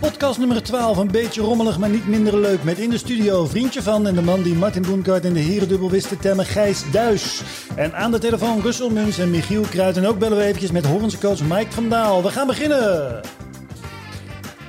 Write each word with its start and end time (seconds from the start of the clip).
Podcast 0.00 0.38
nummer 0.38 0.62
12, 0.62 0.96
een 0.96 1.10
beetje 1.10 1.40
rommelig, 1.40 1.78
maar 1.78 1.88
niet 1.88 2.06
minder 2.06 2.38
leuk. 2.38 2.62
Met 2.62 2.78
in 2.78 2.90
de 2.90 2.98
studio 2.98 3.46
vriendje 3.46 3.82
van 3.82 4.06
en 4.06 4.14
de 4.14 4.22
man 4.22 4.42
die 4.42 4.54
Martin 4.54 4.82
Boenkaart 4.82 5.24
in 5.24 5.32
de 5.32 5.40
herendubbel 5.40 5.90
wist 5.90 6.08
te 6.08 6.18
temmen, 6.18 6.44
Gijs 6.44 6.90
Duis. 6.90 7.42
En 7.76 7.94
aan 7.94 8.10
de 8.10 8.18
telefoon 8.18 8.60
Russell 8.60 8.90
Muns 8.90 9.18
en 9.18 9.30
Michiel 9.30 9.62
Kruid. 9.62 9.96
En 9.96 10.06
ook 10.06 10.18
bellen 10.18 10.38
we 10.38 10.44
eventjes 10.44 10.70
met 10.70 10.86
Hornse 10.86 11.18
coach 11.18 11.40
Mike 11.40 11.72
van 11.72 11.88
Daal. 11.88 12.22
We 12.22 12.28
gaan 12.28 12.46
beginnen! 12.46 13.20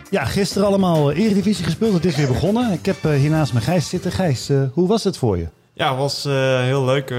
Ja, 0.10 0.26
gisteren 0.26 0.68
allemaal 0.68 1.12
eh, 1.12 1.24
Eredivisie 1.24 1.66
gespeeld. 1.66 1.94
Het 1.94 2.06
is 2.06 2.16
weer 2.16 2.28
begonnen. 2.28 2.72
Ik 2.72 2.86
heb 2.86 3.06
uh, 3.06 3.12
hier 3.12 3.30
naast 3.30 3.54
me 3.54 3.60
Gijs 3.60 3.90
zitten. 3.90 4.12
Gijs, 4.12 4.50
uh, 4.50 4.62
hoe 4.74 4.88
was 4.88 5.04
het 5.04 5.18
voor 5.18 5.38
je? 5.38 5.48
Ja, 5.74 5.90
het 5.90 5.98
was 5.98 6.26
uh, 6.26 6.62
heel 6.62 6.86
leuk. 6.86 7.14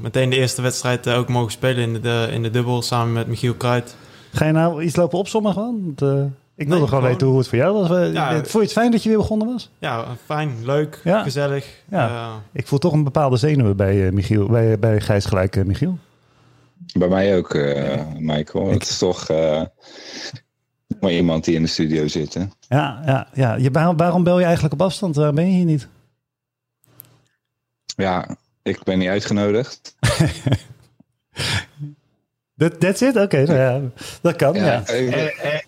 meteen 0.00 0.30
de 0.30 0.36
eerste 0.36 0.62
wedstrijd 0.62 1.08
ook 1.08 1.28
mogen 1.28 1.52
spelen 1.52 1.82
in 1.82 2.00
de, 2.00 2.28
in 2.32 2.42
de 2.42 2.50
dubbel 2.50 2.82
samen 2.82 3.12
met 3.12 3.26
Michiel 3.26 3.54
Kruid. 3.54 3.96
Ga 4.32 4.46
je 4.46 4.52
nou 4.52 4.82
iets 4.82 4.96
lopen 4.96 5.18
opzommen 5.18 5.52
gewoon? 5.52 5.82
Want, 5.84 6.30
ik 6.54 6.68
wilde 6.68 6.80
nee, 6.80 6.88
gewoon 6.88 7.04
weten 7.04 7.26
hoe 7.26 7.38
het 7.38 7.48
voor 7.48 7.58
jou 7.58 7.88
was. 7.88 8.12
Ja, 8.12 8.34
Vond 8.34 8.52
je 8.52 8.58
het 8.58 8.72
fijn 8.72 8.90
dat 8.90 9.02
je 9.02 9.08
weer 9.08 9.18
begonnen 9.18 9.46
was? 9.46 9.70
Ja, 9.78 10.04
fijn, 10.24 10.64
leuk, 10.64 11.00
ja. 11.04 11.22
gezellig. 11.22 11.82
Ja. 11.88 12.08
Uh, 12.08 12.34
ik 12.52 12.66
voel 12.66 12.78
toch 12.78 12.92
een 12.92 13.04
bepaalde 13.04 13.36
zenuwen 13.36 13.76
bij, 13.76 13.96
uh, 13.96 14.12
Michiel, 14.12 14.46
bij, 14.46 14.78
bij 14.78 15.00
Gijs 15.00 15.24
gelijk, 15.24 15.56
uh, 15.56 15.64
Michiel. 15.64 15.98
Bij 16.98 17.08
mij 17.08 17.36
ook, 17.36 17.54
Michael. 18.18 18.70
Het 18.70 18.82
is 18.82 18.98
toch 18.98 19.26
maar 21.00 21.12
iemand 21.12 21.44
die 21.44 21.54
in 21.54 21.62
de 21.62 21.68
studio 21.68 22.08
zit. 22.08 22.34
Hè? 22.34 22.44
Ja, 22.68 23.02
ja, 23.06 23.28
ja. 23.34 23.54
Je, 23.54 23.70
waarom, 23.70 23.96
waarom 23.96 24.24
bel 24.24 24.38
je 24.38 24.44
eigenlijk 24.44 24.74
op 24.74 24.82
afstand? 24.82 25.16
Waarom 25.16 25.34
ben 25.34 25.46
je 25.46 25.56
hier 25.56 25.64
niet? 25.64 25.88
Ja, 27.96 28.36
ik 28.62 28.82
ben 28.82 28.98
niet 28.98 29.08
uitgenodigd. 29.08 29.94
Dat 32.58 32.80
that's 32.80 33.00
it? 33.00 33.16
Oké, 33.16 33.42
nou 33.42 33.58
ja, 33.58 33.80
dat 34.22 34.36
kan. 34.36 34.54
Ja, 34.54 34.88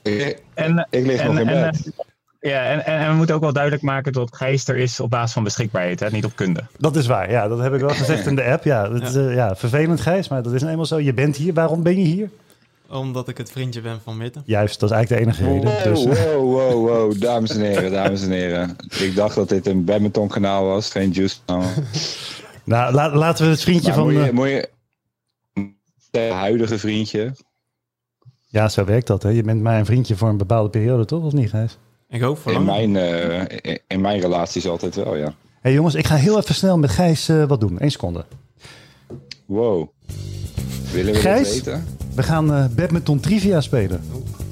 Ik, 0.02 0.42
en, 0.54 0.86
ik 0.90 1.06
lig 1.06 1.24
nog 1.24 1.38
in 1.38 1.46
bed. 1.46 1.92
Ja, 2.40 2.62
en, 2.62 2.84
en, 2.84 3.10
we 3.10 3.14
moeten 3.14 3.34
ook 3.34 3.40
wel 3.40 3.52
duidelijk 3.52 3.82
maken 3.82 4.12
dat 4.12 4.36
Gijs 4.36 4.68
er 4.68 4.76
is 4.76 5.00
op 5.00 5.10
basis 5.10 5.32
van 5.32 5.44
beschikbaarheid, 5.44 6.00
hè? 6.00 6.10
niet 6.10 6.24
op 6.24 6.36
kunde. 6.36 6.64
Dat 6.78 6.96
is 6.96 7.06
waar, 7.06 7.30
ja. 7.30 7.48
Dat 7.48 7.58
heb 7.58 7.74
ik 7.74 7.80
wel 7.80 7.88
gezegd 7.88 8.26
in 8.26 8.34
de 8.34 8.44
app. 8.44 8.64
Ja, 8.64 8.88
dat 8.88 9.02
is 9.02 9.14
uh, 9.14 9.34
ja, 9.34 9.56
vervelend 9.56 10.00
Gijs, 10.00 10.28
maar 10.28 10.42
dat 10.42 10.52
is 10.52 10.60
nou 10.60 10.70
eenmaal 10.70 10.86
zo. 10.86 11.00
Je 11.00 11.14
bent 11.14 11.36
hier. 11.36 11.54
Waarom 11.54 11.82
ben 11.82 11.98
je 11.98 12.04
hier? 12.04 12.30
Omdat 12.88 13.28
ik 13.28 13.38
het 13.38 13.50
vriendje 13.50 13.80
ben 13.80 14.00
van 14.04 14.16
Mitten. 14.16 14.42
Juist, 14.46 14.80
dat 14.80 14.90
is 14.90 14.96
eigenlijk 14.96 15.22
de 15.22 15.30
enige 15.30 15.52
reden. 15.52 15.70
Wow, 15.70 15.84
dus. 15.84 16.04
wow, 16.04 16.52
wow, 16.52 16.88
wow. 16.88 17.20
Dames 17.20 17.50
en 17.50 17.60
heren, 17.60 17.90
dames 17.90 18.22
en 18.22 18.30
heren. 18.30 18.76
Ik 18.98 19.14
dacht 19.14 19.34
dat 19.34 19.48
dit 19.48 19.66
een 19.66 19.84
badminton 19.84 20.28
kanaal 20.28 20.64
was, 20.64 20.90
geen 20.90 21.10
juice 21.10 21.36
kanaal. 21.44 21.68
nou, 22.64 22.94
la, 22.94 23.14
laten 23.14 23.44
we 23.44 23.50
het 23.50 23.62
vriendje 23.62 23.88
maar 23.88 23.96
van... 23.96 24.12
Moet 24.12 24.24
je, 24.24 24.32
moet 24.32 24.48
je, 24.48 24.68
huidige 26.18 26.78
vriendje. 26.78 27.32
Ja, 28.46 28.68
zo 28.68 28.84
werkt 28.84 29.06
dat. 29.06 29.22
Hè? 29.22 29.28
Je 29.28 29.42
bent 29.42 29.62
mijn 29.62 29.84
vriendje 29.84 30.16
voor 30.16 30.28
een 30.28 30.36
bepaalde 30.36 30.70
periode, 30.70 31.04
toch? 31.04 31.24
Of 31.24 31.32
niet, 31.32 31.50
Gijs? 31.50 31.78
Ik 32.08 32.20
hoop 32.20 32.38
voor 32.38 32.52
in 32.52 32.64
mijn, 32.64 32.94
uh, 32.94 33.42
in 33.86 34.00
mijn 34.00 34.20
relaties 34.20 34.66
altijd 34.68 34.94
wel, 34.94 35.16
ja. 35.16 35.34
hey, 35.60 35.72
jongens, 35.72 35.94
ik 35.94 36.06
ga 36.06 36.14
heel 36.14 36.38
even 36.38 36.54
snel 36.54 36.78
met 36.78 36.90
Gijs 36.90 37.28
uh, 37.28 37.44
wat 37.44 37.60
doen. 37.60 37.76
Eén 37.78 37.90
seconde. 37.90 38.24
Wow. 39.46 39.88
Willen 40.92 41.12
we 41.12 41.18
Gijs, 41.20 41.54
weten? 41.54 41.84
we 42.14 42.22
gaan 42.22 42.52
uh, 42.52 42.64
badminton 42.76 43.20
trivia 43.20 43.60
spelen. 43.60 44.00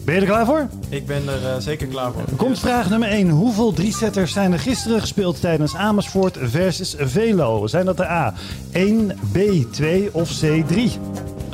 Ben 0.05 0.15
je 0.15 0.20
er 0.20 0.27
klaar 0.27 0.47
voor? 0.47 0.69
Ik 0.89 1.06
ben 1.06 1.22
er 1.28 1.62
zeker 1.62 1.87
klaar 1.87 2.12
voor. 2.12 2.22
Komt 2.37 2.59
vraag 2.59 2.91
nummer 2.91 3.09
1. 3.09 3.28
Hoeveel 3.28 3.72
drie-setters 3.72 4.33
zijn 4.33 4.53
er 4.53 4.59
gisteren 4.59 5.00
gespeeld 5.00 5.41
tijdens 5.41 5.75
Amersfoort 5.75 6.39
versus 6.41 6.95
Velo? 6.98 7.67
Zijn 7.67 7.84
dat 7.84 7.98
er 7.98 8.06
A, 8.06 8.34
1, 8.72 9.12
B, 9.33 9.39
2 9.72 10.15
of 10.15 10.41
C, 10.41 10.67
3? 10.67 10.91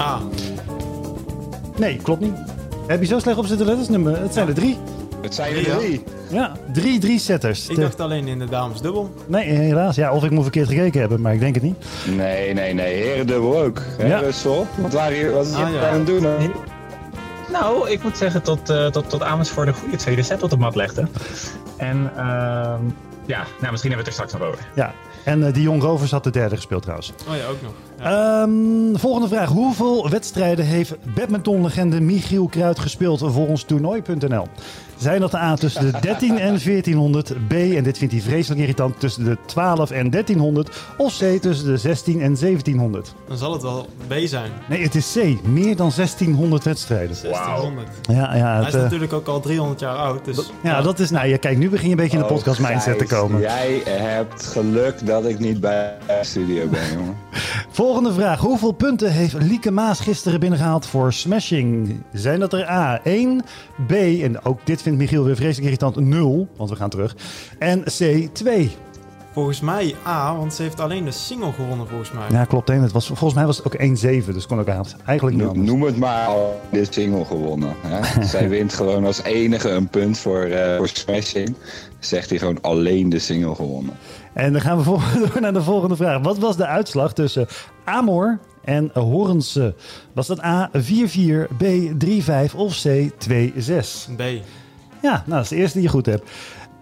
A. 0.00 0.18
Nee, 1.76 1.96
klopt 1.96 2.20
niet. 2.20 2.34
Heb 2.86 3.00
je 3.00 3.06
zo 3.06 3.18
slecht 3.18 3.38
op 3.38 3.46
zitten 3.46 3.66
letten? 3.66 3.92
Nummer, 3.92 4.20
het 4.20 4.32
zijn 4.32 4.48
er 4.48 4.54
drie. 4.54 4.78
Het 5.22 5.34
zijn 5.34 5.56
er 5.56 5.78
drie. 5.78 6.04
Ja, 6.28 6.52
drie 6.72 6.98
drie-setters. 6.98 7.68
Ik 7.68 7.80
dacht 7.80 8.00
alleen 8.00 8.28
in 8.28 8.38
de 8.38 8.44
damesdubbel. 8.44 9.14
Nee, 9.26 9.44
helaas. 9.44 9.96
Ja, 9.96 10.12
of 10.12 10.24
ik 10.24 10.30
moet 10.30 10.42
verkeerd 10.42 10.68
gekeken 10.68 11.00
hebben, 11.00 11.20
maar 11.20 11.34
ik 11.34 11.40
denk 11.40 11.54
het 11.54 11.62
niet. 11.62 11.84
Nee, 12.16 12.52
nee, 12.52 12.74
nee. 12.74 12.94
Herendubbel 12.94 13.62
ook. 13.62 13.80
Hè, 13.98 14.06
ja. 14.06 14.18
Russel? 14.18 14.66
Wat, 14.74 14.92
waren 14.92 15.16
hier, 15.16 15.32
wat 15.32 15.46
is 15.46 15.56
je 15.56 15.64
ah, 15.64 15.72
ja. 15.72 15.88
aan 15.88 15.94
het 15.94 16.06
doen? 16.06 16.26
Nou, 17.52 17.90
ik 17.90 18.02
moet 18.02 18.16
zeggen 18.16 18.42
tot, 18.42 18.70
uh, 18.70 18.86
tot, 18.86 19.10
tot 19.10 19.22
Amersfoort 19.22 19.68
een 19.68 19.74
goede 19.74 19.96
tweede 19.96 20.22
set 20.22 20.42
op 20.42 20.50
de 20.50 20.56
mat 20.56 20.74
legde. 20.74 21.06
En 21.76 22.10
uh, 22.16 22.74
ja, 23.26 23.44
nou, 23.60 23.70
misschien 23.70 23.90
hebben 23.90 23.90
we 23.90 23.96
het 23.96 24.06
er 24.06 24.12
straks 24.12 24.32
nog 24.32 24.42
over. 24.42 24.58
Ja, 24.74 24.92
en 25.24 25.40
uh, 25.40 25.52
Dion 25.52 25.80
Rovers 25.80 26.10
had 26.10 26.24
de 26.24 26.30
derde 26.30 26.56
gespeeld 26.56 26.82
trouwens. 26.82 27.12
Oh 27.28 27.36
ja, 27.36 27.46
ook 27.46 27.62
nog. 27.62 27.72
Um, 28.02 28.98
volgende 28.98 29.28
vraag. 29.28 29.48
Hoeveel 29.48 30.10
wedstrijden 30.10 30.64
heeft 30.64 30.94
badmintonlegende 31.14 32.00
Michiel 32.00 32.46
Kruid 32.46 32.78
gespeeld 32.78 33.18
volgens 33.18 33.62
toernooi.nl? 33.62 34.46
Zijn 34.96 35.20
dat 35.20 35.30
de 35.30 35.38
A 35.38 35.54
tussen 35.54 35.92
de 35.92 36.00
13 36.00 36.30
en 36.30 36.58
1400, 36.64 37.34
B, 37.48 37.52
en 37.52 37.84
dit 37.84 37.98
vindt 37.98 38.12
hij 38.12 38.22
vreselijk 38.22 38.60
irritant, 38.60 39.00
tussen 39.00 39.24
de 39.24 39.36
12 39.46 39.90
en 39.90 40.10
1300, 40.10 40.70
of 40.96 41.18
C 41.18 41.40
tussen 41.40 41.66
de 41.66 41.76
16 41.76 42.12
en 42.20 42.34
1700? 42.40 43.14
Dan 43.28 43.36
zal 43.36 43.52
het 43.52 43.62
wel 43.62 43.88
B 44.06 44.12
zijn. 44.24 44.50
Nee, 44.68 44.82
het 44.82 44.94
is 44.94 45.12
C. 45.12 45.46
Meer 45.46 45.76
dan 45.76 45.92
1600 45.96 46.64
wedstrijden. 46.64 47.16
1600. 47.22 47.88
Wow. 48.02 48.16
Ja, 48.16 48.34
ja, 48.34 48.56
Hij 48.58 48.68
is 48.68 48.74
uh, 48.74 48.82
natuurlijk 48.82 49.12
ook 49.12 49.26
al 49.26 49.40
300 49.40 49.80
jaar 49.80 49.96
oud. 49.96 50.24
Dus, 50.24 50.36
ja, 50.36 50.70
ja, 50.70 50.82
dat 50.82 50.98
is, 50.98 51.10
nou 51.10 51.26
ja, 51.26 51.36
kijk, 51.36 51.58
nu 51.58 51.70
begin 51.70 51.88
je 51.88 51.90
een 51.90 52.00
beetje 52.00 52.16
in 52.16 52.22
de 52.22 52.28
oh, 52.28 52.34
podcast 52.34 52.60
mindset 52.60 52.98
te 52.98 53.06
komen. 53.06 53.40
Jij 53.40 53.82
hebt 53.84 54.46
geluk 54.46 55.06
dat 55.06 55.24
ik 55.24 55.38
niet 55.38 55.60
bij 55.60 55.96
de 56.06 56.18
studio 56.22 56.66
ben, 56.66 56.92
jongen. 56.92 57.16
Volgende 57.84 58.12
vraag. 58.12 58.40
Hoeveel 58.40 58.72
punten 58.72 59.12
heeft 59.12 59.34
Lieke 59.34 59.70
Maas 59.70 60.00
gisteren 60.00 60.40
binnengehaald 60.40 60.86
voor 60.86 61.12
Smashing? 61.12 62.02
Zijn 62.12 62.40
dat 62.40 62.52
er 62.52 62.68
A, 62.68 63.00
1, 63.02 63.44
B, 63.86 63.92
en 63.92 64.44
ook 64.44 64.66
dit 64.66 64.82
vindt 64.82 64.98
Michiel 64.98 65.24
weer 65.24 65.36
vreselijk 65.36 65.64
irritant, 65.64 65.96
0, 65.96 66.48
want 66.56 66.70
we 66.70 66.76
gaan 66.76 66.90
terug, 66.90 67.16
en 67.58 67.82
C, 67.82 68.28
2? 68.32 68.70
Volgens 69.32 69.60
mij 69.60 69.94
A, 70.06 70.36
want 70.36 70.54
ze 70.54 70.62
heeft 70.62 70.80
alleen 70.80 71.04
de 71.04 71.10
single 71.10 71.52
gewonnen 71.52 71.88
volgens 71.88 72.12
mij. 72.12 72.26
Ja, 72.30 72.44
klopt. 72.44 72.68
Het 72.68 72.92
was, 72.92 73.06
volgens 73.06 73.34
mij 73.34 73.46
was 73.46 73.56
het 73.56 73.66
ook 73.66 74.24
1-7, 74.24 74.32
dus 74.32 74.46
kon 74.46 74.60
ook 74.60 74.68
eigenlijk 74.68 75.36
niet 75.36 75.54
Noem, 75.54 75.64
noem 75.64 75.82
het 75.82 75.96
maar 75.96 76.26
al 76.26 76.60
de 76.70 76.86
single 76.90 77.24
gewonnen. 77.24 77.74
Hè? 77.80 78.22
Zij 78.26 78.48
wint 78.48 78.74
gewoon 78.74 79.04
als 79.04 79.22
enige 79.22 79.70
een 79.70 79.88
punt 79.88 80.18
voor, 80.18 80.46
uh, 80.46 80.76
voor 80.76 80.88
Smashing. 80.88 81.54
Zegt 81.98 82.30
hij 82.30 82.38
gewoon 82.38 82.60
alleen 82.60 83.08
de 83.08 83.18
single 83.18 83.54
gewonnen. 83.54 83.94
En 84.34 84.52
dan 84.52 84.60
gaan 84.60 84.78
we 84.78 84.84
door 85.32 85.40
naar 85.40 85.52
de 85.52 85.62
volgende 85.62 85.96
vraag. 85.96 86.22
Wat 86.22 86.38
was 86.38 86.56
de 86.56 86.66
uitslag 86.66 87.12
tussen 87.12 87.46
Amor 87.84 88.38
en 88.64 88.90
Horense? 88.92 89.74
Was 90.12 90.26
dat 90.26 90.42
A 90.42 90.70
4-4, 90.70 90.80
B 91.56 91.64
3-5 92.04 92.54
of 92.56 92.82
C 92.82 93.10
2-6? 93.28 94.14
B. 94.16 94.22
Ja, 95.02 95.10
nou, 95.12 95.22
dat 95.26 95.42
is 95.42 95.48
de 95.48 95.56
eerste 95.56 95.78
die 95.78 95.86
je 95.86 95.92
goed 95.92 96.06
hebt. 96.06 96.30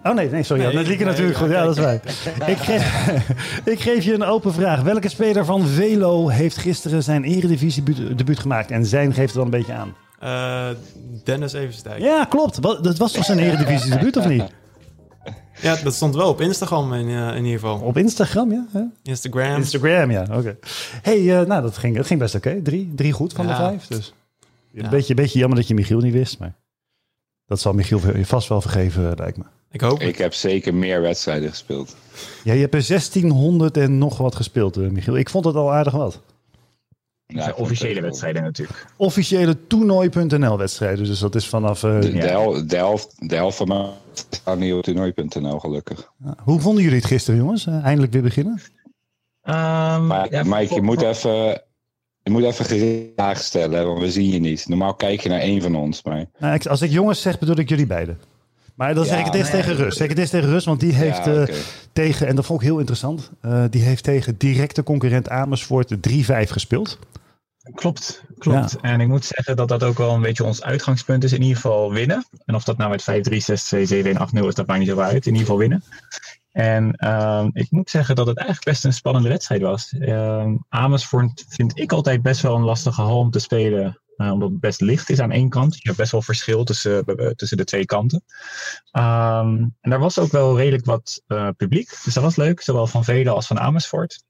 Oh 0.03 0.13
nee, 0.13 0.29
nee 0.29 0.43
sorry. 0.43 0.63
Nee, 0.63 0.73
dat 0.73 0.87
liep 0.87 0.97
nee, 0.97 1.07
natuurlijk 1.07 1.37
goed. 1.37 1.49
Ja, 1.49 1.63
dat 1.63 1.77
is 1.77 1.83
waar. 1.83 1.93
ik, 2.45 2.57
geef, 2.57 3.07
ik 3.73 3.79
geef 3.79 4.03
je 4.03 4.13
een 4.13 4.23
open 4.23 4.53
vraag. 4.53 4.81
Welke 4.81 5.09
speler 5.09 5.45
van 5.45 5.67
Velo 5.67 6.27
heeft 6.27 6.57
gisteren 6.57 7.03
zijn 7.03 7.23
eredivisie 7.23 7.83
debuut 8.15 8.39
gemaakt? 8.39 8.71
En 8.71 8.85
zijn 8.85 9.13
geeft 9.13 9.33
het 9.33 9.35
dan 9.35 9.43
een 9.43 9.49
beetje 9.49 9.73
aan. 9.73 9.95
Uh, 10.23 10.77
Dennis 11.23 11.53
Everstijk. 11.53 11.99
Ja, 11.99 12.25
klopt. 12.25 12.61
Dat 12.61 12.97
was 12.97 13.11
toch 13.11 13.25
zijn 13.25 13.39
eredivisie 13.39 13.91
debuut, 13.91 14.17
of 14.17 14.27
niet? 14.27 14.43
Ja, 15.63 15.75
dat 15.83 15.93
stond 15.93 16.15
wel 16.15 16.29
op 16.29 16.41
Instagram 16.41 16.93
in, 16.93 17.07
uh, 17.07 17.27
in 17.27 17.45
ieder 17.45 17.59
geval. 17.59 17.79
Op 17.79 17.97
Instagram, 17.97 18.51
ja? 18.51 18.65
Huh? 18.71 18.81
Instagram. 19.03 19.55
Instagram, 19.55 20.11
ja. 20.11 20.27
Oké. 20.31 20.57
hey, 21.01 21.19
uh, 21.19 21.41
nou, 21.41 21.61
dat 21.61 21.77
ging, 21.77 21.95
dat 21.95 22.07
ging 22.07 22.19
best 22.19 22.35
oké. 22.35 22.61
Drie, 22.61 22.91
drie 22.95 23.11
goed 23.11 23.33
van 23.33 23.47
ja. 23.47 23.51
de 23.51 23.63
vijf. 23.63 23.87
Dus. 23.87 24.13
Een, 24.73 24.89
beetje, 24.89 25.13
beetje 25.13 25.39
jammer 25.39 25.57
dat 25.57 25.67
je 25.67 25.73
Michiel 25.73 25.99
niet 25.99 26.13
wist, 26.13 26.39
maar 26.39 26.55
dat 27.45 27.59
zal 27.59 27.73
Michiel 27.73 28.17
je 28.17 28.25
vast 28.25 28.47
wel 28.47 28.61
vergeven, 28.61 29.15
lijkt 29.15 29.37
me. 29.37 29.43
Ik 29.71 29.81
hoop 29.81 29.99
Ik 29.99 30.17
heb 30.17 30.33
zeker 30.33 30.73
meer 30.73 31.01
wedstrijden 31.01 31.49
gespeeld. 31.49 31.95
Ja, 32.43 32.53
je 32.53 32.59
hebt 32.59 32.73
er 32.73 32.87
1600 32.87 33.77
en 33.77 33.97
nog 33.97 34.17
wat 34.17 34.35
gespeeld, 34.35 34.75
Michiel. 34.75 35.17
Ik 35.17 35.29
vond 35.29 35.45
het 35.45 35.55
al 35.55 35.73
aardig 35.73 35.93
wat. 35.93 36.21
Ja, 37.27 37.53
officiële 37.55 38.01
wedstrijden 38.01 38.43
natuurlijk. 38.43 38.85
Officiële 38.97 39.67
toernooi.nl 39.67 40.57
wedstrijden. 40.57 41.05
Dus 41.05 41.19
dat 41.19 41.35
is 41.35 41.47
vanaf... 41.47 41.83
Uh, 41.83 42.01
de, 42.01 42.11
de, 42.11 42.19
hel, 42.19 42.67
de, 42.67 42.75
helft, 42.75 43.29
de 43.29 43.35
helft 43.35 43.57
van 43.57 43.67
mij 43.67 43.89
staat 44.29 44.57
niet 44.57 44.73
op 44.73 44.83
toernooi.nl 44.83 45.59
gelukkig. 45.59 46.11
Ja. 46.23 46.35
Hoe 46.43 46.59
vonden 46.59 46.83
jullie 46.83 46.97
het 46.97 47.07
gisteren 47.07 47.39
jongens? 47.39 47.65
Uh, 47.65 47.83
eindelijk 47.83 48.13
weer 48.13 48.21
beginnen? 48.21 48.61
Um, 49.43 50.07
Mike, 50.07 50.27
ja, 50.29 50.43
Mike 50.43 50.73
je, 50.73 50.81
moet 50.81 51.01
even, 51.01 51.61
je 52.23 52.29
moet 52.29 52.43
even 52.43 52.65
vragen 53.15 53.43
stellen, 53.43 53.87
want 53.87 53.99
we 53.99 54.11
zien 54.11 54.29
je 54.29 54.39
niet. 54.39 54.67
Normaal 54.67 54.93
kijk 54.93 55.21
je 55.21 55.29
naar 55.29 55.39
één 55.39 55.61
van 55.61 55.75
ons. 55.75 56.03
Maar... 56.03 56.25
Nou, 56.39 56.59
als 56.69 56.81
ik 56.81 56.91
jongens 56.91 57.21
zeg, 57.21 57.39
bedoel 57.39 57.57
ik 57.57 57.69
jullie 57.69 57.87
beiden. 57.87 58.19
Maar 58.75 58.95
dan 58.95 59.05
zeg 59.05 59.19
ik 59.19 59.25
het 59.25 59.35
eerst 59.35 59.51
nee, 59.51 59.61
tegen 59.61 59.75
Rus. 59.75 59.95
Zeg 59.95 60.03
ik 60.03 60.09
het 60.09 60.19
eerst 60.19 60.31
tegen 60.31 60.49
Rus, 60.49 60.65
want 60.65 60.79
die 60.79 60.93
heeft 60.93 61.25
ja, 61.25 61.31
okay. 61.31 61.49
uh, 61.49 61.55
tegen, 61.93 62.27
en 62.27 62.35
dat 62.35 62.45
vond 62.45 62.61
ik 62.61 62.67
heel 62.67 62.77
interessant, 62.77 63.31
uh, 63.41 63.63
die 63.69 63.81
heeft 63.81 64.03
tegen 64.03 64.37
directe 64.37 64.83
concurrent 64.83 65.29
Amersfoort 65.29 65.95
3-5 65.95 65.97
gespeeld. 66.29 66.99
Klopt, 67.75 68.23
klopt. 68.37 68.71
Ja. 68.71 68.89
En 68.89 69.01
ik 69.01 69.07
moet 69.07 69.25
zeggen 69.25 69.55
dat 69.55 69.67
dat 69.67 69.83
ook 69.83 69.97
wel 69.97 70.13
een 70.13 70.21
beetje 70.21 70.43
ons 70.43 70.63
uitgangspunt 70.63 71.23
is. 71.23 71.33
In 71.33 71.41
ieder 71.41 71.55
geval 71.55 71.91
winnen. 71.91 72.25
En 72.45 72.55
of 72.55 72.63
dat 72.63 72.77
nou 72.77 72.89
met 72.89 73.03
5, 73.03 73.23
3, 73.23 73.39
6, 73.39 73.63
2, 73.63 73.85
7, 73.85 74.11
1, 74.11 74.19
8, 74.19 74.33
0 74.33 74.47
is, 74.47 74.55
dat 74.55 74.67
maakt 74.67 74.79
niet 74.79 74.89
zo 74.89 74.99
uit. 74.99 75.25
In 75.25 75.31
ieder 75.31 75.39
geval 75.39 75.57
winnen. 75.57 75.83
En 76.51 76.95
uh, 76.97 77.45
ik 77.53 77.71
moet 77.71 77.89
zeggen 77.89 78.15
dat 78.15 78.27
het 78.27 78.37
eigenlijk 78.37 78.67
best 78.67 78.85
een 78.85 78.93
spannende 78.93 79.29
wedstrijd 79.29 79.61
was. 79.61 79.93
Uh, 79.99 80.45
Amersfoort 80.69 81.45
vind 81.47 81.79
ik 81.79 81.91
altijd 81.91 82.21
best 82.21 82.41
wel 82.41 82.55
een 82.55 82.63
lastige 82.63 83.01
hal 83.01 83.17
om 83.17 83.31
te 83.31 83.39
spelen. 83.39 84.01
Omdat 84.17 84.49
het 84.49 84.59
best 84.59 84.81
licht 84.81 85.09
is 85.09 85.19
aan 85.19 85.31
één 85.31 85.49
kant. 85.49 85.73
Je 85.73 85.81
hebt 85.83 85.97
best 85.97 86.11
wel 86.11 86.21
verschil 86.21 86.63
tussen, 86.63 87.05
tussen 87.35 87.57
de 87.57 87.63
twee 87.63 87.85
kanten. 87.85 88.23
Ehm, 88.91 89.57
en 89.81 89.89
daar 89.89 89.99
was 89.99 90.19
ook 90.19 90.31
wel 90.31 90.57
redelijk 90.57 90.85
wat 90.85 91.23
publiek. 91.57 91.97
Dus 92.03 92.13
dat 92.13 92.23
was 92.23 92.35
leuk, 92.35 92.61
zowel 92.61 92.87
van 92.87 93.03
Vele 93.03 93.29
als 93.29 93.47
van 93.47 93.59
Amersfoort. 93.59 94.23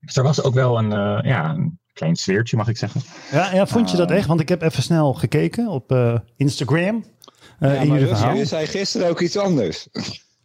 Dus 0.00 0.16
er 0.16 0.22
was 0.22 0.42
ook 0.42 0.54
wel 0.54 0.78
een, 0.78 0.90
ja, 1.26 1.50
een 1.50 1.78
klein 1.92 2.16
sfeertje, 2.16 2.56
mag 2.56 2.68
ik 2.68 2.76
zeggen. 2.76 3.02
Ja, 3.30 3.54
ja 3.54 3.66
vond 3.66 3.90
je 3.90 3.96
dat 3.96 4.10
echt? 4.10 4.26
Want 4.26 4.40
ik 4.40 4.48
heb 4.48 4.62
even 4.62 4.82
snel 4.82 5.14
gekeken 5.14 5.68
op 5.68 5.92
Instagram. 6.36 7.04
Uh, 7.60 7.82
ja, 7.82 7.84
maar 7.84 7.98
dus, 7.98 8.20
je 8.20 8.44
zei 8.44 8.66
gisteren 8.66 9.08
ook 9.08 9.20
iets 9.20 9.36
anders. 9.36 9.88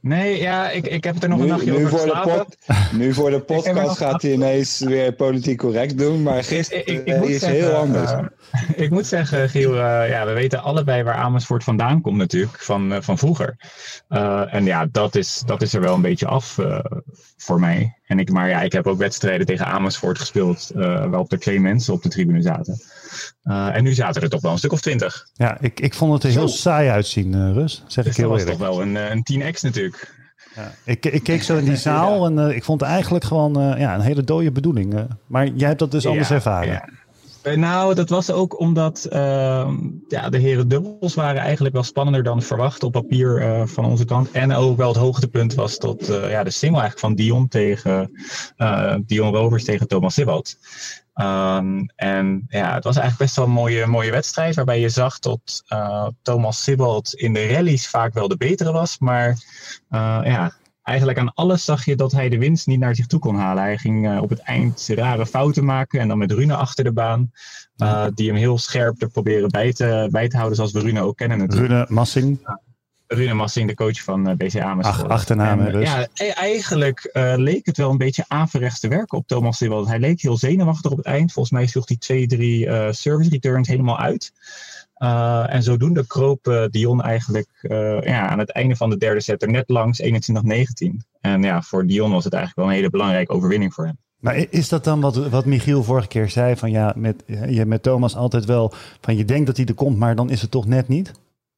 Nee, 0.02 0.42
ja, 0.42 0.70
ik, 0.70 0.88
ik 0.88 1.04
heb 1.04 1.14
het 1.14 1.24
er 1.24 1.30
nog 1.30 1.40
een 1.40 1.48
nachtje 1.48 1.74
over 1.74 1.90
voor 1.90 2.06
de 2.06 2.46
Nu 2.92 3.14
voor 3.14 3.30
de 3.30 3.40
podcast 3.54 3.98
gaat 3.98 4.22
hij 4.22 4.32
ineens 4.32 4.80
weer 4.80 5.14
politiek 5.14 5.58
correct 5.58 5.98
doen, 5.98 6.24
maar 6.24 6.44
gisteren 6.44 6.88
ik, 6.88 7.06
ik, 7.06 7.24
is 7.24 7.46
heel 7.46 7.72
anders. 7.72 8.12
Uh, 8.12 8.20
ik 8.84 8.90
moet 8.90 9.06
zeggen, 9.06 9.50
Giel, 9.50 9.74
uh, 9.74 10.10
ja, 10.10 10.26
we 10.26 10.32
weten 10.32 10.64
allebei 10.64 11.04
waar 11.04 11.16
Amersfoort 11.16 11.64
vandaan 11.64 12.02
komt 12.02 12.18
natuurlijk, 12.18 12.60
van, 12.60 12.94
uh, 12.94 12.98
van 13.02 13.18
vroeger. 13.18 13.56
en 14.50 14.66
ja, 14.66 14.88
dat 14.92 15.16
is, 15.16 15.44
dat 15.46 15.62
is 15.62 15.74
er 15.74 15.82
wel 15.82 15.96
een 15.96 16.02
beetje 16.02 16.28
af 16.28 16.58
voor 17.38 17.60
mij. 17.60 17.98
En 18.06 18.20
ik, 18.20 18.32
maar 18.32 18.50
ja, 18.50 18.62
ik 18.62 18.72
heb 18.72 18.88
ook 18.88 18.98
wedstrijden 18.98 19.46
tegen 19.46 19.66
Amersfoort 19.66 20.20
gespeeld, 20.20 20.72
waarop 20.74 21.32
er 21.32 21.40
twee 21.40 21.60
mensen 21.60 21.94
op 21.94 22.02
de 22.04 22.10
tribune 22.10 22.42
zaten. 22.42 22.82
Uh, 23.44 23.76
en 23.76 23.84
nu 23.84 23.94
zaten 23.94 24.22
er 24.22 24.30
toch 24.30 24.42
wel 24.42 24.52
een 24.52 24.58
stuk 24.58 24.72
of 24.72 24.82
twintig. 24.82 25.28
Ja, 25.34 25.58
ik, 25.60 25.80
ik 25.80 25.94
vond 25.94 26.14
het 26.14 26.24
er 26.24 26.30
heel 26.30 26.48
saai 26.48 26.90
uitzien, 26.90 27.36
uh, 27.36 27.52
Rus. 27.54 27.84
Zeg 27.88 28.04
dus 28.04 28.14
ik 28.14 28.20
heel 28.20 28.30
dat 28.30 28.44
was 28.44 28.50
toch 28.50 28.60
wel 28.60 28.82
een, 28.82 28.96
een 28.96 29.26
10x 29.34 29.62
natuurlijk. 29.62 30.20
Ja, 30.56 30.72
ik, 30.84 31.06
ik 31.06 31.24
keek 31.24 31.44
zo 31.44 31.58
in 31.58 31.66
die 31.66 31.76
zaal 31.92 32.26
en 32.26 32.38
uh, 32.38 32.56
ik 32.56 32.64
vond 32.64 32.82
het 32.82 32.90
eigenlijk 32.90 33.24
gewoon 33.24 33.78
ja, 33.80 33.96
een 33.96 34.02
hele 34.02 34.24
dode 34.24 34.52
bedoeling. 34.52 35.08
maar 35.28 35.48
jij 35.48 35.68
hebt 35.68 35.80
dat 35.80 35.92
dus 35.92 36.06
anders 36.06 36.32
ervaren. 36.32 37.00
Nou, 37.56 37.96
dat 37.96 38.10
was 38.10 38.32
ook 38.32 38.60
omdat 38.60 39.06
ehm, 39.06 39.78
ja, 40.08 40.30
de 40.30 40.38
heren 40.38 40.68
dubbels 40.68 41.14
waren 41.14 41.42
eigenlijk 41.42 41.74
wel 41.74 41.84
spannender 41.84 42.24
dan 42.24 42.42
verwacht 42.42 42.84
op 42.84 42.92
papier 42.92 43.64
van 43.68 43.86
onze 43.86 44.06
kant. 44.06 44.32
En 44.32 44.54
ook 44.54 44.78
wel 44.78 44.88
het 44.88 44.98
hoogtepunt 44.98 45.54
was 45.54 45.78
tot 45.78 46.06
ja, 46.06 46.44
de 46.44 46.50
single 46.50 46.80
eigenlijk 46.82 47.00
van 47.00 47.16
Dion 47.16 47.48
tegen 47.48 48.12
Dion 49.06 49.36
Rovers 49.36 49.64
tegen 49.64 49.88
Thomas 49.88 50.14
Sibbald. 50.14 50.58
Um, 51.16 51.86
en 51.96 52.46
ja, 52.48 52.74
het 52.74 52.84
was 52.84 52.96
eigenlijk 52.96 53.18
best 53.18 53.36
wel 53.36 53.46
een 53.46 53.52
mooie, 53.52 53.86
mooie 53.86 54.12
wedstrijd. 54.12 54.56
Waarbij 54.56 54.80
je 54.80 54.90
zag 54.90 55.20
dat 55.20 55.64
uh, 55.68 56.08
Thomas 56.22 56.64
Sibbald 56.64 57.14
in 57.14 57.34
de 57.34 57.48
rallies 57.48 57.90
vaak 57.90 58.14
wel 58.14 58.28
de 58.28 58.38
betere 58.38 58.72
was. 58.72 59.00
Maar 59.00 59.30
uh, 59.90 60.20
ja, 60.24 60.52
eigenlijk 60.84 61.18
aan 61.18 61.34
alles 61.34 61.66
zag 61.66 61.86
je 61.86 61.96
dat 61.96 62.12
hij 62.12 62.30
de 62.30 62.38
winst 62.38 62.68
niet 62.68 62.80
naar 62.80 62.96
zich 62.96 63.08
toe 63.08 63.20
kon 63.20 63.36
halen. 63.36 63.64
Hij 63.64 63.78
ging 63.78 64.08
uh, 64.08 64.22
op 64.22 64.30
het 64.30 64.40
eind 64.40 64.88
rare 64.96 65.26
fouten 65.26 65.66
maken. 65.66 66.00
En 66.00 66.08
dan 66.08 66.18
met 66.18 66.32
Rune 66.32 66.56
achter 66.56 66.84
de 66.84 66.94
baan. 66.94 67.32
die 68.14 68.28
hem 68.28 68.38
heel 68.38 68.58
scherp 68.58 69.02
er 69.02 69.10
proberen 69.10 69.50
bij 69.50 69.74
te, 69.74 70.08
bij 70.12 70.28
te 70.28 70.36
houden. 70.36 70.56
Zoals 70.56 70.72
we 70.72 70.80
Rune 70.80 71.02
ook 71.02 71.18
kennen 71.18 71.38
natuurlijk. 71.38 71.72
Rune 71.72 71.86
Massing. 71.90 72.40
Rune 73.14 73.34
Massing, 73.34 73.68
de 73.68 73.76
coach 73.76 74.04
van 74.04 74.30
uh, 74.30 74.36
BC 74.36 74.60
Amersfoort. 74.60 75.04
Ach, 75.04 75.08
achternaam 75.08 75.72
dus. 75.72 75.90
Ja, 75.90 76.08
e- 76.14 76.28
eigenlijk 76.28 77.10
uh, 77.14 77.34
leek 77.36 77.66
het 77.66 77.78
wel 77.78 77.90
een 77.90 77.98
beetje 77.98 78.26
averechts 78.28 78.80
te 78.80 78.88
werken 78.88 79.18
op 79.18 79.28
Thomas. 79.28 79.60
Hij 79.60 80.00
leek 80.00 80.22
heel 80.22 80.38
zenuwachtig 80.38 80.92
op 80.92 80.98
het 80.98 81.06
eind. 81.06 81.32
Volgens 81.32 81.54
mij 81.54 81.68
sloeg 81.68 81.88
hij 81.88 81.98
twee, 81.98 82.28
drie 82.28 82.66
uh, 82.66 82.92
service 82.92 83.30
returns 83.30 83.68
helemaal 83.68 84.00
uit. 84.00 84.32
en 85.50 85.64
zodoende 85.64 86.08
kroop 86.08 86.68
Dion 86.70 87.02
eigenlijk 87.02 87.50
ja, 88.04 88.28
aan 88.28 88.40
het 88.40 88.52
einde 88.52 88.76
van 88.76 88.90
de 88.90 88.98
derde 88.98 89.22
set 89.22 89.42
er 89.42 89.52
net 89.52 89.70
langs 89.70 90.02
21-19. 90.02 90.08
En 91.22 91.44
ja, 91.44 91.62
voor 91.62 91.88
Dion 91.88 92.12
was 92.12 92.24
het 92.24 92.34
eigenlijk 92.34 92.66
wel 92.66 92.76
een 92.76 92.80
hele 92.80 92.90
belangrijke 92.90 93.34
overwinning 93.34 93.74
voor 93.74 93.86
hem. 93.86 93.98
Maar 94.20 94.46
is 94.50 94.70
dat 94.70 94.84
dan 94.84 95.02
wat, 95.02 95.16
wat 95.16 95.46
Michiel 95.46 95.84
vorige 95.84 96.08
keer 96.08 96.30
zei? 96.30 96.56
Van 96.56 96.72
ja, 96.72 96.94
met, 96.96 97.24
je 97.50 97.66
met 97.66 97.84
Thomas 97.84 98.16
altijd 98.16 98.46
wel 98.46 98.74
van 99.02 99.18
je 99.18 99.26
denkt 99.26 99.46
dat 99.46 99.58
hij 99.58 99.66
er 99.66 99.74
komt, 99.74 99.98
maar 99.98 100.16
dan 100.16 100.30
is 100.30 100.42
het 100.42 100.52
toch 100.52 100.66
net 100.66 100.88
niet? 100.88 101.12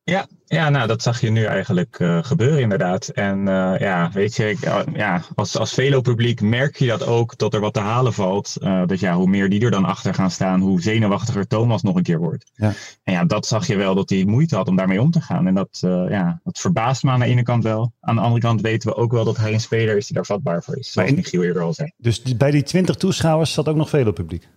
Ja, 0.06 0.28
ja, 0.46 0.70
nou 0.70 0.88
dat 0.88 1.02
zag 1.02 1.22
je 1.22 1.30
nu 1.30 1.44
eigenlijk 1.44 2.00
uh, 2.00 2.24
gebeuren 2.24 2.62
inderdaad. 2.62 3.08
En 3.08 3.40
uh, 3.40 3.74
ja, 3.80 4.10
weet 4.14 4.36
je, 4.36 4.58
uh, 4.64 4.80
ja, 4.94 5.22
als, 5.36 5.58
als 5.58 5.74
Velo-publiek 5.74 6.42
merk 6.42 6.78
je 6.78 6.88
dat 6.88 7.06
ook, 7.06 7.38
dat 7.38 7.54
er 7.54 7.60
wat 7.60 7.74
te 7.74 7.80
halen 7.80 8.14
valt. 8.14 8.58
dat 8.60 9.00
ja, 9.00 9.16
hoe 9.16 9.28
meer 9.28 9.50
die 9.50 9.62
er 9.62 9.72
dan 9.72 9.86
achter 9.86 10.14
gaan 10.14 10.32
staan, 10.32 10.62
hoe 10.62 10.82
zenuwachtiger 10.82 11.48
Thomas 11.48 11.82
nog 11.82 11.96
een 11.96 12.04
keer 12.04 12.20
wordt. 12.20 12.52
Ja. 12.54 12.74
En 13.04 13.14
ja, 13.14 13.26
dat 13.26 13.46
zag 13.46 13.68
je 13.68 13.76
wel, 13.76 13.96
dat 13.96 14.10
hij 14.10 14.26
moeite 14.26 14.56
had 14.56 14.68
om 14.68 14.76
daarmee 14.76 15.02
om 15.02 15.12
te 15.12 15.22
gaan. 15.22 15.48
En 15.48 15.54
dat, 15.54 15.78
ja, 16.10 16.40
dat 16.44 16.60
verbaast 16.60 17.04
me 17.04 17.12
aan 17.12 17.20
de 17.20 17.26
ene 17.26 17.44
kant 17.44 17.64
wel. 17.64 17.94
Aan 18.00 18.16
de 18.16 18.22
andere 18.22 18.42
kant 18.42 18.62
weten 18.62 18.90
we 18.90 18.96
ook 18.96 19.12
wel 19.12 19.26
dat 19.26 19.38
hij 19.38 19.54
een 19.54 19.60
speler 19.60 19.98
is 19.98 20.06
die 20.06 20.16
daar 20.16 20.26
vatbaar 20.26 20.64
voor 20.64 20.78
is. 20.78 20.92
Zoals 20.92 21.12
Michiel 21.12 21.44
eerder 21.44 21.62
al 21.62 21.74
zei. 21.74 21.92
Dus 21.98 22.22
bij 22.22 22.52
die 22.52 22.64
20 22.64 22.96
toeschouwers 22.96 23.54
zat 23.54 23.68
ook 23.68 23.76
nog 23.76 23.90
Velo-publiek? 23.90 24.48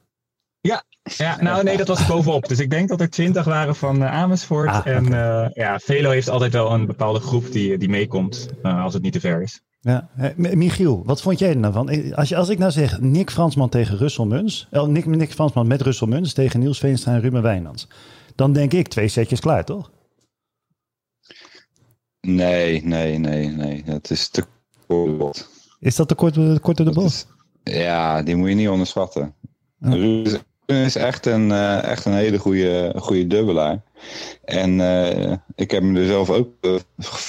Ja, 0.66 0.84
ja, 1.02 1.42
nou 1.42 1.62
nee, 1.62 1.76
dat 1.76 1.88
was 1.88 2.06
bovenop. 2.06 2.48
Dus 2.48 2.58
ik 2.58 2.70
denk 2.70 2.88
dat 2.88 3.00
er 3.00 3.10
twintig 3.10 3.44
waren 3.44 3.76
van 3.76 4.02
uh, 4.02 4.12
Amersfoort. 4.12 4.68
Ah, 4.68 4.86
en 4.86 5.04
uh, 5.04 5.46
ja, 5.52 5.78
Velo 5.78 6.10
heeft 6.10 6.28
altijd 6.28 6.52
wel 6.52 6.72
een 6.72 6.86
bepaalde 6.86 7.20
groep 7.20 7.52
die, 7.52 7.78
die 7.78 7.88
meekomt 7.88 8.48
uh, 8.62 8.82
als 8.82 8.94
het 8.94 9.02
niet 9.02 9.12
te 9.12 9.20
ver 9.20 9.42
is. 9.42 9.60
Ja. 9.80 10.08
Michiel, 10.36 11.02
wat 11.04 11.22
vond 11.22 11.38
jij 11.38 11.48
er 11.48 11.56
nou 11.56 11.72
van? 11.72 12.14
Als, 12.14 12.28
je, 12.28 12.36
als 12.36 12.48
ik 12.48 12.58
nou 12.58 12.70
zeg 12.70 13.00
Nick 13.00 13.30
Fransman 13.30 13.68
tegen 13.68 13.96
Russell 13.96 14.24
Muns. 14.24 14.68
Oh, 14.70 14.88
Nick, 14.88 15.06
Nick 15.06 15.32
Fransman 15.32 15.66
met 15.66 15.82
Russell 15.82 16.08
Muns 16.08 16.32
tegen 16.32 16.60
Niels 16.60 16.78
Veenstra 16.78 17.12
en 17.12 17.20
Ruben 17.20 17.42
Wijnands. 17.42 17.88
Dan 18.34 18.52
denk 18.52 18.72
ik 18.72 18.88
twee 18.88 19.08
setjes 19.08 19.40
klaar, 19.40 19.64
toch? 19.64 19.90
Nee, 22.20 22.84
nee, 22.84 23.18
nee, 23.18 23.48
nee. 23.48 23.82
Dat 23.84 24.10
is 24.10 24.28
te 24.28 24.44
kort. 24.86 25.48
Is 25.80 25.96
dat 25.96 26.08
te 26.08 26.14
kort, 26.14 26.60
kort 26.60 26.76
door 26.76 26.86
de 26.86 26.92
bos? 26.92 27.26
Ja, 27.62 28.22
die 28.22 28.36
moet 28.36 28.48
je 28.48 28.54
niet 28.54 28.68
onderschatten. 28.68 29.34
Ja 29.78 30.38
is 30.66 30.96
echt 30.96 31.26
een, 31.26 31.48
uh, 31.48 31.82
echt 31.84 32.04
een 32.04 32.14
hele 32.14 32.38
goede, 32.38 32.92
goede 32.96 33.26
dubbelaar. 33.26 33.80
En 34.44 34.78
uh, 34.78 35.32
ik 35.54 35.70
heb 35.70 35.82
hem 35.82 35.96
er 35.96 36.06
zelf 36.06 36.30
ook... 36.30 36.48
Uh, 36.60 36.74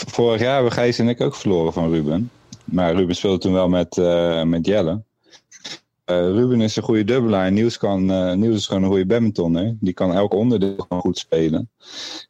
vorig 0.07 0.41
jaar 0.41 0.53
hebben 0.53 0.71
Gijs 0.71 0.99
en 0.99 1.09
ik 1.09 1.21
ook 1.21 1.35
verloren 1.35 1.73
van 1.73 1.91
Ruben. 1.91 2.31
Maar 2.63 2.95
Ruben 2.95 3.15
speelde 3.15 3.37
toen 3.37 3.53
wel 3.53 3.69
met, 3.69 3.95
met 4.45 4.65
Jelle. 4.65 5.01
Ruben 6.05 6.61
is 6.61 6.75
een 6.75 6.83
goede 6.83 7.03
dubbelaar. 7.03 7.51
Niels, 7.51 7.77
kan, 7.77 8.05
Niels 8.39 8.55
is 8.55 8.65
gewoon 8.65 8.83
een 8.83 8.89
goede 8.89 9.05
badmintonner. 9.05 9.75
Die 9.79 9.93
kan 9.93 10.13
elk 10.13 10.33
onderdeel 10.33 10.75
gewoon 10.87 11.03
goed 11.03 11.17
spelen. 11.17 11.69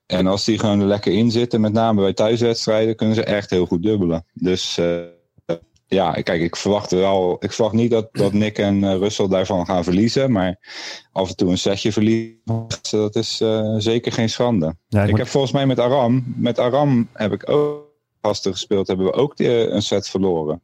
En 0.06 0.28
als 0.28 0.46
die 0.46 0.60
gewoon 0.60 0.80
er 0.80 0.88
lekker 0.88 1.14
in 1.14 1.32
zitten, 1.32 1.62
met 1.62 1.74
name 1.74 2.02
bij 2.02 2.14
thuiswedstrijden, 2.14 2.96
kunnen 2.96 3.16
ze 3.16 3.24
echt 3.24 3.50
heel 3.50 3.66
goed 3.66 3.84
dubbelen. 3.84 4.26
Dus 4.34 4.80
ja, 5.88 6.12
kijk, 6.12 6.42
ik 6.42 6.56
verwacht 6.56 6.92
wel. 6.92 7.38
Ik 7.40 7.52
verwacht 7.52 7.76
niet 7.76 7.92
dat, 7.92 8.10
dat 8.12 8.34
Nick 8.34 8.58
en 8.58 8.84
uh, 8.84 8.96
Russell 8.96 9.28
daarvan 9.28 9.66
gaan 9.66 9.84
verliezen. 9.84 10.32
Maar 10.32 10.60
af 11.12 11.30
en 11.30 11.36
toe 11.36 11.50
een 11.50 11.58
setje 11.58 11.92
verliezen, 11.92 12.38
dat 12.90 13.16
is 13.16 13.42
uh, 13.42 13.76
zeker 13.78 14.12
geen 14.12 14.30
schande. 14.30 14.76
Ja, 14.88 15.04
ik, 15.04 15.10
ik 15.10 15.18
heb 15.18 15.28
volgens 15.28 15.54
mij 15.54 15.66
met 15.66 15.80
Aram. 15.80 16.34
Met 16.36 16.60
Aram 16.60 17.10
heb 17.14 17.32
ik 17.32 17.50
ook 17.50 17.86
gasten 18.22 18.52
gespeeld. 18.52 18.88
Hebben 18.88 19.06
we 19.06 19.14
ook 19.14 19.38
die, 19.38 19.70
een 19.70 19.82
set 19.82 20.10
verloren. 20.10 20.62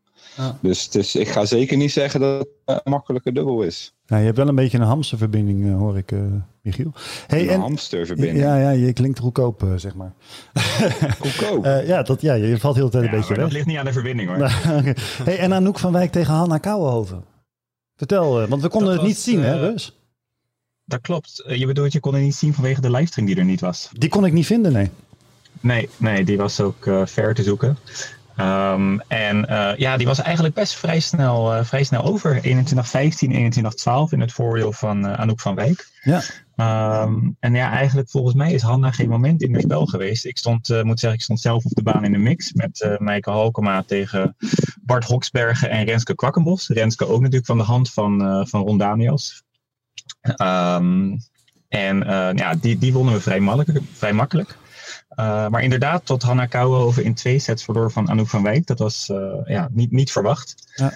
Dus, 0.62 0.90
dus 0.90 1.16
ik 1.16 1.28
ga 1.28 1.46
zeker 1.46 1.78
niet 1.78 1.92
zeggen 1.92 2.20
dat 2.20 2.40
het 2.40 2.48
een 2.66 2.92
makkelijke 2.92 3.32
dubbel 3.32 3.62
is. 3.62 3.93
Ja, 4.06 4.18
je 4.18 4.26
hebt 4.26 4.38
wel 4.38 4.48
een 4.48 4.56
beetje 4.56 4.78
een 4.78 4.84
hamsterverbinding, 4.84 5.64
uh, 5.64 5.76
hoor 5.76 5.98
ik, 5.98 6.12
uh, 6.12 6.22
Michiel. 6.62 6.92
Hey, 7.28 7.42
een 7.42 7.50
en, 7.50 7.60
hamsterverbinding? 7.60 8.40
Ja, 8.40 8.58
ja, 8.58 8.70
je 8.70 8.94
klinkt 8.94 9.20
goedkoop, 9.20 9.64
uh, 9.64 9.74
zeg 9.76 9.96
maar. 9.96 10.14
Goedkoop? 11.22 11.66
ja, 11.66 12.04
dat, 12.04 12.22
ja, 12.22 12.34
je 12.34 12.58
valt 12.58 12.76
heel 12.76 12.86
de 12.86 12.92
tijd 12.92 13.04
een 13.04 13.12
beetje 13.12 13.34
weg. 13.34 13.44
dat 13.44 13.52
ligt 13.52 13.66
niet 13.66 13.78
aan 13.78 13.86
de 13.86 13.94
verbinding, 13.94 14.30
hoor. 14.30 14.50
hey, 15.28 15.40
en 15.40 15.54
Anouk 15.54 15.80
van 15.80 15.92
Wijk 15.92 16.12
tegen 16.12 16.34
Hanna 16.34 16.58
Kouwenhoven. 16.58 17.24
Vertel, 17.96 18.48
want 18.48 18.62
we 18.62 18.70
konden 18.70 18.94
het 18.94 19.02
niet 19.02 19.18
zien, 19.18 19.44
hè, 19.44 19.60
Rus? 19.60 19.98
Dat 20.86 21.02
klopt. 21.02 21.44
je 21.48 21.66
bedoelt, 21.66 21.94
je 21.94 22.00
kon 22.00 22.14
het 22.14 22.24
niet 22.24 22.36
zien 22.36 22.54
vanwege 22.54 22.82
de 22.82 22.92
livestream 22.92 23.28
die 23.28 23.36
er 23.36 23.46
niet 23.46 23.62
was? 23.62 23.90
Die 23.94 24.10
kon 24.10 24.26
ik 24.26 24.34
niet 24.34 24.46
vinden, 24.46 24.72
nee. 24.74 24.90
Nee, 25.60 25.90
nee 25.98 26.24
die 26.24 26.38
was 26.38 26.60
ook 26.60 26.92
ver 27.06 27.34
te 27.34 27.44
zoeken. 27.44 27.78
Um, 28.38 29.02
en 29.08 29.46
uh, 29.50 29.72
ja, 29.78 29.98
die 29.98 30.08
was 30.08 30.22
eigenlijk 30.22 30.56
best 30.56 30.74
vrij 30.74 31.00
snel, 31.00 31.56
uh, 31.56 31.64
vrij 31.64 31.84
snel 31.84 32.04
over. 32.04 32.42
21-15, 32.42 32.42
21-12 32.42 32.52
in 34.10 34.20
het 34.20 34.32
voordeel 34.32 34.72
van 34.72 35.06
uh, 35.06 35.14
Anouk 35.14 35.40
van 35.40 35.56
Wijk. 35.56 35.92
Ja. 36.02 36.22
Um, 37.02 37.36
en 37.40 37.54
ja, 37.54 37.72
eigenlijk 37.72 38.10
volgens 38.10 38.36
mij 38.36 38.54
is 38.54 38.62
Hanna 38.62 38.92
geen 38.92 39.10
moment 39.10 39.42
in 39.42 39.54
het 39.54 39.62
spel 39.62 39.86
geweest. 39.86 40.26
Ik 40.26 40.38
stond, 40.38 40.84
moet 40.84 41.00
zeggen, 41.00 41.20
ik 41.20 41.24
stond 41.24 41.40
zelf 41.40 41.66
op 41.66 41.72
de 41.72 41.84
baan 41.84 42.06
in 42.06 42.12
de 42.12 42.18
mix 42.18 42.54
met 42.54 42.96
Meike 42.98 43.30
Halkema 43.30 43.84
tegen 43.84 44.36
Bart 44.82 45.06
Hoksbergen 45.06 45.70
en 45.70 45.86
Renske 45.86 46.16
Kwakkenbos. 46.16 46.68
Renske 46.68 47.08
ook 47.08 47.20
natuurlijk 47.20 47.46
van 47.46 47.58
de 47.58 47.64
hand 47.64 47.92
van, 47.92 48.48
van 48.48 48.62
Ron 48.62 48.78
Daniels. 48.78 49.44
Um, 50.22 51.18
en 51.70 51.98
ja, 52.36 52.56
die, 52.56 52.78
die 52.78 52.94
wonnen 52.94 53.14
we 53.14 53.22
vrij, 53.22 53.40
makkelijk. 53.40 53.80
Vrij 53.94 54.14
makkelijk. 54.14 54.58
Uh, 55.16 55.48
maar 55.48 55.64
inderdaad, 55.64 56.06
tot 56.06 56.24
Hanna 56.24 56.46
Kouwenhoven 56.46 57.04
in 57.04 57.14
twee 57.14 57.40
sets 57.40 57.64
verloor 57.64 57.92
van 57.92 58.10
Anouk 58.10 58.30
van 58.30 58.44
Wijk. 58.44 58.68
Dat 58.68 58.80
was 58.80 59.10
uh, 59.12 59.34
ja, 59.46 59.70
niet, 59.72 59.92
niet 59.92 60.12
verwacht. 60.12 60.56
Ja. 60.76 60.94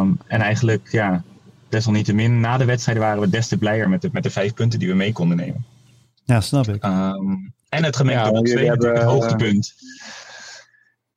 Um, 0.00 0.18
en 0.26 0.40
eigenlijk, 0.40 0.88
ja, 0.90 1.22
desalniettemin, 1.68 2.40
na 2.40 2.56
de 2.56 2.64
wedstrijd 2.64 2.98
waren 2.98 3.20
we 3.20 3.30
des 3.30 3.48
te 3.48 3.56
blijer 3.56 3.88
met 3.88 4.02
de, 4.02 4.08
met 4.12 4.22
de 4.22 4.30
vijf 4.30 4.54
punten 4.54 4.78
die 4.78 4.88
we 4.88 4.94
mee 4.94 5.12
konden 5.12 5.36
nemen. 5.36 5.64
Ja, 6.24 6.40
snap 6.40 6.68
ik. 6.68 6.84
Um, 6.84 7.52
en 7.68 7.84
het 7.84 7.96
gemengd 7.96 8.24
dubbel 8.24 8.42
2 8.42 8.66
hebben... 8.66 8.94
het 8.94 9.02
hoogtepunt. 9.02 9.74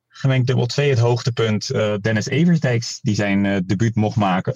Gemengd 0.07 0.47
dubbel 0.47 0.65
2 0.65 0.89
het 0.89 0.99
hoogtepunt. 0.99 1.69
Uh, 1.69 1.93
Dennis 2.01 2.27
Eversdijks 2.27 2.99
die 3.01 3.15
zijn 3.15 3.65
debuut 3.65 3.95
mocht 3.95 4.15
maken. 4.15 4.55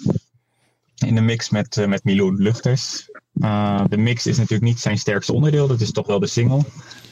in 0.94 1.14
de 1.14 1.20
mix 1.20 1.50
met, 1.50 1.76
uh, 1.76 1.86
met 1.86 2.04
Milou 2.04 2.42
Luchters. 2.42 3.08
Uh, 3.34 3.84
de 3.88 3.96
mix 3.96 4.26
is 4.26 4.36
natuurlijk 4.36 4.64
niet 4.64 4.80
zijn 4.80 4.98
sterkste 4.98 5.32
onderdeel, 5.32 5.66
dat 5.66 5.80
is 5.80 5.92
toch 5.92 6.06
wel 6.06 6.18
de 6.18 6.26
single. 6.26 6.62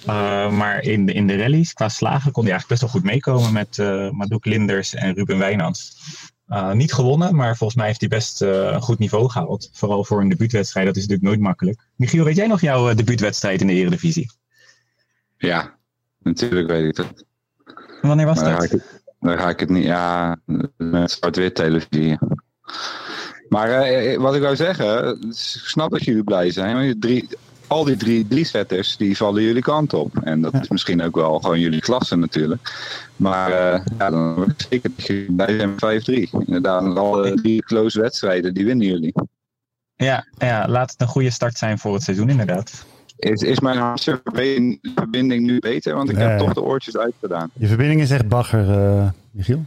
Uh, 0.07 0.51
maar 0.51 0.83
in 0.83 1.07
de, 1.07 1.13
in 1.13 1.27
de 1.27 1.37
rallies, 1.37 1.73
qua 1.73 1.89
slagen, 1.89 2.33
kon 2.33 2.43
hij 2.43 2.53
eigenlijk 2.53 2.81
best 2.81 2.81
wel 2.81 3.01
goed 3.01 3.11
meekomen 3.11 3.53
met 3.53 3.79
uh, 3.79 4.11
Madouk 4.11 4.45
Linders 4.45 4.95
en 4.95 5.15
Ruben 5.15 5.39
Wijnands. 5.39 5.99
niet 6.73 6.93
gewonnen, 6.93 7.35
maar 7.35 7.57
volgens 7.57 7.79
mij 7.79 7.87
heeft 7.87 8.01
hij 8.01 8.09
best 8.09 8.41
een 8.41 8.83
goed 8.83 8.99
niveau 8.99 9.31
gehaald. 9.31 9.71
Vooral 9.73 10.05
voor 10.05 10.21
een 10.21 10.29
debuutwedstrijd, 10.29 10.87
dat 10.87 10.97
is 10.97 11.03
natuurlijk 11.03 11.29
nooit 11.29 11.41
makkelijk. 11.41 11.81
Michiel, 11.97 12.25
weet 12.25 12.37
jij 12.37 12.47
nog 12.47 12.61
jouw 12.61 12.95
debuutwedstrijd 12.95 13.61
in 13.61 13.67
de 13.67 13.73
Eredivisie? 13.73 14.31
Ja, 15.37 15.79
natuurlijk 16.19 16.69
weet 16.69 16.85
ik 16.85 16.97
dat. 16.97 17.25
Wanneer 18.03 18.27
was 18.27 18.41
maar 18.41 18.69
dat? 18.69 19.01
Dan 19.21 19.39
ga 19.39 19.49
ik 19.49 19.61
het 19.61 19.69
niet, 19.69 19.85
ja, 19.85 20.37
met 20.77 21.11
zwart-wit 21.11 21.55
televisie. 21.55 22.19
Maar 23.53 23.93
uh, 23.93 24.19
wat 24.19 24.35
ik 24.35 24.43
wou 24.43 24.57
zeggen, 24.57 25.21
ik 25.21 25.35
snap 25.65 25.91
dat 25.91 26.05
jullie 26.05 26.25
blij 26.25 26.51
zijn. 26.51 26.77
Want 26.77 27.01
drie, 27.01 27.29
al 27.67 27.85
die 27.85 27.97
drie 27.97 28.27
drie-setters, 28.29 28.97
die 28.97 29.17
vallen 29.17 29.43
jullie 29.43 29.63
kant 29.63 29.95
op. 29.95 30.19
En 30.25 30.41
dat 30.41 30.55
is 30.55 30.69
misschien 30.69 31.03
ook 31.03 31.15
wel 31.15 31.39
gewoon 31.39 31.61
jullie 31.61 31.81
klasse 31.81 32.17
natuurlijk. 32.17 32.73
Maar 33.17 33.51
uh, 33.51 33.81
ja, 33.99 34.11
dan 34.11 34.35
word 34.35 34.51
ik 34.51 34.67
zeker 34.71 34.91
dat 34.97 35.07
jullie 35.07 35.33
blij 35.33 35.57
zijn 35.57 35.75
met 35.75 36.11
5-3. 36.11 36.47
Inderdaad, 36.47 36.97
alle 36.97 37.35
drie 37.35 37.63
close 37.63 38.01
wedstrijden, 38.01 38.55
die 38.55 38.65
winnen 38.65 38.87
jullie. 38.87 39.15
Ja, 39.97 40.27
ja, 40.39 40.69
laat 40.69 40.91
het 40.91 41.01
een 41.01 41.07
goede 41.07 41.31
start 41.31 41.59
zijn 41.59 41.79
voor 41.79 41.95
het 41.95 42.03
seizoen 42.03 42.29
inderdaad. 42.29 42.85
Is, 43.17 43.43
is 43.43 43.61
mijn 43.61 43.99
verbinding 44.95 45.47
nu 45.47 45.59
beter? 45.59 45.95
Want 45.95 46.11
ik 46.11 46.17
heb 46.17 46.39
toch 46.39 46.53
de 46.53 46.63
oortjes 46.63 46.97
uitgedaan. 46.97 47.51
Je 47.53 47.67
verbinding 47.67 48.01
is 48.01 48.11
echt 48.11 48.29
bagger, 48.29 48.69
uh, 48.69 49.09
Michiel. 49.31 49.65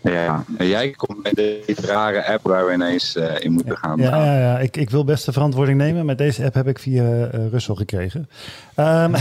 Ja, 0.00 0.44
en 0.58 0.66
jij 0.66 0.90
komt 0.90 1.22
met 1.22 1.34
deze 1.34 1.86
rare 1.86 2.26
app 2.26 2.46
waar 2.46 2.66
we 2.66 2.72
ineens 2.72 3.16
uh, 3.16 3.40
in 3.40 3.52
moeten 3.52 3.76
gaan. 3.76 4.00
Ja, 4.00 4.24
ja, 4.24 4.38
ja. 4.38 4.58
Ik, 4.58 4.76
ik 4.76 4.90
wil 4.90 5.04
best 5.04 5.24
de 5.24 5.32
verantwoording 5.32 5.78
nemen. 5.78 6.06
Met 6.06 6.18
deze 6.18 6.44
app 6.44 6.54
heb 6.54 6.68
ik 6.68 6.78
via 6.78 7.02
uh, 7.02 7.48
Russell 7.50 7.74
gekregen. 7.74 8.28
Um, 8.76 9.14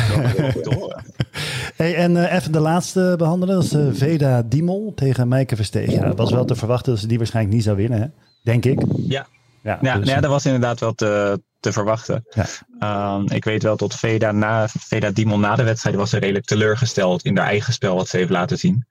hey, 1.81 1.95
en 1.95 2.15
uh, 2.15 2.33
even 2.33 2.51
de 2.51 2.59
laatste 2.59 3.13
behandelen. 3.17 3.55
Dat 3.55 3.63
is 3.63 3.99
Veda 3.99 4.41
Diemel 4.41 4.91
tegen 4.95 5.27
Meike 5.27 5.55
Versteeg. 5.55 5.91
Ja, 5.91 6.05
dat 6.05 6.17
was 6.17 6.31
wel 6.31 6.45
te 6.45 6.55
verwachten 6.55 6.91
dat 6.91 7.01
ze 7.01 7.07
die 7.07 7.17
waarschijnlijk 7.17 7.55
niet 7.55 7.63
zou 7.63 7.77
winnen, 7.77 8.01
hè? 8.01 8.07
denk 8.43 8.65
ik. 8.65 8.81
Ja, 9.07 9.27
ja, 9.63 9.77
ja, 9.81 9.97
dus, 9.97 10.09
ja, 10.09 10.19
dat 10.19 10.29
was 10.29 10.45
inderdaad 10.45 10.79
wel 10.79 10.93
te, 10.93 11.41
te 11.59 11.71
verwachten. 11.71 12.25
Ja. 12.29 13.15
Um, 13.15 13.29
ik 13.29 13.45
weet 13.45 13.63
wel 13.63 13.75
tot 13.75 13.95
Veda, 13.95 14.31
na, 14.31 14.67
Veda 14.67 15.11
Diemel 15.11 15.39
na 15.39 15.55
de 15.55 15.63
wedstrijd 15.63 15.95
was 15.95 16.09
ze 16.09 16.17
redelijk 16.17 16.45
teleurgesteld 16.45 17.23
in 17.23 17.37
haar 17.37 17.47
eigen 17.47 17.73
spel 17.73 17.95
wat 17.95 18.07
ze 18.07 18.17
heeft 18.17 18.29
laten 18.29 18.57
zien. 18.57 18.85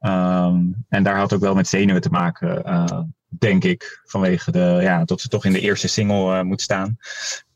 Um, 0.00 0.84
en 0.88 1.02
daar 1.02 1.16
had 1.16 1.32
ook 1.32 1.40
wel 1.40 1.54
met 1.54 1.68
zenuwen 1.68 2.02
te 2.02 2.10
maken, 2.10 2.62
uh, 2.66 3.00
denk 3.28 3.64
ik. 3.64 4.00
Vanwege 4.04 4.50
de, 4.50 4.78
ja, 4.80 5.04
dat 5.04 5.20
ze 5.20 5.28
toch 5.28 5.44
in 5.44 5.52
de 5.52 5.60
eerste 5.60 5.88
single 5.88 6.38
uh, 6.38 6.42
moet 6.42 6.60
staan. 6.60 6.98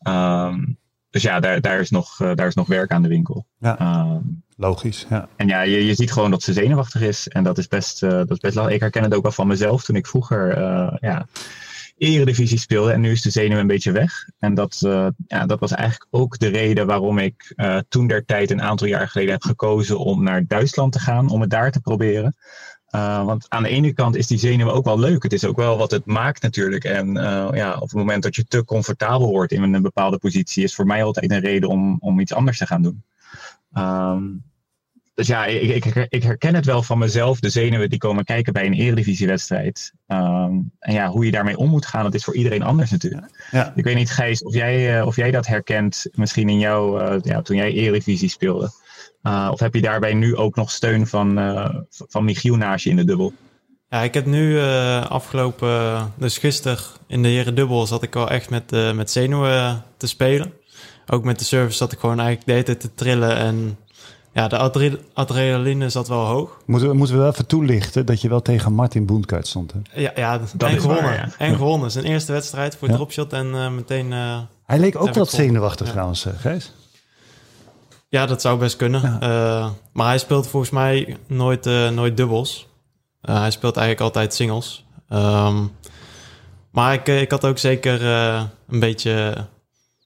Um, 0.09 0.79
dus 1.11 1.23
ja, 1.23 1.41
daar, 1.41 1.61
daar, 1.61 1.81
is 1.81 1.91
nog, 1.91 2.21
uh, 2.21 2.35
daar 2.35 2.47
is 2.47 2.55
nog 2.55 2.67
werk 2.67 2.91
aan 2.91 3.03
de 3.03 3.09
winkel. 3.09 3.47
Ja, 3.59 4.21
logisch. 4.57 5.07
Ja. 5.09 5.29
En 5.37 5.49
ja, 5.49 5.61
je, 5.61 5.87
je 5.87 5.95
ziet 5.95 6.13
gewoon 6.13 6.31
dat 6.31 6.43
ze 6.43 6.53
zenuwachtig 6.53 7.01
is. 7.01 7.29
En 7.29 7.45
dat 7.45 7.59
is 7.59 7.69
best, 7.69 8.01
dat 8.01 8.31
is 8.31 8.39
best 8.39 8.55
lastig. 8.55 8.75
Ik 8.75 8.81
herken 8.81 9.03
het 9.03 9.15
ook 9.15 9.23
wel 9.23 9.33
van 9.33 9.47
mezelf 9.47 9.85
toen 9.85 9.97
ik 9.97 10.07
vroeger 10.07 10.59
ja, 11.01 11.27
eredivisie 11.97 12.59
speelde. 12.59 12.93
En 12.93 13.01
nu 13.01 13.11
is 13.11 13.23
de 13.23 13.31
zenuw 13.31 13.59
een 13.59 13.67
beetje 13.67 13.93
weg. 13.93 14.29
En 14.39 14.55
dat, 14.55 14.83
uh, 14.87 15.07
ja, 15.27 15.47
dat 15.47 15.61
was 15.61 15.73
eigenlijk 15.73 16.07
ook 16.11 16.39
de 16.39 16.49
reden 16.49 16.87
waarom 16.87 17.19
ik 17.19 17.53
uh, 17.57 17.79
toen 17.89 18.07
der 18.07 18.25
tijd 18.25 18.51
een 18.51 18.63
aantal 18.63 18.87
jaar 18.87 19.09
geleden 19.09 19.33
heb 19.33 19.43
gekozen 19.43 19.99
om 19.99 20.23
naar 20.23 20.47
Duitsland 20.47 20.93
te 20.93 20.99
gaan. 20.99 21.29
Om 21.29 21.41
het 21.41 21.51
daar 21.51 21.73
te 21.73 21.81
proberen. 21.81 22.37
Uh, 22.95 23.25
want 23.25 23.47
aan 23.49 23.63
de 23.63 23.69
ene 23.69 23.93
kant 23.93 24.17
is 24.17 24.27
die 24.27 24.39
zenuw 24.39 24.71
ook 24.71 24.85
wel 24.85 24.99
leuk. 24.99 25.23
Het 25.23 25.33
is 25.33 25.45
ook 25.45 25.57
wel 25.57 25.79
wat 25.79 25.91
het 25.91 26.07
maakt 26.07 26.43
natuurlijk. 26.43 26.85
En 26.85 27.13
ja, 27.53 27.75
op 27.75 27.89
het 27.89 27.99
moment 27.99 28.23
dat 28.23 28.37
je 28.37 28.45
te 28.45 28.65
comfortabel 28.65 29.29
wordt 29.29 29.53
in 29.53 29.63
een 29.63 29.83
bepaalde 29.83 30.19
positie, 30.19 30.65
is 30.65 30.75
voor 30.75 30.87
mij 30.87 31.05
altijd 31.05 31.31
een 31.31 31.41
reden 31.41 31.69
om, 31.69 31.97
om 32.01 32.21
iets 32.21 32.35
anders 32.35 32.59
te 32.59 32.67
gaan 32.67 32.83
doen. 32.83 33.05
Um, 33.79 34.43
dus 35.14 35.26
ja, 35.26 35.47
ik, 35.47 35.85
ik, 35.85 36.06
ik, 36.09 36.23
herken 36.23 36.54
het 36.54 36.64
wel 36.64 36.83
van 36.83 36.99
mezelf, 36.99 37.40
de 37.40 37.49
zenuwen 37.49 37.90
die 37.90 37.99
komen 37.99 38.25
kijken 38.25 38.52
bij 38.52 38.66
een 38.66 38.73
eredivisiewedstrijd. 38.73 39.92
Um, 40.06 40.73
en 40.78 40.92
ja, 40.92 41.09
hoe 41.09 41.25
je 41.25 41.30
daarmee 41.30 41.56
om 41.56 41.71
moet 41.71 41.87
gaan, 41.87 42.02
dat 42.02 42.14
is 42.14 42.25
voor 42.25 42.35
iedereen 42.35 42.62
anders 42.62 42.90
natuurlijk. 42.90 43.47
Ja. 43.50 43.73
Ik 43.76 43.85
weet 43.85 43.94
niet, 43.94 44.11
Gijs, 44.11 44.42
of 44.42 44.54
jij, 44.54 44.99
uh, 44.99 45.06
of 45.06 45.16
jij 45.16 45.30
dat 45.30 45.47
herkent 45.47 46.06
misschien 46.12 46.49
in 46.49 46.59
jou, 46.59 47.02
uh, 47.02 47.16
ja, 47.23 47.42
toen 47.42 47.56
jij 47.56 47.73
eredivisie 47.73 48.28
speelde. 48.28 48.71
Uh, 49.23 49.49
of 49.52 49.61
heb 49.61 49.75
je 49.75 49.80
daarbij 49.80 50.14
nu 50.14 50.37
ook 50.37 50.56
nog 50.56 50.71
steun 50.71 51.06
van, 51.06 51.35
van 51.88 52.25
Michiel 52.25 52.56
naast 52.56 52.85
je 52.85 52.90
in 52.90 52.97
de 52.97 53.04
dubbel? 53.04 53.33
Ja, 53.88 54.02
ik 54.02 54.14
heb 54.14 54.26
nu 54.26 54.61
afgelopen, 55.09 56.12
dus 56.16 56.38
gisteren 56.38 56.78
in 57.06 57.23
de 57.23 57.28
heren 57.28 57.54
dubbel 57.54 57.87
zat 57.87 58.02
ik 58.02 58.14
wel 58.14 58.30
echt 58.30 58.50
met, 58.50 58.71
met 58.94 59.11
zenuwen 59.11 59.85
te 59.97 60.06
spelen. 60.06 60.52
Ook 61.06 61.25
met 61.25 61.38
de 61.38 61.44
service 61.44 61.76
zat 61.76 61.92
ik 61.92 61.99
gewoon 61.99 62.18
eigenlijk 62.21 62.47
de 62.47 62.52
hele 62.52 62.64
tijd 62.64 62.80
te 62.80 62.94
trillen 62.94 63.37
en 63.37 63.78
ja, 64.35 64.49
de 64.49 64.99
adrenaline 65.12 65.88
zat 65.88 66.09
wel 66.09 66.25
hoog. 66.25 66.59
Moeten 66.64 66.88
we, 66.88 66.95
moeten 66.95 67.14
we 67.14 67.23
wel 67.23 67.31
even 67.31 67.47
toelichten 67.47 68.07
dat 68.07 68.21
je 68.21 68.29
wel 68.29 68.43
tegen 68.43 68.73
Martin 68.73 69.07
Boendkuit 69.07 69.47
stond. 69.47 69.73
Hè? 69.73 70.00
Ja, 70.00 70.12
ja 70.17 70.38
dat 70.38 70.71
en 70.71 70.81
gewonnen. 70.81 71.05
Waar, 71.05 71.14
ja. 71.14 71.29
En 71.38 71.57
gewonnen. 71.57 71.91
Zijn 71.91 72.05
eerste 72.05 72.33
wedstrijd 72.33 72.76
voor 72.76 72.88
ja. 72.88 72.95
dropshot 72.95 73.33
en 73.33 73.47
uh, 73.47 73.69
meteen... 73.69 74.12
Uh, 74.12 74.38
hij 74.67 74.79
leek 74.79 75.00
ook 75.00 75.14
wat 75.14 75.31
zenuwachtig 75.31 75.91
trouwens, 75.91 76.26
uh, 76.26 76.33
Gijs. 76.37 76.73
Ja, 78.09 78.26
dat 78.26 78.41
zou 78.41 78.59
best 78.59 78.76
kunnen. 78.76 79.19
maar 79.93 80.07
hij 80.07 80.19
speelt 80.19 80.47
volgens 80.47 80.73
mij 80.73 81.17
nooit, 81.26 81.64
nooit 81.93 82.17
dubbels. 82.17 82.69
hij 83.21 83.50
speelt 83.50 83.76
eigenlijk 83.76 84.07
altijd 84.07 84.35
singles. 84.35 84.85
Um, 85.09 85.73
maar 86.71 86.93
ik, 86.93 87.09
ik 87.09 87.31
had 87.31 87.45
ook 87.45 87.59
zeker 87.59 88.03
een 88.69 88.81
beetje 88.81 89.47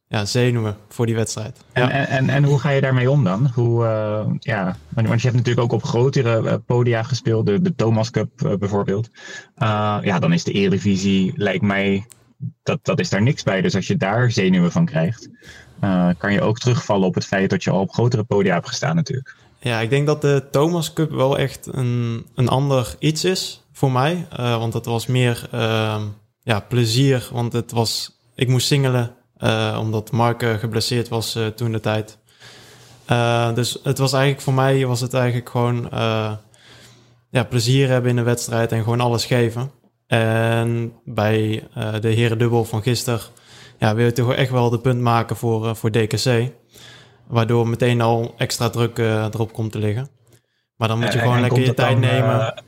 ja, 0.09 0.25
zenuwen 0.25 0.77
voor 0.89 1.07
die 1.07 1.15
wedstrijd. 1.15 1.65
En, 1.73 1.83
ja. 1.83 1.91
en, 1.91 2.07
en, 2.07 2.29
en, 2.29 2.45
hoe 2.45 2.59
ga 2.59 2.71
je 2.71 2.81
daarmee 2.81 3.11
om 3.11 3.25
dan? 3.25 3.51
Hoe, 3.55 3.85
uh, 3.85 4.35
ja, 4.39 4.77
want 4.95 5.07
je 5.07 5.29
hebt 5.29 5.37
natuurlijk 5.37 5.61
ook 5.61 5.73
op 5.73 5.85
grotere 5.85 6.43
uh, 6.43 6.55
podia 6.67 7.03
gespeeld, 7.03 7.47
de, 7.47 7.63
de 7.63 7.75
Thomas 7.75 8.11
Cup 8.11 8.43
uh, 8.43 8.55
bijvoorbeeld. 8.55 9.11
ja, 10.03 10.19
dan 10.19 10.33
is 10.33 10.45
de 10.45 10.53
Eredivisie, 10.53 11.33
lijkt 11.37 11.63
mij, 11.63 12.07
dat, 12.63 12.79
dat 12.83 13.01
is 13.01 13.09
daar 13.09 13.23
niks 13.23 13.43
bij. 13.43 13.61
Dus 13.61 13.75
als 13.75 13.87
je 13.87 13.97
daar 13.97 14.31
zenuwen 14.31 14.73
van 14.73 14.87
krijgt, 14.87 15.29
kan 16.19 16.33
je 16.33 16.41
ook 16.41 16.59
terugvallen 16.59 17.07
op 17.07 17.15
het 17.15 17.27
feit 17.27 17.51
dat 17.51 17.65
je 17.65 17.71
al 17.71 17.81
op 17.81 17.93
grotere 17.93 18.25
podia 18.25 18.55
hebt 18.55 18.69
gestaan 18.69 18.97
natuurlijk. 18.97 19.37
Ja, 19.61 19.81
ik 19.81 19.91
denk 19.91 20.07
dat 20.07 20.21
de 20.21 20.49
Thomas 20.51 20.93
Cup 20.93 21.11
wel 21.11 21.39
echt 21.39 21.69
een, 21.73 22.27
een 22.35 22.49
ander 22.49 22.97
iets 22.99 23.25
is 23.25 23.65
voor 23.73 23.93
mij. 23.93 24.27
want 24.37 24.73
het 24.73 24.85
was 24.85 25.07
meer 25.07 25.49
ehm, 25.53 26.03
ja, 26.43 26.61
plezier, 26.61 27.29
want 27.33 27.53
het 27.53 27.73
was, 27.73 28.21
ik 28.35 28.49
moest 28.49 28.67
singelen 28.67 29.17
omdat 29.79 30.11
Mark 30.11 30.43
uh, 30.43 30.55
geblesseerd 30.55 31.09
was 31.09 31.37
uh, 31.37 31.47
toen 31.47 31.73
de 31.73 31.81
tijd. 31.81 32.19
dus 33.55 33.79
het 33.83 33.99
was 33.99 34.13
eigenlijk 34.13 34.43
voor 34.43 34.55
mij 34.55 34.87
was 34.87 35.01
het 35.01 35.15
eigenlijk 35.15 35.49
gewoon 35.49 35.89
ja, 37.31 37.45
plezier 37.49 37.89
hebben 37.89 38.11
in 38.11 38.17
de 38.17 38.23
wedstrijd 38.23 38.73
en 38.73 38.83
gewoon 38.83 39.01
alles 39.01 39.25
geven. 39.25 39.71
En 40.07 40.93
bij 41.05 41.69
de 42.01 42.09
heren 42.09 42.39
dubbel 42.39 42.65
van 42.65 42.83
gisteren 42.83 43.21
ja, 43.79 43.95
wil 43.95 44.05
je 44.05 44.13
toch 44.13 44.35
echt 44.35 44.51
wel 44.51 44.71
de 44.71 44.81
punt 44.81 45.01
maken 45.01 45.37
voor, 45.37 45.77
voor 45.77 45.91
DKC. 45.91 46.53
Waardoor 47.27 47.69
meteen 47.69 48.01
al 48.01 48.35
extra 48.37 48.71
druk 48.71 48.99
erop 48.99 49.53
komt 49.53 49.73
te 49.73 49.79
liggen. 49.79 50.09
Maar 50.77 50.89
dan 50.89 50.99
moet 50.99 51.13
je 51.13 51.19
gewoon 51.19 51.41
lekker 51.41 51.61
je 51.61 51.75
tijd 51.75 51.99
nemen. 51.99 52.63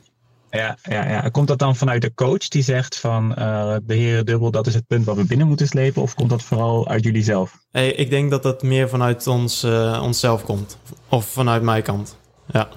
Ja, 0.51 0.77
ja, 0.83 1.09
ja. 1.09 1.29
Komt 1.29 1.47
dat 1.47 1.59
dan 1.59 1.75
vanuit 1.75 2.01
de 2.01 2.13
coach 2.13 2.47
die 2.47 2.63
zegt 2.63 2.99
van 2.99 3.29
uh, 3.29 3.75
de 3.83 3.93
heren 3.93 4.25
dubbel, 4.25 4.51
dat 4.51 4.67
is 4.67 4.73
het 4.73 4.87
punt 4.87 5.05
waar 5.05 5.15
we 5.15 5.25
binnen 5.25 5.47
moeten 5.47 5.67
slepen? 5.67 6.01
Of 6.01 6.13
komt 6.13 6.29
dat 6.29 6.41
vooral 6.41 6.87
uit 6.87 7.03
jullie 7.03 7.23
zelf? 7.23 7.57
Hey, 7.71 7.91
ik 7.91 8.09
denk 8.09 8.29
dat 8.31 8.43
dat 8.43 8.63
meer 8.63 8.89
vanuit 8.89 9.27
ons, 9.27 9.63
uh, 9.63 9.99
onszelf 10.03 10.43
komt. 10.43 10.77
Of 11.09 11.25
vanuit 11.25 11.61
mijn 11.61 11.83
kant. 11.83 12.17
Ja. 12.51 12.67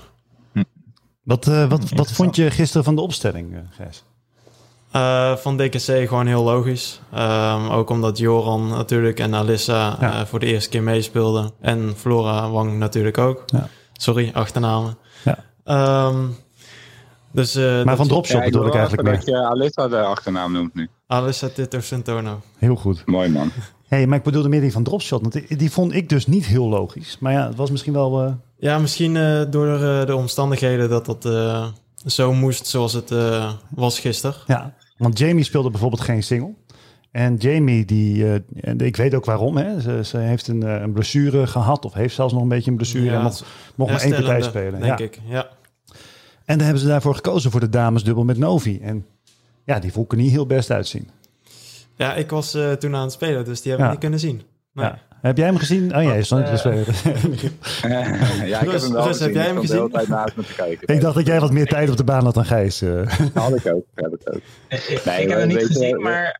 Hm. 0.52 0.62
Wat, 1.22 1.46
uh, 1.46 1.68
wat, 1.68 1.90
wat 1.90 2.12
vond 2.12 2.36
je 2.36 2.50
gisteren 2.50 2.84
van 2.84 2.94
de 2.94 3.00
opstelling, 3.00 3.56
Gijs? 3.70 4.04
van 5.40 5.56
DKC 5.56 6.08
gewoon 6.08 6.26
heel 6.26 6.42
logisch. 6.42 7.00
Um, 7.14 7.68
ook 7.68 7.90
omdat 7.90 8.18
Joran 8.18 8.68
natuurlijk 8.68 9.20
en 9.20 9.34
Alissa 9.34 9.96
ja. 10.00 10.26
voor 10.26 10.38
de 10.38 10.46
eerste 10.46 10.68
keer 10.68 10.82
meespeelden. 10.82 11.50
En 11.60 11.92
Flora 11.96 12.50
Wang 12.50 12.78
natuurlijk 12.78 13.18
ook. 13.18 13.42
Ja. 13.46 13.68
Sorry, 13.92 14.30
achternamen. 14.34 14.96
Ja. 15.24 16.06
Um, 16.06 16.36
dus, 17.34 17.56
uh, 17.56 17.84
maar 17.84 17.96
van 17.96 18.08
dropshot 18.08 18.38
ja, 18.38 18.44
bedoel 18.44 18.66
ik 18.66 18.74
eigenlijk 18.74 19.02
meer. 19.02 19.16
Dat 19.16 19.26
je 19.26 19.36
Alissa 19.36 19.88
de 19.88 20.00
achternaam 20.00 20.52
noemt 20.52 20.74
nu. 20.74 20.88
Alissa 21.06 21.48
Tito 21.48 21.80
Centono. 21.80 22.40
Heel 22.58 22.76
goed. 22.76 23.06
Mooi 23.06 23.30
man. 23.30 23.50
hey, 23.86 24.06
maar 24.06 24.18
ik 24.18 24.24
bedoelde 24.24 24.48
meer 24.48 24.60
die 24.60 24.72
van 24.72 24.82
dropshot. 24.82 25.20
Want 25.20 25.32
die, 25.32 25.56
die, 25.56 25.70
vond 25.70 25.94
ik 25.94 26.08
dus 26.08 26.26
niet 26.26 26.46
heel 26.46 26.68
logisch. 26.68 27.16
Maar 27.20 27.32
ja, 27.32 27.46
het 27.46 27.56
was 27.56 27.70
misschien 27.70 27.92
wel... 27.92 28.24
Uh... 28.24 28.32
Ja, 28.58 28.78
misschien 28.78 29.14
uh, 29.14 29.42
door 29.50 29.78
de 30.06 30.16
omstandigheden 30.16 30.88
dat 30.88 31.06
dat 31.06 31.28
zo 32.06 32.32
moest 32.32 32.66
zoals 32.66 32.92
het 32.92 33.14
was 33.68 34.00
gisteren. 34.00 34.36
Ja, 34.46 34.74
want 34.96 35.18
Jamie 35.18 35.44
speelde 35.44 35.70
bijvoorbeeld 35.70 36.02
geen 36.02 36.22
single. 36.22 36.54
En 37.10 37.36
Jamie, 37.36 37.84
die, 37.84 38.42
ik 38.76 38.96
weet 38.96 39.14
ook 39.14 39.24
waarom. 39.24 39.56
Hè. 39.56 39.80
Ze, 39.80 40.00
ze 40.04 40.18
heeft 40.18 40.48
een, 40.48 40.62
een, 40.62 40.92
blessure 40.92 41.46
gehad. 41.46 41.84
Of 41.84 41.92
heeft 41.92 42.14
zelfs 42.14 42.32
nog 42.32 42.42
een 42.42 42.48
beetje 42.48 42.70
een 42.70 42.76
blessure. 42.76 43.04
Ja, 43.04 43.16
en 43.16 43.22
mocht, 43.22 43.44
mocht 43.74 43.90
maar 43.90 44.00
één 44.00 44.10
partij 44.10 44.42
spelen. 44.42 44.80
Denk 44.80 44.98
ja. 44.98 45.04
ik, 45.04 45.20
ja. 45.26 45.48
En 46.44 46.56
dan 46.56 46.64
hebben 46.64 46.82
ze 46.82 46.88
daarvoor 46.88 47.14
gekozen 47.14 47.50
voor 47.50 47.60
de 47.60 47.68
damesdubbel 47.68 48.24
met 48.24 48.38
Novi. 48.38 48.78
En 48.82 49.06
ja, 49.64 49.78
die 49.78 49.92
vond 49.92 50.12
er 50.12 50.18
niet 50.18 50.30
heel 50.30 50.46
best 50.46 50.70
uitzien. 50.70 51.10
Ja, 51.96 52.14
ik 52.14 52.30
was 52.30 52.54
uh, 52.54 52.72
toen 52.72 52.94
aan 52.94 53.02
het 53.02 53.12
spelen, 53.12 53.44
dus 53.44 53.62
die 53.62 53.72
heb 53.72 53.80
ik 53.80 53.90
niet 53.90 53.98
kunnen 53.98 54.18
zien. 54.18 54.42
Nee. 54.72 54.86
Ja. 54.86 54.98
Heb 55.20 55.36
jij 55.36 55.46
hem 55.46 55.56
gezien? 55.56 55.96
Oh 55.96 56.02
ja, 56.02 56.14
je 56.14 56.22
stond 56.22 56.50
niet 56.50 56.64
uh, 56.64 56.86
ja, 58.48 58.60
ik 58.60 58.70
heb 58.70 58.80
hem 58.80 58.92
wel 58.92 59.02
gezien. 59.02 59.26
Heb 59.26 59.34
jij 59.34 59.46
hem 59.46 59.60
gezien? 59.60 59.90
naast 60.08 60.36
me 60.36 60.42
te 60.42 60.54
kijken. 60.54 60.94
ik 60.94 61.00
dacht 61.00 61.14
dat 61.14 61.26
jij 61.26 61.40
wat 61.40 61.52
meer 61.52 61.66
tijd 61.66 61.90
op 61.90 61.96
de 61.96 62.04
baan 62.04 62.24
had 62.24 62.34
dan 62.34 62.44
Gijs. 62.44 62.82
Uh. 62.82 63.06
Had 63.34 63.54
ik 63.54 63.66
ook. 63.74 63.84
Had 63.94 64.12
ik 64.12 64.20
ook. 64.24 64.40
Nee, 65.04 65.22
ik 65.22 65.28
heb 65.28 65.38
hem 65.38 65.48
niet 65.48 65.66
gezien, 65.66 66.02
maar... 66.02 66.38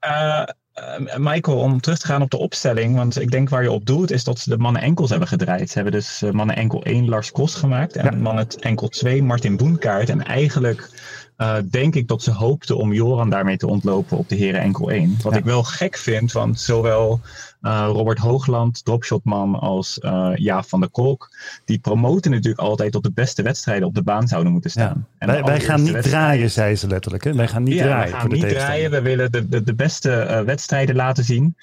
Uh, 0.79 1.17
Michael, 1.17 1.59
om 1.59 1.81
terug 1.81 1.99
te 1.99 2.07
gaan 2.07 2.23
op 2.23 2.31
de 2.31 2.37
opstelling, 2.37 2.97
want 2.97 3.21
ik 3.21 3.31
denk 3.31 3.49
waar 3.49 3.63
je 3.63 3.71
op 3.71 3.87
doelt 3.87 4.11
is 4.11 4.25
dat 4.25 4.39
ze 4.39 4.49
de 4.49 4.59
mannen 4.59 4.83
enkels 4.83 5.11
hebben 5.11 5.29
gedraaid. 5.29 5.69
Ze 5.69 5.75
hebben 5.75 5.93
dus 5.93 6.23
uh, 6.23 6.31
mannen 6.31 6.57
enkel 6.57 6.83
1 6.83 7.09
Lars 7.09 7.33
Kos 7.33 7.55
gemaakt 7.55 7.97
en 7.97 8.05
ja. 8.05 8.17
mannen 8.17 8.49
enkel 8.49 8.89
2 8.89 9.23
Martin 9.23 9.57
Boenkaart. 9.57 10.09
En 10.09 10.25
eigenlijk 10.25 10.91
uh, 11.39 11.57
denk 11.71 11.95
ik 11.95 12.09
dat 12.09 12.23
ze 12.23 12.31
hoopten 12.31 12.77
om 12.77 12.93
Joran 12.93 13.31
daarmee 13.31 13.57
te 13.57 13.67
ontlopen 13.67 14.19
op 14.19 14.29
de 14.29 14.35
heren 14.35 14.61
enkel 14.61 14.91
1. 14.91 15.17
Wat 15.23 15.33
ja. 15.33 15.39
ik 15.39 15.45
wel 15.45 15.63
gek 15.63 15.97
vind, 15.97 16.33
want 16.33 16.61
zowel 16.61 17.21
uh, 17.65 17.89
Robert 17.93 18.19
Hoogland, 18.19 18.85
dropshotman, 18.85 19.55
als 19.55 19.99
uh, 20.03 20.31
Jaap 20.35 20.69
van 20.69 20.81
der 20.81 20.89
Kolk, 20.89 21.31
die 21.65 21.79
promoten 21.79 22.31
natuurlijk 22.31 22.63
altijd 22.63 22.93
tot 22.93 23.03
de 23.03 23.13
beste 23.13 23.43
wedstrijden 23.43 23.89
op 23.89 23.95
de 23.95 24.03
baan 24.03 24.29
zouden 24.29 24.53
moeten 24.53 24.71
staan. 24.71 25.07
Ja. 25.19 25.27
Wij, 25.27 25.43
wij, 25.43 25.61
gaan 25.61 25.83
niet 25.83 26.03
draaien, 26.03 26.51
zei 26.51 26.77
ze 26.77 26.87
letterlijk. 26.87 27.25
Hè? 27.25 27.35
Wij 27.35 27.49
gaan 27.49 27.63
niet 27.63 27.75
ja, 27.75 27.85
draaien. 27.85 28.13
We 28.13 28.19
gaan 28.19 28.31
niet 28.31 28.49
draaien. 28.49 28.91
We 28.91 29.01
willen 29.01 29.33
de, 29.33 29.49
de, 29.49 29.63
de 29.63 29.75
beste 29.75 30.43
wedstrijden 30.47 30.97
laten 30.97 31.25
zien. 31.25 31.57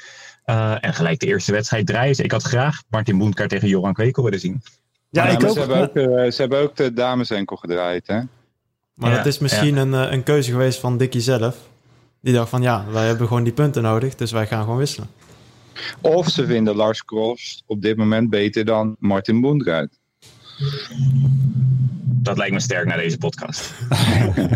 en 0.79 0.93
gelijk 0.93 1.19
de 1.19 1.25
eerste 1.25 1.51
wedstrijd 1.51 1.87
draaien. 1.87 2.23
Ik 2.23 2.31
had 2.31 2.43
graag 2.43 2.81
Martin 2.89 3.17
Boenkaart 3.17 3.49
tegen 3.49 3.67
Joran 3.67 3.93
Kwekel 3.93 4.23
willen 4.23 4.39
zien. 4.39 4.61
Ja, 5.09 5.27
ik 5.27 5.43
ook. 5.43 5.51
Ze 5.51 5.59
hebben 5.59 5.77
ook, 5.77 5.93
ze 6.33 6.41
hebben 6.41 6.59
ook 6.59 6.75
de 6.75 6.93
dames 6.93 7.29
enkel 7.29 7.55
gedraaid, 7.55 8.07
hè? 8.07 8.21
Maar 8.93 9.09
ja, 9.09 9.17
dat 9.17 9.25
is 9.25 9.39
misschien 9.39 9.75
ja. 9.75 9.81
een, 9.81 9.93
een 9.93 10.23
keuze 10.23 10.51
geweest 10.51 10.79
van 10.79 10.97
Dickie 10.97 11.21
zelf. 11.21 11.57
Die 12.21 12.33
dacht 12.33 12.49
van 12.49 12.61
ja, 12.61 12.85
wij 12.91 13.07
hebben 13.07 13.27
gewoon 13.27 13.43
die 13.43 13.53
punten 13.53 13.81
nodig, 13.81 14.15
dus 14.15 14.31
wij 14.31 14.47
gaan 14.47 14.63
gewoon 14.63 14.77
wisselen. 14.77 15.09
Of 16.01 16.29
ze 16.29 16.45
vinden 16.45 16.75
Lars 16.75 17.05
Cross 17.05 17.63
op 17.65 17.81
dit 17.81 17.97
moment 17.97 18.29
beter 18.29 18.65
dan 18.65 18.95
Martin 18.99 19.41
Boendruit. 19.41 19.99
Dat 22.03 22.37
lijkt 22.37 22.53
me 22.53 22.59
sterk 22.59 22.85
naar 22.85 22.97
deze 22.97 23.17
podcast. 23.17 23.73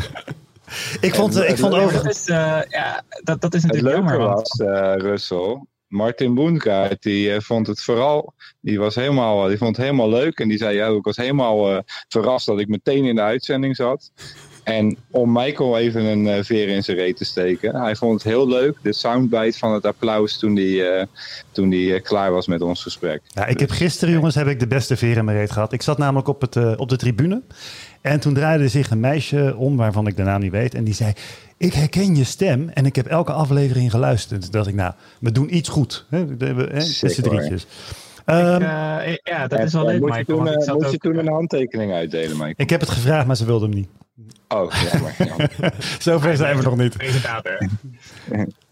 ik 1.01 1.15
vond, 1.15 1.35
en, 1.35 1.49
ik 1.49 1.57
vond 1.57 1.73
over... 1.73 1.93
Dat 1.93 2.05
is, 2.05 2.27
uh, 2.27 2.61
ja, 2.69 3.03
dat, 3.23 3.41
dat 3.41 3.53
is 3.53 3.63
natuurlijk 3.63 3.95
het 3.95 4.03
leuke 4.03 4.17
jammer. 4.17 4.35
was, 4.35 4.59
uh, 4.59 4.93
Russell, 4.97 5.65
Martin 5.87 6.33
Boendruit, 6.33 7.01
die 7.01 7.29
uh, 7.29 7.39
vond 7.39 7.67
het 7.67 7.81
vooral, 7.81 8.33
die 8.59 8.79
was 8.79 8.95
helemaal, 8.95 9.47
die 9.47 9.57
vond 9.57 9.75
het 9.75 9.85
helemaal 9.85 10.09
leuk. 10.09 10.39
En 10.39 10.47
die 10.47 10.57
zei, 10.57 10.75
ja, 10.75 10.87
ik 10.87 11.03
was 11.03 11.17
helemaal 11.17 11.83
verrast 12.07 12.45
dat 12.45 12.59
ik 12.59 12.67
meteen 12.67 13.05
in 13.05 13.15
de 13.15 13.21
uitzending 13.21 13.75
zat. 13.75 14.11
En 14.65 14.97
om 15.11 15.31
Michael 15.31 15.77
even 15.77 16.03
een 16.03 16.25
uh, 16.25 16.43
veer 16.43 16.67
in 16.67 16.83
zijn 16.83 16.97
reet 16.97 17.17
te 17.17 17.25
steken. 17.25 17.75
Hij 17.75 17.95
vond 17.95 18.13
het 18.13 18.23
heel 18.23 18.47
leuk, 18.47 18.77
de 18.81 18.93
soundbite 18.93 19.57
van 19.57 19.73
het 19.73 19.85
applaus 19.85 20.37
toen 20.37 20.55
hij 20.55 20.99
uh, 20.99 21.03
toen 21.51 21.69
die, 21.69 21.89
uh, 21.89 22.01
klaar 22.01 22.31
was 22.31 22.47
met 22.47 22.61
ons 22.61 22.81
gesprek. 22.81 23.21
Ja, 23.27 23.45
ik 23.45 23.59
heb 23.59 23.69
gisteren, 23.69 24.13
jongens, 24.13 24.35
heb 24.35 24.47
ik 24.47 24.59
de 24.59 24.67
beste 24.67 24.97
veer 24.97 25.17
in 25.17 25.25
mijn 25.25 25.37
reet 25.37 25.51
gehad. 25.51 25.73
Ik 25.73 25.81
zat 25.81 25.97
namelijk 25.97 26.27
op, 26.27 26.41
het, 26.41 26.77
op 26.77 26.89
de 26.89 26.97
tribune. 26.97 27.41
En 28.01 28.19
toen 28.19 28.33
draaide 28.33 28.67
zich 28.67 28.89
een 28.89 28.99
meisje 28.99 29.55
om, 29.57 29.77
waarvan 29.77 30.07
ik 30.07 30.15
de 30.15 30.23
naam 30.23 30.41
niet 30.41 30.51
weet. 30.51 30.73
En 30.73 30.83
die 30.83 30.93
zei, 30.93 31.13
ik 31.57 31.73
herken 31.73 32.15
je 32.15 32.23
stem 32.23 32.69
en 32.69 32.85
ik 32.85 32.95
heb 32.95 33.05
elke 33.05 33.31
aflevering 33.31 33.91
geluisterd. 33.91 34.41
Toen 34.41 34.51
dacht 34.51 34.67
ik, 34.67 34.75
nou, 34.75 34.93
we 35.19 35.31
doen 35.31 35.55
iets 35.55 35.69
goed. 35.69 36.05
Hè, 36.09 36.25
met 36.25 36.83
z'n 36.83 37.21
drietjes. 37.21 37.67
Um, 38.25 38.61
ik, 39.01 39.19
ja, 39.23 39.47
dat 39.47 39.59
is 39.59 39.73
wel 39.73 39.85
leuk, 39.85 39.99
Moet 39.99 40.15
je 40.15 40.25
toen, 40.25 40.43
Michael. 40.43 40.79
moet 40.79 40.91
je 40.91 40.97
toen 40.97 41.17
een 41.17 41.27
handtekening 41.27 41.93
uitdelen, 41.93 42.31
Michael? 42.31 42.53
Ik 42.55 42.69
heb 42.69 42.79
het 42.79 42.89
gevraagd, 42.89 43.27
maar 43.27 43.35
ze 43.35 43.45
wilde 43.45 43.65
hem 43.65 43.75
niet. 43.75 43.87
Oh, 44.47 44.73
jammer. 44.91 45.15
jammer. 45.17 45.73
Zover 45.99 46.37
zijn 46.37 46.57
we 46.57 46.63
nog 46.63 46.77
niet. 46.77 46.97
Presentator. 46.97 47.57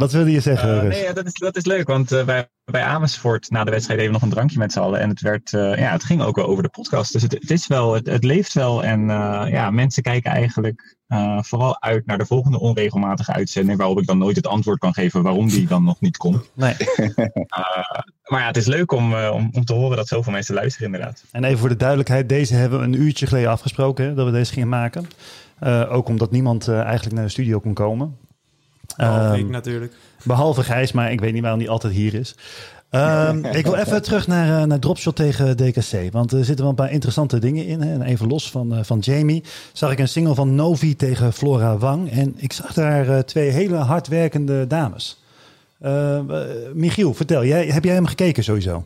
Wat 0.00 0.12
wilde 0.12 0.30
je 0.30 0.40
zeggen? 0.40 0.74
Uh, 0.76 0.82
nee, 0.82 1.02
ja, 1.02 1.12
dat, 1.12 1.26
is, 1.26 1.32
dat 1.32 1.56
is 1.56 1.64
leuk, 1.64 1.86
want 1.86 2.12
uh, 2.12 2.24
bij, 2.24 2.48
bij 2.64 2.82
Amersfoort 2.82 3.50
na 3.50 3.64
de 3.64 3.70
wedstrijd 3.70 4.00
even 4.00 4.12
nog 4.12 4.22
een 4.22 4.30
drankje 4.30 4.58
met 4.58 4.72
z'n 4.72 4.78
allen. 4.78 5.00
En 5.00 5.08
het, 5.08 5.20
werd, 5.20 5.52
uh, 5.52 5.78
ja, 5.78 5.92
het 5.92 6.04
ging 6.04 6.22
ook 6.22 6.36
wel 6.36 6.46
over 6.46 6.62
de 6.62 6.68
podcast. 6.68 7.12
Dus 7.12 7.22
het, 7.22 7.32
het, 7.32 7.50
is 7.50 7.66
wel, 7.66 7.94
het, 7.94 8.06
het 8.06 8.24
leeft 8.24 8.52
wel. 8.52 8.84
En 8.84 9.06
ja, 9.50 9.70
mensen 9.70 10.02
kijken 10.02 10.30
eigenlijk 10.30 10.96
vooral 11.40 11.82
uit 11.82 12.06
naar 12.06 12.18
de 12.18 12.26
volgende 12.26 12.60
onregelmatige 12.60 13.32
uitzending. 13.32 13.78
Waarop 13.78 14.00
ik 14.00 14.06
dan 14.06 14.18
nooit 14.18 14.36
het 14.36 14.46
antwoord 14.46 14.78
kan 14.78 14.94
geven 14.94 15.22
waarom 15.22 15.48
die 15.48 15.66
dan 15.66 15.84
nog 15.84 16.00
niet 16.00 16.16
komt. 16.16 16.50
Nee. 16.54 16.74
maar 18.30 18.40
ja, 18.40 18.46
het 18.46 18.56
is 18.56 18.66
leuk 18.66 18.92
om, 18.92 19.14
om, 19.14 19.50
om 19.52 19.64
te 19.64 19.74
horen 19.74 19.96
dat 19.96 20.08
zoveel 20.08 20.32
mensen 20.32 20.54
luisteren, 20.54 20.86
inderdaad. 20.86 21.24
En 21.30 21.44
even 21.44 21.58
voor 21.58 21.68
de 21.68 21.76
duidelijkheid: 21.76 22.28
deze 22.28 22.54
hebben 22.54 22.78
we 22.78 22.84
een 22.84 23.00
uurtje 23.00 23.26
geleden 23.26 23.50
afgesproken 23.50 24.04
hè, 24.04 24.14
dat 24.14 24.26
we 24.26 24.32
deze 24.32 24.52
gingen 24.52 24.68
maken. 24.68 25.06
ook 25.88 26.08
omdat 26.08 26.30
niemand 26.30 26.68
eigenlijk 26.68 27.14
naar 27.14 27.24
de 27.24 27.30
studio 27.30 27.60
kon 27.60 27.74
komen. 27.74 28.16
Behalve 28.96 29.34
um, 29.34 29.44
ik 29.44 29.48
natuurlijk. 29.48 29.92
Behalve 30.24 30.62
Gijs, 30.62 30.92
maar 30.92 31.12
ik 31.12 31.20
weet 31.20 31.32
niet 31.32 31.42
waarom 31.42 31.58
die 31.58 31.70
altijd 31.70 31.92
hier 31.92 32.14
is. 32.14 32.34
Um, 32.90 33.44
ik 33.60 33.64
wil 33.64 33.74
even 33.74 34.02
terug 34.02 34.26
naar, 34.26 34.60
uh, 34.60 34.66
naar 34.66 34.78
Dropshot 34.78 35.16
tegen 35.16 35.56
DKC. 35.56 36.12
Want 36.12 36.32
er 36.32 36.44
zitten 36.44 36.64
wel 36.64 36.68
een 36.68 36.74
paar 36.74 36.92
interessante 36.92 37.38
dingen 37.38 37.66
in. 37.66 37.80
Hè. 37.80 37.92
En 37.92 38.02
even 38.02 38.28
los 38.28 38.50
van, 38.50 38.74
uh, 38.74 38.78
van 38.82 38.98
Jamie 38.98 39.42
zag 39.72 39.92
ik 39.92 39.98
een 39.98 40.08
single 40.08 40.34
van 40.34 40.54
Novi 40.54 40.96
tegen 40.96 41.32
Flora 41.32 41.78
Wang. 41.78 42.10
En 42.10 42.34
ik 42.36 42.52
zag 42.52 42.72
daar 42.72 43.08
uh, 43.08 43.18
twee 43.18 43.50
hele 43.50 43.76
hardwerkende 43.76 44.66
dames. 44.66 45.18
Michiel, 46.74 47.14
vertel, 47.14 47.44
jij, 47.44 47.66
heb 47.66 47.84
jij 47.84 47.94
hem 47.94 48.06
gekeken 48.06 48.44
sowieso? 48.44 48.84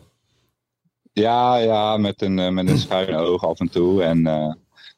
Ja, 1.12 1.56
ja 1.56 1.96
met 1.96 2.22
een, 2.22 2.54
met 2.54 2.68
een 2.68 2.78
schuine 2.86 3.16
oog 3.16 3.46
af 3.46 3.60
en 3.60 3.68
toe. 3.68 4.02
En 4.02 4.22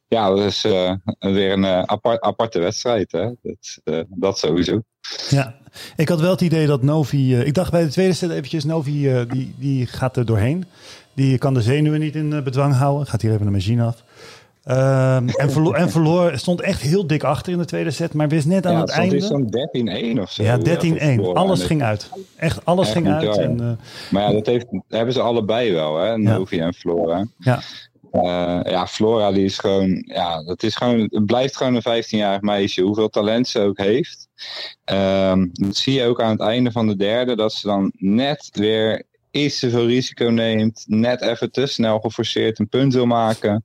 ja, 0.08 0.28
dat 0.28 0.38
is 0.38 0.64
uh, 0.64 0.92
weer 1.18 1.52
een 1.52 1.62
uh, 1.62 1.82
apart, 1.82 2.20
aparte 2.20 2.58
wedstrijd. 2.58 3.12
Hè? 3.12 3.30
Dat, 3.42 3.78
uh, 3.84 4.00
dat 4.08 4.38
sowieso. 4.38 4.82
Ja, 5.28 5.54
ik 5.96 6.08
had 6.08 6.20
wel 6.20 6.30
het 6.30 6.40
idee 6.40 6.66
dat 6.66 6.82
Novi... 6.82 7.36
ik 7.36 7.54
dacht 7.54 7.70
bij 7.70 7.82
de 7.82 7.90
tweede 7.90 8.12
set 8.12 8.30
eventjes, 8.30 8.64
Novi 8.64 9.24
die, 9.28 9.54
die 9.58 9.86
gaat 9.86 10.16
er 10.16 10.26
doorheen. 10.26 10.64
Die 11.14 11.38
kan 11.38 11.54
de 11.54 11.62
zenuwen 11.62 12.00
niet 12.00 12.14
in 12.14 12.44
bedwang 12.44 12.74
houden. 12.74 13.06
Gaat 13.06 13.22
hier 13.22 13.32
even 13.32 13.46
de 13.46 13.52
machine 13.52 13.82
af. 13.82 14.04
Um, 14.68 15.28
en, 15.28 15.50
verloor, 15.50 15.74
en 15.74 15.90
verloor, 15.90 16.38
stond 16.38 16.60
echt 16.60 16.80
heel 16.80 17.06
dik 17.06 17.22
achter 17.22 17.52
in 17.52 17.58
de 17.58 17.64
tweede 17.64 17.90
set, 17.90 18.14
maar 18.14 18.28
wist 18.28 18.46
net 18.46 18.66
aan 18.66 18.72
ja, 18.72 18.80
het 18.80 18.90
einde. 18.90 19.14
Het 19.14 19.24
zo'n 19.24 20.16
13-1 20.16 20.20
of 20.20 20.32
zo. 20.32 20.42
Ja, 20.42 20.58
13-1. 20.58 21.20
Alles 21.34 21.62
ging 21.62 21.82
uit. 21.82 22.10
Echt, 22.36 22.64
alles 22.64 22.86
Echt 22.86 22.96
ging 22.96 23.08
uit. 23.08 23.38
En, 23.38 23.60
uh, 23.60 23.70
maar 24.10 24.22
ja, 24.22 24.32
dat 24.32 24.46
heeft, 24.46 24.66
hebben 24.88 25.14
ze 25.14 25.20
allebei 25.20 25.72
wel, 25.72 25.96
hè? 25.96 26.18
Novi 26.18 26.56
ja. 26.56 26.64
en 26.64 26.74
Flora. 26.74 27.26
Ja. 27.38 27.60
Uh, 28.12 28.60
ja, 28.62 28.86
Flora 28.86 29.32
die 29.32 29.44
is 29.44 29.58
gewoon, 29.58 30.04
ja, 30.06 30.42
dat 30.42 30.62
is 30.62 30.74
gewoon, 30.74 31.10
blijft 31.26 31.56
gewoon 31.56 31.74
een 31.74 32.04
15-jarig 32.04 32.40
meisje, 32.40 32.82
hoeveel 32.82 33.08
talent 33.08 33.48
ze 33.48 33.60
ook 33.60 33.78
heeft. 33.78 34.28
Um, 34.84 35.50
dat 35.52 35.76
zie 35.76 35.94
je 35.94 36.04
ook 36.04 36.20
aan 36.20 36.30
het 36.30 36.40
einde 36.40 36.72
van 36.72 36.86
de 36.86 36.96
derde, 36.96 37.36
dat 37.36 37.52
ze 37.52 37.66
dan 37.66 37.92
net 37.96 38.48
weer 38.52 39.02
iets 39.30 39.58
te 39.58 39.70
veel 39.70 39.86
risico 39.86 40.28
neemt, 40.28 40.84
net 40.86 41.20
even 41.20 41.50
te 41.50 41.66
snel 41.66 42.00
geforceerd 42.00 42.58
een 42.58 42.68
punt 42.68 42.94
wil 42.94 43.06
maken. 43.06 43.64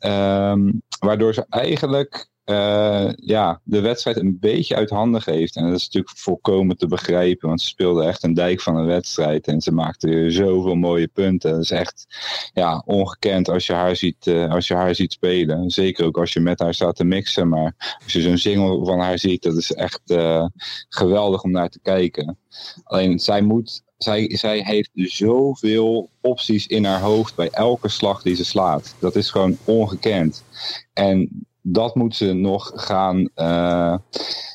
Um, 0.00 0.82
waardoor 0.98 1.34
ze 1.34 1.46
eigenlijk 1.48 2.30
uh, 2.44 3.10
ja, 3.14 3.60
de 3.64 3.80
wedstrijd 3.80 4.16
een 4.16 4.38
beetje 4.40 4.74
uit 4.74 4.90
handen 4.90 5.22
geeft. 5.22 5.56
En 5.56 5.66
dat 5.66 5.76
is 5.76 5.84
natuurlijk 5.84 6.18
volkomen 6.18 6.76
te 6.76 6.86
begrijpen, 6.86 7.48
want 7.48 7.60
ze 7.60 7.66
speelde 7.66 8.04
echt 8.04 8.22
een 8.22 8.34
dijk 8.34 8.60
van 8.60 8.76
een 8.76 8.86
wedstrijd 8.86 9.46
en 9.46 9.60
ze 9.60 9.72
maakte 9.72 10.30
zoveel 10.30 10.74
mooie 10.74 11.08
punten. 11.08 11.50
Dat 11.50 11.62
is 11.62 11.70
echt 11.70 12.06
ja, 12.52 12.82
ongekend 12.86 13.48
als 13.48 13.66
je, 13.66 13.72
haar 13.72 13.96
ziet, 13.96 14.26
uh, 14.26 14.50
als 14.50 14.68
je 14.68 14.74
haar 14.74 14.94
ziet 14.94 15.12
spelen. 15.12 15.70
Zeker 15.70 16.04
ook 16.04 16.18
als 16.18 16.32
je 16.32 16.40
met 16.40 16.58
haar 16.58 16.74
staat 16.74 16.96
te 16.96 17.04
mixen, 17.04 17.48
maar 17.48 17.96
als 18.04 18.12
je 18.12 18.20
zo'n 18.20 18.38
single 18.38 18.84
van 18.84 18.98
haar 18.98 19.18
ziet, 19.18 19.42
dat 19.42 19.56
is 19.56 19.72
echt 19.72 20.00
uh, 20.06 20.46
geweldig 20.88 21.42
om 21.42 21.50
naar 21.50 21.68
te 21.68 21.80
kijken. 21.82 22.38
Alleen 22.84 23.18
zij 23.18 23.42
moet 23.42 23.82
zij, 24.02 24.30
zij 24.36 24.62
heeft 24.64 24.90
zoveel 24.94 26.10
opties 26.20 26.66
in 26.66 26.84
haar 26.84 27.00
hoofd 27.00 27.34
bij 27.34 27.48
elke 27.50 27.88
slag 27.88 28.22
die 28.22 28.34
ze 28.34 28.44
slaat. 28.44 28.94
Dat 28.98 29.16
is 29.16 29.30
gewoon 29.30 29.56
ongekend. 29.64 30.44
En 30.92 31.46
dat 31.62 31.94
moet 31.94 32.16
ze 32.16 32.32
nog 32.32 32.72
gaan, 32.74 33.28
uh, 33.36 33.94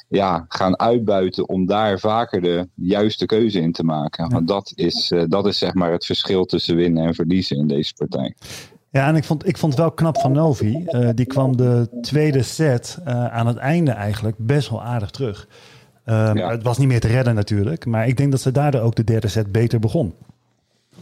ja, 0.08 0.46
gaan 0.48 0.80
uitbuiten 0.80 1.50
om 1.50 1.66
daar 1.66 2.00
vaker 2.00 2.42
de 2.42 2.68
juiste 2.74 3.26
keuze 3.26 3.60
in 3.60 3.72
te 3.72 3.84
maken. 3.84 4.30
Want 4.30 4.48
dat 4.48 4.72
is, 4.76 5.12
uh, 5.12 5.24
dat 5.28 5.46
is 5.46 5.58
zeg 5.58 5.74
maar 5.74 5.92
het 5.92 6.06
verschil 6.06 6.46
tussen 6.46 6.76
winnen 6.76 7.06
en 7.06 7.14
verliezen 7.14 7.58
in 7.58 7.68
deze 7.68 7.94
partij. 7.94 8.36
Ja, 8.90 9.08
en 9.08 9.16
ik 9.16 9.24
vond, 9.24 9.48
ik 9.48 9.58
vond 9.58 9.74
het 9.74 9.82
wel 9.82 9.92
knap 9.92 10.18
van 10.18 10.32
Novi. 10.32 10.86
Uh, 10.90 11.10
die 11.16 11.26
kwam 11.26 11.58
de 11.58 11.90
tweede 12.02 12.44
set 12.44 12.98
aan 13.06 13.48
het 13.48 13.58
einde 13.58 13.92
eigenlijk 13.92 14.36
best 14.40 14.70
wel 14.70 14.84
aardig 14.84 15.10
terug. 15.10 15.48
Um, 16.06 16.38
ja. 16.38 16.50
Het 16.50 16.64
was 16.64 16.78
niet 16.78 16.88
meer 16.88 17.00
te 17.00 17.08
redden 17.08 17.36
natuurlijk. 17.36 17.86
Maar 17.86 18.08
ik 18.08 18.18
denk 18.18 18.32
dat 18.32 18.42
ze 18.42 18.52
daardoor 18.52 18.82
ook 18.82 18.96
de 18.96 19.04
derde 19.04 19.28
set 19.28 19.52
beter 19.52 19.80
begon. 19.80 20.14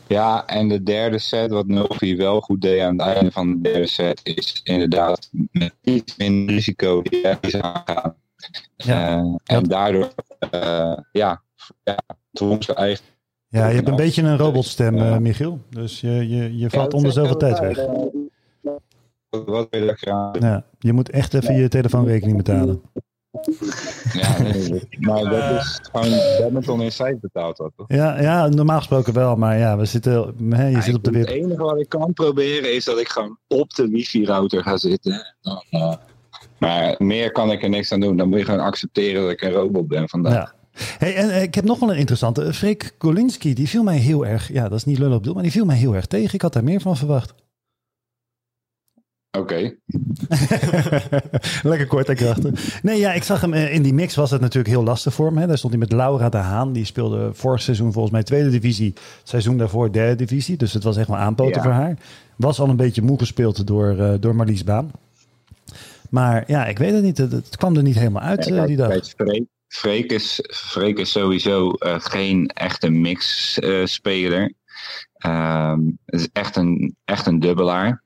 Ja, 0.08 0.46
en 0.48 0.70
de 0.70 0.84
derde 0.84 1.20
set, 1.20 1.52
wat 1.52 1.68
Novi 1.68 2.16
wel 2.18 2.42
goed 2.42 2.62
deed 2.62 2.82
aan 2.82 3.00
het 3.00 3.16
einde 3.16 3.32
van 3.32 3.52
de 3.52 3.62
derde 3.62 3.88
set, 3.88 4.20
is 4.24 4.62
inderdaad 4.64 5.30
met 5.52 5.74
iets 5.82 6.16
minder 6.18 6.56
risico 6.56 7.02
die 7.02 7.28
aangaan. 7.62 8.16
Ja. 8.76 9.18
Uh, 9.18 9.36
en 9.44 9.64
daardoor, 9.64 10.10
uh, 10.54 10.98
ja, 11.12 11.42
ja 11.84 11.98
dwong 12.32 12.64
ze 12.64 12.74
eigenlijk. 12.74 13.18
Ja, 13.48 13.68
je 13.68 13.76
hebt 13.76 13.88
een 13.88 13.96
beetje 13.96 14.22
een 14.22 14.38
robotstem, 14.38 14.96
uh, 14.98 15.18
Michiel. 15.18 15.60
Dus 15.70 16.02
je, 16.02 16.30
je, 16.30 16.58
je 16.58 16.70
valt 16.70 16.92
ja, 16.92 16.98
onder 16.98 17.12
zoveel 17.12 17.38
tijd 17.38 17.60
weg. 17.60 17.78
Wat 19.30 19.46
wil 19.46 19.68
je 19.72 19.98
Ja, 20.40 20.66
je 20.80 20.94
moet 20.94 21.10
echt 21.10 21.34
even 21.34 21.56
je 21.56 21.68
telefoonrekening 21.68 22.38
betalen. 22.38 22.82
Ja, 24.14 24.38
nee, 24.42 24.88
maar 25.00 25.24
dat 25.24 25.62
is 25.62 25.80
gewoon 25.92 26.18
badminton 26.40 26.82
in 26.82 26.92
cijfer 26.92 27.20
betaald 27.20 27.58
wordt, 27.58 27.74
toch? 27.78 27.86
Ja, 27.88 28.22
ja, 28.22 28.48
normaal 28.48 28.78
gesproken 28.78 29.14
wel, 29.14 29.36
maar 29.36 29.58
ja, 29.58 29.78
we 29.78 29.86
zitten, 29.86 30.36
hè, 30.50 30.66
je 30.66 30.72
Ja, 30.72 30.82
zit 30.82 30.96
op 30.96 31.04
de 31.04 31.18
Het 31.18 31.28
weer. 31.30 31.36
enige 31.44 31.64
wat 31.64 31.80
ik 31.80 31.90
kan 31.90 32.14
proberen 32.14 32.76
is 32.76 32.86
dat 32.86 33.00
ik 33.00 33.08
gewoon 33.08 33.38
op 33.48 33.74
de 33.74 33.88
wifi-router 33.90 34.64
ga 34.64 34.78
zitten. 34.78 35.36
Dan, 35.42 35.64
eh, 35.70 35.94
maar 36.58 36.96
meer 36.98 37.32
kan 37.32 37.52
ik 37.52 37.64
er 37.64 37.70
niks 37.70 37.92
aan 37.92 38.00
doen. 38.00 38.18
Dan 38.18 38.30
moet 38.30 38.40
je 38.40 38.46
gewoon 38.46 38.60
accepteren 38.60 39.22
dat 39.22 39.32
ik 39.32 39.42
een 39.42 39.52
robot 39.52 39.88
ben 39.88 40.10
vandaag. 40.10 40.34
Ja. 40.34 40.54
Hey, 40.98 41.16
en 41.16 41.30
eh, 41.30 41.42
ik 41.42 41.56
heb 41.56 41.64
nog 41.66 41.80
wel 41.80 41.92
een 41.92 41.98
interessante. 41.98 42.54
Freek 42.54 42.92
Kolinski, 42.98 43.54
die 43.54 43.70
viel 43.70 43.84
mij 43.84 43.98
heel 43.98 44.26
erg, 44.26 44.52
ja, 44.54 44.64
dat 44.70 44.78
is 44.78 44.86
niet 44.86 44.98
lullig 45.00 45.16
op 45.18 45.24
doel, 45.24 45.34
maar 45.34 45.44
die 45.44 45.52
viel 45.52 45.66
mij 45.66 45.76
heel 45.78 45.96
erg 45.96 46.06
tegen. 46.06 46.34
Ik 46.34 46.42
had 46.42 46.54
daar 46.54 46.64
meer 46.64 46.82
van 46.82 46.98
verwacht. 46.98 47.34
Oké. 49.38 49.76
Lekker 51.64 51.88
kort 51.88 52.10
en 52.10 52.16
krachtig. 52.16 52.82
Nee, 52.84 53.00
ja, 53.00 53.14
ik 53.14 53.24
zag 53.24 53.42
hem 53.42 53.54
eh, 53.54 53.74
in 53.74 53.82
die 53.82 53.94
mix 53.94 54.16
was 54.16 54.32
het 54.32 54.42
natuurlijk 54.42 54.74
heel 54.74 54.84
lastig 54.84 55.14
voor 55.14 55.26
hem. 55.28 55.38
Hè. 55.38 55.48
Daar 55.48 55.58
stond 55.58 55.74
hij 55.74 55.82
met 55.82 55.92
Laura 55.92 56.30
de 56.30 56.38
Haan. 56.38 56.74
Die 56.74 56.86
speelde 56.86 57.30
vorig 57.34 57.62
seizoen 57.62 57.92
volgens 57.92 58.14
mij 58.14 58.24
tweede 58.24 58.50
divisie. 58.50 58.94
Seizoen 59.24 59.58
daarvoor 59.58 59.92
derde 59.92 60.16
divisie. 60.16 60.58
Dus 60.58 60.74
het 60.74 60.84
was 60.84 60.98
echt 60.98 61.08
wel 61.08 61.18
aanpoten 61.18 61.56
Ja. 61.56 61.62
voor 61.62 61.72
haar. 61.72 61.98
Was 62.36 62.60
al 62.60 62.70
een 62.70 62.76
beetje 62.76 63.02
moe 63.02 63.18
gespeeld 63.18 63.68
door, 63.68 63.98
eh, 63.98 64.14
door 64.20 64.36
Marlies 64.36 64.64
Baan. 64.64 64.92
Maar 66.10 66.44
ja, 66.48 66.66
ik 66.66 66.78
weet 66.78 66.94
het 66.94 67.04
niet. 67.04 67.18
Het, 67.18 67.32
het 67.32 67.58
kwam 67.58 67.76
er 67.76 67.84
niet 67.84 67.98
helemaal 67.98 68.22
uit 68.24 68.52
eh, 68.52 68.66
die 68.66 68.78
dag. 68.78 69.06
Freek, 69.18 69.46
Freek, 69.68 70.12
is, 70.12 70.40
Freek 70.54 70.98
is 70.98 71.12
sowieso 71.12 71.72
geen 71.98 72.48
echte 72.48 72.90
mix-speler. 72.90 74.54
Ehm 75.18 75.80
het 76.06 76.20
is 76.20 76.30
echt 76.34 76.56
een, 76.56 76.96
echt 77.06 77.26
een 77.26 77.40
dubbelaar. 77.40 78.04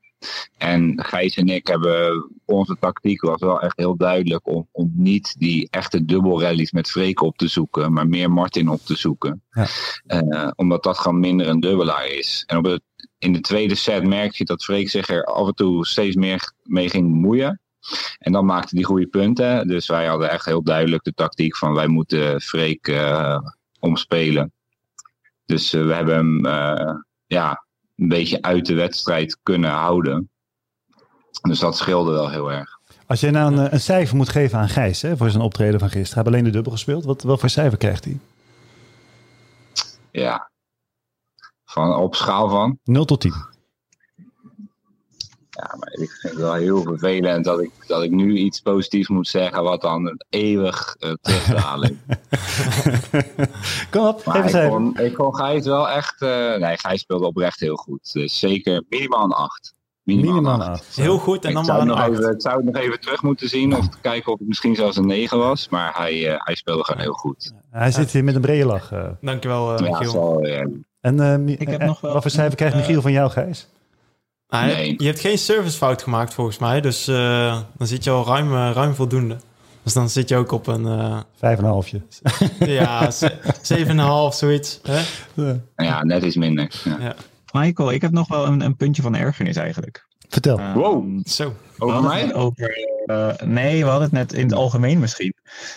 En 0.58 1.04
Gijs 1.04 1.36
en 1.36 1.48
ik 1.48 1.68
hebben, 1.68 2.30
onze 2.46 2.78
tactiek 2.80 3.22
was 3.22 3.40
wel 3.40 3.62
echt 3.62 3.78
heel 3.78 3.98
duidelijk 3.98 4.48
om, 4.48 4.68
om 4.72 4.92
niet 4.96 5.36
die 5.38 5.68
echte 5.70 6.06
dubbelrallies 6.06 6.72
met 6.72 6.90
Freek 6.90 7.22
op 7.22 7.38
te 7.38 7.48
zoeken, 7.48 7.94
maar 7.94 8.08
meer 8.08 8.32
Martin 8.32 8.70
op 8.70 8.82
te 8.82 8.96
zoeken. 8.96 9.44
Ja. 9.50 9.68
Eh, 10.06 10.52
omdat 10.56 10.84
dat 10.84 10.98
gewoon 10.98 11.20
minder 11.20 11.48
een 11.48 11.60
dubbelaar 11.60 12.08
is. 12.08 12.44
En 12.48 12.58
op 12.58 12.66
het, 12.66 12.82
in 13.18 13.34
de 13.34 13.42
tweede 13.42 13.76
set 13.76 14.08
merk 14.08 14.34
je 14.34 14.46
dat 14.46 14.64
Freek 14.64 14.90
zich 14.90 15.10
er 15.10 15.24
af 15.24 15.48
en 15.48 15.56
toe 15.56 15.86
steeds 15.86 16.16
meer 16.16 16.52
mee 16.64 16.90
ging 16.90 17.12
bemoeien. 17.12 17.62
En 18.18 18.32
dan 18.32 18.46
maakte 18.46 18.76
hij 18.76 18.84
goede 18.84 19.08
punten. 19.08 19.68
Dus 19.68 19.88
wij 19.88 20.06
hadden 20.06 20.30
echt 20.30 20.46
heel 20.46 20.64
duidelijk 20.64 21.04
de 21.04 21.14
tactiek 21.14 21.58
van 21.58 21.74
wij 21.74 21.88
moeten 21.88 22.42
Freek 22.42 22.88
eh, 22.88 23.38
omspelen. 23.80 24.54
Dus 25.46 25.74
eh, 25.74 25.86
we 25.86 25.94
hebben 25.94 26.16
hem 26.16 26.46
ja, 27.26 27.68
een 28.00 28.08
beetje 28.08 28.42
uit 28.42 28.66
de 28.66 28.74
wedstrijd 28.74 29.38
kunnen 29.44 29.72
houden. 29.72 30.30
Dus 31.42 31.60
dat 31.60 31.78
scheelde 31.78 32.12
wel 32.12 32.30
heel 32.30 32.52
erg. 32.52 32.80
Als 33.08 33.20
jij 33.20 33.32
nou 33.32 33.54
een, 33.54 33.66
eh, 33.66 33.74
een 33.74 33.80
cijfer 33.80 34.16
moet 34.16 34.30
geven 34.30 34.60
aan 34.60 34.70
Gijs 34.70 35.02
hè, 35.02 35.18
voor 35.18 35.30
zijn 35.30 35.44
optreden 35.44 35.80
van 35.80 35.90
gisteren. 35.90 36.14
Hij 36.14 36.24
heeft 36.24 36.36
alleen 36.36 36.44
de 36.44 36.58
dubbel 36.58 36.72
gespeeld. 36.72 37.06
Wat, 37.06 37.24
wat 37.24 37.40
voor 37.40 37.50
cijfer 37.50 37.78
krijgt 37.78 38.04
hij? 38.04 38.20
Ja. 40.12 40.52
Van, 41.66 41.96
op 41.96 42.16
schaal 42.16 42.50
van. 42.50 42.80
0 42.84 43.06
tot 43.06 43.22
10. 43.22 43.34
Ja, 45.62 45.76
maar 45.80 45.92
ik 45.92 46.10
vind 46.12 46.34
het 46.34 46.42
wel 46.42 46.54
heel 46.54 46.82
vervelend 46.84 47.46
dat 47.46 47.60
ik, 47.62 47.72
dat 47.88 48.04
ik 48.04 48.12
nu 48.12 48.38
iets 48.38 48.60
positiefs 48.62 49.08
moet 49.10 49.28
zeggen. 49.28 49.64
Wat 49.64 49.82
dan 49.82 50.22
eeuwig 50.30 50.96
uh, 51.00 51.12
terug 51.22 51.44
te 51.44 51.58
halen 51.58 52.02
is. 52.08 52.18
Kom 53.92 54.06
op, 54.08 54.26
Maar 54.26 54.54
een 54.54 54.64
ik 54.64 54.70
vond, 54.72 55.00
ik 55.00 55.16
vond 55.16 55.36
Gijs 55.36 55.66
wel 55.66 55.90
echt... 55.90 56.22
eh, 56.22 56.56
nee, 56.56 56.78
Gijs 56.78 57.02
speelde 57.02 57.26
oprecht 57.26 57.60
heel 57.60 57.76
goed. 57.76 58.14
Dus 58.14 58.40
zeker 58.40 58.84
minimaal 58.90 59.24
een 59.24 59.32
8. 59.32 59.74
Minimaal 60.04 60.38
een 60.38 60.46
een 60.46 60.68
acht. 60.68 60.80
8. 60.80 60.96
Heel 60.96 61.18
goed 61.18 61.46
en 61.46 61.54
dan 61.54 61.66
zou, 61.66 61.78
maar 61.86 61.88
het 61.88 61.98
een 61.98 62.04
nog 62.04 62.18
8. 62.18 62.20
even, 62.24 62.34
ik 62.36 62.42
zou 62.42 62.56
het 62.56 62.66
nog 62.74 62.84
even 62.84 63.00
terug 63.00 63.22
moeten 63.22 63.50
zien. 63.50 63.76
Of 63.76 63.90
te 63.90 63.98
kijken 64.02 64.32
of 64.32 64.40
het 64.40 64.48
misschien 64.48 64.76
zelfs 64.76 64.98
een 64.98 65.08
9 65.08 65.38
was. 65.38 65.70
Maar 65.70 65.94
hij, 65.98 66.28
eh, 66.34 66.36
hij 66.38 66.56
speelde 66.56 66.84
gewoon 66.84 67.02
heel 67.02 67.14
goed. 67.14 67.54
Hij 67.72 67.92
zit 67.92 68.12
hier 68.12 68.24
met 68.24 68.36
een 68.36 68.42
brede 68.42 68.66
lach. 68.66 68.92
eh. 68.92 69.04
Dankjewel, 69.22 69.74
uh, 69.74 69.80
Ja, 69.80 69.90
Michiel. 69.90 70.12
zal, 70.12 70.42
eh, 70.42 70.66
En 71.02 71.20
eh, 71.20 71.48
Ik 71.60 71.70
heb 71.70 71.80
eh, 71.82 71.88
nog 71.88 72.02
wel 72.02 72.14
wat 72.14 72.22
voor 72.22 72.32
cijfer 72.32 72.52
een, 72.52 72.58
krijgt 72.58 72.74
eh, 72.76 72.80
Michiel 72.82 73.02
van 73.02 73.12
jou, 73.12 73.30
Gijs? 73.30 73.68
Je- 74.50 74.58
Nee. 74.58 74.94
Je 74.98 75.06
hebt 75.06 75.20
geen 75.20 75.38
servicefout 75.38 76.02
gemaakt 76.04 76.34
volgens 76.34 76.58
mij, 76.58 76.82
dus 76.82 77.08
eh, 77.08 77.60
dan 77.78 77.88
zit 77.88 78.04
je 78.04 78.10
al 78.10 78.26
ruim, 78.26 78.54
eh, 78.54 78.72
ruim 78.74 78.96
voldoende. 78.96 79.38
Dus 79.84 79.94
dan 79.94 80.10
zit 80.10 80.30
je 80.30 80.36
ook 80.36 80.52
op 80.52 80.68
een 80.68 80.86
eh, 80.86 81.20
Vijf 81.38 81.58
en 81.58 81.64
een 81.64 81.70
halfje. 81.70 82.02
ja, 82.60 83.12
ze- 83.12 83.34
7,5 84.32 84.36
zoiets. 84.38 84.80
Hè? 84.84 85.02
ja, 85.76 86.04
net 86.04 86.24
iets 86.24 86.36
minder. 86.36 86.72
Ja. 86.84 86.98
Ja. 87.00 87.16
Michael, 87.52 87.92
ik 87.92 88.02
heb 88.02 88.12
nog 88.12 88.28
wel 88.28 88.46
een, 88.46 88.62
een 88.62 88.76
puntje 88.76 89.02
van 89.02 89.16
ergernis 89.16 89.56
eigenlijk. 89.56 90.08
Vertel. 90.30 90.60
Wow. 90.74 91.20
Zo. 91.28 91.48
we 91.76 91.84
Over 91.84 91.94
hadden 91.96 92.12
het 92.12 92.20
mij? 92.20 92.26
net 92.26 92.36
Over, 92.36 93.48
nee, 93.48 93.84
we 93.84 93.90
hadden 93.90 94.04
het 94.04 94.12
net 94.12 94.34
in 94.34 94.44
het 94.44 94.54
algemeen 94.54 95.00
misschien. 95.00 95.34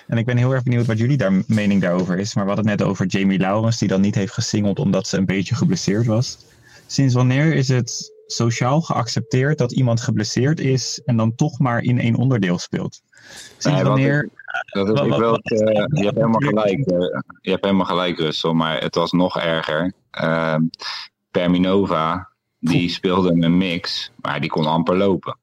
En 0.06 0.18
ik 0.18 0.26
ben 0.26 0.36
heel 0.36 0.52
erg 0.52 0.62
benieuwd 0.62 0.86
wat 0.86 0.98
jullie 0.98 1.16
daar, 1.16 1.32
mening 1.46 1.80
daarover 1.80 2.18
is. 2.18 2.34
Maar 2.34 2.44
we 2.44 2.50
hadden 2.50 2.68
het 2.70 2.78
net 2.80 2.88
over 2.88 3.06
Jamie 3.06 3.38
Lawrence, 3.38 3.78
die 3.78 3.88
dan 3.88 4.00
niet 4.00 4.14
heeft 4.14 4.32
gesingeld 4.32 4.78
omdat 4.78 5.06
ze 5.06 5.16
een 5.16 5.26
beetje 5.26 5.54
geblesseerd 5.54 6.06
was. 6.06 6.38
Sinds 6.92 7.14
wanneer 7.14 7.54
is 7.54 7.68
het 7.68 8.12
sociaal 8.26 8.80
geaccepteerd 8.80 9.58
dat 9.58 9.72
iemand 9.72 10.00
geblesseerd 10.00 10.60
is 10.60 11.00
en 11.04 11.16
dan 11.16 11.34
toch 11.34 11.58
maar 11.58 11.82
in 11.82 11.98
één 11.98 12.14
onderdeel 12.14 12.58
speelt? 12.58 13.02
Sinds 13.58 13.64
Nee, 13.64 13.82
wanneer... 13.84 14.28
Dat 14.72 14.88
is, 14.88 14.92
Wat- 15.00 15.06
ik 15.06 15.14
wil 15.16 15.32
het, 15.32 15.52
eh, 15.52 15.84
je 15.88 16.04
hebt 16.04 16.16
helemaal 16.16 16.40
gelijk. 16.40 16.78
eh, 16.86 16.98
je 17.40 17.50
hebt 17.50 17.64
helemaal 17.64 17.86
gelijk, 17.86 18.18
Russell. 18.18 18.52
Maar 18.52 18.80
het 18.80 18.94
was 18.94 19.12
nog 19.12 19.38
erger. 19.38 19.92
Ehm 20.10 20.62
Perminova, 21.30 22.28
die 22.58 22.88
speelde 22.90 23.30
een 23.30 23.56
mix, 23.56 24.12
maar 24.16 24.40
die 24.40 24.50
kon 24.50 24.66
amper 24.66 24.96
lopen. 24.96 25.38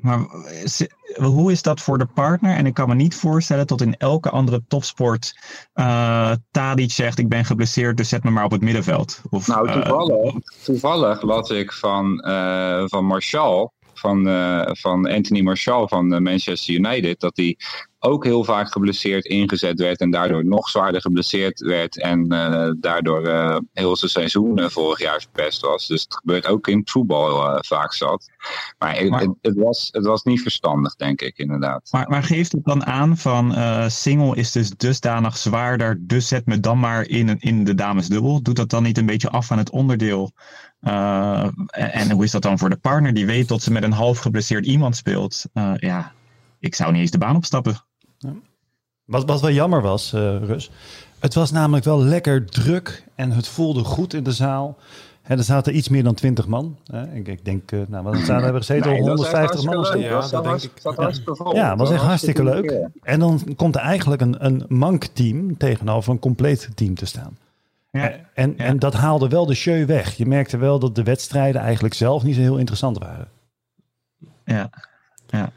Maar 0.00 0.18
eh, 0.18 1.24
hoe 1.24 1.52
is 1.52 1.62
dat 1.62 1.80
voor 1.80 1.98
de 1.98 2.06
partner? 2.06 2.56
En 2.56 2.66
ik 2.66 2.74
kan 2.74 2.88
me 2.88 2.94
niet 2.94 3.14
voorstellen 3.14 3.66
dat 3.66 3.80
in 3.80 3.96
elke 3.96 4.30
andere 4.30 4.62
topsport 4.68 5.38
eh 5.72 6.32
Tadic 6.50 6.92
zegt 6.92 7.18
ik 7.18 7.28
ben 7.28 7.44
geblesseerd, 7.44 7.96
dus 7.96 8.08
zet 8.08 8.24
me 8.24 8.30
maar 8.30 8.44
op 8.44 8.50
het 8.50 8.60
middenveld. 8.60 9.22
Of, 9.30 9.46
Nou, 9.46 9.68
eh, 9.68 9.74
toevallig, 9.74 10.34
toevallig 10.64 11.22
las 11.22 11.50
ik 11.50 11.72
van, 11.72 12.20
eh, 12.20 12.82
van 12.86 13.04
Marshall, 13.04 13.70
van, 13.94 14.22
van 14.78 15.08
Anthony 15.08 15.40
Marshall 15.40 15.86
van 15.86 16.22
Manchester 16.22 16.74
United, 16.74 17.20
dat 17.20 17.36
hij 17.36 17.56
ook 18.00 18.24
heel 18.24 18.44
vaak 18.44 18.72
geblesseerd 18.72 19.24
ingezet 19.24 19.78
werd 19.78 20.00
en 20.00 20.10
daardoor 20.10 20.44
nog 20.44 20.68
zwaarder 20.68 21.00
geblesseerd 21.00 21.60
werd 21.60 22.00
en 22.00 22.32
eh, 22.32 22.70
daardoor 22.76 23.26
eh, 23.26 23.56
heel 23.72 23.96
zijn 23.96 24.10
seizoen 24.10 24.70
vorig 24.70 24.98
jaar 25.00 25.20
verpest 25.20 25.60
was. 25.60 25.86
Dus 25.86 26.02
het 26.02 26.14
gebeurt 26.14 26.46
ook 26.46 26.66
in 26.68 26.78
het 26.78 26.90
voetbal 26.90 27.46
eh, 27.50 27.58
vaak 27.60 27.92
zat. 27.92 28.30
Maar, 28.78 28.96
het- 28.96 29.10
Maar- 29.10 29.20
het, 29.20 29.30
het, 29.42 29.56
was, 29.56 29.88
het 29.92 30.04
was 30.04 30.22
niet 30.22 30.42
verstandig, 30.42 30.94
denk 30.96 31.20
ik, 31.20 31.38
inderdaad. 31.38 31.88
Maar, 31.90 32.08
maar 32.08 32.22
geeft 32.22 32.52
het 32.52 32.64
dan 32.64 32.86
aan 32.86 33.16
van 33.16 33.54
single 33.90 34.36
is 34.36 34.52
dus 34.52 34.70
dusdanig 34.70 35.36
zwaarder, 35.36 35.98
dus 36.00 36.28
zet 36.28 36.46
me 36.46 36.60
dan 36.60 36.78
maar 36.78 37.08
in, 37.08 37.40
in 37.40 37.64
de 37.64 37.74
damesdubbel? 37.74 38.42
Doet 38.42 38.56
dat 38.56 38.70
dan 38.70 38.82
niet 38.82 38.98
een 38.98 39.06
beetje 39.06 39.30
af 39.30 39.50
aan 39.52 39.58
het 39.58 39.70
onderdeel? 39.70 40.32
En, 40.80 42.10
hoe 42.10 42.24
is 42.24 42.30
dat 42.30 42.42
dan 42.42 42.58
voor 42.58 42.70
de 42.70 42.76
partner 42.76 43.14
die 43.14 43.26
weet 43.26 43.48
dat 43.48 43.62
ze 43.62 43.72
met 43.72 43.82
een 43.82 43.92
half 43.92 44.18
geblesseerd 44.18 44.66
iemand 44.66 44.96
speelt? 44.96 45.44
Ja, 45.76 46.12
ik 46.60 46.74
zou 46.74 46.92
niet 46.92 47.00
eens 47.00 47.10
de 47.10 47.18
baan 47.18 47.36
opstappen. 47.36 47.76
Wat, 49.04 49.24
wat 49.24 49.40
wel 49.40 49.50
jammer 49.50 49.82
was, 49.82 50.12
eh, 50.12 50.36
Rus. 50.42 50.70
Het 51.18 51.34
was 51.34 51.50
namelijk 51.50 51.84
wel 51.84 52.02
lekker 52.02 52.46
druk 52.46 53.04
en 53.14 53.30
het 53.30 53.48
voelde 53.48 53.84
goed 53.84 54.14
in 54.14 54.22
de 54.22 54.32
zaal. 54.32 54.76
Hè, 55.22 55.36
er 55.36 55.42
zaten 55.44 55.76
iets 55.76 55.88
meer 55.88 56.02
dan 56.02 56.14
20 56.14 56.46
man. 56.46 56.76
Hè. 56.90 57.12
Ik, 57.14 57.28
ik 57.28 57.44
denk, 57.44 57.72
eh, 57.72 57.80
nou, 57.88 58.04
wat 58.04 58.14
er 58.14 58.26
hebben 58.26 58.52
we 58.52 58.56
gezeten? 58.58 58.90
Nee, 58.90 59.00
al 59.00 59.06
dat 59.06 59.18
is 59.18 59.24
echt 59.24 59.32
150 59.54 59.64
man 59.64 59.80
leuk. 60.00 60.10
Ja, 60.10 60.20
Dat 60.20 60.30
dat 60.30 60.44
was- 60.44 60.62
denk 60.62 60.74
ik. 60.76 60.82
dat. 61.36 61.54
Ja, 61.54 61.76
echt 61.76 62.02
hartstikke 62.02 62.44
leuk. 62.44 62.88
En 63.02 63.18
dan 63.20 63.40
komt 63.56 63.74
er 63.74 63.80
eigenlijk 63.80 64.20
een, 64.22 64.44
een 64.44 64.64
mank 64.68 65.04
team 65.04 65.56
tegenover 65.56 66.12
een 66.12 66.18
compleet 66.18 66.68
team 66.74 66.94
te 66.94 67.06
staan. 67.06 67.38
Ja, 67.90 68.12
En, 68.34 68.54
Ja. 68.56 68.64
en 68.64 68.78
dat 68.78 68.94
haalde 68.94 69.28
wel 69.28 69.46
de 69.46 69.54
show 69.54 69.86
weg. 69.86 70.14
Je 70.16 70.26
merkte 70.26 70.56
wel 70.56 70.78
dat 70.78 70.94
de 70.94 71.02
wedstrijden 71.02 71.60
eigenlijk 71.60 71.94
zelf 71.94 72.22
niet 72.22 72.34
zo 72.34 72.40
heel 72.40 72.56
interessant 72.58 72.98
waren. 72.98 73.28
ja, 74.44 74.70
ja. 75.28 75.50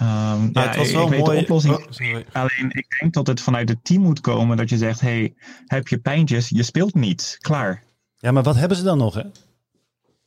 Ehm, 0.00 0.42
Ja, 0.42 0.48
ja, 0.52 0.66
het 0.66 0.76
was 0.76 0.92
wel 0.92 1.02
ik 1.04 1.08
weet 1.10 1.18
de 1.18 1.24
mooi. 1.24 1.38
oplossing. 1.40 1.74
Oh, 1.76 1.84
sorry. 1.90 2.24
Alleen 2.32 2.70
ik 2.70 2.96
denk 3.00 3.12
dat 3.12 3.26
het 3.26 3.40
vanuit 3.40 3.68
het 3.68 3.84
team 3.84 4.02
moet 4.02 4.20
komen 4.20 4.56
dat 4.56 4.68
je 4.68 4.76
zegt: 4.76 5.00
hey, 5.00 5.34
heb 5.66 5.88
je 5.88 5.98
pijntjes? 5.98 6.48
Je 6.48 6.62
speelt 6.62 6.94
niet. 6.94 7.36
Klaar. 7.40 7.82
Ja, 8.16 8.32
maar 8.32 8.42
wat 8.42 8.56
hebben 8.56 8.76
ze 8.76 8.82
dan 8.82 8.98
nog, 8.98 9.14
hè? 9.14 9.22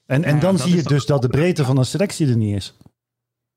En, 0.06 0.24
en 0.24 0.40
dan 0.40 0.58
zie 0.60 0.76
je 0.76 0.84
dus 0.84 1.06
dat 1.06 1.22
de 1.22 1.28
breedte 1.28 1.66
van 1.66 1.78
een 1.78 1.86
selectie 1.86 2.28
er 2.28 2.38
niet 2.38 2.56
is. 2.56 2.78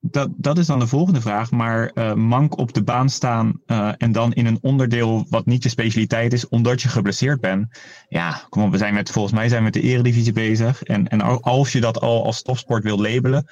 Dat, 0.01 0.29
dat 0.37 0.59
is 0.59 0.67
dan 0.67 0.79
de 0.79 0.87
volgende 0.87 1.21
vraag. 1.21 1.51
Maar 1.51 1.91
eh, 1.95 2.15
mank 2.15 2.59
op 2.59 2.73
de 2.73 2.83
baan 2.83 3.09
staan 3.09 3.61
eh, 3.67 3.93
en 3.99 4.13
dan 4.13 4.33
in 4.33 4.47
een 4.47 4.59
onderdeel 4.61 5.27
wat 5.29 5.47
niet 5.47 5.63
je 5.63 5.69
specialiteit 5.69 6.33
is, 6.33 6.49
omdat 6.49 6.83
je 6.83 6.89
geblesseerd 6.89 7.41
bent. 7.41 7.79
Ja, 8.09 8.41
kom 8.49 8.63
op, 8.63 8.71
we 8.71 8.79
zijn 8.79 8.95
met, 8.95 9.11
volgens 9.11 9.35
mij 9.35 9.49
zijn 9.49 9.59
we 9.59 9.65
met 9.65 9.75
de 9.75 9.81
eredivisie 9.89 10.33
bezig. 10.33 10.83
En, 10.83 11.09
en 11.09 11.21
al- 11.21 11.43
als 11.43 11.73
je 11.73 11.81
dat 11.81 12.01
al 12.01 12.25
als 12.25 12.43
topsport 12.43 12.83
wil 12.83 13.01
labelen, 13.01 13.47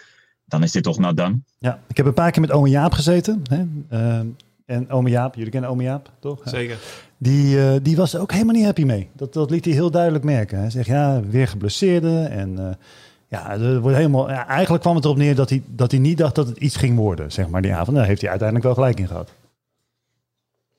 dan 0.54 0.62
is 0.62 0.72
dit 0.72 0.82
toch 0.82 0.98
not 0.98 1.16
done. 1.16 1.38
Ja, 1.58 1.78
ik 1.86 1.96
heb 1.96 2.06
een 2.06 2.14
paar 2.14 2.30
keer 2.30 2.40
met 2.40 2.50
Ome 2.50 2.68
Jaap 2.68 2.92
gezeten. 2.92 3.42
Hè? 3.50 3.64
Ehm, 3.88 4.26
en 4.66 4.90
Ome 4.90 5.10
Jaap, 5.10 5.34
jullie 5.34 5.50
kennen 5.50 5.70
Ome 5.70 5.82
Jaap, 5.82 6.10
toch? 6.18 6.40
Zeker. 6.44 6.78
Die, 7.18 7.60
eh, 7.60 7.74
die 7.82 7.96
was 7.96 8.14
er 8.14 8.20
ook 8.20 8.32
helemaal 8.32 8.54
niet 8.54 8.64
happy 8.64 8.84
mee. 8.84 9.08
Dat, 9.12 9.32
dat 9.32 9.50
liet 9.50 9.64
hij 9.64 9.74
heel 9.74 9.90
duidelijk 9.90 10.24
merken. 10.24 10.58
Hij 10.58 10.70
zegt, 10.70 10.86
ja, 10.86 11.20
weer 11.30 11.48
geblesseerde. 11.48 12.22
En 12.22 12.58
eh, 12.58 12.74
ja, 13.28 13.50
er 13.50 13.80
wordt 13.80 13.96
helemaal, 13.96 14.30
ja, 14.30 14.46
eigenlijk 14.46 14.82
kwam 14.82 14.94
het 14.94 15.04
erop 15.04 15.16
neer 15.16 15.34
dat 15.34 15.50
hij, 15.50 15.62
dat 15.66 15.90
hij 15.90 16.00
niet 16.00 16.18
dacht 16.18 16.34
dat 16.34 16.48
het 16.48 16.56
iets 16.56 16.76
ging 16.76 16.96
worden, 16.96 17.32
zeg 17.32 17.48
maar, 17.48 17.62
die 17.62 17.74
avond. 17.74 17.96
Daar 17.96 18.06
heeft 18.06 18.20
hij 18.20 18.30
uiteindelijk 18.30 18.68
wel 18.68 18.76
gelijk 18.76 19.00
in 19.00 19.08
gehad. 19.08 19.30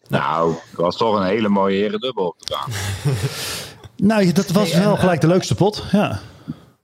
Nou, 0.07 0.53
het 0.69 0.79
was 0.79 0.97
toch 0.97 1.15
een 1.15 1.25
hele 1.25 1.49
mooie 1.49 1.77
herendubbel 1.77 2.27
op 2.27 2.35
de 2.39 2.45
baan. 2.49 2.71
nou, 4.07 4.31
dat 4.31 4.49
was 4.49 4.73
wel 4.73 4.97
gelijk 4.97 5.21
de 5.21 5.27
leukste 5.27 5.55
pot. 5.55 5.83
Ja. 5.91 6.19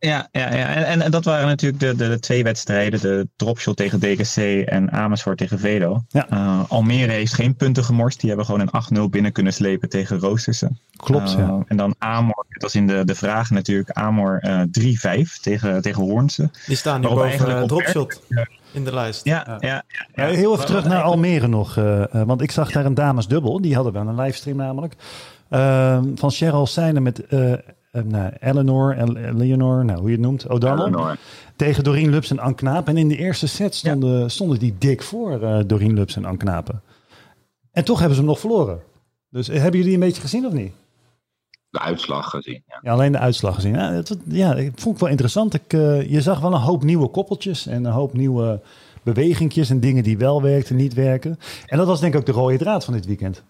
Ja, 0.03 0.27
ja, 0.31 0.55
ja. 0.55 0.67
En, 0.67 1.01
en 1.01 1.11
dat 1.11 1.25
waren 1.25 1.47
natuurlijk 1.47 1.81
de, 1.81 1.95
de, 1.95 2.09
de, 2.09 2.19
twee 2.19 2.43
wedstrijden. 2.43 3.01
De 3.01 3.27
dropshot 3.35 3.77
tegen 3.77 3.99
DKC 3.99 4.35
en 4.67 4.91
Amersfoort 4.91 5.37
tegen 5.37 5.59
Vedo. 5.59 6.03
Ja. 6.09 6.27
Uh, 6.33 6.63
Almere 6.67 7.11
heeft 7.11 7.33
geen 7.33 7.55
punten 7.55 7.83
gemorst. 7.83 8.19
Die 8.19 8.27
hebben 8.27 8.45
gewoon 8.45 8.69
een 8.71 9.07
8-0 9.07 9.09
binnen 9.09 9.31
kunnen 9.31 9.53
slepen 9.53 9.89
tegen 9.89 10.19
Roostersen. 10.19 10.79
Klopt, 10.95 11.31
uh, 11.31 11.37
ja. 11.37 11.63
En 11.67 11.77
dan 11.77 11.95
Amor, 11.97 12.45
dat 12.49 12.61
was 12.61 12.75
in 12.75 12.87
de, 12.87 13.05
de 13.05 13.15
vraag 13.15 13.49
natuurlijk. 13.49 13.89
Amor 13.91 14.43
uh, 14.45 14.61
3-5 15.25 15.41
tegen, 15.41 15.81
tegen 15.81 16.03
Hoornse. 16.03 16.49
Die 16.65 16.75
staan 16.75 17.01
nu 17.01 17.07
boven 17.07 17.67
dropshot 17.67 18.21
in 18.71 18.83
de 18.83 18.93
lijst. 18.93 19.25
Ja, 19.25 19.43
ja. 19.47 19.57
ja, 19.59 19.83
ja 20.15 20.25
heel 20.25 20.53
even 20.53 20.65
terug 20.65 20.85
naar 20.85 21.01
Almere 21.01 21.47
nog. 21.47 21.77
Uh, 21.77 22.03
want 22.25 22.41
ik 22.41 22.51
zag 22.51 22.71
daar 22.71 22.85
een 22.85 22.93
damesdubbel. 22.93 23.61
Die 23.61 23.75
hadden 23.75 23.93
wel 23.93 24.07
een 24.07 24.19
livestream 24.19 24.57
namelijk. 24.57 24.93
Ehm, 25.49 26.03
van 26.15 26.31
Cheryl 26.31 26.65
Seijnen 26.65 27.03
met 27.03 27.23
nou, 27.91 28.31
Eleanor, 28.39 28.95
Leonor, 29.33 29.85
nou, 29.85 29.99
hoe 29.99 30.09
je 30.09 30.15
het 30.15 30.25
noemt, 30.25 30.47
O'Donnell. 30.47 31.15
Tegen 31.55 31.83
Doreen 31.83 32.09
Lups 32.09 32.31
en 32.31 32.39
Ann. 32.39 32.85
En 32.85 32.97
in 32.97 33.07
de 33.07 33.17
eerste 33.17 33.47
set 33.47 33.75
stonden, 33.75 34.19
ja. 34.19 34.27
stonden 34.27 34.59
die 34.59 34.75
dik 34.77 35.01
voor 35.01 35.41
uh, 35.41 35.59
Doreen 35.65 35.93
Lups 35.93 36.15
en 36.15 36.25
Ann 36.25 36.37
Knapen. 36.37 36.81
En 37.71 37.83
toch 37.83 37.97
hebben 37.97 38.15
ze 38.15 38.21
hem 38.21 38.31
nog 38.31 38.39
verloren. 38.39 38.79
Dus 39.29 39.47
hebben 39.47 39.79
jullie 39.79 39.93
een 39.93 39.99
beetje 39.99 40.21
gezien 40.21 40.45
of 40.45 40.53
niet? 40.53 40.73
De 41.69 41.79
uitslag 41.79 42.29
gezien, 42.29 42.63
ja. 42.67 42.79
ja 42.81 42.91
alleen 42.91 43.11
de 43.11 43.17
uitslag 43.17 43.55
gezien. 43.55 43.73
Ja, 43.73 43.91
het, 43.91 44.17
ja, 44.27 44.55
ik 44.55 44.71
vond 44.75 44.93
het 44.93 44.99
wel 44.99 45.09
interessant. 45.09 45.53
Ik, 45.53 45.73
uh, 45.73 46.11
je 46.11 46.21
zag 46.21 46.39
wel 46.39 46.53
een 46.53 46.59
hoop 46.59 46.83
nieuwe 46.83 47.07
koppeltjes 47.07 47.67
en 47.67 47.85
een 47.85 47.91
hoop 47.91 48.13
nieuwe 48.13 48.61
bewegingjes 49.03 49.69
en 49.69 49.79
dingen 49.79 50.03
die 50.03 50.17
wel 50.17 50.41
werkten, 50.41 50.75
niet 50.75 50.93
werken. 50.93 51.39
En 51.65 51.77
dat 51.77 51.87
was 51.87 51.99
denk 51.99 52.13
ik 52.13 52.19
ook 52.19 52.25
de 52.25 52.31
rode 52.31 52.57
draad 52.57 52.85
van 52.85 52.93
dit 52.93 53.05
weekend. 53.05 53.43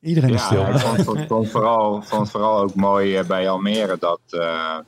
Iedereen 0.00 0.34
is 0.34 0.44
stil. 0.44 0.60
Ja, 0.60 0.68
ik 0.68 0.78
vond, 0.78 1.02
vond, 1.02 1.26
vond, 1.26 1.48
vooral, 1.48 2.02
vond 2.02 2.30
vooral 2.30 2.58
ook 2.58 2.74
mooi 2.74 3.18
uh, 3.18 3.26
bij 3.26 3.48
Almere 3.48 3.96
dat, 3.98 4.20
uh, 4.30 4.78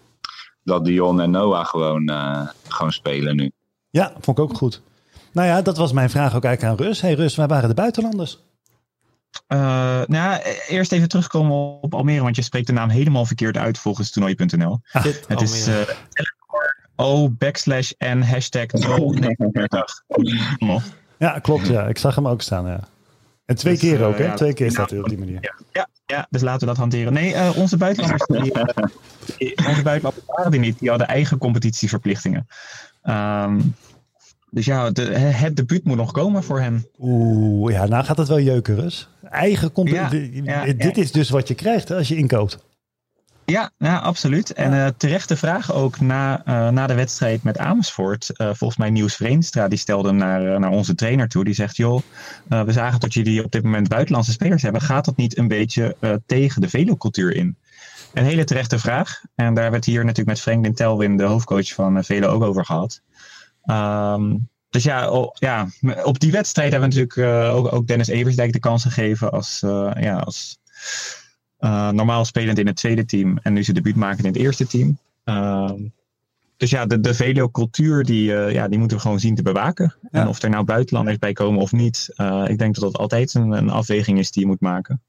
dat 0.64 0.84
Dion 0.84 1.20
en 1.20 1.30
Noah 1.30 1.66
gewoon, 1.66 2.10
uh, 2.10 2.48
gewoon 2.68 2.92
spelen 2.92 3.36
nu. 3.36 3.50
Ja, 3.90 4.12
vond 4.20 4.38
ik 4.38 4.44
ook 4.44 4.56
goed. 4.56 4.82
Nou 5.32 5.48
ja, 5.48 5.62
dat 5.62 5.76
was 5.76 5.92
mijn 5.92 6.10
vraag 6.10 6.34
ook 6.34 6.44
eigenlijk 6.44 6.80
aan 6.80 6.86
Rus. 6.86 7.00
Hey 7.00 7.14
Rus, 7.14 7.36
waar 7.36 7.48
waren 7.48 7.68
de 7.68 7.74
buitenlanders? 7.74 8.38
nou 9.46 10.14
ja, 10.14 10.42
eerst 10.68 10.92
even 10.92 11.08
terugkomen 11.08 11.56
op 11.80 11.94
Almere, 11.94 12.22
want 12.22 12.36
je 12.36 12.42
spreekt 12.42 12.66
de 12.66 12.72
naam 12.72 12.88
helemaal 12.88 13.24
verkeerd 13.24 13.56
uit 13.56 13.78
volgens 13.78 14.10
toernooi.nl. 14.10 14.80
Ah, 14.92 15.04
het 15.04 15.26
Almere. 15.28 15.44
is 15.44 15.68
O 16.96 17.30
backslash 17.30 17.90
en 17.98 18.22
hashtag 18.22 18.66
039. 18.66 20.02
ja, 21.18 21.38
klopt. 21.38 21.66
Ja. 21.66 21.86
Ik 21.86 21.98
zag 21.98 22.14
hem 22.14 22.28
ook 22.28 22.42
staan, 22.42 22.66
ja. 22.66 22.80
En 23.52 23.58
twee 23.58 23.72
dus, 23.72 23.82
keer 23.82 24.04
ook, 24.04 24.18
hè? 24.18 24.24
Ja, 24.24 24.34
twee 24.34 24.52
keer 24.52 24.70
staat 24.70 24.90
hij 24.90 24.98
op 24.98 25.08
die 25.08 25.18
manier. 25.18 25.38
Ja, 25.40 25.54
ja, 25.72 25.88
ja, 26.06 26.26
dus 26.30 26.42
laten 26.42 26.60
we 26.60 26.66
dat 26.66 26.76
hanteren. 26.76 27.12
Nee, 27.12 27.32
uh, 27.32 27.56
onze 27.56 27.76
buitenlanders, 27.76 28.26
die, 28.26 28.58
uh, 28.58 29.66
onze 29.68 29.82
buitenlanders 29.82 30.26
waren 30.26 30.50
die 30.50 30.60
niet. 30.60 30.78
Die 30.78 30.88
hadden 30.88 31.08
eigen 31.08 31.38
competitieverplichtingen. 31.38 32.46
Um, 33.04 33.74
dus 34.50 34.64
ja, 34.64 34.90
de, 34.90 35.02
het 35.18 35.56
debuut 35.56 35.84
moet 35.84 35.96
nog 35.96 36.12
komen 36.12 36.42
voor 36.42 36.60
hem. 36.60 36.86
Oeh, 36.98 37.72
ja, 37.72 37.86
nou 37.86 38.04
gaat 38.04 38.18
het 38.18 38.28
wel 38.28 38.40
jeuken, 38.40 38.74
Rus. 38.74 39.08
Eigen 39.30 39.72
competitie. 39.72 40.76
Dit 40.76 40.98
is 40.98 41.12
dus 41.12 41.30
wat 41.30 41.48
je 41.48 41.54
krijgt 41.54 41.90
als 41.90 42.08
je 42.08 42.16
inkoopt. 42.16 42.58
Ja, 43.52 43.70
ja, 43.78 43.98
absoluut. 43.98 44.52
En 44.52 44.72
uh, 44.72 44.86
terechte 44.96 45.36
vraag 45.36 45.72
ook 45.72 46.00
na, 46.00 46.42
uh, 46.48 46.68
na 46.68 46.86
de 46.86 46.94
wedstrijd 46.94 47.42
met 47.42 47.58
Amersfoort. 47.58 48.30
Uh, 48.32 48.46
volgens 48.46 48.76
mij 48.76 48.90
Nieuws 48.90 49.14
Vreenstra, 49.14 49.68
die 49.68 49.78
stelde 49.78 50.12
naar, 50.12 50.60
naar 50.60 50.70
onze 50.70 50.94
trainer 50.94 51.28
toe. 51.28 51.44
Die 51.44 51.54
zegt, 51.54 51.76
joh, 51.76 52.02
we 52.48 52.72
zagen 52.72 53.00
dat 53.00 53.14
jullie 53.14 53.44
op 53.44 53.50
dit 53.50 53.62
moment 53.62 53.88
buitenlandse 53.88 54.32
spelers 54.32 54.62
hebben. 54.62 54.80
Gaat 54.80 55.04
dat 55.04 55.16
niet 55.16 55.38
een 55.38 55.48
beetje 55.48 55.96
tegen 56.26 56.60
de 56.60 56.68
velocultuur 56.68 57.34
in? 57.34 57.56
Een 58.14 58.24
hele 58.24 58.44
terechte 58.44 58.78
vraag. 58.78 59.20
En 59.34 59.54
daar 59.54 59.70
werd 59.70 59.84
hier 59.84 60.00
natuurlijk 60.00 60.28
met 60.28 60.40
Franklin 60.40 60.74
Telwin, 60.74 61.16
de 61.16 61.24
hoofdcoach 61.24 61.72
van 61.72 62.04
Velo, 62.04 62.28
ook 62.28 62.42
over 62.42 62.64
gehad. 62.64 63.00
Um, 63.64 64.48
dus 64.70 64.82
ja, 64.82 65.10
oh, 65.10 65.34
ja, 65.34 65.68
op 66.04 66.20
die 66.20 66.32
wedstrijd 66.32 66.72
hebben 66.72 66.90
we 66.90 66.94
natuurlijk 66.96 67.54
ook, 67.54 67.72
ook 67.72 67.86
Dennis 67.86 68.08
Eversdijk 68.08 68.52
de 68.52 68.58
kans 68.58 68.82
gegeven 68.82 69.30
als... 69.32 69.58
ja, 70.00 70.16
als 70.18 70.60
uh, 71.64 71.90
normaal 71.90 72.24
spelend 72.24 72.58
in 72.58 72.66
het 72.66 72.76
tweede 72.76 73.04
team 73.04 73.38
en 73.42 73.52
nu 73.52 73.62
zijn 73.62 73.76
debuut 73.76 73.96
maken 73.96 74.24
in 74.24 74.32
het 74.32 74.40
eerste 74.40 74.66
team. 74.66 74.98
Uh, 75.24 75.70
dus 76.56 76.70
ja, 76.70 76.86
de, 76.86 77.00
de 77.00 77.14
Velio-cultuur 77.14 78.04
die, 78.04 78.30
uh, 78.30 78.52
ja, 78.52 78.68
die 78.68 78.78
moeten 78.78 78.96
we 78.96 79.02
gewoon 79.02 79.20
zien 79.20 79.34
te 79.34 79.42
bewaken. 79.42 79.94
Ja. 80.00 80.20
En 80.20 80.28
of 80.28 80.42
er 80.42 80.50
nou 80.50 80.64
buitenlanders 80.64 81.18
bij 81.18 81.32
komen 81.32 81.60
of 81.60 81.72
niet, 81.72 82.08
uh, 82.16 82.44
ik 82.46 82.58
denk 82.58 82.74
dat 82.74 82.84
dat 82.84 83.00
altijd 83.00 83.34
een, 83.34 83.50
een 83.50 83.70
afweging 83.70 84.18
is 84.18 84.30
die 84.30 84.42
je 84.42 84.48
moet 84.48 84.60
maken. 84.60 85.02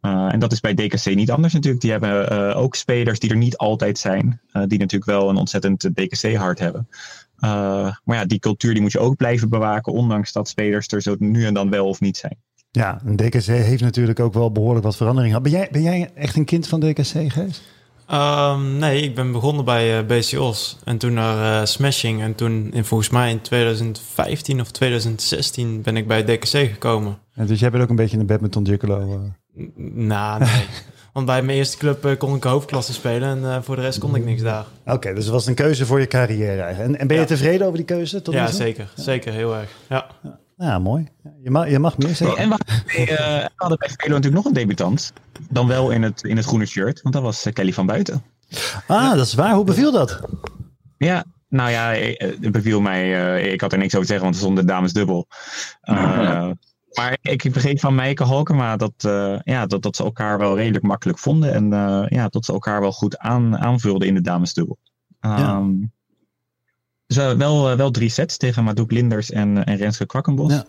en 0.00 0.38
dat 0.38 0.52
is 0.52 0.60
bij 0.60 0.74
DKC 0.74 1.14
niet 1.14 1.30
anders 1.30 1.52
natuurlijk. 1.52 1.82
Die 1.82 1.90
hebben 1.90 2.54
ook 2.54 2.74
spelers 2.74 3.18
die 3.18 3.30
er 3.30 3.36
niet 3.36 3.56
altijd 3.56 3.98
zijn, 3.98 4.40
die 4.52 4.78
natuurlijk 4.78 5.10
wel 5.10 5.28
een 5.28 5.36
ontzettend 5.36 5.80
DKC-hart 5.94 6.58
hebben. 6.58 6.88
maar 8.04 8.16
ja, 8.16 8.24
die 8.24 8.38
cultuur 8.38 8.72
die 8.72 8.82
moet 8.82 8.92
je 8.92 8.98
ook 8.98 9.16
blijven 9.16 9.48
bewaken, 9.48 9.92
ondanks 9.92 10.32
dat 10.32 10.48
spelers 10.48 10.88
er 10.88 11.02
zo 11.02 11.16
nu 11.18 11.46
en 11.46 11.54
dan 11.54 11.70
wel 11.70 11.86
of 11.86 12.00
niet 12.00 12.16
zijn. 12.16 12.36
Ja, 12.74 13.00
een 13.04 13.16
DKC 13.16 13.44
heeft 13.44 13.82
natuurlijk 13.82 14.20
ook 14.20 14.32
wel 14.32 14.52
behoorlijk 14.52 14.84
wat 14.84 14.96
verandering 14.96 15.34
gehad. 15.34 15.50
Ben 15.50 15.58
jij, 15.58 15.68
ben 15.72 15.82
jij 15.82 16.10
echt 16.14 16.36
een 16.36 16.44
kind 16.44 16.68
van 16.68 16.80
DKC, 16.80 17.32
Gees? 17.32 17.62
Um, 18.12 18.76
nee, 18.78 19.02
ik 19.02 19.14
ben 19.14 19.32
begonnen 19.32 19.64
bij 19.64 19.98
uh, 19.98 20.06
BCOS 20.06 20.78
en 20.84 20.98
toen 20.98 21.12
naar 21.12 21.60
uh, 21.60 21.66
Smashing. 21.66 22.22
En 22.22 22.34
toen, 22.34 22.70
in, 22.72 22.84
volgens 22.84 23.10
mij 23.10 23.30
in 23.30 23.40
2015 23.40 24.60
of 24.60 24.70
2016, 24.70 25.82
ben 25.82 25.96
ik 25.96 26.06
bij 26.06 26.24
DKC 26.24 26.48
gekomen. 26.48 27.18
En 27.34 27.46
dus 27.46 27.60
jij 27.60 27.70
bent 27.70 27.82
ook 27.82 27.88
een 27.88 27.96
beetje 27.96 28.18
een 28.18 28.26
badminton 28.26 28.66
gigolo? 28.66 29.32
Uh... 29.54 29.64
Nou, 29.94 30.38
nee. 30.38 30.64
Want 31.12 31.26
bij 31.26 31.42
mijn 31.42 31.58
eerste 31.58 31.76
club 31.76 32.18
kon 32.18 32.36
ik 32.36 32.42
hoofdklasse 32.42 32.92
spelen 32.92 33.44
en 33.44 33.64
voor 33.64 33.76
de 33.76 33.82
rest 33.82 33.98
kon 33.98 34.14
ik 34.14 34.24
niks 34.24 34.42
daar. 34.42 34.64
Oké, 34.84 34.92
okay, 34.92 35.14
dus 35.14 35.24
het 35.24 35.32
was 35.32 35.46
een 35.46 35.54
keuze 35.54 35.86
voor 35.86 36.00
je 36.00 36.06
carrière. 36.06 36.62
En, 36.62 36.98
en 36.98 37.06
ben 37.06 37.16
je 37.16 37.22
ja. 37.22 37.28
tevreden 37.28 37.66
over 37.66 37.76
die 37.76 37.86
keuze? 37.86 38.22
Tot 38.22 38.34
ja, 38.34 38.46
zeker. 38.46 38.88
Ja. 38.96 39.02
Zeker, 39.02 39.32
heel 39.32 39.56
erg. 39.56 39.70
Ja. 39.88 40.06
ja. 40.22 40.38
Ja, 40.56 40.78
mooi. 40.78 41.08
Je 41.42 41.50
mag, 41.50 41.70
je 41.70 41.78
mag 41.78 41.98
meer 41.98 42.14
zeggen. 42.14 42.38
en 42.38 42.48
we 42.48 43.50
hadden, 43.56 43.78
uh, 43.80 43.86
bij 43.86 43.88
Velo 43.96 44.14
natuurlijk 44.14 44.34
nog 44.34 44.44
een 44.44 44.52
debutant. 44.52 45.12
Dan 45.50 45.66
wel 45.66 45.90
in 45.90 46.02
het, 46.02 46.22
in 46.22 46.36
het 46.36 46.46
groene 46.46 46.66
shirt, 46.66 47.02
want 47.02 47.14
dat 47.14 47.24
was 47.24 47.46
uh, 47.46 47.52
Kelly 47.52 47.72
van 47.72 47.86
Buiten. 47.86 48.22
Ah, 48.86 49.14
dat 49.14 49.26
is 49.26 49.34
waar. 49.34 49.54
Hoe 49.54 49.64
beviel 49.64 49.92
dat? 49.92 50.20
Ja, 50.96 51.24
nou 51.48 51.70
ja, 51.70 51.88
het 52.38 52.52
beviel 52.52 52.80
mij. 52.80 53.04
Uh, 53.04 53.52
ik 53.52 53.60
had 53.60 53.72
er 53.72 53.78
niks 53.78 53.94
over 53.94 54.06
te 54.06 54.12
zeggen, 54.12 54.24
want 54.24 54.34
er 54.34 54.42
stond 54.42 54.56
de 54.56 54.64
dames 54.64 54.92
dubbel. 54.92 55.26
maar 56.92 57.18
ik 57.20 57.52
begreep 57.52 57.80
van 57.80 57.94
Meike 57.94 58.24
Halkema 58.24 58.76
dat, 58.76 58.92
ja, 59.44 59.66
dat, 59.66 59.82
dat 59.82 59.96
ze 59.96 60.04
elkaar 60.04 60.38
wel 60.38 60.56
redelijk 60.56 60.84
makkelijk 60.84 61.18
vonden. 61.18 61.52
En 61.52 61.68
ja, 62.08 62.28
dat 62.28 62.44
ze 62.44 62.52
elkaar 62.52 62.80
wel 62.80 62.92
goed 62.92 63.18
aan, 63.18 63.58
aanvulden 63.58 64.08
in 64.08 64.14
de 64.14 64.20
damesdubbel. 64.20 64.78
Ja. 65.20 65.62
Dus 67.06 67.16
wel, 67.16 67.76
wel 67.76 67.90
drie 67.90 68.08
sets 68.08 68.36
tegen 68.36 68.64
Madouk 68.64 68.92
Linders 68.92 69.30
en, 69.30 69.64
en 69.64 69.76
Renske 69.76 70.06
Kwakkenbos. 70.06 70.52
Ja. 70.52 70.64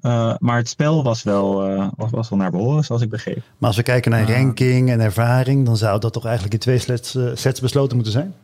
Uh, 0.00 0.34
maar 0.38 0.56
het 0.56 0.68
spel 0.68 1.02
was 1.02 1.22
wel, 1.22 1.70
uh, 1.70 1.88
was, 1.96 2.10
was 2.10 2.28
wel 2.28 2.38
naar 2.38 2.50
behoren, 2.50 2.84
zoals 2.84 3.02
ik 3.02 3.08
begreep. 3.08 3.42
Maar 3.58 3.68
als 3.68 3.76
we 3.76 3.82
kijken 3.82 4.10
naar 4.10 4.30
uh, 4.30 4.36
ranking 4.36 4.90
en 4.90 5.00
ervaring, 5.00 5.64
dan 5.64 5.76
zou 5.76 6.00
dat 6.00 6.12
toch 6.12 6.24
eigenlijk 6.24 6.54
in 6.54 6.60
twee 6.60 6.78
sets, 6.78 7.18
sets 7.34 7.60
besloten 7.60 7.94
moeten 7.94 8.12
zijn? 8.12 8.34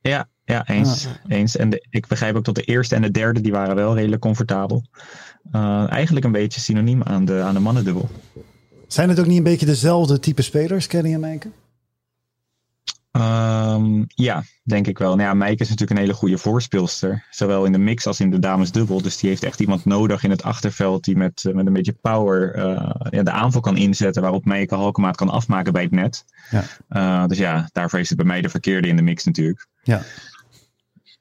Ja, 0.00 0.28
ja 0.44 0.66
eens. 0.66 1.06
Ah. 1.06 1.12
eens. 1.36 1.56
En 1.56 1.70
de, 1.70 1.86
ik 1.90 2.06
begrijp 2.06 2.36
ook 2.36 2.44
dat 2.44 2.54
de 2.54 2.62
eerste 2.62 2.94
en 2.94 3.02
de 3.02 3.10
derde, 3.10 3.40
die 3.40 3.52
waren 3.52 3.74
wel 3.74 3.94
redelijk 3.94 4.22
comfortabel. 4.22 4.84
eigenlijk 5.88 6.24
een 6.24 6.32
beetje 6.32 6.60
synoniem 6.60 7.02
aan 7.02 7.24
de, 7.24 7.40
aan 7.40 7.54
de 7.54 7.60
mannendubbel. 7.60 8.08
Zijn 8.86 9.08
het 9.08 9.20
ook 9.20 9.26
niet 9.26 9.38
een 9.38 9.42
beetje 9.42 9.66
dezelfde 9.66 10.20
type 10.20 10.42
spelers, 10.42 10.86
Kenny 10.86 11.12
en 11.12 11.20
Meike? 11.20 11.48
Um, 13.18 14.04
ja, 14.06 14.42
denk 14.62 14.86
ik 14.86 14.98
wel. 14.98 15.16
Nou 15.16 15.28
ja, 15.28 15.34
Meike 15.34 15.62
is 15.62 15.68
natuurlijk 15.68 15.98
een 15.98 16.04
hele 16.04 16.18
goede 16.18 16.38
voorspeelster. 16.38 17.26
Zowel 17.30 17.64
in 17.64 17.72
de 17.72 17.78
mix 17.78 18.06
als 18.06 18.20
in 18.20 18.30
de 18.30 18.38
damesdubbel. 18.38 19.02
Dus 19.02 19.16
die 19.16 19.28
heeft 19.28 19.42
echt 19.42 19.60
iemand 19.60 19.84
nodig 19.84 20.24
in 20.24 20.30
het 20.30 20.42
achterveld 20.42 21.04
die 21.04 21.16
met, 21.16 21.44
met 21.52 21.66
een 21.66 21.72
beetje 21.72 21.96
power 22.00 22.56
uh, 22.56 22.90
ja, 23.10 23.22
de 23.22 23.30
aanval 23.30 23.60
kan 23.60 23.76
inzetten. 23.76 24.22
Waarop 24.22 24.44
Meike 24.44 24.74
Halkemaat 24.74 25.16
kan 25.16 25.28
afmaken 25.28 25.72
bij 25.72 25.82
het 25.82 25.90
net. 25.90 26.24
Ja. 26.50 26.64
Uh, 26.90 27.26
dus 27.26 27.38
ja, 27.38 27.68
daarvoor 27.72 27.98
is 27.98 28.08
het 28.08 28.18
bij 28.18 28.26
mij 28.26 28.40
de 28.40 28.48
verkeerde 28.48 28.88
in 28.88 28.96
de 28.96 29.02
mix 29.02 29.24
natuurlijk. 29.24 29.66
Ja. 29.82 30.02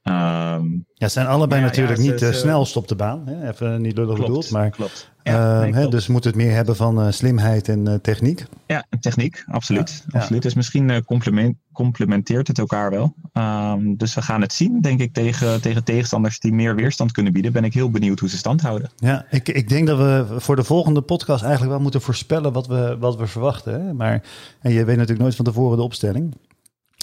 Um, 0.10 0.86
ja, 0.94 1.08
ze 1.08 1.14
zijn 1.14 1.28
allebei 1.28 1.62
ja, 1.62 1.68
natuurlijk 1.68 1.98
ja, 1.98 2.12
niet 2.12 2.22
uh, 2.22 2.32
snelst 2.32 2.76
op 2.76 2.88
de 2.88 2.96
baan. 2.96 3.28
Hè? 3.28 3.50
Even 3.50 3.82
niet 3.82 3.98
lullig 3.98 4.20
bedoeld, 4.20 4.52
maar 4.52 4.70
klopt. 4.70 5.12
Ja, 5.24 5.60
nee, 5.60 5.74
hè, 5.74 5.88
dus 5.88 6.08
moet 6.08 6.24
het 6.24 6.36
meer 6.36 6.54
hebben 6.54 6.76
van 6.76 7.00
uh, 7.00 7.12
slimheid 7.12 7.70
en 7.70 7.90
uh, 7.90 7.94
techniek. 7.94 8.46
Ja, 8.68 8.86
techniek, 9.00 9.44
absoluut. 9.48 10.06
absoluut. 10.12 10.42
Dus 10.42 10.54
misschien 10.54 11.06
complement, 11.06 11.56
complementeert 11.74 12.48
het 12.48 12.60
elkaar 12.60 12.90
wel. 12.90 13.16
Um, 13.34 13.98
dus 13.98 14.16
we 14.16 14.22
gaan 14.22 14.42
het 14.42 14.54
zien, 14.54 14.82
denk 14.82 15.00
ik, 15.00 15.14
tegen, 15.14 15.62
tegen 15.62 15.84
tegenstanders 15.84 16.40
die 16.40 16.54
meer 16.54 16.76
weerstand 16.76 17.12
kunnen 17.12 17.34
bieden. 17.34 17.52
Ben 17.52 17.64
ik 17.64 17.74
heel 17.74 17.92
benieuwd 17.92 18.20
hoe 18.20 18.30
ze 18.30 18.38
stand 18.38 18.62
houden. 18.62 18.90
Ja, 18.96 19.26
ik, 19.30 19.50
ik 19.50 19.70
denk 19.70 19.88
dat 19.88 19.98
we 19.98 20.26
voor 20.38 20.56
de 20.56 20.64
volgende 20.64 21.02
podcast 21.02 21.42
eigenlijk 21.42 21.72
wel 21.72 21.82
moeten 21.82 22.02
voorspellen 22.02 22.54
wat 22.54 22.68
we, 22.68 22.98
wat 23.00 23.18
we 23.18 23.28
verwachten. 23.28 23.86
Hè? 23.86 23.94
Maar 23.94 24.24
en 24.62 24.72
je 24.72 24.86
weet 24.86 24.96
natuurlijk 24.96 25.22
nooit 25.22 25.36
van 25.36 25.46
tevoren 25.46 25.78
de 25.78 25.84
opstelling. 25.84 26.36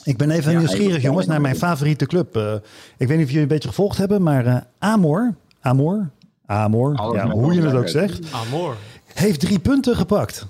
Ik 0.04 0.16
ben 0.16 0.30
even 0.30 0.52
ja, 0.52 0.58
nieuwsgierig, 0.58 1.02
jongens, 1.02 1.26
naar 1.26 1.40
mijn 1.40 1.56
favoriete 1.56 2.06
club. 2.06 2.36
Uh, 2.36 2.52
ik 2.96 3.08
weet 3.08 3.16
niet 3.16 3.26
of 3.26 3.26
jullie 3.26 3.42
een 3.42 3.48
beetje 3.48 3.68
gevolgd 3.68 3.98
hebben, 3.98 4.22
maar 4.22 4.46
uh, 4.46 4.56
Amor, 4.78 5.34
Amor, 5.60 6.10
Amor, 6.46 6.94
Alles 6.96 7.16
ja, 7.16 7.28
hoe 7.30 7.54
je 7.54 7.62
het 7.62 7.74
ook 7.74 7.88
zegt. 7.88 8.32
Amor. 8.32 8.76
Heeft 9.14 9.40
drie 9.40 9.58
punten 9.58 9.96
gepakt 9.96 10.46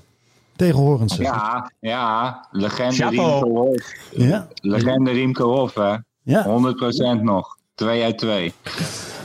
tegen 0.57 0.79
Horensen. 0.79 1.25
Ja, 1.25 1.73
ja. 1.81 2.47
Legende. 2.51 3.09
Riemke 3.09 3.49
Hof. 3.49 3.93
Ja, 4.11 4.49
Legende 4.55 5.11
Riemke 5.11 5.43
Hof, 5.43 5.75
hè. 5.75 5.97
ja. 6.23 6.47
100% 7.19 7.23
nog. 7.23 7.57
2 7.75 8.03
uit 8.03 8.19
2. 8.19 8.53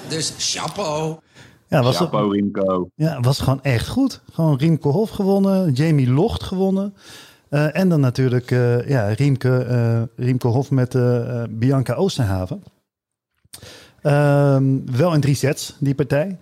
Dus 0.09 0.33
chapeau. 0.37 1.17
ja 1.67 1.83
was, 1.83 1.97
Chapeau 1.97 2.31
Riemko. 2.31 2.89
ja, 2.95 3.19
was 3.19 3.39
gewoon 3.39 3.63
echt 3.63 3.87
goed. 3.87 4.21
Gewoon 4.33 4.57
Riemke 4.57 4.87
Hof 4.87 5.09
gewonnen, 5.09 5.71
Jamie 5.71 6.09
Locht 6.11 6.43
gewonnen. 6.43 6.93
Eh, 7.49 7.75
en 7.77 7.89
dan 7.89 7.99
natuurlijk 7.99 8.51
eh, 8.51 8.87
ja, 8.87 9.07
Riemke, 9.07 9.57
eh, 9.63 10.01
Riemke 10.25 10.47
Hof 10.47 10.71
met 10.71 10.97
Bianca 11.49 11.93
Oosterhaven. 11.93 12.63
Ehm, 14.01 14.77
wel 14.97 15.13
in 15.13 15.21
drie 15.21 15.35
sets, 15.35 15.75
die 15.79 15.95
partij. 15.95 16.37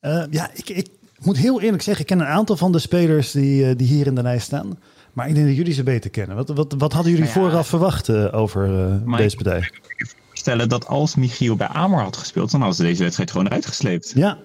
Eh, 0.00 0.22
ja, 0.30 0.50
ik, 0.54 0.68
ik 0.68 0.88
moet 1.18 1.36
heel 1.36 1.60
eerlijk 1.60 1.82
zeggen, 1.82 2.02
ik 2.02 2.08
ken 2.10 2.20
een 2.20 2.32
aantal 2.32 2.56
van 2.56 2.72
de 2.72 2.78
spelers 2.78 3.30
die, 3.30 3.68
eh, 3.68 3.76
die 3.76 3.86
hier 3.86 4.06
in 4.06 4.14
de 4.14 4.22
lijst 4.22 4.46
staan. 4.46 4.78
Maar 5.12 5.28
ik 5.28 5.34
denk 5.34 5.46
dat 5.46 5.56
jullie 5.56 5.72
ze 5.72 5.82
beter 5.82 6.10
kennen. 6.10 6.36
Wat, 6.36 6.48
wat, 6.48 6.74
wat 6.78 6.92
hadden 6.92 7.12
jullie 7.12 7.26
Nou 7.28 7.38
ja. 7.40 7.46
vooraf 7.48 7.68
verwacht 7.68 8.08
eh, 8.08 8.34
over 8.34 8.64
eh, 9.04 9.16
deze 9.16 9.36
ik- 9.36 9.42
partij? 9.42 9.70
Stellen 10.32 10.68
dat 10.68 10.86
als 10.86 11.14
Michiel 11.14 11.56
bij 11.56 11.66
Amor 11.66 12.00
had 12.00 12.16
gespeeld, 12.16 12.50
dan 12.50 12.60
hadden 12.60 12.78
ze 12.78 12.82
deze 12.84 13.02
wedstrijd 13.02 13.30
gewoon 13.30 13.46
eruit 13.46 13.66
gesleept. 13.66 14.12
Ja, 14.14 14.38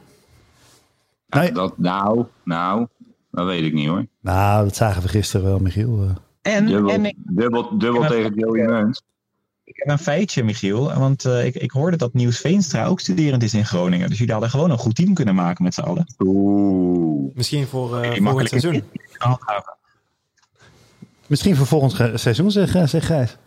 Nee. 1.27 1.51
Dat, 1.51 1.77
nou, 1.77 2.25
nou, 2.43 2.87
dat 3.33 3.45
weet 3.45 3.63
ik 3.63 3.73
niet 3.73 3.87
hoor. 3.87 4.05
nou, 4.21 4.63
dat 4.63 4.75
zagen 4.75 5.01
we 5.01 5.07
gisteren 5.07 5.45
wel, 5.45 5.59
Michiel. 5.59 6.01
eh. 6.41 6.55
En, 6.55 6.65
Dubbel, 6.65 6.91
en 6.91 7.05
ik, 7.05 7.15
dubbel, 7.17 7.77
dubbel 7.77 8.07
tegen 8.07 8.33
Joey 8.35 8.65
Muns. 8.65 9.01
ik 9.63 9.75
heb 9.75 9.87
een 9.89 9.99
feitje, 10.03 10.43
Michiel. 10.43 10.93
Want 10.93 11.25
eh, 11.25 11.45
ik, 11.45 11.55
ik 11.55 11.71
hoorde 11.71 11.97
dat 11.97 12.13
Nieuws 12.13 12.37
Veenstra 12.39 12.85
ook 12.85 12.99
studerend 12.99 13.43
is 13.43 13.53
in 13.53 13.65
Groningen. 13.65 14.09
Dus 14.09 14.17
jullie 14.17 14.33
hadden 14.33 14.49
gewoon 14.51 14.71
een 14.71 14.77
goed 14.77 14.95
team 14.95 15.13
kunnen 15.13 15.35
maken 15.35 15.63
met 15.63 15.73
z'n 15.73 15.81
allen. 15.81 16.05
Oeh. 16.19 17.35
Misschien 17.35 17.67
voor 17.67 17.89
uh, 17.89 17.95
volgend 18.01 18.19
makkelijk 18.19 18.49
seizoen. 18.49 18.83
Misschien 21.27 21.55
voor 21.55 21.65
volgend 21.67 21.93
ge- 21.93 22.17
seizoen, 22.17 22.51
zeg, 22.51 22.75
eh, 22.75 22.87
zeg 22.87 23.05
Gijs. 23.05 23.37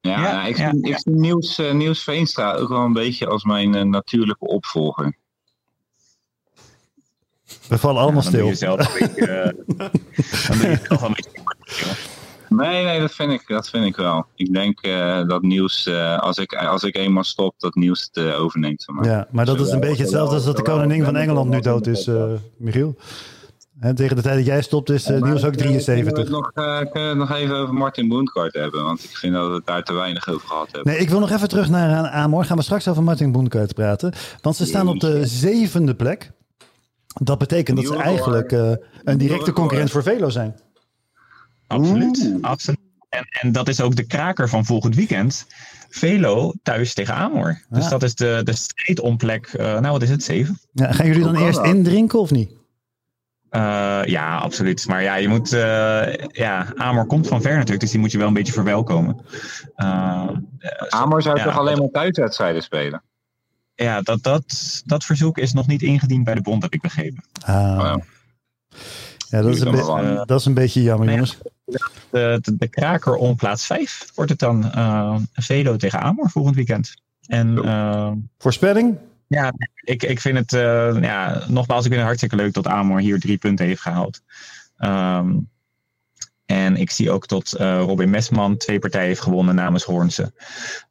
Ja, 0.00 0.20
Ja, 0.20 0.44
ik, 0.46 0.56
ja, 0.56 0.70
zie, 0.70 0.86
ja. 0.86 0.94
ik 0.94 0.98
zie 0.98 1.12
Niels, 1.14 1.58
eh, 1.58 1.72
Niels 1.72 2.02
Veenstra 2.02 2.52
ook 2.54 2.68
wel 2.68 2.80
een 2.84 2.92
beetje 2.92 3.26
als 3.26 3.44
mijn 3.44 3.90
natuurlijke 3.90 4.46
opvolger. 4.46 5.16
We 7.68 7.78
vallen 7.78 8.02
allemaal 8.02 8.22
Dan 8.22 8.32
stil. 8.32 8.54
zelf 8.54 9.00
een 9.00 9.06
beetje... 9.06 9.26
eh, 9.26 9.52
dan 10.48 10.58
doe 10.58 10.68
je 10.68 10.78
zelf 10.88 11.00
wel 11.00 11.08
een 11.08 11.14
beetje... 11.14 11.42
Nee, 12.48 12.84
nee, 12.84 13.00
dat 13.00 13.12
vind 13.14 13.32
ik, 13.32 13.44
dat 13.46 13.68
vind 13.68 13.84
ik 13.84 13.96
wel. 13.96 14.26
Ik 14.34 14.52
denk 14.52 14.80
eh, 14.80 15.26
dat 15.26 15.42
Niels, 15.42 15.86
eh, 15.86 16.18
als, 16.18 16.38
ik, 16.38 16.54
als 16.54 16.82
ik 16.82 16.96
eenmaal 16.96 17.24
stop, 17.24 17.54
dat 17.58 17.74
Niels 17.74 18.10
het 18.12 18.24
eh, 18.26 18.40
overneemt. 18.40 18.84
Maar. 18.86 19.04
Ja, 19.04 19.26
maar 19.30 19.44
dat 19.44 19.60
is 19.60 19.70
een 19.70 19.80
beetje 19.80 20.02
hetzelfde 20.02 20.34
als 20.34 20.44
dat 20.44 20.56
de 20.56 20.62
koningin 20.62 21.04
van 21.04 21.16
Engeland 21.16 21.50
nu 21.50 21.60
dood 21.60 21.86
is, 21.86 22.10
Michiel. 22.56 22.96
Hè, 23.80 23.94
tegen 23.94 24.16
de 24.16 24.22
tijd 24.22 24.36
dat 24.36 24.46
jij 24.46 24.62
stopt 24.62 24.90
is 24.90 25.06
Niels 25.06 25.22
ook 25.44 25.52
kunnen 25.52 25.66
we 25.66 25.72
het 25.72 25.84
73. 25.84 26.28
nog, 26.28 26.50
eh, 26.54 26.76
kunnen 26.78 26.90
we 26.92 27.00
het 27.00 27.16
nog 27.16 27.32
even 27.32 27.56
over 27.56 27.74
Martin 27.74 28.08
Boendkart 28.08 28.54
hebben? 28.54 28.84
Want 28.84 29.04
ik 29.04 29.16
vind 29.16 29.34
dat 29.34 29.48
we 29.48 29.54
het 29.54 29.66
daar 29.66 29.82
te 29.82 29.92
weinig 29.92 30.28
over 30.28 30.48
gehad 30.48 30.68
hebben. 30.72 30.92
Nee, 30.92 31.00
ik 31.02 31.08
wil 31.10 31.20
nog 31.20 31.30
even 31.30 31.48
terug 31.48 31.68
naar 31.68 32.08
Amor. 32.08 32.44
Gaan 32.44 32.56
we 32.56 32.62
straks 32.62 32.88
over 32.88 33.02
Martin 33.02 33.32
Boenkaart 33.32 33.74
praten. 33.74 34.12
Want 34.40 34.56
ze 34.56 34.66
staan 34.66 34.88
op 34.88 35.00
de 35.00 35.26
zevende 35.26 35.94
plek. 35.94 36.30
Dat 37.22 37.38
betekent 37.38 37.76
dat 37.76 37.86
ze 37.86 37.96
eigenlijk 37.96 38.52
eh, 38.52 38.72
een 39.04 39.18
directe 39.18 39.52
concurrent 39.52 39.90
voor 39.90 40.02
Velo 40.02 40.28
zijn. 40.28 40.54
Absoluut. 41.66 42.24
Oeh. 42.26 42.42
absoluut. 42.42 42.80
En, 43.08 43.24
en 43.40 43.52
dat 43.52 43.68
is 43.68 43.80
ook 43.80 43.96
de 43.96 44.06
kraker 44.06 44.48
van 44.48 44.64
volgend 44.64 44.94
weekend. 44.94 45.46
Velo 45.88 46.52
thuis 46.62 46.94
tegen 46.94 47.14
Amor. 47.14 47.60
Dus 47.68 47.84
Ja. 47.84 47.90
dat 47.90 48.02
is 48.02 48.14
de, 48.14 48.40
de 48.44 48.52
strijd 48.56 49.00
om 49.00 49.16
plek, 49.16 49.46
eh, 49.46 49.64
nou 49.64 49.92
wat 49.92 50.02
is 50.02 50.10
het, 50.10 50.22
zeven? 50.22 50.58
Ja, 50.72 50.92
gaan 50.92 51.06
jullie 51.06 51.22
dan 51.22 51.36
eerst 51.36 51.60
indrinken 51.60 52.18
of 52.18 52.30
niet? 52.30 52.50
Eh, 53.54 54.00
ja, 54.04 54.36
absoluut. 54.36 54.88
Maar 54.88 55.02
ja, 55.02 55.14
je 55.14 55.28
moet, 55.28 55.52
eh, 55.52 56.14
ja, 56.14 56.72
Amor 56.76 57.06
komt 57.06 57.28
van 57.28 57.42
ver 57.42 57.52
natuurlijk, 57.52 57.80
dus 57.80 57.90
die 57.90 58.00
moet 58.00 58.12
je 58.12 58.18
wel 58.18 58.26
een 58.26 58.32
beetje 58.32 58.52
verwelkomen. 58.52 59.20
Eh, 59.76 60.28
Amor 60.88 61.22
zou 61.22 61.36
ja, 61.38 61.44
toch 61.44 61.58
alleen 61.58 61.78
maar 61.78 61.90
thuiswedstrijden 61.90 62.62
spelen? 62.62 63.02
Ja, 63.74 64.00
dat, 64.00 64.22
dat, 64.22 64.82
dat 64.84 65.04
verzoek 65.04 65.38
is 65.38 65.52
nog 65.52 65.66
niet 65.66 65.82
ingediend 65.82 66.24
bij 66.24 66.34
de 66.34 66.40
bond, 66.42 66.62
heb 66.62 66.72
ik 66.74 66.80
begrepen. 66.80 67.24
Ah. 67.40 67.54
ja. 67.54 68.00
Ja, 69.28 69.42
dat 69.42 69.54
is, 69.54 69.60
een 69.60 69.70
be- 69.70 70.22
dat 70.26 70.40
is 70.40 70.46
een 70.46 70.54
beetje 70.54 70.82
jammer, 70.82 71.06
Nee. 71.06 71.14
jongens. 71.14 71.38
De, 72.10 72.38
de, 72.42 72.56
de 72.56 72.68
kraker 72.68 73.14
om 73.14 73.36
plaats 73.36 73.66
5 73.66 74.10
wordt 74.14 74.30
het 74.30 74.38
dan 74.40 74.70
eh 74.72 75.16
Velo 75.32 75.76
tegen 75.76 76.00
Amor 76.00 76.30
volgend 76.30 76.54
weekend. 76.56 76.94
En 77.26 77.64
eh, 77.64 78.12
Voorspelling? 78.38 78.98
Ja, 79.26 79.52
ik, 79.80 80.02
ik 80.02 80.20
vind 80.20 80.38
het, 80.38 80.52
eh, 80.52 81.02
ja, 81.02 81.42
nogmaals, 81.48 81.80
ik 81.84 81.90
vind 81.90 81.94
het 81.94 82.04
hartstikke 82.04 82.36
leuk 82.36 82.52
dat 82.52 82.66
Amor 82.66 83.00
hier 83.00 83.20
drie 83.20 83.38
punten 83.38 83.66
heeft 83.66 83.80
gehaald. 83.80 84.20
Ehm, 84.76 85.36
en 86.46 86.76
ik 86.76 86.90
zie 86.90 87.10
ook 87.10 87.28
dat 87.28 87.52
eh, 87.52 87.80
Robin 87.80 88.10
Mesman 88.10 88.56
twee 88.56 88.78
partijen 88.78 89.06
heeft 89.06 89.20
gewonnen 89.20 89.54
namens 89.54 89.84
Hoornse. 89.84 90.32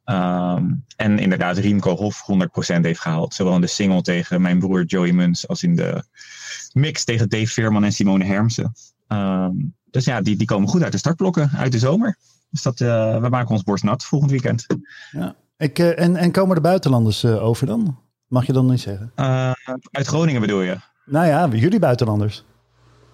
Ehm, 0.03 0.71
en 0.95 1.19
inderdaad 1.19 1.57
Riemko 1.57 1.95
Hof 1.95 2.21
100% 2.21 2.85
heeft 2.85 2.99
gehaald. 2.99 3.33
Zowel 3.33 3.55
in 3.55 3.61
de 3.61 3.67
single 3.67 4.01
tegen 4.01 4.41
mijn 4.41 4.59
broer 4.59 4.83
Joey 4.83 5.11
Muns 5.11 5.47
als 5.47 5.63
in 5.63 5.75
de 5.75 6.03
mix 6.71 7.03
tegen 7.03 7.29
Dave 7.29 7.47
Veerman 7.47 7.83
en 7.83 7.91
Simone 7.91 8.25
Hermsen. 8.25 8.73
Ehm, 9.07 9.51
dus 9.91 10.05
ja, 10.05 10.21
die, 10.21 10.35
die 10.35 10.47
komen 10.47 10.69
goed 10.69 10.83
uit 10.83 10.91
de 10.91 10.97
startblokken 10.97 11.51
uit 11.57 11.71
de 11.71 11.79
zomer. 11.79 12.17
Dus 12.49 12.61
dat, 12.61 12.81
eh, 12.81 13.21
we 13.21 13.29
maken 13.29 13.51
ons 13.51 13.63
borst 13.63 13.83
nat 13.83 14.03
volgend 14.05 14.31
weekend. 14.31 14.65
Ik, 15.57 15.79
eh, 15.79 15.99
en, 15.99 16.15
en 16.15 16.31
komen 16.31 16.55
de 16.55 16.61
buitenlanders 16.61 17.25
over 17.25 17.67
dan? 17.67 17.99
Mag 18.27 18.45
je 18.45 18.53
dan 18.53 18.69
niet 18.69 18.81
zeggen? 18.81 19.11
Uit 19.91 20.07
Groningen 20.07 20.41
bedoel 20.41 20.61
je? 20.61 20.77
Nou 21.05 21.27
ja, 21.27 21.47
jullie 21.47 21.79
buitenlanders. 21.79 22.45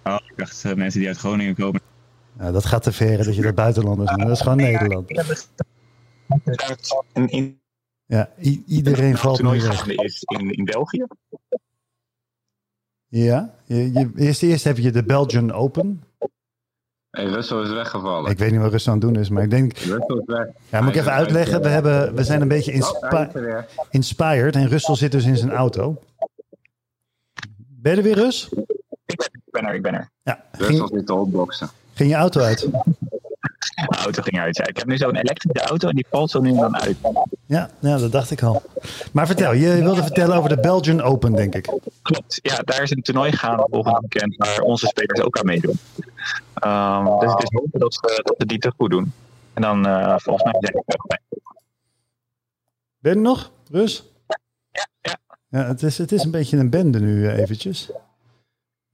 Oh, 0.04 0.18
ik 0.28 0.38
dacht 0.38 0.76
mensen 0.76 1.00
die 1.00 1.08
uit 1.08 1.18
Groningen 1.18 1.56
komen. 1.56 1.82
Ja, 2.40 2.52
dat 2.52 2.66
gaat 2.66 2.84
te 2.84 2.92
ver 2.92 3.24
dat 3.24 3.36
je 3.36 3.42
dat 3.42 3.56
buitenlanders 3.56 4.10
noemt. 4.10 4.22
Dat 4.22 4.36
is 4.36 4.42
gewoon 4.42 4.58
Nederland. 4.58 5.10
Ja, 8.06 8.30
iedereen 8.66 9.18
valt 9.18 9.42
nu 9.42 9.62
weg. 9.62 9.88
is 9.88 10.24
in, 10.24 10.52
in 10.52 10.66
België. 10.66 11.06
Ja, 13.08 13.54
je, 13.66 13.92
je, 13.94 14.12
eerst, 14.16 14.44
eerst 14.44 14.64
heb 14.64 14.78
je 14.78 14.92
de 14.92 15.04
Belgian 15.04 15.52
Open. 15.52 16.04
Hey, 17.10 17.26
Russell 17.26 17.62
is 17.62 17.70
weggevallen. 17.70 18.32
Ik 18.32 18.38
weet 18.38 18.52
niet 18.52 18.60
wat 18.60 18.72
Rusland 18.72 19.04
aan 19.04 19.08
het 19.08 19.16
doen 19.16 19.24
is, 19.24 19.30
maar 19.30 19.44
ik 19.44 19.50
denk... 19.50 19.78
Russell 19.78 20.18
is 20.18 20.26
weg. 20.26 20.48
Ja, 20.70 20.82
moet 20.82 20.90
ik 20.90 21.00
even 21.00 21.12
uitleggen. 21.12 21.62
We, 21.62 21.68
hebben, 21.68 22.16
we 22.16 22.24
zijn 22.24 22.42
een 22.42 22.48
beetje 22.48 22.72
inspi 22.72 23.28
inspired 23.90 24.56
en 24.56 24.68
Russell 24.68 24.96
zit 24.96 25.12
dus 25.12 25.26
in 25.26 25.38
zijn 25.38 25.52
auto. 25.52 26.02
Ben 27.58 27.92
je 27.92 27.98
er 27.98 28.04
weer, 28.04 28.16
Rus? 28.16 28.50
Ik 29.06 29.30
ben 29.52 29.66
er, 29.66 29.74
ik 29.74 29.82
ben 29.82 29.94
er. 29.94 30.10
Ja, 30.24 30.46
Russell 30.52 30.76
ging, 30.76 30.90
zit 30.94 31.06
te 31.06 31.14
hotboxen. 31.14 31.70
Ging 32.00 32.12
je 32.12 32.18
auto 32.18 32.42
uit? 32.42 32.60
De 33.90 33.98
auto 33.98 34.22
ging 34.22 34.40
uit. 34.40 34.58
Ja, 34.58 34.68
ik 34.68 34.78
heb 34.78 34.88
nu 34.88 34.98
zo'n 34.98 35.16
elektrische 35.16 35.68
auto 35.68 35.88
en 35.88 35.96
die 35.96 36.06
valt 36.10 36.32
zo 36.32 36.40
nu 36.40 36.50
en 36.50 36.56
dan 36.56 36.78
uit. 36.78 36.98
Ja, 37.46 37.70
ja, 37.80 37.98
dat 37.98 38.12
dacht 38.12 38.32
ik 38.32 38.44
al. 38.44 38.62
Maar 39.12 39.26
vertel, 39.26 39.54
je 39.54 39.84
wilde 39.84 40.02
vertellen 40.02 40.38
over 40.38 40.50
de 40.50 40.60
Belgian 40.60 41.02
Open, 41.02 41.36
denk 41.36 41.56
ik. 41.56 41.74
Klopt. 42.02 42.40
Ja, 42.42 42.58
daar 42.58 42.82
is 42.82 42.92
een 42.92 43.02
toernooi 43.02 43.32
gaande 43.32 43.68
volgend 43.72 44.00
weekend 44.00 44.36
waar 44.36 44.60
onze 44.60 44.88
spelers 44.88 45.22
ook 45.22 45.38
aan 45.38 45.46
meedoen. 45.46 45.80
Ehm, 46.54 47.20
dus 47.20 47.32
het 47.32 47.44
is 47.44 47.60
hopen 47.60 47.80
dat 47.80 47.94
ze, 47.94 48.22
dat 48.24 48.36
ze 48.38 48.46
die 48.46 48.60
te 48.60 48.72
goed 48.78 48.90
doen. 48.90 49.14
En 49.54 49.62
dan 49.62 49.86
eh, 49.86 50.16
volgens 50.18 50.44
mij 50.44 50.56
zijn 50.60 50.74
we 50.74 51.00
bij. 51.08 51.20
Ben 53.00 53.14
je 53.14 53.20
nog, 53.20 53.52
Rus? 53.72 54.04
Ja, 54.72 54.88
ja. 55.02 55.20
Ja, 55.50 55.68
het 55.68 55.84
is, 55.84 55.98
het 55.98 56.12
is 56.12 56.24
een 56.24 56.32
beetje 56.32 56.58
een 56.58 56.70
bende 56.70 57.00
nu 57.00 57.28
eh, 57.28 57.38
eventjes. 57.38 57.92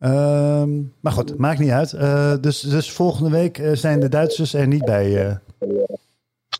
Ehm, 0.05 0.81
maar 0.99 1.11
goed, 1.11 1.37
maakt 1.37 1.59
niet 1.59 1.69
uit. 1.69 1.93
Eh, 1.93 2.33
dus, 2.41 2.59
dus 2.59 2.91
volgende 2.91 3.29
week 3.29 3.57
eh, 3.57 3.71
zijn 3.73 3.99
de 3.99 4.09
Duitsers 4.09 4.53
er 4.53 4.67
niet 4.67 4.85
bij. 4.85 5.27
eh. 5.27 5.35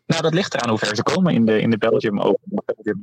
Nou, 0.06 0.22
dat 0.22 0.34
ligt 0.34 0.54
eraan 0.54 0.70
hoe 0.70 0.78
ver 0.78 0.96
ze 0.96 1.04
komen 1.04 1.34
in 1.34 1.46
de, 1.46 1.60
in 1.62 1.70
de 1.70 1.78
Belgium 1.78 2.22
Open. 2.22 2.64
Belgium, 2.66 3.02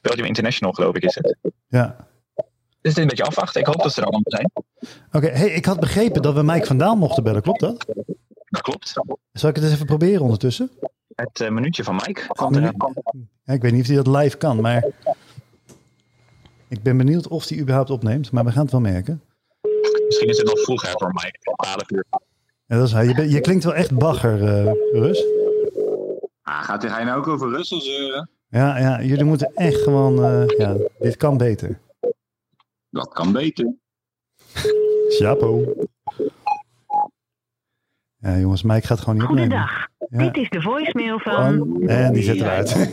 Belgium 0.00 0.26
International, 0.26 0.72
geloof 0.72 0.94
ik, 0.94 1.02
is 1.04 1.14
het. 1.14 1.36
ja. 1.68 1.96
Dus 2.34 2.44
het 2.80 2.96
is 2.96 2.96
een 2.96 3.06
beetje 3.06 3.24
afwachten. 3.24 3.60
Ik 3.60 3.66
hoop 3.66 3.82
dat 3.82 3.92
ze 3.92 4.00
er 4.00 4.06
allemaal 4.06 4.22
zijn. 4.24 4.50
Oké, 5.12 5.26
hey, 5.26 5.48
ik 5.50 5.64
had 5.64 5.80
begrepen 5.80 6.22
dat 6.22 6.34
we 6.34 6.42
Mike 6.42 6.66
van 6.66 6.78
Daal 6.78 6.96
mochten 6.96 7.22
bellen, 7.22 7.42
klopt 7.42 7.60
dat? 7.60 7.86
Dat 8.44 8.62
klopt. 8.62 8.92
Zal 9.32 9.48
ik 9.48 9.54
het 9.54 9.64
eens 9.64 9.72
even 9.72 9.86
proberen 9.86 10.22
ondertussen? 10.22 10.70
Het 11.14 11.50
minuutje 11.50 11.84
van 11.84 11.94
Mike 11.94 12.26
komt. 12.26 12.56
Ja, 13.44 13.52
ik 13.54 13.62
weet 13.62 13.72
niet 13.72 13.80
of 13.80 13.86
hij 13.86 13.96
dat 13.96 14.06
live 14.16 14.36
kan, 14.36 14.60
maar 14.60 14.84
ik 16.68 16.82
ben 16.82 16.96
benieuwd 16.96 17.28
of 17.28 17.48
hij 17.48 17.58
überhaupt 17.58 17.90
opneemt. 17.90 18.30
Maar 18.32 18.44
we 18.44 18.50
gaan 18.52 18.62
het 18.62 18.70
wel 18.72 18.80
merken. 18.80 19.22
Misschien 20.06 20.28
is 20.28 20.36
het 20.38 20.46
nog 20.46 20.60
vroeg 20.60 20.82
hè, 20.82 20.90
voor 20.92 21.12
Mike. 21.12 21.38
12 21.40 21.90
uur. 21.90 22.04
Ja, 22.66 22.76
dat 22.76 22.86
is, 22.86 22.92
hij. 22.92 23.06
je, 23.06 23.28
je 23.28 23.40
klinkt 23.40 23.64
wel 23.64 23.74
echt 23.74 23.98
bagger, 23.98 24.42
eh, 24.44 24.72
Rus. 24.92 25.24
Ah, 26.42 26.62
gaat 26.62 26.82
hij 26.82 27.04
nou 27.04 27.18
ook 27.18 27.26
over 27.26 27.50
Russell 27.50 27.80
zeuren? 27.80 28.30
Ja, 28.48 28.78
ja, 28.78 29.02
jullie 29.02 29.24
moeten 29.24 29.54
echt 29.54 29.82
gewoon... 29.82 30.24
eh, 30.24 30.58
ja, 30.58 30.76
dit 30.98 31.16
kan 31.16 31.36
beter. 31.36 31.80
Dat 32.90 33.08
kan 33.12 33.32
beter. 33.32 33.74
Chapeau. 35.08 35.86
Ja, 38.16 38.38
jongens, 38.38 38.62
Mike 38.62 38.86
gaat 38.86 38.98
gewoon 38.98 39.14
niet 39.14 39.24
opnemen. 39.28 39.50
Goedendag. 39.50 39.88
Ja. 40.10 40.18
Dit 40.18 40.36
is 40.36 40.48
de 40.50 40.60
voicemail 40.60 41.18
van... 41.18 41.34
Van- 41.56 41.88
En 41.88 42.12
die 42.12 42.22
zet 42.22 42.36
eruit. 42.36 42.74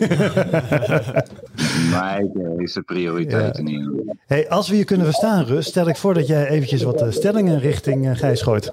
Maaike 1.91 2.53
is 2.57 2.73
de 2.73 2.81
prioriteit 2.85 3.55
Ja. 3.57 3.61
in 3.63 3.67
ieder 3.67 3.85
geval. 3.85 4.15
Hey, 4.25 4.49
als 4.49 4.69
we 4.69 4.77
je 4.77 4.83
kunnen 4.83 5.05
verstaan, 5.05 5.45
Rus, 5.45 5.65
stel 5.67 5.87
ik 5.87 5.95
voor 5.95 6.13
dat 6.13 6.27
jij 6.27 6.47
eventjes 6.47 6.83
wat 6.83 7.01
eh, 7.01 7.11
stellingen 7.11 7.59
richting 7.59 8.07
eh, 8.09 8.15
Gijs 8.15 8.41
gooit. 8.41 8.71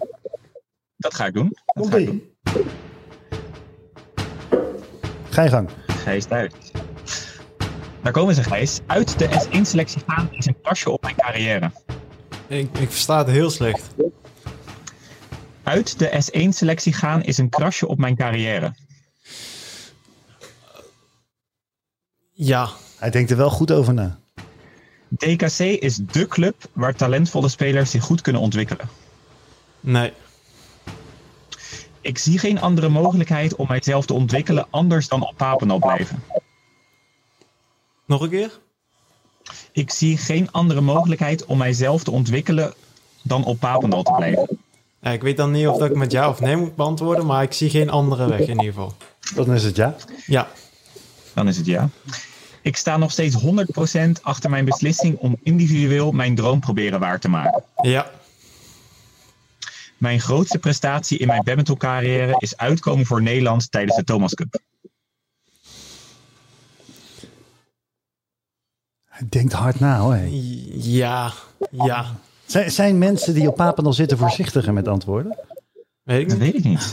Dat 0.97 1.14
ga 1.14 1.26
ik 1.26 1.34
doen. 1.34 1.53
Dat 1.64 1.86
ga 1.88 1.97
ik 1.97 2.07
doen. 2.07 2.22
Ga 5.30 5.43
je 5.43 5.49
gang. 5.49 5.68
Gijs 5.86 6.24
thuis. 6.24 6.53
Daar 8.03 8.12
komen 8.12 8.34
ze, 8.34 8.43
Gijs. 8.43 8.80
Uit 8.86 9.18
de 9.18 9.28
S1-selectie 9.28 10.03
gaan 10.07 10.28
is 10.30 10.47
een 10.47 10.61
pasje 10.62 10.90
op 10.90 11.03
mijn 11.03 11.14
carrière. 11.16 11.70
Ik, 12.47 12.78
ik 12.78 12.90
versta 12.90 13.18
het 13.18 13.28
heel 13.28 13.51
slecht. 13.51 13.95
Uit 15.63 15.99
de 15.99 16.23
S1-selectie 16.25 16.93
gaan 16.93 17.23
is 17.23 17.39
een 17.39 17.49
krasje 17.49 17.87
op 17.87 17.99
mijn 17.99 18.17
carrière. 18.17 18.75
Ja, 22.33 22.69
Hij 22.99 23.11
denkt 23.11 23.31
er 23.31 23.37
wel 23.37 23.51
goed 23.51 23.73
over 23.73 23.95
na. 23.95 24.19
DKC 25.09 25.59
is 25.59 25.97
dé 25.97 26.27
club 26.27 26.55
waar 26.73 26.95
talentvolle 26.95 27.49
spelers 27.49 27.91
zich 27.91 28.03
goed 28.05 28.21
kunnen 28.21 28.43
ontwikkelen. 28.43 28.89
nee. 29.81 30.13
Ik 32.01 32.19
zie 32.19 32.39
geen 32.39 32.61
andere 32.61 32.89
mogelijkheid 32.89 33.55
om 33.57 33.69
mijzelf 33.69 34.07
te 34.07 34.13
ontwikkelen 34.13 34.67
anders 34.71 35.09
dan 35.09 35.27
op 35.29 35.37
Papendal 35.37 35.79
blijven. 35.79 36.23
Nog 38.05 38.21
een 38.21 38.31
keer? 38.31 38.59
Ik 39.73 39.91
zie 39.91 40.17
geen 40.17 40.53
andere 40.53 40.81
mogelijkheid 40.81 41.45
om 41.45 41.59
mijzelf 41.59 42.05
te 42.05 42.11
ontwikkelen 42.11 42.75
dan 43.23 43.45
op 43.45 43.59
Papendal 43.59 44.03
te 44.03 44.13
blijven. 44.17 44.62
Ja, 45.05 45.11
ik 45.11 45.22
weet 45.22 45.36
dan 45.36 45.50
niet 45.50 45.66
of 45.66 45.78
dat 45.78 45.90
ik 45.90 45.96
met 45.96 46.12
ja 46.12 46.28
of 46.28 46.40
nee 46.40 46.57
moet 46.57 46.76
beantwoorden, 46.76 47.26
maar 47.26 47.42
ik 47.42 47.53
zie 47.53 47.70
geen 47.70 47.90
andere 47.90 48.28
weg 48.28 48.40
in 48.40 48.48
ieder 48.48 48.64
geval. 48.64 48.94
Dan 49.34 49.53
is 49.55 49.64
het 49.64 49.76
ja. 49.76 49.96
Ja, 50.26 50.48
Dan 51.34 51.48
is 51.48 51.57
het 51.57 51.66
ja. 51.66 51.88
Ik 52.62 52.76
sta 52.76 52.96
nog 52.96 53.11
steeds 53.11 53.36
100% 54.16 54.22
achter 54.22 54.50
mijn 54.50 54.64
beslissing 54.64 55.18
om 55.18 55.36
individueel 55.42 56.12
mijn 56.12 56.34
droom 56.34 56.61
proberen 56.61 57.00
waar 57.00 57.20
te 57.20 57.28
maken. 57.28 57.62
ja, 57.82 58.11
Mijn 59.98 60.20
grootste 60.20 60.59
prestatie 60.59 61.18
in 61.18 61.26
mijn 61.26 61.42
badminton 61.44 61.76
carrière 61.76 62.34
is 62.38 62.57
uitkomen 62.57 63.07
voor 63.07 63.22
Nederland 63.22 63.70
tijdens 63.70 63.96
de 63.96 64.05
Thomas 64.05 64.34
Cup. 64.34 64.61
Hij 69.05 69.26
denkt 69.28 69.53
hard 69.53 69.80
na 69.80 69.98
hoor. 69.98 70.16
ja, 70.72 71.32
ja. 71.70 72.20
Zijn, 72.53 72.70
zijn 72.70 72.98
mensen 72.98 73.34
die 73.34 73.48
op 73.48 73.57
Papendal 73.57 73.92
zitten 73.92 74.18
voorzichtiger 74.18 74.72
met 74.72 74.88
antwoorden? 74.88 75.38
Weet 76.03 76.20
ik 76.20 76.28
Dat 76.28 76.38
niet. 76.38 76.53
weet 76.53 76.64
ik 76.64 76.70
niet. 76.70 76.92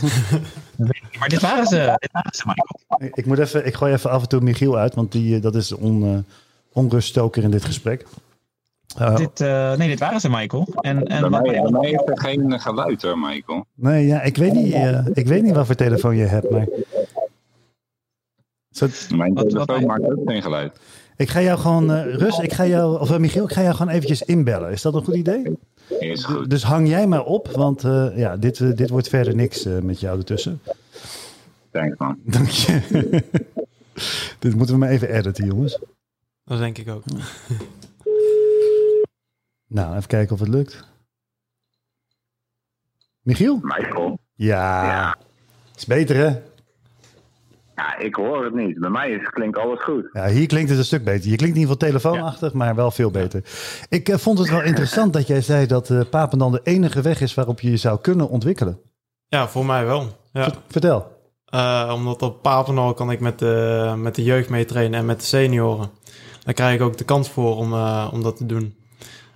Dat 0.76 0.86
weet 0.86 0.96
ik 0.96 1.02
niet. 1.10 1.18
Maar 1.18 1.28
dit 1.28 1.40
waren 1.40 1.66
ze, 1.66 1.96
dit 1.98 2.12
waren 2.12 2.34
ze 2.34 2.42
Michael. 2.46 3.08
Ik, 3.08 3.14
ik 3.16 3.26
moet 3.26 3.38
even, 3.38 3.66
ik 3.66 3.74
gooi 3.74 3.92
even 3.92 4.10
af 4.10 4.22
en 4.22 4.28
toe 4.28 4.40
Michiel 4.40 4.76
uit, 4.78 4.94
want 4.94 5.12
die, 5.12 5.36
eh, 5.36 5.42
dat 5.42 5.54
is 5.54 5.68
de 5.68 5.78
on, 5.78 6.02
eh, 6.04 6.18
onruststoker 6.72 7.42
in 7.42 7.50
dit 7.50 7.64
gesprek. 7.64 8.06
Eh, 8.98 9.16
Dit, 9.16 9.40
eh, 9.40 9.74
nee, 9.76 9.88
dit 9.88 9.98
waren 9.98 10.20
ze, 10.20 10.30
Michael. 10.30 10.68
En, 10.80 11.06
en 11.06 11.20
Bij 11.20 11.30
mij, 11.30 11.62
bij 11.70 11.88
heeft 11.88 12.08
er 12.08 12.20
geen 12.20 12.60
geluid 12.60 13.02
hoor, 13.02 13.18
Michael. 13.18 13.64
nee, 13.74 14.06
ja, 14.06 14.22
ik 14.22 14.36
weet 14.36 14.52
niet, 14.52 14.72
eh, 14.72 15.06
ik 15.12 15.26
weet 15.26 15.42
niet 15.42 15.54
wat 15.54 15.66
voor 15.66 15.74
telefoon 15.74 16.16
je 16.16 16.24
hebt, 16.24 16.50
maar. 16.50 16.66
Zo, 18.70 18.86
Mijn 19.16 19.34
Wat- 19.34 19.52
wat 19.52 19.66
telefoon 19.66 19.86
maakt 19.88 20.04
ook 20.12 20.20
geen 20.30 20.42
geluid. 20.42 20.78
Ik 21.20 21.28
ga 21.28 21.40
jou 21.40 21.58
gewoon, 21.58 21.92
eh 21.92 22.14
Rus, 22.14 22.38
ik 22.38 22.52
ga 22.52 22.66
jou, 22.66 23.00
of 23.00 23.10
eh, 23.10 23.18
Michiel, 23.18 23.44
ik 23.44 23.52
ga 23.52 23.62
jou 23.62 23.74
gewoon 23.74 23.92
eventjes 23.92 24.22
inbellen. 24.22 24.70
Is 24.70 24.82
dat 24.82 24.94
een 24.94 25.04
goed 25.04 25.14
idee? 25.14 25.58
Is 25.98 26.24
goed. 26.24 26.50
Dus 26.50 26.62
hang 26.62 26.88
jij 26.88 27.06
maar 27.06 27.24
op, 27.24 27.48
want 27.48 27.84
eh, 27.84 28.16
ja, 28.16 28.36
dit, 28.36 28.76
dit 28.76 28.90
wordt 28.90 29.08
verder 29.08 29.34
niks 29.34 29.64
eh, 29.64 29.78
met 29.78 30.00
jou 30.00 30.18
ertussen. 30.18 30.60
Thanks 31.70 31.98
man. 31.98 32.18
Dank 32.24 32.48
je. 32.48 32.80
dit 34.38 34.54
moeten 34.54 34.74
we 34.74 34.80
maar 34.80 34.88
even 34.88 35.14
editen, 35.14 35.46
jongens. 35.46 35.78
Dat 36.44 36.58
denk 36.58 36.78
ik 36.78 36.88
ook. 36.88 37.02
Nou, 39.72 39.96
even 39.96 40.08
kijken 40.08 40.34
of 40.34 40.40
het 40.40 40.48
lukt. 40.48 40.84
Michiel? 43.20 43.58
Michael? 43.62 44.18
Ja. 44.34 44.84
Ja. 44.84 45.16
Is 45.76 45.86
beter, 45.86 46.16
hè? 46.16 46.40
Ja, 47.80 47.98
ik 47.98 48.14
hoor 48.14 48.44
het 48.44 48.54
niet. 48.54 48.78
Bij 48.78 48.90
mij 48.90 49.10
is, 49.10 49.28
klinkt 49.28 49.58
alles 49.58 49.82
goed. 49.82 50.08
Ja, 50.12 50.26
hier 50.28 50.46
klinkt 50.46 50.70
het 50.70 50.78
een 50.78 50.84
stuk 50.84 51.04
beter. 51.04 51.30
Je 51.30 51.36
klinkt 51.36 51.56
in 51.56 51.62
ieder 51.62 51.76
geval 51.76 51.88
telefoonachtig, 51.88 52.52
maar 52.52 52.74
wel 52.74 52.90
veel 52.90 53.10
beter. 53.10 53.42
Ik 53.88 54.08
eh, 54.08 54.16
vond 54.16 54.38
het 54.38 54.50
wel 54.50 54.62
interessant 54.62 55.12
dat 55.12 55.26
jij 55.26 55.40
zei 55.40 55.66
dat 55.66 55.90
eh 55.90 56.00
Papendal 56.10 56.50
de 56.50 56.60
enige 56.62 57.02
weg 57.02 57.20
is 57.20 57.34
waarop 57.34 57.60
je 57.60 57.70
je 57.70 57.76
zou 57.76 58.00
kunnen 58.00 58.28
ontwikkelen. 58.28 58.80
Ja, 59.26 59.48
voor 59.48 59.66
mij 59.66 59.86
wel. 59.86 60.06
Ja. 60.32 60.48
Vertel. 60.68 61.18
Eh, 61.44 61.92
omdat 61.94 62.22
op 62.22 62.42
Papendal 62.42 62.94
kan 62.94 63.10
ik 63.10 63.20
met 63.20 63.38
de, 63.38 63.94
met 63.96 64.14
de 64.14 64.22
jeugd 64.22 64.48
mee 64.48 64.64
trainen 64.64 64.98
en 64.98 65.06
met 65.06 65.20
de 65.20 65.26
senioren. 65.26 65.90
Daar 66.44 66.54
krijg 66.54 66.74
ik 66.74 66.80
ook 66.80 66.96
de 66.96 67.04
kans 67.04 67.30
voor 67.30 67.56
om, 67.56 67.72
eh, 67.72 68.08
om 68.12 68.22
dat 68.22 68.36
te 68.36 68.46
doen. 68.46 68.74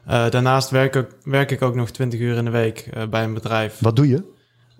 Eh, 0.06 0.30
daarnaast 0.30 0.70
werk 0.70 0.94
ik, 0.94 1.06
werk 1.24 1.50
ik 1.50 1.62
ook 1.62 1.74
nog 1.74 1.90
20 1.90 2.20
uur 2.20 2.36
in 2.36 2.44
de 2.44 2.50
week 2.50 2.78
eh, 2.78 3.06
bij 3.06 3.24
een 3.24 3.34
bedrijf. 3.34 3.78
Wat 3.80 3.96
doe 3.96 4.08
je? 4.08 4.22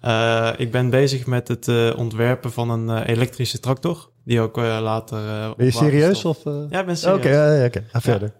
Eh, 0.05 0.51
ik 0.57 0.71
ben 0.71 0.91
bezig 0.91 1.27
met 1.27 1.49
het 1.49 1.69
eh, 1.69 1.93
ontwerpen 1.97 2.53
van 2.53 2.71
een 2.71 2.89
eh, 2.89 3.09
elektrische 3.15 3.61
tractor. 3.61 4.11
Die 4.25 4.41
ook 4.41 4.57
later... 4.57 5.19
Ben 5.57 5.67
je 5.67 5.73
serieus? 5.73 6.25
Of? 6.25 6.45
Ja, 6.45 6.51
ik 6.61 6.71
ben 6.71 6.83
Oké, 6.83 6.95
serieus. 6.97 7.59
ja, 7.59 7.65
oké. 7.65 7.85
ga 7.93 8.01
verder. 8.01 8.33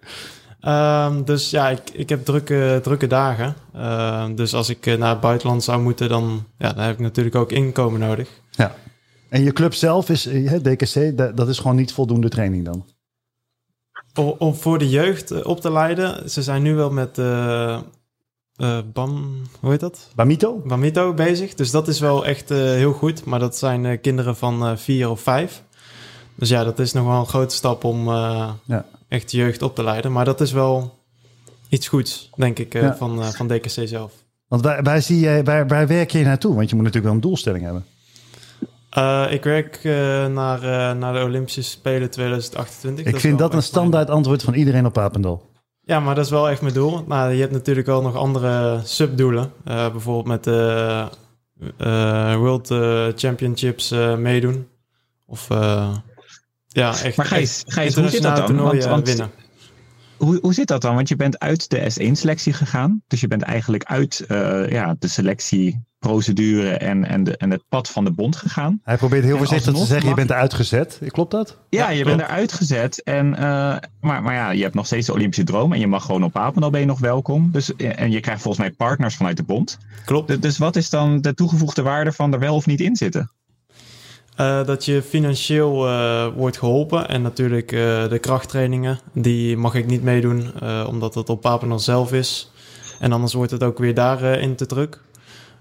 Ehm, 0.61 1.25
dus 1.25 1.51
ja, 1.51 1.69
ik, 1.69 1.81
ik 1.93 2.09
heb 2.09 2.25
drukke, 2.25 2.81
drukke 2.83 3.07
dagen. 3.07 3.55
Ehm, 3.75 4.35
dus 4.35 4.55
als 4.55 4.69
ik 4.69 4.99
naar 4.99 5.11
het 5.11 5.21
buitenland 5.21 5.65
zou 5.65 5.83
moeten, 5.83 6.09
dan, 6.09 6.47
ja, 6.59 6.73
dan 6.73 6.85
heb 6.85 6.93
ik 6.93 7.01
natuurlijk 7.01 7.37
ook 7.37 7.53
inkomen 7.53 8.01
nodig. 8.01 8.29
Ja. 8.51 8.75
En 9.29 9.43
je 9.43 9.53
club 9.53 9.75
zelf 9.75 10.09
is, 10.09 10.23
DKC, 10.63 11.17
da- 11.17 11.33
dat 11.33 11.49
is 11.49 11.59
gewoon 11.59 11.77
niet 11.77 11.93
voldoende 11.93 12.29
training 12.29 12.65
dan? 12.65 12.85
Om 14.39 14.55
voor 14.55 14.79
de 14.79 14.89
jeugd 14.89 15.43
op 15.43 15.61
te 15.61 15.73
leiden, 15.73 16.31
ze 16.31 16.43
zijn 16.43 16.63
nu 16.63 16.75
wel 16.75 16.91
met 16.91 17.19
eh, 18.57 18.79
BAM, 18.93 19.43
hoe 19.61 19.71
heet 19.71 19.81
dat? 19.81 20.11
Bamito? 20.15 20.63
Bamito 20.67 21.15
bezig. 21.15 21.55
Dus 21.55 21.71
dat 21.71 21.89
is 21.89 22.01
wel 22.01 22.27
echt 22.27 22.51
eh, 22.51 22.59
heel 22.59 22.93
goed. 22.93 23.25
Maar 23.25 23.39
dat 23.39 23.57
zijn 23.57 23.87
eh, 23.87 24.01
kinderen 24.01 24.37
van 24.37 24.79
vier 24.79 25.11
of 25.11 25.21
vijf. 25.21 25.63
Dus 26.35 26.49
ja, 26.49 26.65
dat 26.65 26.79
is 26.79 26.93
nog 26.93 27.07
wel 27.07 27.19
een 27.19 27.27
grote 27.27 27.55
stap 27.55 27.85
om 27.85 28.09
Ja. 28.09 28.85
echt 29.09 29.31
de 29.31 29.37
jeugd 29.37 29.63
op 29.63 29.75
te 29.75 29.83
leiden. 29.85 30.13
Maar 30.13 30.25
dat 30.25 30.41
is 30.41 30.53
wel 30.53 30.99
iets 31.69 31.89
goeds, 31.89 32.31
denk 32.37 32.59
ik, 32.59 32.73
Ja. 32.73 32.97
van, 32.97 33.25
van 33.25 33.49
DKC 33.49 33.69
zelf. 33.85 34.13
Want 34.49 34.63
waar, 34.63 34.83
waar, 34.83 35.03
zie 35.03 35.21
jij, 35.21 35.45
waar, 35.45 35.67
waar 35.67 35.87
werk 35.87 36.11
je 36.11 36.25
naartoe? 36.25 36.55
Want 36.55 36.69
je 36.71 36.75
moet 36.75 36.85
natuurlijk 36.85 37.13
wel 37.13 37.23
een 37.23 37.29
doelstelling 37.29 37.65
hebben. 37.65 37.85
Ik 39.33 39.45
werk 39.45 39.81
naar, 40.33 40.97
naar 40.97 41.13
de 41.13 41.23
Olympische 41.23 41.63
Spelen 41.63 42.11
2028. 42.11 43.07
Ik 43.07 43.21
vind 43.21 43.39
dat 43.39 43.55
een 43.55 43.63
standaard 43.63 44.11
antwoord 44.11 44.43
van 44.43 44.55
iedereen 44.55 44.87
op 44.87 44.93
Papendal. 44.93 45.53
Ja, 45.87 46.01
maar 46.01 46.15
dat 46.15 46.25
is 46.25 46.31
wel 46.31 46.49
echt 46.49 46.61
mijn 46.61 46.75
doel. 46.75 47.05
Nou, 47.09 47.33
je 47.33 47.41
hebt 47.41 47.53
natuurlijk 47.53 47.87
wel 47.87 48.03
nog 48.03 48.17
andere 48.17 48.81
subdoelen. 48.85 49.53
Eh, 49.65 49.91
bijvoorbeeld 49.91 50.27
met 50.27 50.45
de 50.45 51.09
eh, 51.79 52.37
World 52.37 52.71
eh, 52.71 53.07
Championships 53.15 53.91
eh, 53.91 54.17
meedoen. 54.17 54.69
Of 55.27 55.49
ja, 56.67 57.03
echt, 57.03 57.17
Maar 57.17 57.27
Gijs, 57.27 57.63
Gijs, 57.67 57.95
hoe 57.95 58.09
zit 58.09 58.23
dat 58.23 58.37
dan? 58.37 58.57
Want- 58.57 58.85
want- 58.85 59.07
winnen. 59.07 59.31
Hoe, 60.25 60.39
hoe 60.43 60.55
zit 60.55 60.67
dat 60.69 60.83
dan? 60.83 60.95
Want 60.95 61.09
je 61.09 61.17
bent 61.17 61.39
uit 61.39 61.71
de 61.71 61.91
S1-selectie 61.93 62.53
gegaan. 62.53 63.03
Dus 63.07 63.21
je 63.21 63.29
bent 63.29 63.43
eigenlijk 63.43 63.85
uit 63.85 64.25
eh, 64.29 64.71
ja, 64.71 64.97
de 64.99 65.09
selectieprocedure 65.09 66.71
en, 66.71 67.05
en, 67.05 67.25
de, 67.25 67.37
en 67.37 67.51
het 67.51 67.63
pad 67.69 67.91
van 67.91 68.05
de 68.05 68.11
bond 68.13 68.37
gegaan. 68.37 68.81
Hij 68.83 68.97
probeert 68.97 69.25
heel 69.25 69.37
voorzichtig 69.39 69.75
te 69.75 69.85
zeggen, 69.85 70.09
je 70.09 70.15
bent 70.15 70.31
eruit 70.31 70.55
gezet. 70.55 71.01
Klopt 71.07 71.31
dat? 71.31 71.59
Ja, 71.69 71.85
Ja, 71.85 71.89
je 71.91 72.03
klopt. 72.03 72.17
bent 72.17 72.29
eruit 72.29 72.53
gezet. 72.53 73.03
En, 73.03 73.35
eh, 73.37 73.43
maar, 74.01 74.23
maar 74.23 74.35
ja, 74.35 74.51
je 74.51 74.63
hebt 74.63 74.75
nog 74.75 74.87
steeds 74.87 75.07
de 75.07 75.13
Olympische 75.13 75.45
droom. 75.45 75.73
En 75.73 75.81
je 75.81 75.87
mag 75.87 76.05
gewoon 76.05 76.25
op 76.25 76.33
Papendal 76.33 76.71
ben 76.71 76.81
je 76.81 76.87
nog 76.87 76.99
welkom. 77.01 77.49
Dus, 77.53 77.77
en 77.77 78.11
je 78.11 78.21
krijgt 78.21 78.43
volgens 78.43 78.67
mij 78.67 78.75
partners 78.77 79.17
vanuit 79.17 79.37
de 79.37 79.43
bond. 79.43 79.79
Klopt. 80.05 80.29
Dus, 80.29 80.41
dus 80.41 80.59
wat 80.59 80.77
is 80.77 80.91
dan 80.91 81.21
de 81.21 81.35
toegevoegde 81.35 81.83
waarde 81.83 82.13
van 82.13 82.33
er 82.33 82.39
wel 82.39 82.55
of 82.55 82.67
niet 82.67 82.81
in 82.81 82.97
zitten? 82.97 83.31
Eh, 84.35 84.65
dat 84.65 84.85
je 84.85 85.03
financieel 85.03 85.89
eh, 85.89 86.27
wordt 86.37 86.59
geholpen. 86.59 87.09
En 87.09 87.23
natuurlijk 87.23 87.73
eh, 87.73 88.09
de 88.09 88.19
krachttrainingen, 88.21 88.99
die 89.13 89.57
mag 89.57 89.75
ik 89.75 89.87
niet 89.87 90.03
meedoen, 90.03 90.53
omdat 90.87 91.15
het 91.15 91.29
op 91.29 91.41
Papendal 91.41 91.79
zelf 91.79 92.13
is. 92.13 92.53
En 93.01 93.13
anders 93.13 93.33
wordt 93.33 93.51
het 93.51 93.63
ook 93.63 93.79
weer 93.79 93.95
daarin 93.95 94.41
in 94.41 94.55
te 94.55 94.67
druk. 94.67 95.01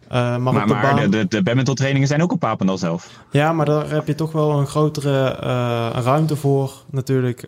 Maar 0.09 0.41
Maar, 0.41 0.61
op 0.61 0.67
de 0.67 0.73
maar 0.73 0.95
baan... 0.95 1.09
de, 1.09 1.27
de, 1.27 1.43
badminton 1.43 1.75
trainingen 1.75 2.07
zijn 2.07 2.21
ook 2.21 2.31
op 2.31 2.39
Papendal 2.39 2.77
zelf. 2.77 3.09
Ja, 3.31 3.53
maar 3.53 3.65
daar 3.65 3.89
heb 3.89 4.07
je 4.07 4.15
toch 4.15 4.31
wel 4.31 4.59
een 4.59 4.67
grotere 4.67 5.29
ruimte 5.91 6.35
voor, 6.35 6.71
natuurlijk. 6.91 7.41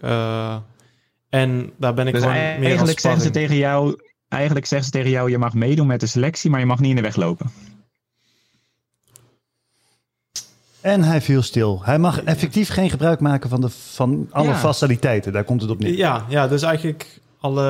En 1.30 1.72
daar 1.78 1.94
ben 1.94 2.08
ik 2.08 2.14
Dus 2.14 2.22
gewoon 2.22 2.38
meer 2.38 2.56
als 2.56 2.66
eigenlijk 2.66 3.00
zeggen 3.00 3.22
ze 3.22 3.30
tegen 3.30 3.56
jou... 3.56 4.00
Eigenlijk 4.28 4.66
zeggen 4.66 4.88
ze 4.88 4.98
tegen 4.98 5.12
jou, 5.12 5.30
je 5.30 5.38
mag 5.38 5.54
meedoen 5.54 5.88
met 5.88 6.00
de 6.00 6.08
selectie, 6.08 6.50
maar 6.50 6.60
je 6.60 6.66
mag 6.66 6.80
niet 6.80 6.90
in 6.90 6.96
de 6.96 7.02
weg 7.02 7.16
lopen. 7.16 7.52
En 10.86 11.04
hij 11.04 11.22
viel 11.22 11.42
stil. 11.42 11.82
Hij 11.84 12.00
mag 12.00 12.24
effectief 12.24 12.70
geen 12.70 12.90
gebruik 12.90 13.20
maken 13.20 13.50
van, 13.50 13.62
de, 13.62 13.70
van 13.70 14.28
alle 14.32 14.48
Ja. 14.48 14.56
faciliteiten. 14.56 15.34
Daar 15.34 15.44
komt 15.44 15.62
het 15.62 15.72
op 15.72 15.80
neer. 15.80 15.98
Ja, 15.98 16.26
ja, 16.30 16.48
dus 16.48 16.62
eigenlijk 16.62 17.20
alle 17.40 17.64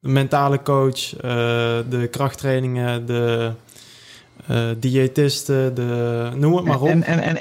de 0.00 0.08
mentale 0.08 0.62
coach, 0.62 1.16
eh, 1.16 1.20
de 1.88 2.08
krachttrainingen, 2.10 3.06
de 3.06 3.52
eh 4.46 4.68
diëtisten, 4.78 5.74
de, 5.74 6.30
noem 6.36 6.56
het 6.56 6.64
maar 6.64 6.80
op. 6.80 6.88
En, 6.88 7.02
en, 7.02 7.22
en, 7.22 7.38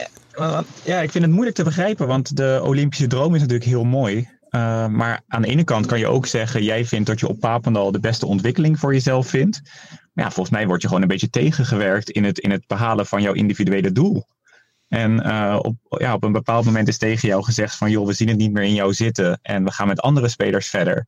ja, 0.84 1.00
ik 1.02 1.12
vind 1.12 1.24
het 1.24 1.34
moeilijk 1.34 1.56
te 1.56 1.64
begrijpen, 1.64 2.08
want 2.08 2.38
de 2.38 2.60
Olympische 2.64 3.08
droom 3.08 3.36
is 3.36 3.42
natuurlijk 3.42 3.70
heel 3.70 3.84
mooi. 3.84 4.16
Uh, 4.56 4.88
maar 4.88 5.22
aan 5.28 5.42
de 5.42 5.48
ene 5.48 5.64
kant 5.64 5.86
kan 5.86 6.00
je 6.00 6.08
ook 6.08 6.26
zeggen, 6.26 6.64
jij 6.64 6.86
vindt 6.86 7.08
dat 7.08 7.20
je 7.20 7.28
op 7.28 7.40
Papendal 7.40 7.92
de 7.92 8.00
beste 8.00 8.26
ontwikkeling 8.26 8.80
voor 8.80 8.94
jezelf 8.94 9.28
vindt. 9.28 9.62
Maar 10.14 10.26
ja, 10.26 10.32
volgens 10.32 10.56
mij 10.56 10.68
word 10.68 10.82
je 10.82 10.88
gewoon 10.88 11.02
een 11.02 11.08
beetje 11.08 11.30
tegengewerkt 11.30 12.10
in 12.10 12.24
het, 12.24 12.40
in 12.40 12.52
het 12.52 12.68
behalen 12.68 13.06
van 13.06 13.22
jouw 13.22 13.34
individuele 13.34 13.92
doel. 13.92 14.26
En 14.94 15.12
uh, 15.12 15.60
op, 15.62 15.76
ja, 15.90 16.14
op 16.14 16.24
een 16.24 16.32
bepaald 16.32 16.66
moment 16.66 16.88
is 16.88 16.98
tegen 16.98 17.28
jou 17.28 17.44
gezegd 17.44 17.76
van, 17.76 17.92
joh, 17.92 18.08
we 18.08 18.14
zien 18.14 18.28
het 18.28 18.38
niet 18.38 18.54
meer 18.54 18.64
in 18.64 18.74
jou 18.74 18.94
zitten 18.94 19.40
en 19.42 19.64
we 19.64 19.72
gaan 19.72 19.88
met 19.88 20.02
andere 20.02 20.28
spelers 20.28 20.70
verder. 20.70 21.08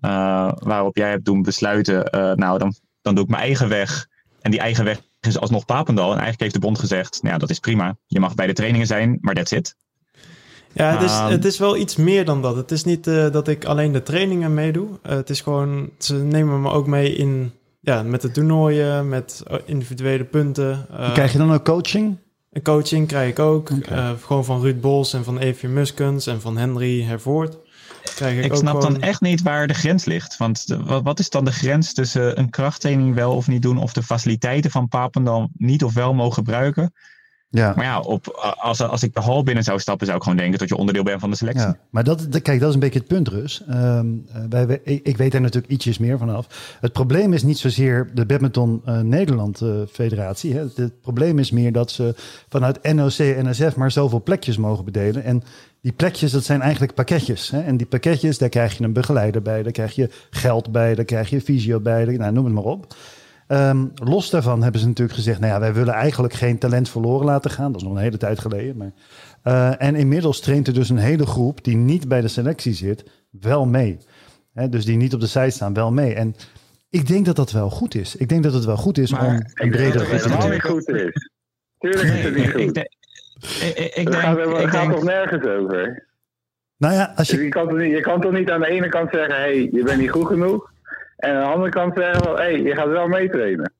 Uh, 0.00 0.52
waarop 0.54 0.96
jij 0.96 1.10
hebt 1.10 1.24
doen 1.24 1.42
besluiten, 1.42 2.08
nou, 2.38 2.58
dan, 2.58 2.74
dan 3.02 3.14
doe 3.14 3.24
ik 3.24 3.30
mijn 3.30 3.42
eigen 3.42 3.68
weg. 3.68 4.06
En 4.40 4.50
die 4.50 4.60
eigen 4.60 4.84
weg 4.84 5.00
is 5.20 5.38
alsnog 5.38 5.64
Papendal. 5.64 6.04
En 6.04 6.10
eigenlijk 6.10 6.40
heeft 6.40 6.54
de 6.54 6.60
bond 6.60 6.78
gezegd, 6.78 7.18
nou 7.22 7.34
ja, 7.34 7.40
dat 7.40 7.50
is 7.50 7.58
prima. 7.58 7.96
Je 8.06 8.20
mag 8.20 8.34
bij 8.34 8.46
de 8.46 8.52
trainingen 8.52 8.86
zijn, 8.86 9.18
maar 9.20 9.34
that's 9.34 9.52
it. 9.52 9.76
Ja, 10.72 10.90
het 10.90 11.02
is, 11.02 11.18
um, 11.18 11.26
het 11.26 11.44
is 11.44 11.58
wel 11.58 11.76
iets 11.76 11.96
meer 11.96 12.24
dan 12.24 12.42
dat. 12.42 12.56
Het 12.56 12.70
is 12.70 12.84
niet 12.84 13.06
uh, 13.06 13.30
dat 13.30 13.48
ik 13.48 13.64
alleen 13.64 13.92
de 13.92 14.02
trainingen 14.02 14.54
meedoe. 14.54 14.88
Uh, 14.88 15.12
het 15.12 15.30
is 15.30 15.40
gewoon, 15.40 15.90
ze 15.98 16.14
nemen 16.14 16.62
me 16.62 16.70
ook 16.70 16.86
mee 16.86 17.14
in, 17.14 17.52
ja, 17.80 18.02
met 18.02 18.22
de 18.22 18.30
toernooien, 18.30 19.08
met 19.08 19.42
individuele 19.64 20.24
punten. 20.24 20.86
Uh, 20.92 21.12
krijg 21.12 21.32
je 21.32 21.38
dan 21.38 21.52
ook 21.52 21.64
coaching? 21.64 22.18
Een 22.54 22.62
coaching 22.62 23.06
krijg 23.06 23.30
ik 23.30 23.38
ook. 23.38 23.70
Okay. 23.70 24.16
gewoon 24.16 24.44
van 24.44 24.60
Ruud 24.60 24.80
Bols 24.80 25.12
en 25.12 25.24
van 25.24 25.38
Evie 25.38 25.68
Muskens 25.68 26.26
en 26.26 26.40
van 26.40 26.56
Henry 26.56 27.02
Hervoort. 27.02 27.56
Krijg 28.14 28.38
ik 28.38 28.44
ik 28.44 28.54
snap 28.54 28.74
gewoon... 28.74 28.92
dan 28.92 29.02
echt 29.02 29.20
niet 29.20 29.42
waar 29.42 29.66
de 29.66 29.74
grens 29.74 30.04
ligt. 30.04 30.36
Want 30.36 30.66
de, 30.66 31.02
wat 31.02 31.18
is 31.18 31.30
dan 31.30 31.44
de 31.44 31.52
grens 31.52 31.92
tussen 31.92 32.38
een 32.38 32.50
krachttraining 32.50 33.14
wel 33.14 33.34
of 33.34 33.48
niet 33.48 33.62
doen, 33.62 33.78
of 33.78 33.92
de 33.92 34.02
faciliteiten 34.02 34.70
van 34.70 34.88
Papendal 34.88 35.48
niet 35.54 35.84
of 35.84 35.94
wel 35.94 36.14
mogen 36.14 36.34
gebruiken? 36.34 36.92
Ja. 37.54 37.72
Maar 37.76 37.84
ja, 37.84 38.00
op, 38.00 38.54
als, 38.58 38.80
als 38.80 39.02
ik 39.02 39.14
de 39.14 39.20
hal 39.20 39.42
binnen 39.42 39.64
zou 39.64 39.78
stappen, 39.78 40.06
zou 40.06 40.18
ik 40.18 40.22
gewoon 40.22 40.38
denken 40.38 40.58
dat 40.58 40.68
je 40.68 40.76
onderdeel 40.76 41.02
bent 41.02 41.20
van 41.20 41.30
de 41.30 41.36
selectie. 41.36 41.66
Ja, 41.66 41.78
maar 41.90 42.04
dat, 42.04 42.28
kijk, 42.42 42.60
dat 42.60 42.68
is 42.68 42.74
een 42.74 42.80
beetje 42.80 42.98
het 42.98 43.08
punt, 43.08 43.28
Rus. 43.28 43.62
Um, 43.70 44.26
wij, 44.48 44.80
ik 44.84 45.16
weet 45.16 45.32
daar 45.32 45.40
natuurlijk 45.40 45.72
ietsjes 45.72 45.98
meer 45.98 46.18
vanaf. 46.18 46.76
Het 46.80 46.92
probleem 46.92 47.32
is 47.32 47.42
niet 47.42 47.58
zozeer 47.58 48.10
de 48.14 48.26
Badminton 48.26 48.82
uh, 48.86 49.00
Nederland 49.00 49.60
uh, 49.60 49.70
Federatie. 49.92 50.52
Hè. 50.52 50.60
Het, 50.60 50.76
het, 50.76 51.00
probleem 51.00 51.38
is 51.38 51.50
meer 51.50 51.72
dat 51.72 51.90
ze 51.90 52.14
vanuit 52.48 52.92
NOC 52.92 53.18
en 53.18 53.48
NSF 53.48 53.76
maar 53.76 53.90
zoveel 53.90 54.22
plekjes 54.22 54.56
mogen 54.56 54.84
bedelen. 54.84 55.24
En 55.24 55.42
die 55.80 55.92
plekjes, 55.92 56.32
dat 56.32 56.44
zijn 56.44 56.60
eigenlijk 56.60 56.94
pakketjes. 56.94 57.50
Hè. 57.50 57.60
En 57.60 57.76
die 57.76 57.86
pakketjes, 57.86 58.38
daar 58.38 58.48
krijg 58.48 58.78
je 58.78 58.84
een 58.84 58.92
begeleider 58.92 59.42
bij, 59.42 59.62
daar 59.62 59.72
krijg 59.72 59.94
je 59.94 60.10
geld 60.30 60.72
bij, 60.72 60.94
daar 60.94 61.04
krijg 61.04 61.30
je 61.30 61.40
fysio 61.40 61.80
bij, 61.80 62.04
nou, 62.04 62.32
noem 62.32 62.44
het 62.44 62.54
maar 62.54 62.64
op. 62.64 62.94
Um, 63.48 63.92
los 63.94 64.30
daarvan 64.30 64.62
hebben 64.62 64.80
ze 64.80 64.86
natuurlijk 64.86 65.16
gezegd, 65.16 65.40
nou 65.40 65.52
ja, 65.52 65.60
wij 65.60 65.74
willen 65.74 65.94
eigenlijk 65.94 66.34
geen 66.34 66.58
talent 66.58 66.88
verloren 66.88 67.26
laten 67.26 67.50
gaan. 67.50 67.72
Dat 67.72 67.80
is 67.80 67.86
nog 67.86 67.96
een 67.96 68.02
hele 68.02 68.16
tijd 68.16 68.38
geleden. 68.38 68.76
Maar, 68.76 68.92
uh, 69.44 69.86
en 69.86 69.94
inmiddels 69.94 70.40
traint 70.40 70.66
er 70.66 70.74
dus 70.74 70.88
een 70.88 70.96
hele 70.96 71.26
groep 71.26 71.64
die 71.64 71.76
niet 71.76 72.08
bij 72.08 72.20
de 72.20 72.28
selectie 72.28 72.74
zit, 72.74 73.04
wel 73.30 73.66
mee. 73.66 73.98
He, 74.52 74.68
dus 74.68 74.84
die 74.84 74.96
niet 74.96 75.14
op 75.14 75.20
de 75.20 75.26
zijde 75.26 75.50
staan, 75.50 75.74
wel 75.74 75.92
mee. 75.92 76.14
En 76.14 76.34
ik 76.90 77.06
denk 77.06 77.24
dat 77.24 77.36
dat 77.36 77.52
wel 77.52 77.70
goed 77.70 77.94
is. 77.94 78.16
Ik 78.16 78.28
denk 78.28 78.42
dat 78.42 78.52
het 78.52 78.64
wel 78.64 78.76
goed 78.76 78.98
is 78.98 79.10
maar 79.10 79.26
om 79.26 79.42
een 79.54 79.70
bredere 79.70 80.04
groep 80.04 80.20
te 80.20 80.38
doen. 80.38 80.50
niet 80.50 80.62
goed 80.62 80.88
is. 80.88 81.30
Tuurlijk 81.78 82.08
is 82.08 82.24
het 82.24 82.36
niet 82.36 82.50
goed. 82.50 82.76
Ik, 82.76 82.88
ik, 83.62 83.76
ik, 83.76 83.94
ik, 83.94 84.14
gaat 84.14 84.72
denk... 84.72 84.92
toch 84.92 85.04
nergens 85.04 85.46
over? 85.46 86.06
Nou 86.76 86.94
ja, 86.94 87.12
als 87.16 87.28
je... 87.28 87.42
Je, 87.42 87.48
kan 87.48 87.68
toch 87.68 87.78
niet, 87.78 87.90
je 87.90 88.00
kan 88.00 88.20
toch 88.20 88.32
niet 88.32 88.50
aan 88.50 88.60
de 88.60 88.68
ene 88.68 88.88
kant 88.88 89.10
zeggen, 89.12 89.34
hé, 89.34 89.40
hey, 89.40 89.68
je 89.72 89.82
bent 89.82 90.00
niet 90.00 90.10
goed 90.10 90.26
genoeg. 90.26 90.72
En 91.16 91.34
aan 91.34 91.40
de 91.40 91.46
andere 91.46 91.70
kant 91.70 91.94
zeggen 91.94 92.22
we, 92.22 92.28
hé, 92.28 92.34
hey, 92.34 92.62
je 92.62 92.74
gaat 92.74 92.88
wel 92.88 93.08
meetrainen. 93.08 93.72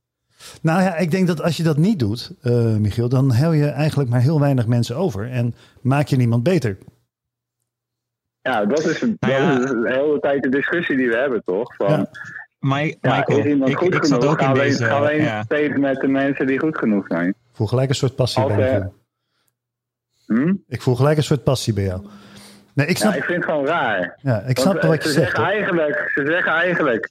Nou 0.63 0.83
ja, 0.83 0.97
ik 0.97 1.11
denk 1.11 1.27
dat 1.27 1.43
als 1.43 1.57
je 1.57 1.63
dat 1.63 1.77
niet 1.77 1.99
doet, 1.99 2.33
uh, 2.43 2.77
Michiel, 2.77 3.09
dan 3.09 3.33
hel 3.33 3.53
je 3.53 3.67
eigenlijk 3.67 4.11
maar 4.11 4.21
heel 4.21 4.41
weinig 4.41 4.67
mensen 4.67 4.97
over 4.97 5.31
en 5.31 5.55
maak 5.81 6.07
je 6.07 6.17
niemand 6.17 6.43
beter. 6.43 6.79
Ja, 8.43 8.65
dat 8.65 8.85
is, 8.85 9.01
dat 9.01 9.11
ja. 9.19 9.59
is 9.59 9.71
de 9.71 9.93
hele 9.93 10.19
tijd 10.21 10.43
de 10.43 10.49
discussie 10.49 10.97
die 10.97 11.09
we 11.09 11.17
hebben, 11.17 11.43
toch? 11.45 11.75
Van, 11.77 11.91
ja. 11.91 12.09
Michael, 12.61 13.39
ja, 13.39 13.45
is 13.45 13.45
iemand 13.45 13.71
ik, 13.71 13.77
goed 13.77 13.95
ik 13.95 14.05
genoeg? 14.05 14.25
Ook 14.25 14.55
deze, 14.55 14.89
alleen 14.89 15.23
ja. 15.23 15.43
steeds 15.43 15.77
met 15.77 16.01
de 16.01 16.09
mensen 16.09 16.47
die 16.47 16.59
goed 16.59 16.79
genoeg 16.79 17.07
zijn. 17.07 17.29
Ik 17.29 17.35
voel 17.53 17.67
gelijk 17.67 17.89
een 17.89 17.95
soort 17.95 18.15
passie 18.15 18.43
Als, 18.43 18.55
bij 18.55 18.71
jou. 18.71 18.85
Hm? 20.27 20.55
Ik 20.69 20.83
voel 20.83 20.95
gelijk 20.95 21.17
een 21.17 21.23
soort 21.23 21.45
passie 21.45 21.73
bij 21.73 21.85
jou. 21.85 22.07
Nee, 22.75 22.87
ik, 22.87 22.97
snap... 22.97 23.13
ja, 23.13 23.19
ik 23.19 23.25
vind 23.25 23.37
het 23.37 23.51
gewoon 23.51 23.67
raar. 23.67 24.19
Ja, 24.23 24.41
ik 24.41 24.59
snap 24.59 24.73
Want, 24.73 24.87
wat 24.87 25.03
je 25.03 25.09
ze 25.09 25.15
zegt. 25.15 25.31
Zeggen 25.31 25.53
eigenlijk, 25.53 26.11
ze 26.15 26.27
zeggen 26.27 26.53
eigenlijk, 26.53 27.11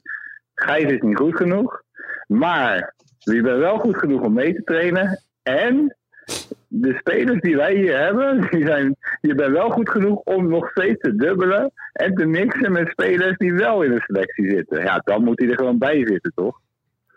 Gijs 0.54 0.92
is 0.92 1.00
niet 1.00 1.16
goed 1.16 1.36
genoeg. 1.36 1.82
Maar 2.26 2.94
je 3.18 3.42
bent 3.42 3.58
wel 3.58 3.78
goed 3.78 3.96
genoeg 3.96 4.20
om 4.20 4.32
mee 4.32 4.54
te 4.54 4.62
trainen. 4.64 5.22
En 5.42 5.96
de 6.68 6.94
spelers 6.98 7.40
die 7.40 7.56
wij 7.56 7.74
hier 7.74 7.98
hebben, 7.98 8.40
die 8.50 8.66
zijn, 8.66 8.96
je 9.20 9.34
bent 9.34 9.52
wel 9.52 9.70
goed 9.70 9.90
genoeg 9.90 10.18
om 10.18 10.48
nog 10.48 10.70
steeds 10.70 11.00
te 11.00 11.16
dubbelen. 11.16 11.72
En 11.92 12.14
te 12.14 12.26
mixen 12.26 12.72
met 12.72 12.88
spelers 12.88 13.36
die 13.36 13.54
wel 13.54 13.82
in 13.82 13.90
de 13.90 14.00
selectie 14.00 14.50
zitten. 14.50 14.82
Ja, 14.82 14.98
dan 14.98 15.24
moet 15.24 15.38
hij 15.38 15.48
er 15.48 15.56
gewoon 15.56 15.78
bij 15.78 16.06
zitten, 16.06 16.32
toch? 16.34 16.60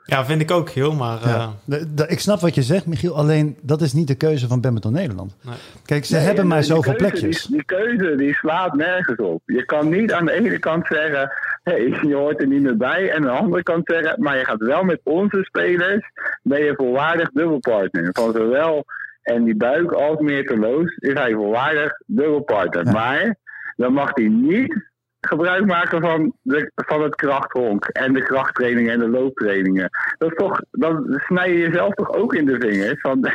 Ja, 0.10 0.26
vind 0.26 0.42
ik 0.42 0.52
ook 0.52 0.70
heel, 0.70 0.94
maar... 0.94 1.20
Ja. 1.28 1.36
Uh... 1.36 1.48
De, 1.66 1.94
de, 1.94 2.08
ik 2.08 2.20
snap 2.20 2.40
wat 2.40 2.56
je 2.56 2.62
zegt, 2.62 2.86
Michiel. 2.86 3.16
Alleen, 3.16 3.58
dat 3.62 3.82
is 3.82 3.94
niet 3.94 4.08
de 4.08 4.16
keuze 4.16 4.48
van 4.48 4.62
Badminton 4.62 4.94
Nederland. 4.94 5.36
Nee. 5.42 5.56
Kijk, 5.86 6.06
ze 6.06 6.16
nee, 6.16 6.24
hebben 6.24 6.48
maar 6.48 6.64
zoveel 6.64 6.96
keuze, 6.96 7.14
plekjes. 7.14 7.46
Die, 7.46 7.56
die, 7.56 7.66
keuze, 7.66 8.16
die 8.16 8.34
slaat 8.34 8.74
nergens 8.74 9.20
op. 9.20 9.42
Je 9.46 9.66
kan 9.66 9.90
niet 9.90 10.12
aan 10.14 10.26
de 10.26 10.32
ene 10.32 10.60
kant 10.60 10.88
zeggen... 10.88 11.32
hey, 11.64 12.00
je 12.08 12.16
hoort 12.16 12.42
er 12.42 12.48
niet 12.48 12.62
meer 12.62 12.78
bij. 12.78 13.10
En 13.10 13.16
aan 13.16 13.22
de 13.22 13.30
andere 13.30 13.64
kant 13.64 13.82
zeggen... 13.86 14.22
maar 14.22 14.38
je 14.38 14.46
gaat 14.46 14.60
wel 14.60 14.84
met 14.84 15.00
onze 15.04 15.44
spelers... 15.44 16.12
ben 16.42 16.64
je 16.64 16.74
volwaardig 16.76 17.30
dubbelpartner. 17.32 18.10
Van 18.12 18.32
zowel 18.34 18.86
en 19.22 19.44
die 19.44 19.56
buik 19.56 19.92
als 19.92 20.20
Meerterloos... 20.20 20.96
is 20.96 21.14
hij 21.14 21.34
volwaardig 21.34 22.02
dubbelpartner. 22.06 22.86
Ja. 22.86 22.92
Maar 22.92 23.36
dan 23.76 23.94
mag 23.94 24.10
hij 24.14 24.28
niet 24.28 24.87
gebruik 25.22 25.66
maken 25.66 26.02
van, 26.02 26.34
de, 26.42 26.72
van 26.76 27.02
het 27.04 27.16
krachthonk 27.16 27.86
en 27.86 28.14
de 28.14 28.22
krachttrainingen 28.24 28.94
en 28.94 29.00
de 29.00 29.08
looptrainingen. 29.08 29.90
Dat 30.18 30.32
is 30.32 30.38
toch, 30.38 30.62
dan 30.72 31.22
snij 31.26 31.52
je 31.52 31.58
jezelf 31.58 31.94
toch 31.94 32.14
ook 32.14 32.34
in 32.34 32.46
de 32.46 32.60
vingers. 32.60 33.02
Van, 33.02 33.32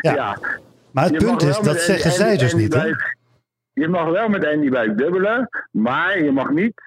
ja. 0.00 0.14
ja. 0.14 0.38
Maar 0.90 1.04
het 1.04 1.18
punt 1.18 1.42
is, 1.42 1.58
dat 1.58 1.80
zeggen 1.80 2.10
Andy, 2.10 2.22
zij 2.22 2.36
dus 2.36 2.52
Andy 2.52 2.62
niet. 2.62 2.72
Buik, 2.72 3.16
je 3.72 3.88
mag 3.88 4.10
wel 4.10 4.28
met 4.28 4.46
Andy 4.46 4.68
Buik 4.68 4.98
dubbelen, 4.98 5.48
maar 5.70 6.22
je 6.22 6.32
mag 6.32 6.50
niet 6.50 6.84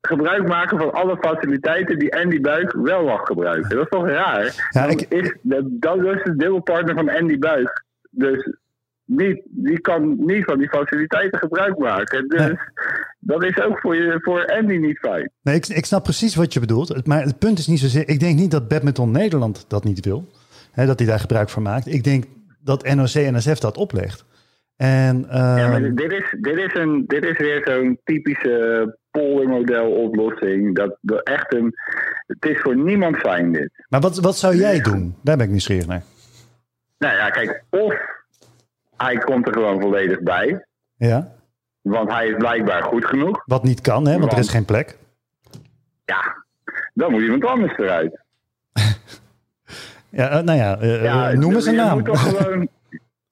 gebruik 0.00 0.46
maken 0.46 0.78
van 0.78 0.92
alle 0.92 1.16
faciliteiten 1.16 1.98
die 1.98 2.16
Andy 2.16 2.40
Buik 2.40 2.72
wel 2.72 3.04
mag 3.04 3.20
gebruiken. 3.26 3.68
Dat 3.68 3.84
is 3.84 3.88
toch 3.88 4.06
raar? 4.06 4.68
Ja, 4.70 4.84
ik... 4.84 5.00
is, 5.00 5.36
dat, 5.42 5.64
dat 5.66 5.98
is 5.98 6.22
de 6.22 6.36
dubbelpartner 6.36 6.94
van 6.94 7.10
Andy 7.10 7.38
Buik. 7.38 7.84
Dus 8.10 8.56
niet, 9.04 9.42
die 9.44 9.80
kan 9.80 10.16
niet 10.18 10.44
van 10.44 10.58
die 10.58 10.68
faciliteiten 10.68 11.38
gebruik 11.38 11.78
maken. 11.78 12.28
Dus 12.28 12.40
nee. 12.40 12.58
dat 13.18 13.44
is 13.44 13.60
ook 13.60 13.78
voor, 13.80 13.96
je, 13.96 14.18
voor 14.20 14.46
Andy 14.46 14.76
niet 14.76 14.98
fijn. 14.98 15.30
Nee, 15.42 15.54
ik, 15.54 15.66
ik 15.66 15.84
snap 15.84 16.02
precies 16.02 16.34
wat 16.34 16.52
je 16.52 16.60
bedoelt. 16.60 17.06
Maar 17.06 17.22
het 17.22 17.38
punt 17.38 17.58
is 17.58 17.66
niet 17.66 17.78
zozeer... 17.78 18.08
Ik 18.08 18.20
denk 18.20 18.38
niet 18.38 18.50
dat 18.50 18.68
Badminton 18.68 19.10
Nederland 19.10 19.64
dat 19.68 19.84
niet 19.84 20.04
wil. 20.04 20.28
Hè, 20.72 20.86
dat 20.86 20.98
hij 20.98 21.08
daar 21.08 21.20
gebruik 21.20 21.48
van 21.48 21.62
maakt. 21.62 21.86
Ik 21.86 22.04
denk 22.04 22.24
dat 22.60 22.94
NOC-NSF 22.94 23.58
dat 23.58 23.76
oplegt. 23.76 24.24
En. 24.76 25.26
Ja, 25.30 25.68
maar 25.68 25.94
dit 25.94 26.12
is, 26.12 26.36
dit 26.40 26.56
is, 26.56 26.74
een, 26.74 27.04
dit 27.06 27.24
is 27.24 27.38
weer 27.38 27.62
zo'n 27.64 27.98
typische 28.04 28.98
poldermodel 29.10 29.90
oplossing. 29.90 30.76
Dat, 30.76 30.98
dat 31.00 31.22
echt 31.22 31.54
een... 31.54 31.74
Het 32.26 32.44
is 32.44 32.60
voor 32.60 32.76
niemand 32.76 33.16
fijn 33.16 33.52
dit. 33.52 33.70
Maar 33.88 34.00
wat, 34.00 34.18
wat 34.18 34.36
zou 34.36 34.56
jij 34.56 34.80
doen? 34.80 35.14
Daar 35.22 35.36
ben 35.36 35.44
ik 35.44 35.50
nieuwsgierig 35.50 35.86
naar. 35.86 36.02
Nou 36.98 37.16
ja, 37.16 37.30
kijk, 37.30 37.64
of 37.70 37.94
hij 38.96 39.16
komt 39.16 39.46
er 39.46 39.52
gewoon 39.52 39.80
volledig 39.80 40.22
bij. 40.22 40.64
Ja. 40.96 41.32
Want 41.82 42.10
hij 42.10 42.26
is 42.28 42.36
blijkbaar 42.36 42.82
goed 42.82 43.04
genoeg. 43.04 43.42
Wat 43.46 43.62
niet 43.62 43.80
kan, 43.80 44.04
hè? 44.04 44.10
Want, 44.10 44.20
want 44.20 44.32
er 44.32 44.38
is 44.38 44.48
geen 44.48 44.64
plek. 44.64 44.96
Ja, 46.04 46.44
dan 46.94 47.10
moet 47.10 47.22
iemand 47.22 47.44
anders 47.44 47.78
eruit. 47.78 48.20
ja, 50.10 50.40
nou 50.40 50.58
ja, 50.58 50.82
uh, 50.82 51.02
ja 51.02 51.32
noem 51.32 51.54
eens 51.54 51.66
een 51.66 51.74
naam. 51.74 52.04
Gewoon, 52.16 52.68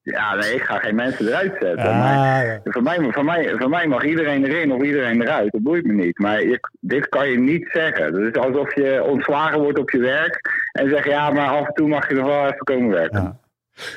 ja, 0.02 0.34
nee, 0.34 0.54
ik 0.54 0.62
ga 0.62 0.78
geen 0.78 0.94
mensen 0.94 1.26
eruit 1.26 1.52
zetten. 1.60 1.88
Ah, 1.88 1.98
maar 1.98 2.46
ja. 2.46 2.60
voor, 2.64 2.82
mij, 2.82 3.12
voor, 3.12 3.24
mij, 3.24 3.54
voor 3.58 3.68
mij 3.68 3.86
mag 3.86 4.04
iedereen 4.04 4.44
erin 4.44 4.72
of 4.72 4.82
iedereen 4.82 5.22
eruit. 5.22 5.52
Dat 5.52 5.62
boeit 5.62 5.84
me 5.86 5.92
niet. 5.92 6.18
Maar 6.18 6.42
je, 6.42 6.60
dit 6.80 7.08
kan 7.08 7.28
je 7.28 7.38
niet 7.38 7.68
zeggen. 7.72 8.04
Het 8.04 8.36
is 8.36 8.42
alsof 8.42 8.74
je 8.74 9.04
ontslagen 9.04 9.60
wordt 9.60 9.78
op 9.78 9.90
je 9.90 9.98
werk. 9.98 10.40
En 10.72 10.88
zegt, 10.88 11.04
ja, 11.04 11.30
maar 11.30 11.48
af 11.48 11.66
en 11.66 11.74
toe 11.74 11.88
mag 11.88 12.08
je 12.08 12.14
er 12.14 12.24
wel 12.24 12.44
even 12.44 12.64
komen 12.64 12.90
werken. 12.90 13.22
Ja. 13.22 13.40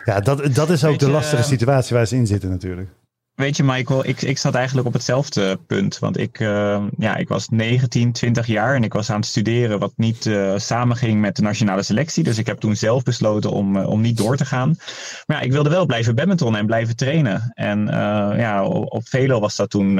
Ja, 0.06 0.20
dat, 0.20 0.56
dat 0.56 0.70
is 0.70 0.86
ook 0.86 1.00
de 1.00 1.10
lastige 1.10 1.42
je, 1.42 1.48
situatie 1.48 1.96
waar 1.96 2.08
ze 2.08 2.16
in 2.16 2.28
zitten 2.28 2.50
natuurlijk. 2.50 2.90
Weet 3.36 3.58
je, 3.58 3.64
Michael, 3.64 4.06
ik, 4.06 4.22
ik 4.22 4.38
zat 4.38 4.56
eigenlijk 4.56 4.88
op 4.88 4.94
hetzelfde 4.94 5.60
punt. 5.68 6.00
Want 6.00 6.18
ik, 6.18 6.40
uh, 6.40 6.84
ja, 6.98 7.16
ik 7.16 7.28
was 7.28 7.50
19, 7.50 8.12
20 8.12 8.48
jaar 8.48 8.76
en 8.76 8.84
ik 8.84 8.94
was 8.94 9.10
aan 9.10 9.20
het 9.20 9.26
studeren, 9.26 9.80
wat 9.80 9.94
niet 9.96 10.26
uh, 10.26 10.54
samenging 10.58 11.22
met 11.22 11.36
de 11.36 11.42
nationale 11.42 11.84
selectie. 11.84 12.24
Dus 12.24 12.38
ik 12.38 12.46
heb 12.46 12.60
toen 12.60 12.76
zelf 12.76 13.04
besloten 13.04 13.52
om, 13.52 13.76
uh, 13.76 13.90
om 13.90 14.02
niet 14.02 14.18
door 14.18 14.38
te 14.38 14.46
gaan. 14.46 14.76
Maar 15.26 15.38
ja, 15.38 15.44
ik 15.44 15.52
wilde 15.52 15.70
wel 15.70 15.86
blijven 15.86 16.16
badmintonnen 16.16 16.60
en 16.60 16.66
blijven 16.66 16.96
trainen. 16.96 17.52
En 17.54 17.86
ja, 18.38 18.66
op, 18.66 19.08
Velo 19.08 19.40
was 19.40 19.56
dat 19.56 19.70
toen 19.70 19.96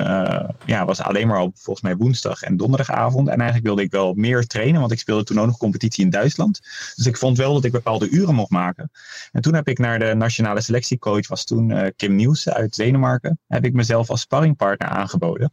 ja, 0.66 0.86
was 0.86 1.02
alleen 1.02 1.28
maar 1.28 1.40
op 1.40 1.58
volgens 1.58 1.86
mij 1.86 1.96
woensdag 1.96 2.42
en 2.42 2.58
donderdagavond. 2.58 3.28
En 3.28 3.36
eigenlijk 3.36 3.66
wilde 3.66 3.82
ik 3.82 3.92
wel 3.92 4.14
meer 4.14 4.48
trainen, 4.48 4.80
want 4.80 4.92
ik 4.92 5.00
speelde 5.00 5.24
toen 5.24 5.40
ook 5.40 5.46
nog 5.46 5.58
competitie 5.58 6.04
in 6.04 6.10
Duitsland. 6.10 6.62
Dus 6.96 7.06
ik 7.06 7.18
vond 7.18 7.38
wel 7.38 7.54
dat 7.54 7.64
ik 7.64 7.72
bepaalde 7.72 8.10
uren 8.10 8.36
mocht 8.36 8.50
maken. 8.50 8.92
En 9.32 9.42
toen 9.42 9.54
heb 9.54 9.68
ik 9.68 9.78
naar 9.78 10.00
de 10.00 10.14
nationale 10.14 10.62
selectiecoach, 10.62 11.28
was 11.28 11.44
toen 11.44 11.94
Kim 11.96 12.16
Nielsen 12.16 12.54
uit 12.54 12.76
Denemarken 12.76 13.25
heb 13.48 13.66
ik 13.66 13.74
mezelf 13.74 14.10
als 14.10 14.22
sparringpartner 14.22 14.90
aangeboden. 14.90 15.52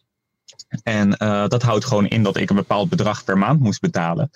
En 0.82 1.16
uh, 1.18 1.48
dat 1.48 1.62
houdt 1.62 1.84
gewoon 1.84 2.06
in 2.06 2.22
dat 2.22 2.36
ik 2.36 2.50
een 2.50 2.56
bepaald 2.56 2.88
bedrag 2.88 3.24
per 3.24 3.38
maand 3.38 3.60
moest 3.60 3.80
betalen. 3.80 4.30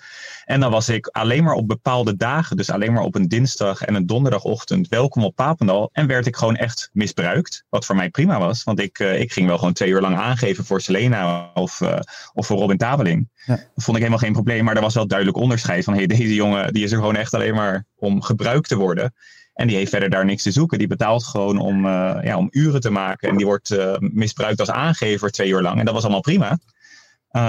En 0.45 0.59
dan 0.59 0.71
was 0.71 0.89
ik 0.89 1.07
alleen 1.07 1.43
maar 1.43 1.53
op 1.53 1.67
bepaalde 1.67 2.15
dagen, 2.15 2.57
dus 2.57 2.69
alleen 2.69 2.93
maar 2.93 3.03
op 3.03 3.15
een 3.15 3.27
dinsdag 3.27 3.81
en 3.81 3.95
een 3.95 4.05
donderdagochtend, 4.05 4.87
welkom 4.87 5.23
op 5.23 5.35
Papendal. 5.35 5.89
En 5.91 6.07
werd 6.07 6.25
ik 6.25 6.35
gewoon 6.35 6.55
echt 6.55 6.89
misbruikt. 6.93 7.65
Wat 7.69 7.85
voor 7.85 7.95
mij 7.95 8.09
prima 8.09 8.39
was, 8.39 8.63
want 8.63 8.79
ik, 8.79 8.99
uh, 8.99 9.19
ik 9.19 9.31
ging 9.31 9.47
wel 9.47 9.57
gewoon 9.57 9.73
twee 9.73 9.89
uur 9.89 10.01
lang 10.01 10.17
aangeven 10.17 10.65
voor 10.65 10.81
Selena 10.81 11.51
of, 11.53 11.81
uh, 11.81 11.99
of 12.33 12.45
voor 12.45 12.57
Robin 12.57 12.77
Tabeling. 12.77 13.29
Ja. 13.45 13.55
Dat 13.55 13.83
vond 13.83 13.97
ik 13.97 14.03
helemaal 14.03 14.23
geen 14.23 14.33
probleem, 14.33 14.63
maar 14.63 14.75
er 14.75 14.81
was 14.81 14.93
wel 14.93 15.07
duidelijk 15.07 15.37
onderscheid 15.37 15.83
van 15.83 15.93
hey, 15.93 16.07
deze 16.07 16.33
jongen 16.33 16.73
die 16.73 16.83
is 16.83 16.91
er 16.91 16.97
gewoon 16.97 17.15
echt 17.15 17.33
alleen 17.33 17.55
maar 17.55 17.85
om 17.95 18.21
gebruikt 18.21 18.67
te 18.67 18.75
worden. 18.75 19.13
En 19.57 19.67
die 19.67 19.75
heeft 19.75 19.89
verder 19.89 20.09
daar 20.09 20.25
niks 20.25 20.43
te 20.43 20.51
zoeken. 20.51 20.77
Die 20.77 20.87
betaalt 20.87 21.23
gewoon 21.23 21.59
om, 21.59 21.85
uh, 21.85 22.17
ja, 22.23 22.37
om 22.37 22.47
uren 22.51 22.81
te 22.81 22.89
maken. 22.89 23.29
En 23.29 23.37
die 23.37 23.45
wordt 23.45 23.71
uh, 23.71 23.95
misbruikt 23.99 24.59
als 24.59 24.71
aangever 24.71 25.31
twee 25.31 25.49
uur 25.49 25.61
lang. 25.61 25.79
En 25.79 25.85
dat 25.85 25.93
was 25.93 26.03
allemaal 26.03 26.21
prima. 26.21 26.49
Uh, 26.51 27.41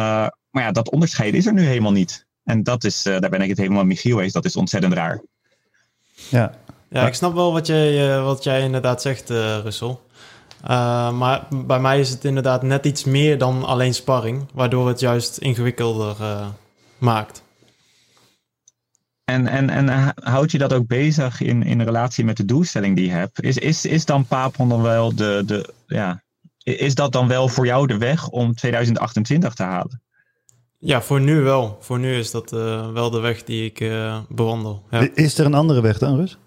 maar 0.51 0.63
ja, 0.63 0.73
dat 0.73 0.91
onderscheid 0.91 1.35
is 1.35 1.47
er 1.47 1.53
nu 1.53 1.63
helemaal 1.63 1.93
niet. 1.93 2.27
En 2.45 2.63
dat 2.63 2.85
is, 2.85 3.03
daar 3.03 3.31
ben 3.31 3.43
ik 3.43 3.49
het 3.49 3.59
helemaal 3.59 3.85
met 3.85 3.89
Michiel 3.97 4.21
eens. 4.21 4.33
Dat 4.33 4.45
is 4.45 4.57
ontzettend 4.57 4.93
raar. 4.93 5.23
Ja, 6.29 6.53
ja 6.89 7.07
ik 7.07 7.15
snap 7.15 7.35
wel 7.35 7.53
wat 7.53 7.67
jij, 7.67 8.21
wat 8.21 8.45
jij 8.45 8.63
inderdaad 8.63 9.03
zegt, 9.03 9.29
Russell. 9.63 9.97
maar 11.13 11.47
bij 11.51 11.81
mij 11.81 12.01
is 12.01 12.11
het 12.11 12.25
inderdaad 12.25 12.63
net 12.63 12.87
iets 12.87 13.05
meer 13.05 13.39
dan 13.39 13.65
alleen 13.65 13.95
sparring. 13.95 14.47
Waardoor 14.55 14.89
het 14.89 15.01
juist 15.01 15.39
ingewikkelder 15.39 16.17
maakt. 16.99 17.43
En, 19.29 19.47
en, 19.47 19.70
en 19.70 20.14
houd 20.14 20.51
je 20.51 20.59
dat 20.59 20.72
ook 20.72 20.87
bezig 20.87 21.41
in, 21.41 21.62
in 21.62 21.83
relatie 21.83 22.24
met 22.24 22.37
de 22.37 22.45
doelstelling 22.45 22.97
die 22.97 23.05
je 23.05 23.12
hebt? 23.12 23.43
Is, 23.43 23.59
is, 23.59 23.85
is 23.85 24.05
dan 24.05 24.26
Papon 24.26 24.68
dan 24.68 24.83
wel 24.83 25.14
de, 25.14 25.43
de, 25.47 25.72
ja, 25.87 26.22
is 26.62 26.95
dat 26.95 27.12
dan 27.12 27.29
wel 27.29 27.49
voor 27.49 27.66
jou 27.66 27.87
de 27.87 27.99
weg 27.99 28.29
om 28.29 28.55
2028 28.55 29.55
te 29.55 29.62
halen? 29.62 30.03
Ja, 30.79 31.03
voor 31.03 31.20
nu 31.20 31.41
wel. 31.41 31.79
Voor 31.81 31.99
nu 31.99 32.14
is 32.14 32.31
dat 32.31 32.53
uh, 32.53 32.93
wel 32.93 33.11
de 33.11 33.20
weg 33.20 33.45
die 33.45 33.64
ik 33.64 33.81
uh, 33.81 34.18
bewandel. 34.29 34.85
Ja. 34.91 35.09
Is 35.14 35.39
er 35.39 35.47
een 35.47 35.55
andere 35.55 35.81
weg 35.81 35.99
dan, 35.99 36.16
Rus? 36.16 36.39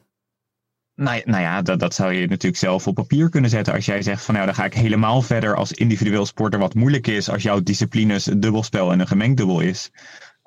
Nou, 0.96 1.22
nou 1.26 1.42
ja, 1.42 1.62
dat, 1.62 1.80
dat 1.80 1.94
zou 1.94 2.14
je 2.14 2.28
natuurlijk 2.28 2.62
zelf 2.62 2.88
op 2.88 2.96
papier 2.96 3.30
kunnen 3.30 3.50
zetten. 3.50 3.74
Als 3.74 3.86
jij 3.86 4.02
zegt 4.02 4.24
van 4.24 4.34
nou, 4.34 4.46
dan 4.46 4.56
ga 4.56 4.66
ik 4.66 4.74
helemaal 4.74 5.22
verder 5.22 5.56
als 5.56 5.72
individueel 5.72 6.26
sporter 6.26 6.60
wat 6.60 6.74
moeilijk 6.74 7.08
is. 7.08 7.30
Als 7.30 7.44
jouw 7.44 7.62
disciplines 7.64 8.26
een 8.26 8.40
dubbelspel 8.40 8.92
en 8.92 9.00
een 9.00 9.08
gemengd 9.08 9.38
dubbel 9.38 9.60
is. 9.60 9.92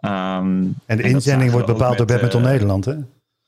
Um, 0.04 0.74
en 0.86 0.96
de 0.96 1.02
inzending 1.02 1.50
wordt 1.50 1.66
bepaald 1.66 1.96
door 1.96 2.06
Badminton 2.06 2.42
uh, 2.42 2.48
Nederland, 2.48 2.84
hè? 2.84 2.94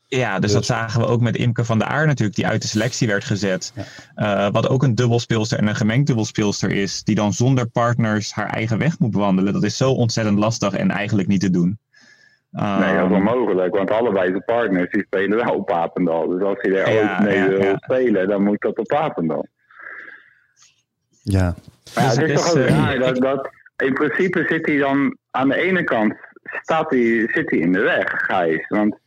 Ja, 0.08 0.32
dus, 0.32 0.40
dus, 0.40 0.52
dat 0.52 0.64
zagen 0.64 1.00
we 1.00 1.06
ook 1.06 1.20
met 1.20 1.36
Imke 1.36 1.64
van 1.64 1.78
der 1.78 1.88
Aar 1.88 2.06
natuurlijk, 2.06 2.36
die 2.36 2.46
uit 2.46 2.62
de 2.62 2.68
selectie 2.68 3.08
werd 3.08 3.24
gezet. 3.24 3.72
Ja. 4.16 4.46
Uh, 4.46 4.52
wat 4.52 4.68
ook 4.68 4.82
een 4.82 4.94
dubbelspeelster 4.94 5.58
en 5.58 5.66
een 5.66 5.76
gemengd 5.76 6.06
dubbelspeelster 6.06 6.70
is, 6.70 7.02
die 7.02 7.14
dan 7.14 7.32
zonder 7.32 7.66
partners 7.66 8.32
haar 8.32 8.48
eigen 8.48 8.78
weg 8.78 8.98
moet 8.98 9.10
bewandelen. 9.10 9.52
Dat 9.52 9.62
is 9.62 9.76
zo 9.76 9.90
ontzettend 9.90 10.38
lastig 10.38 10.72
en 10.72 10.90
eigenlijk 10.90 11.28
niet 11.28 11.40
te 11.40 11.50
doen. 11.50 11.78
Um, 12.52 12.78
nee, 12.78 12.96
dat 12.96 13.10
is 13.10 13.16
onmogelijk, 13.16 13.74
want 13.74 13.90
allebei 13.90 14.32
de 14.32 14.40
partners 14.40 14.90
die 14.90 15.02
spelen 15.02 15.44
wel 15.44 15.54
op 15.54 15.66
Papendal. 15.66 16.28
Dus 16.28 16.42
als 16.42 16.58
hij 16.60 16.72
er 16.72 16.92
ja, 16.92 17.00
ooit 17.00 17.20
mee 17.20 17.38
ja, 17.38 17.48
wil 17.48 17.62
ja. 17.62 17.76
spelen, 17.76 18.28
dan 18.28 18.42
moet 18.42 18.60
dat 18.60 18.78
op 18.78 18.86
Papendal. 18.86 19.46
Ja. 21.22 21.54
Maar 21.94 22.04
ja, 22.04 22.10
dus 22.10 22.18
het 22.18 22.30
is, 22.30 22.36
toch 22.36 22.50
ook 22.50 22.56
uh, 22.56 22.68
raar 22.68 22.98
dat, 22.98 23.16
dat 23.16 23.50
in 23.76 23.94
principe 23.94 24.44
zit 24.48 24.66
hij 24.66 24.76
dan 24.76 25.16
aan 25.30 25.48
de 25.48 25.56
ene 25.56 25.84
kant 25.84 26.14
staat 26.62 26.90
hij, 26.90 27.28
zit 27.32 27.50
hij 27.50 27.58
in 27.58 27.72
de 27.72 27.80
weg, 27.80 28.08
Gijs. 28.08 28.66
Want 28.68 28.98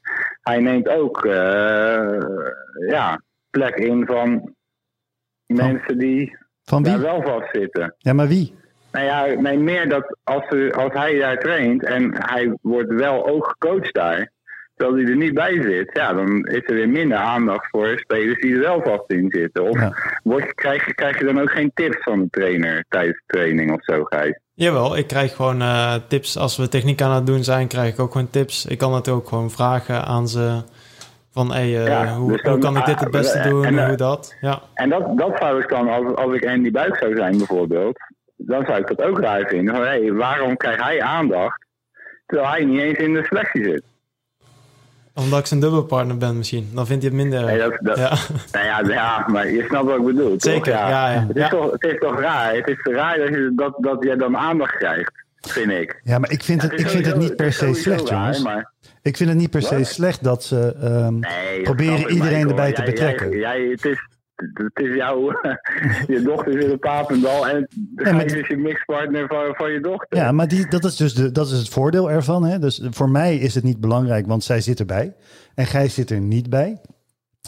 hij 0.41 0.59
neemt 0.59 0.89
ook 0.89 1.25
uh, 1.25 2.17
ja, 2.87 3.21
plek 3.49 3.75
in 3.75 4.05
van 4.05 4.55
mensen 5.45 5.97
die 5.97 6.37
van 6.63 6.83
wie? 6.83 6.91
daar 6.91 7.01
wel 7.01 7.21
vast 7.21 7.49
zitten. 7.51 7.95
Ja, 7.97 8.13
maar 8.13 8.27
wie? 8.27 8.53
Nou 8.91 9.05
ja, 9.05 9.41
nee, 9.41 9.57
meer 9.57 9.89
dat 9.89 10.17
als, 10.23 10.49
als 10.71 10.93
hij 10.93 11.19
daar 11.19 11.37
traint 11.37 11.83
en 11.83 12.11
hij 12.13 12.57
wordt 12.61 12.93
wel 12.93 13.27
ook 13.27 13.47
gecoacht 13.47 13.93
daar, 13.93 14.31
terwijl 14.75 14.97
hij 14.97 15.11
er 15.11 15.17
niet 15.17 15.33
bij 15.33 15.61
zit, 15.61 15.89
ja, 15.93 16.13
dan 16.13 16.45
is 16.45 16.63
er 16.65 16.73
weer 16.73 16.89
minder 16.89 17.17
aandacht 17.17 17.69
voor 17.69 17.99
spelers 17.99 18.39
die 18.39 18.53
er 18.53 18.59
wel 18.59 18.81
vast 18.81 19.11
in 19.11 19.29
zitten. 19.29 19.63
Of 19.63 19.79
ja. 19.79 19.93
word, 20.23 20.53
krijg, 20.53 20.93
krijg 20.95 21.19
je 21.19 21.25
dan 21.25 21.39
ook 21.39 21.51
geen 21.51 21.71
tips 21.73 22.03
van 22.03 22.19
de 22.19 22.29
trainer 22.29 22.85
tijdens 22.87 23.21
de 23.25 23.33
training 23.37 23.71
of 23.71 23.83
zo, 23.83 24.03
Gijs? 24.03 24.39
Jawel, 24.59 24.97
ik 24.97 25.07
krijg 25.07 25.35
gewoon 25.35 25.61
uh, 25.61 25.95
tips. 26.07 26.37
Als 26.37 26.57
we 26.57 26.67
techniek 26.67 27.01
aan 27.01 27.15
het 27.15 27.25
doen 27.25 27.43
zijn, 27.43 27.67
krijg 27.67 27.93
ik 27.93 27.99
ook 27.99 28.11
gewoon 28.11 28.29
tips. 28.29 28.65
Ik 28.65 28.77
kan 28.77 28.93
het 28.93 29.09
ook 29.09 29.27
gewoon 29.27 29.51
vragen 29.51 30.05
aan 30.05 30.27
ze. 30.27 30.61
Van, 31.31 31.51
hey, 31.53 31.67
uh, 31.67 31.87
ja, 31.87 32.15
hoe, 32.15 32.31
dus 32.31 32.41
dan, 32.41 32.51
hoe, 32.51 32.61
kan 32.61 32.77
ik 32.77 32.85
dit 32.85 32.99
het 32.99 33.11
beste 33.11 33.37
uh, 33.37 33.43
doen 33.43 33.65
en, 33.65 33.87
hoe 33.87 33.95
dat? 33.95 34.35
Ja. 34.41 34.61
En 34.73 34.89
dat, 34.89 35.17
dat 35.17 35.37
zou 35.39 35.61
ik 35.61 35.69
dan, 35.69 35.89
als, 35.89 36.15
als 36.15 36.35
ik 36.35 36.45
Andy 36.45 36.71
Buik 36.71 36.95
zou 36.95 37.15
zijn 37.15 37.37
bijvoorbeeld, 37.37 37.97
dan 38.35 38.65
zou 38.65 38.77
ik 38.79 38.87
dat 38.87 39.01
ook 39.01 39.19
raar 39.19 39.47
vinden. 39.47 39.75
Van, 39.75 39.83
hey, 39.83 40.13
waarom 40.13 40.57
krijgt 40.57 40.83
hij 40.83 41.01
aandacht, 41.01 41.65
terwijl 42.25 42.49
hij 42.49 42.65
niet 42.65 42.81
eens 42.81 42.97
in 42.97 43.13
de 43.13 43.23
selectie 43.23 43.63
zit? 43.63 43.83
Omdat 45.19 45.39
ik 45.39 45.45
zijn 45.45 45.59
dubbelpartner 45.59 46.17
ben 46.17 46.37
misschien. 46.37 46.69
Dan 46.73 46.87
vindt 46.87 47.03
hij 47.03 47.11
het 47.11 47.21
minder... 47.21 47.45
Nee, 47.45 47.57
dat, 47.57 47.77
dat, 47.81 47.97
ja. 47.97 48.17
Nou 48.51 48.65
ja, 48.65 48.93
ja, 48.93 49.25
maar 49.27 49.51
je 49.51 49.65
snapt 49.67 49.85
wat 49.85 49.97
ik 49.97 50.05
bedoel, 50.05 50.33
Zeker, 50.37 50.73
ja. 50.73 50.89
ja, 50.89 51.11
ja. 51.11 51.25
Het, 51.27 51.37
is 51.37 51.49
Toch, 51.49 51.71
het 51.71 51.83
is 51.83 51.99
toch 51.99 52.19
raar. 52.19 52.55
Het 52.55 52.67
is 52.67 52.77
raar 52.81 53.17
dat, 53.17 53.27
je, 53.27 53.51
dat, 53.55 53.75
dat 53.77 54.03
jij 54.03 54.15
dan 54.15 54.37
aandacht 54.37 54.75
krijgt, 54.77 55.11
vind 55.39 55.71
ik. 55.71 56.01
Ja, 56.03 56.19
maar 56.19 56.31
ik 56.31 56.43
vind 56.43 56.61
het, 56.61 56.71
het, 56.71 56.79
ik 56.79 56.89
vind 56.89 57.05
het 57.05 57.15
niet 57.15 57.35
per 57.35 57.53
se 57.53 57.73
slecht, 57.73 58.09
raar, 58.09 58.19
jongens. 58.19 58.43
Maar... 58.43 58.71
Ik 59.01 59.17
vind 59.17 59.29
het 59.29 59.37
niet 59.37 59.49
per 59.49 59.61
se 59.61 59.83
slecht 59.83 60.23
dat 60.23 60.43
ze 60.43 60.75
um, 60.83 61.19
nee, 61.19 61.61
proberen 61.61 62.11
iedereen 62.11 62.49
erbij 62.49 62.73
te 62.73 62.83
betrekken. 62.83 63.29
Jij, 63.29 63.39
jij, 63.39 63.69
het 63.71 63.85
is, 63.85 64.07
het 64.53 64.79
is 64.85 64.95
jouw, 64.95 65.31
je 66.15 66.21
dochter 66.23 66.61
zit 66.61 66.71
op 66.71 66.79
Papendal 66.79 67.47
en 67.47 67.67
maar, 67.95 68.25
is 68.25 68.47
je 68.47 68.57
mixpartner 68.57 69.27
van, 69.27 69.55
van 69.55 69.71
je 69.71 69.79
dochter. 69.79 70.17
Ja, 70.17 70.31
maar 70.31 70.47
die, 70.47 70.67
dat 70.67 70.83
is 70.83 70.95
dus 70.95 71.13
de, 71.13 71.31
dat 71.31 71.51
is 71.51 71.57
het 71.57 71.69
voordeel 71.69 72.11
ervan. 72.11 72.43
Hè? 72.43 72.59
Dus 72.59 72.81
voor 72.89 73.09
mij 73.09 73.35
is 73.35 73.55
het 73.55 73.63
niet 73.63 73.79
belangrijk, 73.79 74.27
want 74.27 74.43
zij 74.43 74.61
zit 74.61 74.79
erbij. 74.79 75.15
En 75.55 75.65
Gijs 75.65 75.93
zit 75.93 76.09
er 76.09 76.19
niet 76.19 76.49
bij. 76.49 76.81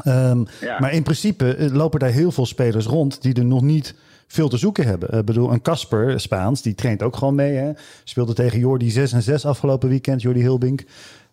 Um, 0.07 0.45
ja. 0.61 0.79
Maar 0.79 0.93
in 0.93 1.03
principe 1.03 1.69
lopen 1.71 1.99
daar 1.99 2.09
heel 2.09 2.31
veel 2.31 2.45
spelers 2.45 2.85
rond 2.85 3.21
die 3.21 3.33
er 3.33 3.45
nog 3.45 3.61
niet 3.61 3.95
veel 4.27 4.49
te 4.49 4.57
zoeken 4.57 4.85
hebben. 4.85 5.09
Ik 5.09 5.15
uh, 5.15 5.21
bedoel, 5.23 5.51
een 5.51 5.61
Casper 5.61 6.19
Spaans, 6.19 6.61
die 6.61 6.75
traint 6.75 7.03
ook 7.03 7.15
gewoon 7.15 7.35
mee. 7.35 7.53
Hè? 7.53 7.71
Speelde 8.03 8.33
tegen 8.33 8.59
Jordi 8.59 8.89
6 8.89 9.13
en 9.13 9.21
6 9.21 9.45
afgelopen 9.45 9.89
weekend, 9.89 10.21
Jordi 10.21 10.39
Hilbink. 10.39 10.83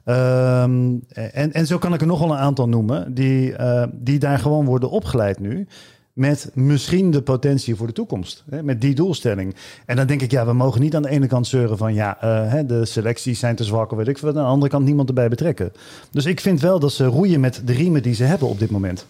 Um, 0.09 1.03
en, 1.09 1.53
en 1.53 1.67
zo 1.67 1.79
kan 1.79 1.95
ik 1.95 2.01
er 2.01 2.07
nog 2.07 2.19
wel 2.19 2.31
een 2.31 2.37
aantal 2.37 2.69
noemen 2.69 3.15
die, 3.15 3.53
uh, 3.53 3.85
die 3.93 4.19
daar 4.19 4.39
gewoon 4.39 4.65
worden 4.65 4.91
opgeleid 4.91 5.39
nu. 5.39 5.67
Met 6.13 6.51
misschien 6.55 7.11
de 7.11 7.23
potentie 7.23 7.75
voor 7.75 7.87
de 7.87 7.93
toekomst. 7.93 8.45
Hè, 8.51 8.63
met 8.63 8.81
die 8.81 8.95
doelstelling. 8.95 9.55
En 9.87 9.97
dan 9.97 10.07
denk 10.07 10.21
ik, 10.21 10.31
ja, 10.31 10.47
we 10.47 10.53
mogen 10.53 10.81
niet 10.81 10.97
aan 10.97 11.03
de 11.03 11.09
ene 11.09 11.27
kant 11.27 11.47
zeuren 11.47 11.79
van 11.79 11.95
ja, 11.95 12.17
hè, 12.49 12.67
de 12.67 12.85
selecties 12.85 13.39
zijn 13.39 13.57
te 13.57 13.65
zwak 13.65 13.91
of 13.91 13.99
weet 13.99 14.09
ik 14.09 14.19
veel. 14.19 14.29
Aan 14.29 14.35
de 14.35 14.41
andere 14.41 14.71
kant 14.71 14.85
niemand 14.85 15.09
erbij 15.09 15.29
betrekken. 15.29 15.73
Dus 16.11 16.27
ik 16.27 16.41
vind 16.41 16.61
wel 16.61 16.79
dat 16.79 16.93
ze 16.93 17.05
roeien 17.05 17.41
met 17.41 17.63
de 17.65 17.73
riemen 17.73 18.03
die 18.03 18.15
ze 18.15 18.25
hebben 18.25 18.49
op 18.49 18.59
dit 18.59 18.71
moment. 18.71 19.07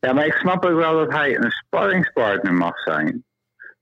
Ja, 0.00 0.12
maar 0.12 0.26
ik 0.26 0.32
snap 0.32 0.64
ook 0.64 0.78
wel 0.78 0.96
dat 0.96 1.12
hij 1.12 1.36
een 1.36 1.50
sparringspartner 1.50 2.54
mag 2.54 2.78
zijn. 2.78 3.24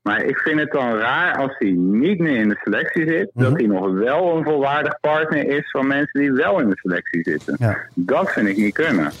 Maar 0.07 0.23
ik 0.23 0.37
vind 0.37 0.59
het 0.59 0.71
dan 0.71 0.93
raar 0.93 1.37
als 1.37 1.55
hij 1.57 1.71
niet 1.71 2.19
meer 2.19 2.37
in 2.37 2.49
de 2.49 2.59
selectie 2.63 3.07
zit, 3.07 3.29
mm 3.33 3.43
-hmm. 3.43 3.43
dat 3.43 3.59
hij 3.59 3.67
nog 3.67 3.91
wel 3.91 4.37
een 4.37 4.43
volwaardig 4.43 4.99
partner 4.99 5.47
is 5.47 5.71
van 5.71 5.87
mensen 5.87 6.19
die 6.19 6.31
wel 6.31 6.59
in 6.59 6.69
de 6.69 6.77
selectie 6.77 7.23
zitten. 7.23 7.55
Ja. 7.59 7.77
Dat 7.93 8.31
vind 8.31 8.47
ik 8.47 8.57
niet 8.57 8.73
kunnen. 8.73 9.11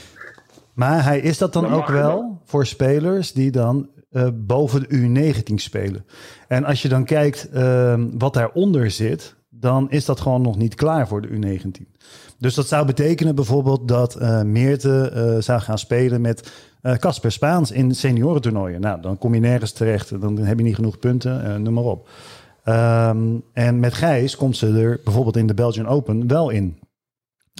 Maar 0.73 1.03
hij 1.03 1.19
is 1.19 1.37
dat 1.37 1.53
dan, 1.53 1.73
ook 1.73 1.87
wel 1.87 2.41
voor 2.45 2.65
spelers 2.65 3.33
die 3.33 3.51
dan 3.51 3.89
uh, 4.11 4.27
boven 4.33 4.81
de 4.81 4.87
U19 4.97 5.53
spelen. 5.53 6.05
En 6.47 6.63
als 6.63 6.81
je 6.81 6.87
dan 6.87 7.05
kijkt 7.05 7.49
uh, 7.53 7.93
wat 8.17 8.33
daaronder 8.33 8.91
zit, 8.91 9.35
dan 9.59 9.91
is 9.91 10.05
dat 10.05 10.19
gewoon 10.19 10.41
nog 10.41 10.57
niet 10.57 10.75
klaar 10.75 11.07
voor 11.07 11.21
de 11.21 11.27
U19. 11.27 11.97
Dus 12.37 12.55
dat 12.55 12.67
zou 12.67 12.85
betekenen 12.85 13.35
bijvoorbeeld 13.35 13.87
dat 13.87 14.17
uh, 14.21 14.41
Meerte 14.41 15.11
uh, 15.15 15.41
zou 15.41 15.59
gaan 15.59 15.77
spelen 15.77 16.21
met 16.21 16.51
Casper 16.81 17.29
uh, 17.29 17.35
Spaans 17.35 17.71
in 17.71 17.95
seniorentoernooien. 17.95 18.81
Nou, 18.81 19.01
dan 19.01 19.17
kom 19.17 19.33
je 19.33 19.39
nergens 19.39 19.71
terecht. 19.71 20.21
Dan 20.21 20.37
heb 20.37 20.57
je 20.57 20.63
niet 20.63 20.75
genoeg 20.75 20.99
punten, 20.99 21.61
noem 21.61 21.73
maar 21.73 21.83
op. 21.83 22.09
Um, 22.65 23.43
en 23.53 23.79
met 23.79 23.93
Gijs 23.93 24.35
komt 24.35 24.57
ze 24.57 24.67
er 24.79 24.99
bijvoorbeeld 25.03 25.37
in 25.37 25.47
de 25.47 25.53
Belgian 25.53 25.87
Open 25.87 26.27
wel 26.27 26.49
in. 26.49 26.79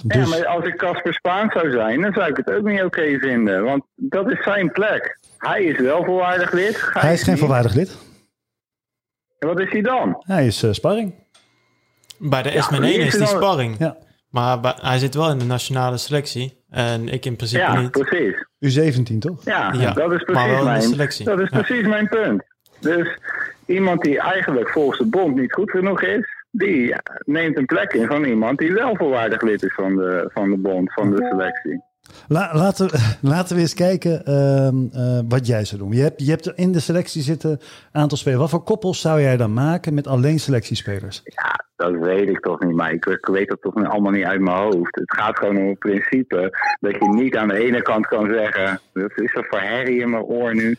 Dus... 0.04 0.16
Ja, 0.16 0.28
maar 0.28 0.46
als 0.46 0.64
ik 0.64 0.76
Casper 0.76 1.14
Spaans 1.14 1.52
zou 1.52 1.70
zijn, 1.70 2.00
dan 2.00 2.12
zou 2.12 2.30
ik 2.30 2.36
het 2.36 2.52
ook 2.52 2.64
niet 2.64 2.82
oké 2.82 2.84
okay 2.84 3.18
vinden. 3.18 3.64
Want 3.64 3.84
dat 3.94 4.30
is 4.30 4.42
zijn 4.42 4.72
plek. 4.72 5.18
Hij 5.38 5.64
is 5.64 5.78
wel 5.78 6.04
volwaardig 6.04 6.52
lid. 6.52 6.90
Hij 6.92 7.12
is 7.12 7.22
geen 7.22 7.34
niet. 7.34 7.42
volwaardig 7.42 7.74
lid. 7.74 7.96
En 9.38 9.48
Wat 9.48 9.60
is 9.60 9.70
hij 9.70 9.80
dan? 9.80 10.22
Hij 10.26 10.46
is 10.46 10.62
eh, 10.62 10.72
sparring. 10.72 11.14
Bij 12.18 12.42
de 12.42 12.50
Ja, 12.52 12.62
SMN 12.62 12.80
wie 12.80 12.98
1 12.98 13.06
is 13.06 13.14
die 13.16 13.26
sparring. 13.26 13.76
Ja. 13.78 13.96
Maar 14.30 14.60
bij- 14.60 14.74
hij 14.80 14.98
zit 14.98 15.14
wel 15.14 15.30
in 15.30 15.38
de 15.38 15.44
nationale 15.44 15.96
selectie. 15.96 16.64
En 16.70 17.08
ik 17.08 17.24
in 17.24 17.36
principe 17.36 17.62
Ja, 17.62 17.80
niet. 17.80 17.90
precies. 17.90 18.46
U17, 18.60 19.18
toch? 19.18 19.44
Ja, 19.44 19.72
Ja, 19.78 19.92
dat 19.92 20.12
is 20.12 20.24
maar 20.24 20.34
wel 20.34 20.44
precies 20.44 20.52
in 20.52 20.58
de 20.58 20.64
mijn, 20.64 20.82
selectie. 20.82 21.24
dat 21.24 21.38
is 21.40 21.48
Ja. 21.50 21.60
precies 21.62 21.86
mijn 21.86 22.08
punt. 22.08 22.42
Dus 22.80 23.18
iemand 23.66 24.02
die 24.02 24.20
eigenlijk 24.20 24.68
volgens 24.68 24.98
de 24.98 25.06
bond 25.06 25.36
niet 25.36 25.52
goed 25.52 25.70
genoeg 25.70 26.02
is, 26.02 26.28
die 26.50 26.86
ja, 26.86 27.00
neemt 27.24 27.56
een 27.58 27.66
plek 27.66 27.92
in 27.92 28.06
van 28.06 28.24
iemand 28.24 28.58
die 28.58 28.72
wel 28.72 28.96
volwaardig 28.96 29.42
lid 29.42 29.62
is 29.62 29.74
van 29.74 29.96
de, 29.96 30.30
van 30.34 30.50
de 30.50 30.56
bond, 30.56 30.92
van 30.92 31.10
de 31.10 31.26
selectie. 31.30 31.82
La- 32.28 32.50
laten, 32.54 32.86
we, 32.90 32.98
laten 33.28 33.54
we 33.56 33.62
eens 33.62 33.74
kijken 33.74 34.24
ehm, 34.24 34.76
eh, 34.92 35.20
wat 35.28 35.46
jij 35.46 35.64
zou 35.64 35.80
doen. 35.80 35.92
Je 35.92 36.02
hebt, 36.02 36.24
je 36.24 36.30
hebt 36.30 36.52
in 36.54 36.72
de 36.72 36.80
selectie 36.80 37.22
zitten 37.22 37.50
een 37.50 38.00
aantal 38.00 38.18
spelers. 38.18 38.40
Wat 38.40 38.50
voor 38.50 38.62
koppels 38.62 39.00
zou 39.00 39.20
jij 39.20 39.36
dan 39.36 39.52
maken 39.52 39.94
met 39.94 40.06
alleen 40.06 40.40
selectiespelers? 40.40 41.20
Ja, 41.24 41.66
dat 41.78 41.96
weet 41.96 42.28
ik 42.28 42.40
toch 42.40 42.60
niet, 42.60 42.74
maar 42.76 42.92
ik, 42.92 43.06
ik 43.06 43.26
weet 43.26 43.48
dat 43.48 43.60
toch 43.62 43.74
niet- 43.74 43.86
allemaal 43.86 44.12
niet 44.12 44.24
uit 44.24 44.40
mijn 44.40 44.56
hoofd. 44.56 44.94
Het 44.96 45.14
gaat 45.16 45.38
gewoon 45.38 45.56
om 45.56 45.68
het 45.68 45.78
principe 45.78 46.58
dat 46.80 46.92
je 46.92 47.08
niet 47.14 47.36
aan 47.36 47.48
de 47.48 47.58
ene 47.66 47.82
kant 47.82 48.06
kan 48.06 48.26
zeggen, 48.32 48.80
dat 48.92 49.10
is 49.18 49.34
er 49.34 49.46
voor 49.48 49.60
herrie 49.60 50.00
in 50.00 50.10
mijn 50.10 50.22
oor 50.22 50.54
nu. 50.54 50.76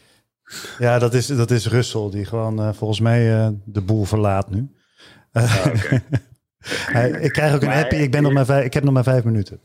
Ja, 0.77 0.99
dat 0.99 1.13
is, 1.13 1.27
dat 1.27 1.51
is 1.51 1.67
Russell, 1.67 2.09
die 2.11 2.25
gewoon 2.25 2.59
eh, 2.59 2.69
volgens 2.73 2.99
mij 2.99 3.33
eh, 3.39 3.47
de 3.65 3.81
boel 3.81 4.03
verlaat 4.03 4.49
nu. 4.49 4.67
Eh, 5.31 5.63
hij- 6.85 7.09
ik 7.09 7.31
krijg 7.31 7.55
ook 7.55 7.61
een 7.61 7.67
Maar- 7.67 7.83
appie, 7.83 7.99
ik, 7.99 8.11
ben 8.11 8.23
nog 8.23 8.33
maar 8.33 8.45
vijf, 8.45 8.65
ik 8.65 8.73
heb 8.73 8.83
nog 8.83 8.93
maar 8.93 9.03
vijf 9.03 9.23
minuten. 9.23 9.59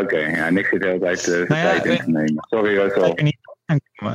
Oké, 0.00 0.18
ja, 0.18 0.50
niks 0.50 0.68
zit 0.68 0.80
de 0.80 0.86
hele 0.86 0.98
tijd 1.00 1.26
uh, 1.26 1.48
Nou 1.48 1.60
ja, 1.60 1.70
tijd 1.70 1.84
in 1.84 1.90
eh, 1.92 1.98
te 2.04 2.10
nemen. 2.10 2.44
Sorry, 2.48 2.76
Russell. 2.78 3.34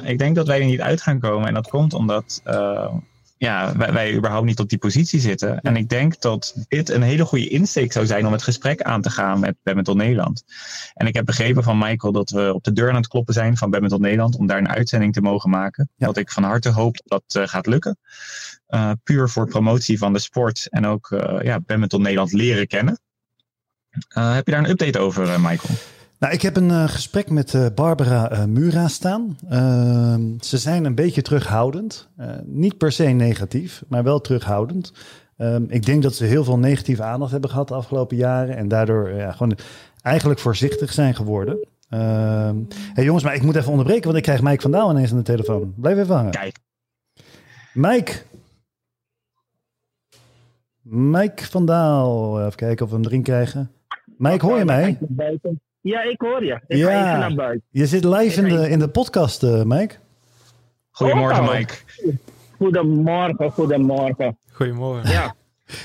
Ik 0.04 0.18
denk 0.18 0.36
dat 0.36 0.48
wij 0.48 0.60
er 0.60 0.66
niet 0.66 0.82
uit 0.82 1.02
gaan 1.02 1.20
komen. 1.20 1.48
En 1.48 1.54
dat 1.54 1.68
komt 1.70 1.94
omdat 1.94 2.42
eh, 2.44 2.94
ja, 3.44 3.78
wij, 3.78 3.94
wij 3.94 4.14
überhaupt 4.14 4.46
niet 4.46 4.60
op 4.60 4.70
die 4.70 4.78
positie 4.78 5.20
zitten. 5.20 5.62
En 5.62 5.76
ik 5.76 5.90
denk 5.90 6.22
dat 6.22 6.56
dit 6.68 6.90
een 6.90 7.02
hele 7.02 7.26
goede 7.26 7.48
insteek 7.48 7.92
zou 7.92 8.06
zijn 8.06 8.26
om 8.26 8.32
het 8.32 8.44
gesprek 8.44 8.82
aan 8.82 9.02
te 9.02 9.10
gaan 9.10 9.40
met 9.40 9.56
Badminton 9.64 9.98
Nederland. 9.98 10.44
En 10.94 11.08
ik 11.08 11.16
heb 11.16 11.26
begrepen 11.26 11.64
van 11.64 11.78
Michael 11.78 12.14
dat 12.14 12.30
we 12.30 12.54
op 12.54 12.64
de 12.64 12.74
deur 12.74 12.90
aan 12.90 12.96
het 12.96 13.08
kloppen 13.08 13.34
zijn 13.34 13.58
van 13.58 13.70
Badminton 13.70 14.02
Nederland 14.02 14.36
om 14.36 14.48
daar 14.48 14.58
een 14.58 14.70
uitzending 14.70 15.14
te 15.14 15.22
mogen 15.22 15.50
maken. 15.50 15.90
Ja. 15.96 16.06
Wat 16.06 16.18
ik 16.18 16.32
van 16.32 16.44
harte 16.44 16.70
hoop 16.70 17.02
dat 17.06 17.24
dat 17.24 17.44
eh, 17.44 17.50
gaat 17.50 17.68
lukken. 17.68 17.98
Eh, 18.68 18.92
puur 19.04 19.30
voor 19.30 19.48
promotie 19.48 19.98
van 19.98 20.14
de 20.14 20.20
sport 20.20 20.68
en 20.70 20.86
ook 20.86 21.12
eh 21.12 21.44
ja, 21.44 21.60
Badminton 21.60 22.02
Nederland 22.02 22.32
leren 22.32 22.68
kennen. 22.68 23.00
Heb 24.08 24.46
je 24.46 24.52
daar 24.52 24.64
een 24.64 24.70
update 24.70 25.00
over, 25.00 25.42
Michael? 25.42 25.76
Nou, 26.24 26.36
ik 26.36 26.42
heb 26.42 26.56
een 26.56 26.72
eh, 26.72 26.88
gesprek 26.88 27.30
met 27.30 27.54
eh, 27.54 27.66
Barbara 27.76 28.30
eh, 28.30 28.46
Mura 28.46 28.88
staan. 28.88 29.38
Ehm, 29.50 30.40
ze 30.40 30.58
zijn 30.58 30.86
een 30.86 30.96
beetje 30.96 31.22
terughoudend. 31.22 32.10
Niet 32.44 32.78
per 32.78 32.92
se 32.92 33.04
negatief, 33.04 33.84
maar 33.88 34.04
wel 34.04 34.22
terughoudend. 34.22 34.94
Ehm, 35.38 35.64
ik 35.68 35.86
denk 35.86 36.04
dat 36.04 36.16
ze 36.16 36.26
heel 36.26 36.44
veel 36.44 36.58
negatieve 36.58 37.04
aandacht 37.04 37.32
hebben 37.32 37.50
gehad 37.50 37.68
de 37.68 37.74
afgelopen 37.74 38.18
jaren. 38.18 38.56
En 38.56 38.68
daardoor 38.68 39.10
ja, 39.10 39.32
gewoon 39.32 39.58
eigenlijk 40.02 40.40
voorzichtig 40.40 40.94
zijn 40.94 41.16
geworden. 41.16 41.68
Ehm 41.90 42.58
hey 42.94 43.04
jongens, 43.04 43.24
maar 43.24 43.36
ik 43.36 43.44
moet 43.44 43.56
even 43.56 43.72
onderbreken, 43.72 44.04
want 44.04 44.18
ik 44.18 44.24
krijg 44.24 44.42
Mike 44.42 44.62
van 44.62 44.72
Daal 44.72 44.92
ineens 44.92 45.12
aan 45.12 45.18
de 45.18 45.24
telefoon. 45.24 45.74
Blijf 45.78 45.98
even 45.98 46.16
hangen. 46.16 46.32
Kijk. 46.32 46.58
Mike. 47.74 48.14
Mike 50.82 51.46
van 51.46 51.66
Daal. 51.66 52.40
Even 52.40 52.56
kijken 52.56 52.86
of 52.86 52.92
we 52.92 52.98
hem 52.98 53.06
erin 53.06 53.24
krijgen. 53.24 53.72
Mike, 54.18 54.46
hoor 54.46 54.58
je 54.58 54.66
mij? 54.66 54.98
Ja, 55.84 56.02
ik 56.02 56.22
hoor 56.22 56.46
je. 56.46 56.60
Ik 56.68 56.78
Ja. 56.78 56.88
ga 56.90 57.08
even 57.08 57.20
naar 57.20 57.34
buiten. 57.36 57.64
Je 57.70 57.86
zit 57.86 58.04
live 58.04 58.42
in 58.42 58.56
de, 58.56 58.70
in 58.70 58.80
de 58.80 58.88
podcast, 58.90 59.44
eh, 59.44 59.64
Mike. 59.64 59.96
Goedemorgen, 60.92 61.44
Oh. 61.44 61.54
Mike. 61.54 61.74
Goedemorgen, 62.58 63.52
goedemorgen. 63.52 64.38
Goedemorgen. 64.52 65.10
Ja. 65.12 65.36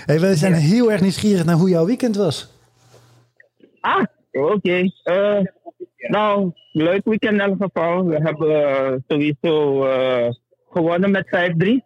Hey, 0.05 0.21
wij 0.21 0.35
zijn 0.35 0.53
heel 0.53 0.93
erg 0.93 1.01
nieuwsgierig 1.01 1.45
naar 1.45 1.55
hoe 1.57 1.69
jouw 1.69 1.87
weekend 1.87 2.17
was. 2.17 2.49
Ah, 3.81 4.05
oké. 4.33 4.91
Eh, 5.03 5.41
nou, 6.09 6.53
leuk 6.73 7.05
weekend 7.05 7.33
in 7.33 7.41
elk 7.41 7.57
geval. 7.63 8.05
We 8.07 8.17
hebben 8.17 8.77
eh, 8.77 8.93
sowieso 9.09 9.85
eh, 9.87 10.29
gewonnen 10.71 11.11
met 11.11 11.27
5-3. 11.27 11.85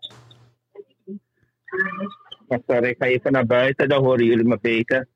Maar 2.49 2.61
Sorry, 2.67 2.89
ik 2.89 2.97
ga 2.99 3.07
even 3.07 3.33
naar 3.33 3.47
buiten, 3.47 3.89
dan 3.89 4.05
horen 4.05 4.25
jullie 4.25 4.45
me 4.45 4.59
beter. 4.61 5.09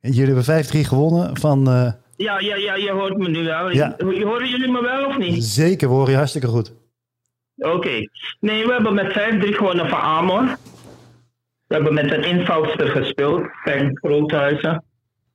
En 0.00 0.12
Jullie 0.12 0.34
hebben 0.34 0.64
5-3 0.64 0.68
gewonnen 0.86 1.36
van... 1.36 1.68
eh, 1.68 1.92
Ja, 2.16 2.38
ja, 2.40 2.56
ja, 2.56 2.74
je 2.74 2.90
hoort 2.90 3.16
me 3.16 3.28
nu 3.28 3.44
wel. 3.44 3.70
Ja. 3.70 3.94
Horen 3.98 4.48
jullie 4.48 4.70
me 4.70 4.82
wel 4.82 5.06
of 5.06 5.18
niet? 5.18 5.44
zeker, 5.44 5.88
we 5.88 5.94
horen 5.94 6.10
je 6.10 6.16
hartstikke 6.16 6.46
goed. 6.46 6.72
Oké. 7.56 7.90
Nee, 8.40 8.66
we 8.66 8.72
hebben 8.72 8.94
met 8.94 9.08
5-3 9.10 9.12
gewonnen 9.56 9.88
van 9.88 9.98
Amor. 9.98 10.56
We 11.66 11.74
hebben 11.74 11.94
met 11.94 12.12
een 12.12 12.24
invalster 12.24 12.88
gespeeld, 12.88 13.42
Frank 13.62 13.98
Groothuizen. 13.98 14.84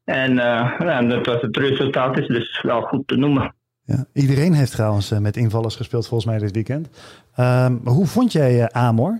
En 0.03 0.33
ja, 0.35 1.01
dat 1.01 1.25
was 1.25 1.41
het 1.41 1.57
resultaat, 1.57 2.17
is 2.17 2.27
dus 2.27 2.61
wel 2.61 2.81
goed 2.81 3.07
te 3.07 3.15
noemen. 3.15 3.55
Ja, 3.83 4.05
iedereen 4.13 4.53
heeft 4.53 4.71
trouwens 4.71 5.11
eh, 5.11 5.19
met 5.19 5.37
invallers 5.37 5.75
gespeeld 5.75 6.07
volgens 6.07 6.29
mij 6.29 6.39
dit 6.39 6.51
weekend. 6.51 6.89
Ehm, 7.35 7.75
hoe 7.83 8.05
vond 8.07 8.31
jij 8.31 8.71
Amor? 8.71 9.19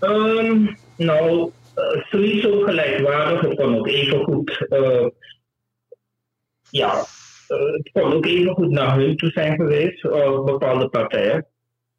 Ehm, 0.00 0.66
nou, 0.96 1.50
sowieso 2.10 2.60
gelijkwaardig. 2.60 3.40
Het 3.40 3.54
kon 3.56 3.78
ook 3.78 3.86
even 3.86 4.24
goed. 4.24 4.66
eh, 4.68 5.06
ja, 6.70 6.92
eh, 7.48 7.72
het 7.72 7.90
kon 7.92 8.12
ook 8.12 8.26
even 8.26 8.54
goed 8.54 8.70
naar 8.70 8.96
hun 8.96 9.16
toe 9.16 9.30
zijn 9.30 9.54
geweest, 9.54 10.04
eh, 10.04 10.44
bepaalde 10.44 10.88
partijen. 10.88 11.46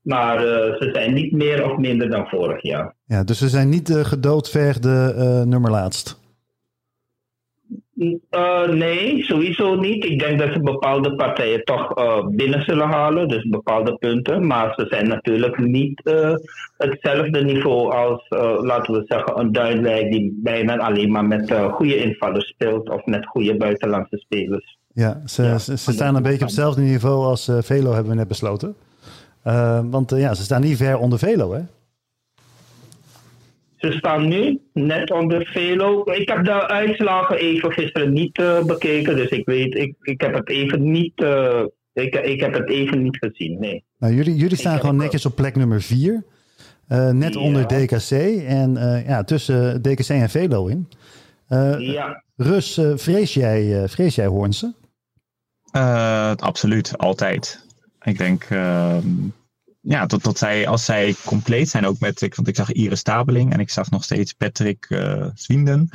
Maar 0.02 0.40
ze 0.80 0.90
zijn 0.94 1.14
niet 1.14 1.32
meer 1.32 1.72
of 1.72 1.78
minder 1.78 2.10
dan 2.10 2.28
vorig 2.28 2.62
jaar. 2.64 2.96
Ja, 3.06 3.24
dus 3.24 3.40
we 3.40 3.50
zijn 3.50 3.70
niet 3.70 3.88
de 3.88 4.06
gedoodvergde 4.06 5.14
eh 5.18 5.42
nummer 5.42 5.72
Eh, 8.00 8.68
nee, 8.68 9.24
sowieso 9.24 9.76
niet. 9.76 10.06
Ik 10.06 10.20
denk 10.20 10.40
dat 10.40 10.54
ze 10.54 10.60
bepaalde 10.60 11.16
partijen 11.16 11.64
toch 11.64 11.94
eh, 11.96 12.28
binnen 12.28 12.62
zullen 12.62 12.88
halen, 12.88 13.28
dus 13.28 13.50
bepaalde 13.50 13.96
punten. 13.96 14.48
Maar 14.48 14.74
ze 14.76 14.86
zijn 14.90 15.08
natuurlijk 15.08 15.58
niet 15.58 16.02
eh, 16.04 16.34
hetzelfde 16.78 17.44
niveau 17.44 17.92
als, 17.94 18.26
laten 18.64 18.94
we 18.94 19.04
zeggen, 19.06 19.40
een 19.40 19.52
Duinwijk 19.52 20.12
die 20.12 20.40
bijna 20.44 20.78
alleen 20.78 21.12
maar 21.12 21.26
met 21.26 21.54
goede 21.72 21.98
invallers 21.98 22.48
speelt 22.48 22.90
of 22.90 23.06
met 23.06 23.26
goede 23.26 23.58
buitenlandse 23.58 24.18
spelers. 24.18 24.78
Ja, 24.94 25.22
ze, 25.26 25.44
Ja, 25.44 25.58
ze, 25.58 25.78
ze 25.78 25.92
staan 25.92 26.16
een 26.16 26.22
beetje 26.22 26.42
op 26.42 26.48
hetzelfde 26.48 26.82
niveau 26.82 27.26
als 27.26 27.52
Velo, 27.60 27.92
hebben 27.92 28.12
we 28.12 28.18
net 28.18 28.28
besloten. 28.28 28.76
Want 29.90 30.10
ja, 30.16 30.34
ze 30.34 30.44
staan 30.44 30.62
niet 30.62 30.78
ver 30.78 30.98
onder 30.98 31.20
Velo, 31.20 31.54
hè? 31.54 31.62
Ze 33.80 33.92
staan 33.92 34.28
nu 34.28 34.60
net 34.74 35.12
onder 35.12 35.46
Velo. 35.46 36.04
Ik 36.12 36.30
heb 36.30 36.46
de 36.46 36.68
uitslagen 36.68 37.38
even 37.38 37.72
gisteren 37.72 38.14
niet 38.14 38.38
eh, 38.38 38.64
bekeken, 38.64 39.16
dus 39.16 39.30
ik 39.30 39.46
weet, 39.46 39.76
ik, 39.76 39.96
ik 40.02 40.22
heb 40.22 40.34
het 40.34 40.50
even 40.50 40.92
niet, 40.92 41.14
eh, 41.24 41.64
ik, 41.94 42.16
ik 42.16 42.40
heb 42.40 42.54
het 42.54 42.70
even 42.70 43.04
niet 43.04 43.18
gezien, 43.18 43.60
nee. 43.60 43.84
Nou, 43.98 44.14
jullie, 44.14 44.36
jullie 44.36 44.58
staan 44.58 44.80
gewoon 44.80 44.96
netjes 44.96 45.26
op 45.26 45.36
plek 45.36 45.56
nummer 45.56 45.82
4. 45.82 46.24
net 47.12 47.34
Ja. 47.34 47.40
onder 47.40 47.68
DKC 47.68 48.12
en 48.48 48.78
eh, 48.78 49.08
ja, 49.08 49.24
tussen 49.24 49.82
DKC 49.82 50.10
en 50.10 50.30
Velo 50.30 50.68
in. 50.68 50.88
Eh, 51.48 51.76
Ja. 51.80 52.24
Rus, 52.36 52.78
eh, 52.78 52.92
vrees, 52.96 53.34
jij, 53.34 53.82
eh, 53.84 53.88
vrees 53.90 54.16
jij 54.16 54.26
Hoornse? 54.26 54.74
Eh, 55.72 56.32
absoluut, 56.36 56.98
altijd. 56.98 57.66
Ik 58.02 58.18
denk 58.18 58.44
ehm, 58.50 59.06
ja, 59.90 60.06
dat, 60.06 60.24
dat 60.24 60.38
zij, 60.38 60.68
als 60.68 60.86
zij 60.86 61.16
compleet 61.26 61.70
zijn, 61.70 61.86
ook 61.86 62.00
met, 62.00 62.22
ik, 62.22 62.36
want 62.36 62.48
ik 62.48 62.56
zag 62.56 62.72
Iris 62.72 63.00
Stabeling 63.00 63.54
en 63.54 63.60
ik 63.60 63.70
zag 63.70 63.90
nog 63.90 64.04
steeds 64.04 64.34
Patrick 64.34 64.86
eh 64.90 65.26
Zwinden. 65.34 65.90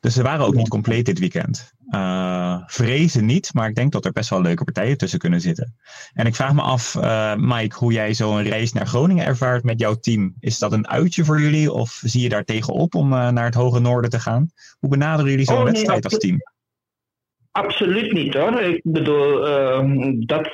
Dus 0.00 0.14
ze 0.14 0.22
waren 0.22 0.46
ook 0.46 0.54
niet 0.54 0.68
compleet 0.68 1.06
dit 1.06 1.18
weekend. 1.18 1.72
Eh, 1.88 2.56
vrezen 2.66 3.24
niet, 3.24 3.54
maar 3.54 3.68
ik 3.68 3.74
denk 3.74 3.92
dat 3.92 4.04
er 4.04 4.12
best 4.12 4.30
wel 4.30 4.42
leuke 4.42 4.64
partijen 4.64 4.98
tussen 4.98 5.18
kunnen 5.18 5.40
zitten. 5.40 5.76
En 6.12 6.26
ik 6.26 6.34
vraag 6.34 6.52
me 6.52 6.62
af, 6.62 6.94
eh, 6.94 7.34
Mike, 7.36 7.76
hoe 7.76 7.92
jij 7.92 8.14
zo'n 8.14 8.42
reis 8.42 8.72
naar 8.72 8.86
Groningen 8.86 9.26
ervaart 9.26 9.64
met 9.64 9.80
jouw 9.80 9.94
team. 9.94 10.34
Is 10.40 10.58
dat 10.58 10.72
een 10.72 10.88
uitje 10.88 11.24
voor 11.24 11.40
jullie 11.40 11.72
of 11.72 12.00
zie 12.04 12.22
je 12.22 12.28
daar 12.28 12.44
tegenop 12.44 12.94
om 12.94 13.08
naar 13.08 13.44
het 13.44 13.54
hoge 13.54 13.80
noorden 13.80 14.10
te 14.10 14.20
gaan? 14.20 14.50
Hoe 14.78 14.90
benaderen 14.90 15.30
jullie 15.30 15.46
zo'n 15.46 15.56
Oh, 15.56 15.62
nee, 15.62 15.72
wedstrijd 15.72 16.04
als 16.04 16.18
team? 16.18 16.38
Absoluut 17.50 18.12
niet 18.12 18.34
hoor. 18.34 18.60
Ik 18.60 18.80
bedoel, 18.84 19.46
ehm, 19.46 20.20
dat, 20.20 20.48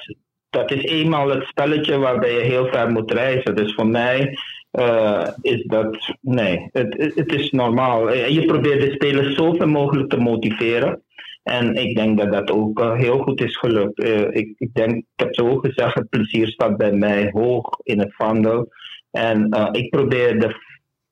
dat 0.51 0.71
is 0.71 0.83
eenmaal 0.83 1.29
het 1.29 1.45
spelletje 1.45 1.99
waarbij 1.99 2.33
je 2.33 2.41
heel 2.41 2.67
ver 2.67 2.91
moet 2.91 3.13
reizen. 3.13 3.57
Dus 3.57 3.75
voor 3.75 3.87
mij 3.87 4.37
eh, 4.77 5.29
is 5.41 5.65
dat, 5.65 6.15
nee, 6.21 6.69
het, 6.73 7.13
het 7.15 7.33
is 7.33 7.51
normaal. 7.51 8.11
Eh, 8.11 8.29
Je 8.29 8.45
probeert 8.45 8.81
de 8.81 8.93
spelers 8.93 9.35
zoveel 9.35 9.69
mogelijk 9.69 10.11
te 10.11 10.17
motiveren. 10.17 11.03
En 11.43 11.75
ik 11.75 11.97
denk 11.97 12.19
dat 12.19 12.33
dat 12.33 12.51
ook 12.51 12.81
eh, 12.81 12.95
heel 12.95 13.19
goed 13.19 13.41
is 13.41 13.57
gelukt. 13.57 14.05
Ik, 14.37 14.55
ik 14.59 14.75
denk, 14.75 14.95
ik 14.97 15.05
heb 15.17 15.35
zo 15.35 15.57
gezegd, 15.57 15.95
het 15.95 16.09
plezier 16.09 16.49
staat 16.49 16.77
bij 16.77 16.93
mij 16.93 17.31
hoog 17.33 17.79
in 17.83 17.99
het 17.99 18.15
vaandel. 18.15 18.69
En 19.11 19.69
ik 19.73 19.91
probeer 19.91 20.41
de 20.41 20.55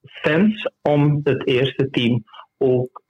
fans 0.03 0.69
om 0.83 1.21
het 1.23 1.47
eerste 1.47 1.91
team 1.91 2.25
ook 2.59 3.03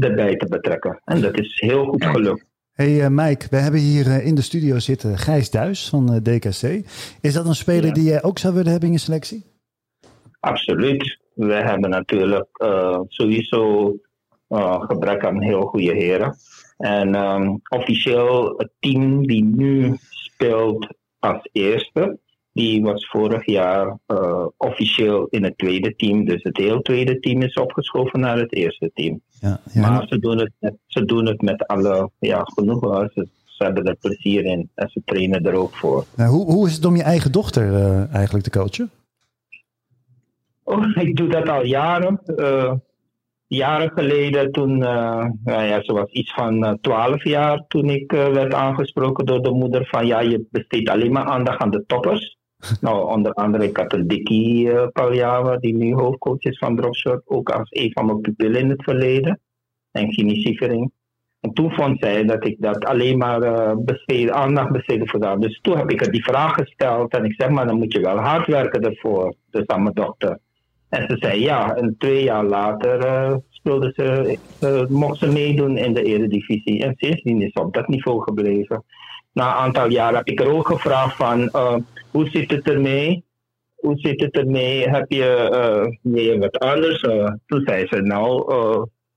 erbij 0.00 0.36
te 0.36 0.46
betrekken. 0.48 1.00
En 1.04 1.20
dat 1.20 1.38
is 1.38 1.60
heel 1.60 1.84
goed 1.84 2.04
gelukt. 2.04 2.55
Hey 2.76 3.04
uh, 3.04 3.06
Mike, 3.08 3.46
we 3.50 3.56
hebben 3.56 3.80
hier 3.80 4.06
uh, 4.06 4.26
in 4.26 4.34
de 4.34 4.42
studio 4.42 4.78
zitten 4.78 5.18
Gijs 5.18 5.50
Duis 5.50 5.88
van 5.88 6.12
uh, 6.12 6.16
DKC. 6.16 6.62
Is 7.20 7.32
dat 7.34 7.46
een 7.46 7.54
speler 7.54 7.86
ja. 7.86 7.92
die 7.92 8.04
jij 8.04 8.22
ook 8.22 8.38
zou 8.38 8.54
willen 8.54 8.70
hebben 8.70 8.88
in 8.88 8.94
je 8.94 9.00
selectie? 9.00 9.44
Absoluut. 10.40 11.18
We 11.34 11.54
hebben 11.54 11.90
natuurlijk 11.90 12.48
sowieso 13.08 13.92
gebrek 14.78 15.24
aan 15.24 15.42
heel 15.42 15.60
goede 15.60 15.92
heren. 15.92 16.36
En 16.76 17.14
um, 17.14 17.60
officieel 17.68 18.54
het 18.56 18.70
team 18.78 19.26
die 19.26 19.44
nu 19.44 19.96
speelt 20.10 20.86
als 21.18 21.48
eerste, 21.52 22.18
die 22.56 22.82
was 22.82 23.06
vorig 23.08 23.46
jaar 23.46 23.98
uh, 24.06 24.46
officieel 24.56 25.26
in 25.30 25.44
het 25.44 25.58
tweede 25.58 25.96
team. 25.96 26.24
Dus 26.24 26.42
het 26.42 26.56
hele 26.56 26.82
tweede 26.82 27.20
team 27.20 27.42
is 27.42 27.54
opgeschoven 27.54 28.20
naar 28.20 28.38
het 28.38 28.52
eerste 28.52 28.90
team. 28.94 29.20
Ja, 29.40 29.60
ja. 29.72 29.90
Maar 29.90 30.06
ze 30.08 30.18
doen, 30.18 30.38
het 30.38 30.52
met, 30.58 30.74
ze 30.86 31.04
doen 31.04 31.26
het 31.26 31.42
met 31.42 31.66
alle 31.66 32.10
ja, 32.18 32.42
genoegen. 32.44 33.10
Ze, 33.14 33.28
ze 33.44 33.64
hebben 33.64 33.84
er 33.84 33.96
plezier 33.96 34.44
in 34.44 34.70
en 34.74 34.88
ze 34.88 35.02
trainen 35.04 35.44
er 35.44 35.54
ook 35.54 35.74
voor. 35.74 36.04
Nou, 36.16 36.30
hoe, 36.30 36.52
hoe 36.52 36.66
is 36.66 36.74
het 36.74 36.84
om 36.84 36.96
je 36.96 37.02
eigen 37.02 37.32
dochter 37.32 37.68
uh, 37.68 38.14
eigenlijk 38.14 38.44
te 38.44 38.58
coachen? 38.58 38.90
Oh, 40.62 40.96
ik 41.06 41.16
doe 41.16 41.28
dat 41.28 41.48
al 41.48 41.64
jaren. 41.64 42.20
Uh, 42.26 42.72
jaren 43.46 43.90
geleden, 43.94 44.52
toen, 44.52 44.80
uh, 44.80 45.26
nou 45.44 45.64
ja, 45.64 45.82
ze 45.82 45.92
was 45.92 46.10
iets 46.10 46.32
van 46.34 46.78
12 46.80 47.24
jaar, 47.24 47.64
toen 47.68 47.90
ik 47.90 48.12
werd 48.12 48.54
aangesproken 48.54 49.26
door 49.26 49.42
de 49.42 49.50
moeder 49.50 49.86
van 49.86 50.06
ja, 50.06 50.20
je 50.20 50.46
besteedt 50.50 50.90
alleen 50.90 51.12
maar 51.12 51.24
aandacht 51.24 51.60
aan 51.60 51.70
de 51.70 51.84
toppers. 51.86 52.36
Nou, 52.80 53.10
onder 53.10 53.32
andere, 53.32 53.64
ik 53.64 53.76
had 53.76 53.92
een 53.92 54.08
Dickie 54.08 54.66
uh, 54.66 55.56
die 55.60 55.76
nu 55.76 55.94
hoofdcoach 55.94 56.42
is 56.42 56.58
van 56.58 56.76
Dropshot, 56.76 57.22
ook 57.24 57.50
als 57.50 57.68
een 57.70 57.92
van 57.92 58.06
mijn 58.06 58.20
pupillen 58.20 58.60
in 58.60 58.70
het 58.70 58.82
verleden. 58.82 59.40
En 59.90 60.12
Gini. 60.12 60.90
En 61.40 61.52
toen 61.52 61.70
vond 61.70 62.00
zij 62.00 62.24
dat 62.24 62.46
ik 62.46 62.56
dat 62.58 62.84
alleen 62.84 63.18
maar 63.18 63.42
uh, 63.42 63.72
besteed, 63.76 64.30
aandacht 64.30 64.70
besteedde 64.70 65.06
voor 65.06 65.20
dat. 65.20 65.42
Dus 65.42 65.60
toen 65.60 65.76
heb 65.76 65.90
ik 65.90 66.00
haar 66.00 66.10
die 66.10 66.24
vraag 66.24 66.54
gesteld 66.54 67.12
en 67.12 67.24
ik 67.24 67.34
zeg 67.36 67.48
maar, 67.48 67.66
dan 67.66 67.78
moet 67.78 67.92
je 67.92 68.00
wel 68.00 68.18
hard 68.18 68.46
werken 68.46 68.82
ervoor. 68.82 69.34
Dus 69.50 69.66
aan 69.66 69.82
mijn 69.82 69.94
dochter. 69.94 70.38
En 70.88 71.06
ze 71.08 71.16
zei 71.18 71.40
ja, 71.40 71.74
en 71.74 71.94
twee 71.98 72.22
jaar 72.22 72.44
later 72.44 73.04
uh, 73.04 73.36
speelde 73.48 73.92
ze, 73.96 74.38
uh, 74.62 74.86
mocht 74.88 75.18
ze 75.18 75.32
meedoen 75.32 75.76
in 75.76 75.94
de 75.94 76.02
Eredivisie. 76.02 76.84
En 76.84 76.94
sindsdien 76.96 77.42
is 77.42 77.52
ze 77.52 77.60
op 77.60 77.74
dat 77.74 77.88
niveau 77.88 78.22
gebleven. 78.22 78.84
Na 79.32 79.46
een 79.46 79.62
aantal 79.64 79.90
jaar 79.90 80.14
heb 80.14 80.26
ik 80.26 80.40
er 80.40 80.52
ook 80.52 80.66
gevraagd 80.66 81.16
van, 81.16 81.50
hoe 82.16 82.28
zit 82.30 82.50
het 82.50 82.68
ermee? 82.70 83.24
Hoe 83.74 83.96
zit 83.96 84.20
het 84.20 84.36
ermee? 84.36 84.88
Heb 84.88 85.10
je 85.10 85.28
uh, 86.02 86.38
wat 86.40 86.58
anders? 86.58 87.02
Uh, 87.02 87.32
toen 87.46 87.62
zei 87.64 87.86
ze, 87.86 88.00
nou, 88.00 88.44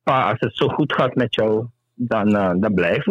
pa, 0.04 0.30
als 0.30 0.40
het 0.40 0.56
zo 0.56 0.68
goed 0.68 0.94
gaat 0.94 1.16
met 1.16 1.36
jou, 1.36 1.66
dan, 1.94 2.30
dan 2.60 2.74
blijf, 2.74 3.04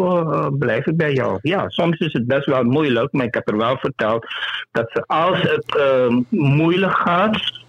blijf 0.58 0.86
ik 0.86 0.96
bij 0.96 1.12
jou. 1.12 1.38
Ja, 1.42 1.68
soms 1.68 1.98
is 1.98 2.12
het 2.12 2.26
best 2.26 2.46
wel 2.46 2.62
moeilijk, 2.62 3.12
maar 3.12 3.26
ik 3.26 3.34
heb 3.34 3.48
er 3.48 3.56
wel 3.56 3.76
verteld 3.76 4.26
dat 4.70 4.90
ze, 4.92 5.04
als 5.06 5.40
het 5.42 5.78
moeilijk 6.30 6.92
gaat, 6.92 7.62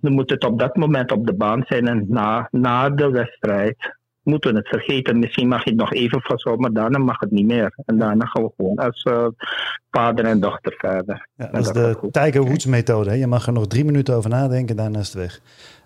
dan 0.00 0.12
moet 0.12 0.30
het 0.30 0.44
op 0.44 0.58
dat 0.58 0.76
moment 0.76 1.12
op 1.12 1.26
de 1.26 1.34
baan 1.34 1.62
zijn 1.66 1.88
en 1.88 2.04
na, 2.08 2.48
na 2.50 2.90
de 2.90 3.10
wedstrijd 3.10 4.00
moeten 4.22 4.52
we 4.52 4.58
het 4.58 4.68
vergeten. 4.68 5.18
Misschien 5.18 5.48
mag 5.48 5.64
je 5.64 5.70
het 5.70 5.78
nog 5.78 5.92
even 5.92 6.20
vasthouden, 6.20 6.64
maar 6.64 6.82
daarna 6.82 6.98
mag 6.98 7.20
het 7.20 7.30
niet 7.30 7.46
meer. 7.46 7.78
En 7.84 7.98
daarna 7.98 8.26
gaan 8.26 8.42
we 8.42 8.50
gewoon 8.56 8.76
als 8.76 9.04
uh, 9.04 9.26
vader 9.90 10.24
en 10.24 10.40
dochter 10.40 10.74
verder. 10.76 11.28
Ja, 11.34 11.46
dat 11.46 11.60
is 11.60 11.72
de 11.72 12.08
Tiger 12.10 12.44
Woods 12.44 12.66
methode. 12.66 13.10
Hè? 13.10 13.16
Je 13.16 13.26
mag 13.26 13.46
er 13.46 13.52
nog 13.52 13.66
drie 13.66 13.84
minuten 13.84 14.14
over 14.14 14.30
nadenken, 14.30 14.76
daarna 14.76 14.98
is 14.98 15.12
het 15.12 15.16
weg. 15.16 15.40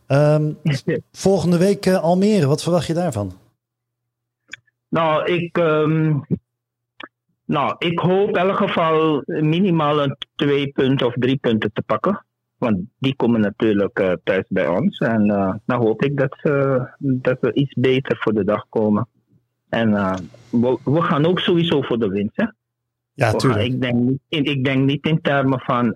Um, 0.08 0.58
volgende 1.12 1.58
week 1.58 1.86
uh, 1.86 2.02
Almere, 2.02 2.46
wat 2.46 2.62
verwacht 2.62 2.86
je 2.86 2.94
daarvan? 2.94 3.32
Nou, 4.88 5.32
ik, 5.32 5.58
um, 5.58 6.26
nou, 7.44 7.74
ik 7.78 7.98
hoop 7.98 8.28
in 8.28 8.36
elk 8.36 8.56
geval 8.56 9.22
minimaal 9.26 10.02
een 10.02 10.16
twee 10.36 10.68
punten 10.68 11.06
of 11.06 11.14
drie 11.14 11.36
punten 11.36 11.72
te 11.72 11.82
pakken. 11.82 12.25
Want 12.58 12.78
die 12.98 13.16
komen 13.16 13.40
natuurlijk 13.40 14.00
uh, 14.00 14.12
thuis 14.24 14.44
bij 14.48 14.68
ons. 14.68 14.98
En 14.98 15.26
uh, 15.26 15.54
dan 15.66 15.80
hoop 15.80 16.02
ik 16.02 16.16
dat, 16.16 16.36
uh, 16.42 16.84
dat 16.98 17.38
we 17.40 17.52
iets 17.52 17.74
beter 17.74 18.16
voor 18.20 18.34
de 18.34 18.44
dag 18.44 18.66
komen. 18.68 19.08
En 19.68 19.90
we, 20.50 20.78
we, 20.84 21.02
gaan 21.02 21.26
ook 21.26 21.40
sowieso 21.40 21.82
voor 21.82 21.98
de 21.98 22.08
winst. 22.08 22.36
Hè? 22.36 22.46
Ja, 23.12 23.32
tuurlijk. 23.32 23.64
ik, 23.64 23.80
denk, 23.80 24.18
in, 24.28 24.44
ik 24.44 24.64
denk 24.64 24.84
niet 24.84 25.06
in 25.06 25.20
termen 25.20 25.60
van 25.60 25.94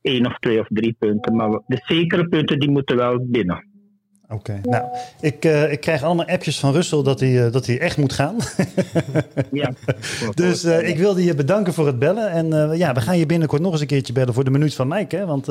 één 0.00 0.26
of 0.26 0.38
twee 0.38 0.60
of 0.60 0.66
drie 0.68 0.96
punten. 0.98 1.36
Maar 1.36 1.60
de 1.66 1.82
zekere 1.86 2.28
punten 2.28 2.58
die 2.58 2.70
moeten 2.70 2.96
wel 2.96 3.26
binnen. 3.26 3.75
Oké, 4.28 4.60
nou, 4.62 4.84
ik, 5.20 5.44
uh, 5.44 5.72
ik 5.72 5.80
krijg 5.80 6.02
allemaal 6.02 6.26
appjes 6.26 6.58
van 6.58 6.72
Russell 6.72 7.02
dat 7.02 7.20
hij, 7.20 7.46
uh, 7.46 7.52
dat 7.52 7.66
hij 7.66 7.80
echt 7.80 7.96
moet 7.96 8.12
gaan. 8.12 8.36
ja. 9.52 9.72
dus 10.34 10.64
uh, 10.64 10.88
ik 10.88 10.98
wilde 10.98 11.24
je 11.24 11.34
bedanken 11.34 11.72
voor 11.72 11.86
het 11.86 11.98
bellen. 11.98 12.30
En 12.30 12.76
ja, 12.76 12.92
we 12.92 13.00
gaan 13.00 13.18
je 13.18 13.26
binnenkort 13.26 13.62
nog 13.62 13.72
eens 13.72 13.80
een 13.80 13.86
keertje 13.86 14.12
bellen 14.12 14.34
voor 14.34 14.44
de 14.44 14.50
minuut 14.50 14.74
van 14.74 14.88
Mike. 14.88 15.16
Hè? 15.16 15.26
Want 15.26 15.46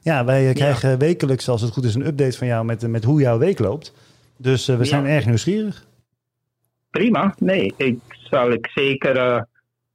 ja, 0.00 0.24
wij 0.24 0.52
krijgen 0.52 0.90
ja. 0.90 0.96
wekelijks, 0.96 1.48
als 1.48 1.60
het 1.60 1.72
goed 1.72 1.84
is, 1.84 1.94
een 1.94 2.06
update 2.06 2.36
van 2.36 2.46
jou 2.46 2.64
met, 2.64 2.88
met 2.88 3.04
hoe 3.04 3.20
jouw 3.20 3.38
week 3.38 3.58
loopt. 3.58 3.92
Dus 4.36 4.66
we 4.66 4.84
zijn 4.84 5.06
erg 5.06 5.26
nieuwsgierig. 5.26 5.86
Prima, 6.90 7.34
nee, 7.38 7.74
ik 7.76 7.98
zal 8.08 8.50
ik 8.50 8.70
zeker 8.74 9.46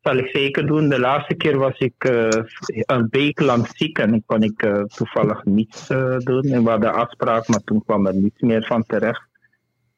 zal 0.03 0.17
ik 0.17 0.27
zeker 0.27 0.65
doen. 0.65 0.89
De 0.89 0.99
laatste 0.99 1.33
keer 1.33 1.57
was 1.57 1.77
ik 1.77 2.03
uh, 2.09 2.27
een 2.65 3.07
week 3.09 3.39
lang 3.39 3.67
ziek 3.73 3.97
en 3.97 4.23
kon 4.25 4.43
ik 4.43 4.63
uh, 4.65 4.83
toevallig 4.83 5.45
niets 5.45 5.89
uh, 5.89 6.17
doen. 6.17 6.43
En 6.43 6.63
we 6.63 6.69
hadden 6.69 6.93
afspraak, 6.93 7.47
maar 7.47 7.63
toen 7.63 7.83
kwam 7.85 8.07
er 8.07 8.15
niets 8.15 8.41
meer 8.41 8.65
van 8.65 8.83
terecht. 8.85 9.21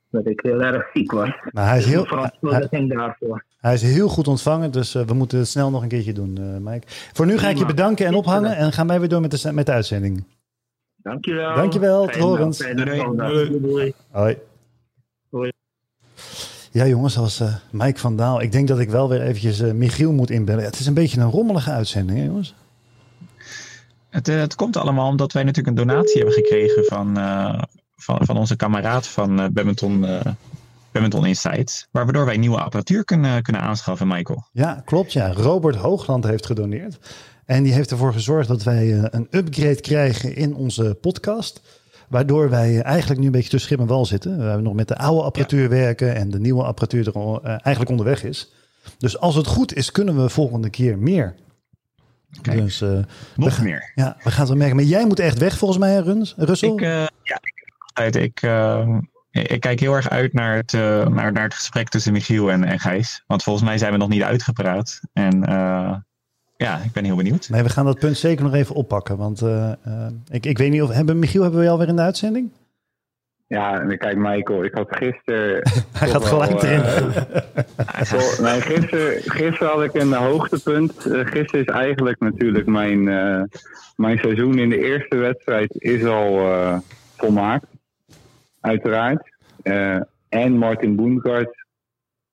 Dat 0.10 0.26
ik 0.26 0.40
heel 0.44 0.62
erg 0.62 0.90
ziek 0.94 1.12
was. 1.12 1.30
Maar 1.52 1.68
hij 1.68 1.78
is 1.78 1.86
heel, 1.86 2.08
hij, 2.40 2.88
daarvoor. 2.88 3.44
hij 3.58 3.74
is 3.74 3.82
heel 3.82 4.08
goed 4.08 4.28
ontvangen, 4.28 4.72
dus 4.72 4.94
we 4.94 5.14
moeten 5.14 5.38
het 5.38 5.48
snel 5.48 5.70
nog 5.70 5.82
een 5.82 5.88
keertje 5.88 6.14
doen, 6.14 6.64
Mike. 6.64 6.88
Voor 6.88 7.26
nu 7.26 7.38
ga 7.38 7.50
ik 7.50 7.58
je 7.58 7.66
bedanken 7.66 8.06
en 8.06 8.16
ophangen 8.16 8.56
en 8.56 8.72
gaan 8.72 8.88
wij 8.88 9.00
weer 9.00 9.10
door 9.10 9.22
met 9.22 9.42
de, 9.42 9.54
met 9.54 9.66
de 9.66 9.72
uitzending. 9.72 10.24
Dankjewel. 10.96 11.56
Dankjewel, 11.56 12.06
tot 12.08 12.22
horens. 12.22 12.58
Doei. 12.58 13.02
Hoi. 13.62 13.94
Hoi. 14.12 14.38
Ja, 16.76 16.88
jongens, 16.88 17.16
was 17.16 17.42
uh, 17.42 17.56
Mike 17.72 18.00
van 18.00 18.16
Daal. 18.16 18.42
Ik 18.42 18.52
denk 18.52 18.68
dat 18.68 18.80
ik 18.80 18.90
wel 18.90 19.10
weer 19.10 19.22
eventjes 19.22 19.60
uh, 19.60 19.72
Michiel 19.72 20.12
moet 20.12 20.30
inbellen. 20.30 20.64
Het 20.64 20.80
is 20.80 20.86
een 20.86 20.94
beetje 20.94 21.22
een 21.22 21.30
rommelige 21.30 21.72
uitzending, 21.72 22.20
hè, 22.20 22.26
jongens. 22.26 22.56
Het, 24.10 24.28
uh, 24.28 24.40
het, 24.40 24.56
komt 24.56 24.78
allemaal 24.78 25.10
omdat 25.10 25.32
wij 25.32 25.44
natuurlijk 25.44 25.78
een 25.78 25.88
donatie 25.88 26.16
hebben 26.16 26.34
gekregen 26.34 26.86
van, 26.86 27.16
van, 27.96 28.26
van 28.26 28.38
onze 28.38 28.56
kameraad 28.56 29.08
van 29.08 29.36
Badminton, 29.36 30.06
Badminton 30.92 31.26
Insights. 31.26 31.88
Waardoor 31.92 32.26
wij 32.26 32.38
nieuwe 32.38 32.62
apparatuur 32.62 33.04
kunnen, 33.04 33.44
kunnen 33.44 33.62
aanschaffen, 33.62 34.08
Michael. 34.08 34.48
Ja, 34.52 34.82
klopt. 34.86 35.14
Ja. 35.14 35.32
Robert 35.34 35.76
Hoogland 35.76 36.24
heeft 36.24 36.46
gedoneerd. 36.46 36.98
En 37.46 37.64
die 37.64 37.74
heeft 37.74 37.92
ervoor 37.92 38.14
gezorgd 38.14 38.48
dat 38.48 38.64
wij 38.64 38.92
een 39.12 39.28
upgrade 39.32 39.82
krijgen 39.82 40.36
in 40.36 40.56
onze 40.56 40.98
podcast. 41.02 41.62
Waardoor 42.10 42.50
wij 42.50 42.82
eigenlijk 42.82 43.20
nu 43.20 43.26
een 43.26 43.32
beetje 43.32 43.50
tussen 43.50 43.70
schip 43.70 43.80
en 43.80 43.88
wal 43.94 44.06
zitten. 44.06 44.38
We 44.38 44.44
hebben 44.44 44.64
nog 44.64 44.74
met 44.74 44.88
de 44.88 44.98
oude 44.98 45.24
apparatuur 45.24 45.64
ja. 45.64 45.70
werken 45.70 46.16
en 46.16 46.30
de 46.30 46.40
nieuwe 46.40 46.64
apparatuur 46.64 47.08
er 47.08 47.16
uh, 47.16 47.46
eigenlijk 47.46 47.90
onderweg 47.90 48.24
is. 48.24 48.52
Dus 48.98 49.20
als 49.20 49.36
het 49.36 49.48
goed 49.48 49.74
is, 49.74 49.92
kunnen 49.92 50.22
we 50.22 50.30
volgende 50.30 50.70
keer 50.70 50.98
meer. 50.98 51.36
Kijk, 52.42 52.62
dus, 52.62 52.82
uh, 52.82 53.00
nog 53.36 53.62
meer. 53.62 53.92
Ja, 53.96 54.18
we 54.24 54.32
gaan 54.32 54.48
het 54.48 54.58
merken. 54.58 54.76
Maar 54.76 54.86
jij 54.86 55.06
moet 55.06 55.20
echt 55.20 55.38
weg 55.38 55.58
volgens 55.58 55.80
mij, 55.80 55.98
Runs, 55.98 56.34
Russell? 56.38 56.70
Ik, 56.70 56.82
uh, 56.82 57.06
ja, 57.22 57.40
ik, 58.04 58.16
ik, 58.16 58.42
ik 59.32 59.60
kijk 59.60 59.80
heel 59.80 59.94
erg 59.94 60.10
uit 60.10 60.34
naar 60.34 60.56
het, 60.56 60.72
naar, 60.72 61.32
naar 61.32 61.44
het 61.44 61.54
gesprek 61.54 61.90
tussen 61.90 62.14
Michiel 62.14 62.52
en, 62.52 62.64
en 62.64 62.80
Gijs. 62.80 63.24
Want 63.28 63.44
volgens 63.44 63.66
mij 63.66 63.78
zijn 63.78 63.92
we 63.92 63.98
nog 63.98 64.10
niet 64.10 64.24
uitgepraat. 64.24 65.00
En 65.14 65.42
ja, 66.58 66.78
ik 66.78 66.92
ben 66.92 67.04
heel 67.04 67.16
benieuwd. 67.16 67.50
Nee, 67.50 67.64
we 67.64 67.70
gaan 67.70 67.86
dat 67.86 68.00
punt 68.00 68.18
zeker 68.18 68.44
nog 68.44 68.54
even 68.54 68.76
oppakken. 68.76 69.18
Want 69.18 69.42
uh, 69.42 69.72
uh, 69.88 70.08
ik, 70.30 70.46
ik 70.46 70.58
weet 70.58 70.72
niet 70.72 70.82
of... 70.82 70.90
Hebben, 70.90 71.20
Michiel, 71.20 71.42
hebben 71.42 71.60
we 71.60 71.70
alweer 71.70 71.88
in 71.88 71.96
de 71.96 72.02
uitzending? 72.02 72.52
Ja, 73.48 73.82
en 73.82 73.98
kijk 73.98 74.18
Michael, 74.18 74.64
ik 74.64 74.74
had 74.74 74.88
gisteren... 74.90 75.62
Hij 76.00 76.08
gaat 76.08 76.26
gelijk 76.26 76.62
erin. 76.62 76.80
Uh, 76.80 78.40
nee, 78.40 78.62
gisteren, 78.62 79.22
gisteren 79.22 79.68
had 79.68 79.84
ik 79.84 79.94
een 79.94 80.14
hoogtepunt. 80.14 80.94
gisteren 81.02 81.66
is 81.66 81.74
eigenlijk 81.74 82.20
natuurlijk 82.20 82.68
mijn, 82.68 83.04
mijn 83.96 84.18
seizoen 84.18 84.60
in 84.60 84.70
de 84.70 84.84
eerste 84.84 85.16
wedstrijd 85.16 85.72
is 85.74 86.04
al 86.06 86.50
volmaakt. 87.18 87.68
Uiteraard. 88.60 89.30
en 90.30 90.58
Martin 90.58 90.96
Boengaard 90.96 91.66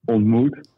ontmoet. 0.05 0.69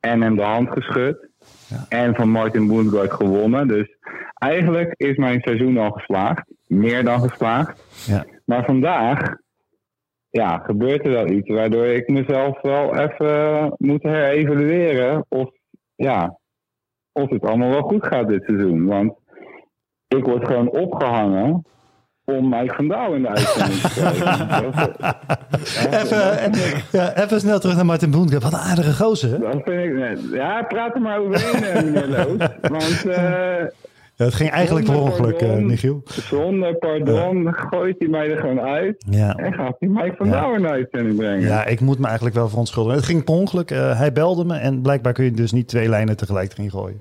En 0.00 0.20
hem 0.20 0.36
de 0.36 0.42
hand 0.42 0.70
geschud. 0.70 1.29
Ja. 1.70 1.86
En 1.88 2.14
van 2.14 2.28
Martin 2.28 2.66
Boongaard 2.66 3.12
gewonnen. 3.12 3.68
Dus 3.68 3.96
eigenlijk 4.34 4.94
is 4.96 5.16
mijn 5.16 5.40
seizoen 5.40 5.78
al 5.78 5.90
geslaagd. 5.90 6.44
Meer 6.66 7.04
dan 7.04 7.20
geslaagd. 7.20 7.82
Ja. 8.06 8.24
Maar 8.44 8.64
vandaag 8.64 9.36
ja, 10.30 10.58
gebeurt 10.58 11.04
er 11.04 11.10
wel 11.10 11.28
iets 11.28 11.48
waardoor 11.48 11.86
ik 11.86 12.08
mezelf 12.08 12.60
wel 12.60 12.96
even 12.96 13.74
moet 13.78 14.02
herevalueren. 14.02 15.24
Of, 15.28 15.50
ja, 15.94 16.38
of 17.12 17.30
het 17.30 17.42
allemaal 17.42 17.70
wel 17.70 17.82
goed 17.82 18.06
gaat 18.06 18.28
dit 18.28 18.44
seizoen. 18.44 18.86
Want 18.86 19.12
ik 20.08 20.24
word 20.24 20.46
gewoon 20.46 20.70
opgehangen 20.70 21.64
om 22.36 22.48
Mike 22.48 22.74
van 22.74 22.88
Douw 22.88 23.14
in 23.14 23.22
de 23.22 23.28
uitzending 23.28 23.80
te 23.80 24.90
even, 26.00 26.52
ja, 26.92 27.16
even 27.16 27.40
snel 27.40 27.60
terug 27.60 27.76
naar 27.76 27.86
Martin 27.86 28.10
Boenkamp. 28.10 28.42
Wat 28.42 28.52
een 28.52 28.58
aardige 28.58 28.92
gozer, 28.92 29.30
hè? 29.30 29.38
Dat 29.38 29.60
vind 29.64 29.68
ik. 29.68 30.32
Ja, 30.32 30.62
praat 30.62 30.94
er 30.94 31.00
maar 31.00 31.18
overheen, 31.18 31.84
meneer 31.84 32.06
Loos. 32.06 32.48
Want 32.60 33.04
uh, 33.06 33.64
het 34.24 34.34
ging 34.34 34.50
eigenlijk 34.50 34.86
per 34.86 35.00
ongeluk, 35.00 35.42
uh, 35.42 35.56
Michiel. 35.56 36.00
Zonder 36.04 36.76
pardon 36.76 37.46
uh. 37.46 37.52
gooit 37.52 37.96
hij 37.98 38.08
mij 38.08 38.30
er 38.30 38.38
gewoon 38.38 38.60
uit. 38.60 39.04
Ja. 39.10 39.34
En 39.34 39.52
gaat 39.52 39.76
hij 39.78 39.88
mij 39.88 40.14
van 40.16 40.28
ja. 40.28 40.58
de 40.58 40.68
uitzending 40.68 41.16
brengen. 41.16 41.40
Ja, 41.40 41.64
ik 41.64 41.80
moet 41.80 41.98
me 41.98 42.06
eigenlijk 42.06 42.34
wel 42.34 42.48
verontschuldigen. 42.48 42.98
Het 42.98 43.06
ging 43.06 43.24
per 43.24 43.34
ongeluk. 43.34 43.70
Uh, 43.70 43.98
hij 43.98 44.12
belde 44.12 44.44
me 44.44 44.56
en 44.56 44.82
blijkbaar 44.82 45.12
kun 45.12 45.24
je 45.24 45.30
dus 45.30 45.52
niet 45.52 45.68
twee 45.68 45.88
lijnen 45.88 46.16
tegelijk 46.16 46.52
erin 46.52 46.70
gooien. 46.70 47.00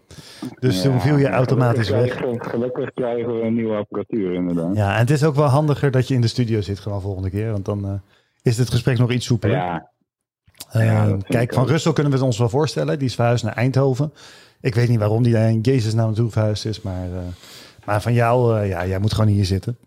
Dus 0.59 0.75
ja, 0.75 0.89
toen 0.89 1.01
viel 1.01 1.17
je 1.17 1.29
automatisch 1.29 1.87
gelukkig 1.87 2.19
weg. 2.19 2.49
Gelukkig 2.49 2.93
krijgen 2.93 3.35
we 3.35 3.41
een 3.41 3.53
nieuwe 3.53 3.75
apparatuur 3.75 4.33
inderdaad. 4.33 4.75
Ja, 4.75 4.93
en 4.93 4.99
het 4.99 5.09
is 5.09 5.23
ook 5.23 5.35
wel 5.35 5.47
handiger 5.47 5.91
dat 5.91 6.07
je 6.07 6.13
in 6.13 6.21
de 6.21 6.27
studio 6.27 6.61
zit 6.61 6.79
gewoon 6.79 7.01
volgende 7.01 7.29
keer. 7.29 7.51
Want 7.51 7.65
dan 7.65 8.01
is 8.41 8.57
het 8.57 8.69
gesprek 8.69 8.97
nog 8.97 9.11
iets 9.11 9.25
soepeler. 9.25 9.55
Ja. 9.55 11.17
kijk, 11.27 11.53
van 11.53 11.67
Russell 11.67 11.93
kunnen 11.93 12.11
we 12.11 12.17
het 12.17 12.27
ons 12.27 12.37
wel 12.37 12.49
voorstellen. 12.49 12.99
Die 12.99 13.07
is 13.07 13.15
verhuisd 13.15 13.43
naar 13.43 13.55
Eindhoven. 13.55 14.13
Ik 14.61 14.75
weet 14.75 14.89
niet 14.89 14.99
waarom 14.99 15.23
die 15.23 15.33
daar 15.33 15.49
in 15.49 15.61
Jezus 15.61 15.93
naar 15.93 16.05
naartoe 16.05 16.31
verhuisd 16.31 16.65
is. 16.65 16.81
Maar, 16.81 17.07
uh, 17.07 17.17
maar 17.85 18.01
van 18.01 18.13
jou, 18.13 18.59
uh, 18.59 18.69
ja, 18.69 18.85
jij 18.85 18.99
moet 18.99 19.13
gewoon 19.13 19.29
hier 19.29 19.45
zitten. 19.45 19.77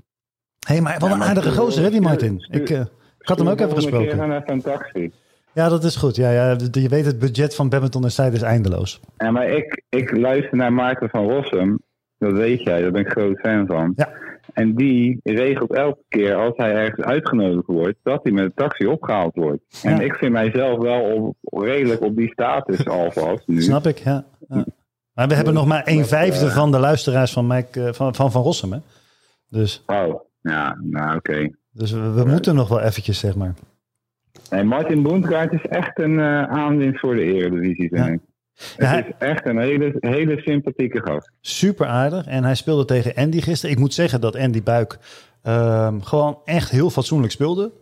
Hé, 0.66 0.74
hey, 0.74 0.82
maar 0.82 0.98
wat 0.98 1.08
ja, 1.08 1.14
een 1.14 1.22
aardige 1.22 1.50
gozer, 1.50 1.82
hè, 1.82 1.90
die 1.90 2.00
Martin. 2.00 2.40
Stuur, 2.40 2.60
ik, 2.60 2.70
ik 3.18 3.28
had 3.28 3.38
hem 3.38 3.48
ook 3.48 3.60
even 3.60 3.74
gesproken. 3.74 4.08
Keer 4.08 4.16
gaan 4.16 4.32
even 4.32 4.52
een 4.52 4.62
taxi. 4.62 5.12
Ja, 5.52 5.68
dat 5.68 5.84
is 5.84 5.96
goed. 5.96 6.16
Ja, 6.16 6.30
ja, 6.30 6.56
je 6.72 6.88
weet, 6.88 7.04
het 7.04 7.18
budget 7.18 7.54
van 7.54 7.68
badminton 7.68 8.04
en 8.04 8.12
zijde 8.12 8.36
is 8.36 8.42
eindeloos. 8.42 9.00
Ja, 9.16 9.30
maar 9.30 9.48
ik, 9.48 9.82
ik 9.88 10.16
luister 10.16 10.56
naar 10.56 10.72
Maarten 10.72 11.08
van 11.08 11.30
Rossum. 11.30 11.78
Dat 12.18 12.32
weet 12.32 12.62
jij, 12.62 12.80
daar 12.80 12.90
ben 12.90 13.00
ik 13.00 13.10
groot 13.10 13.38
fan 13.40 13.66
van. 13.66 13.92
Ja. 13.96 14.08
En 14.52 14.74
die 14.74 15.20
regelt 15.22 15.72
elke 15.72 16.02
keer 16.08 16.34
als 16.34 16.56
hij 16.56 16.74
ergens 16.74 17.06
uitgenodigd 17.06 17.66
wordt, 17.66 17.98
dat 18.02 18.22
hij 18.22 18.32
met 18.32 18.44
een 18.44 18.54
taxi 18.54 18.86
opgehaald 18.86 19.34
wordt. 19.34 19.62
Ja. 19.68 19.90
En 19.90 20.00
ik 20.00 20.14
vind 20.14 20.32
mijzelf 20.32 20.78
wel 20.78 21.00
op, 21.00 21.62
redelijk 21.62 22.00
op 22.00 22.16
die 22.16 22.30
status 22.30 22.86
alvast 22.86 23.46
nu. 23.46 23.62
Snap 23.62 23.86
ik, 23.86 23.98
ja. 23.98 24.24
ja. 24.48 24.64
Maar 25.14 25.28
we 25.28 25.34
hebben 25.34 25.54
nog 25.54 25.66
maar 25.66 25.82
een 25.84 26.04
vijfde 26.04 26.50
van 26.50 26.70
de 26.70 26.78
luisteraars 26.78 27.32
van 27.32 27.46
Mike, 27.46 27.94
van, 27.94 28.14
van 28.14 28.32
Van 28.32 28.42
Rossum, 28.42 28.72
hè? 28.72 28.78
Dus. 29.48 29.82
Oh, 29.86 30.20
ja, 30.40 30.78
nou 30.80 31.16
oké. 31.16 31.30
Okay. 31.30 31.54
Dus 31.70 31.92
we, 31.92 32.10
we 32.12 32.24
moeten 32.24 32.54
nog 32.54 32.68
wel 32.68 32.80
eventjes, 32.80 33.18
zeg 33.18 33.36
maar. 33.36 33.54
Nee, 34.50 34.64
Martin 34.64 35.02
Boentgaard 35.02 35.52
is 35.52 35.66
echt 35.66 35.98
een 35.98 36.18
uh, 36.18 36.42
aanwinst 36.42 37.00
voor 37.00 37.14
de 37.14 37.22
Eredivisie, 37.22 37.88
vind 37.88 38.08
ik. 38.08 38.20
Het 38.76 38.90
ja, 38.90 39.04
is 39.04 39.12
echt 39.18 39.46
een 39.46 39.58
hele, 39.58 39.96
hele 40.00 40.40
sympathieke 40.40 41.00
gast. 41.04 41.30
Super 41.40 41.86
aardig. 41.86 42.26
En 42.26 42.44
hij 42.44 42.54
speelde 42.54 42.84
tegen 42.84 43.14
Andy 43.14 43.40
gisteren. 43.40 43.74
Ik 43.74 43.80
moet 43.80 43.94
zeggen 43.94 44.20
dat 44.20 44.36
Andy 44.36 44.62
Buik 44.62 44.98
uh, 45.44 45.94
gewoon 46.00 46.38
echt 46.44 46.70
heel 46.70 46.90
fatsoenlijk 46.90 47.32
speelde. 47.32 47.72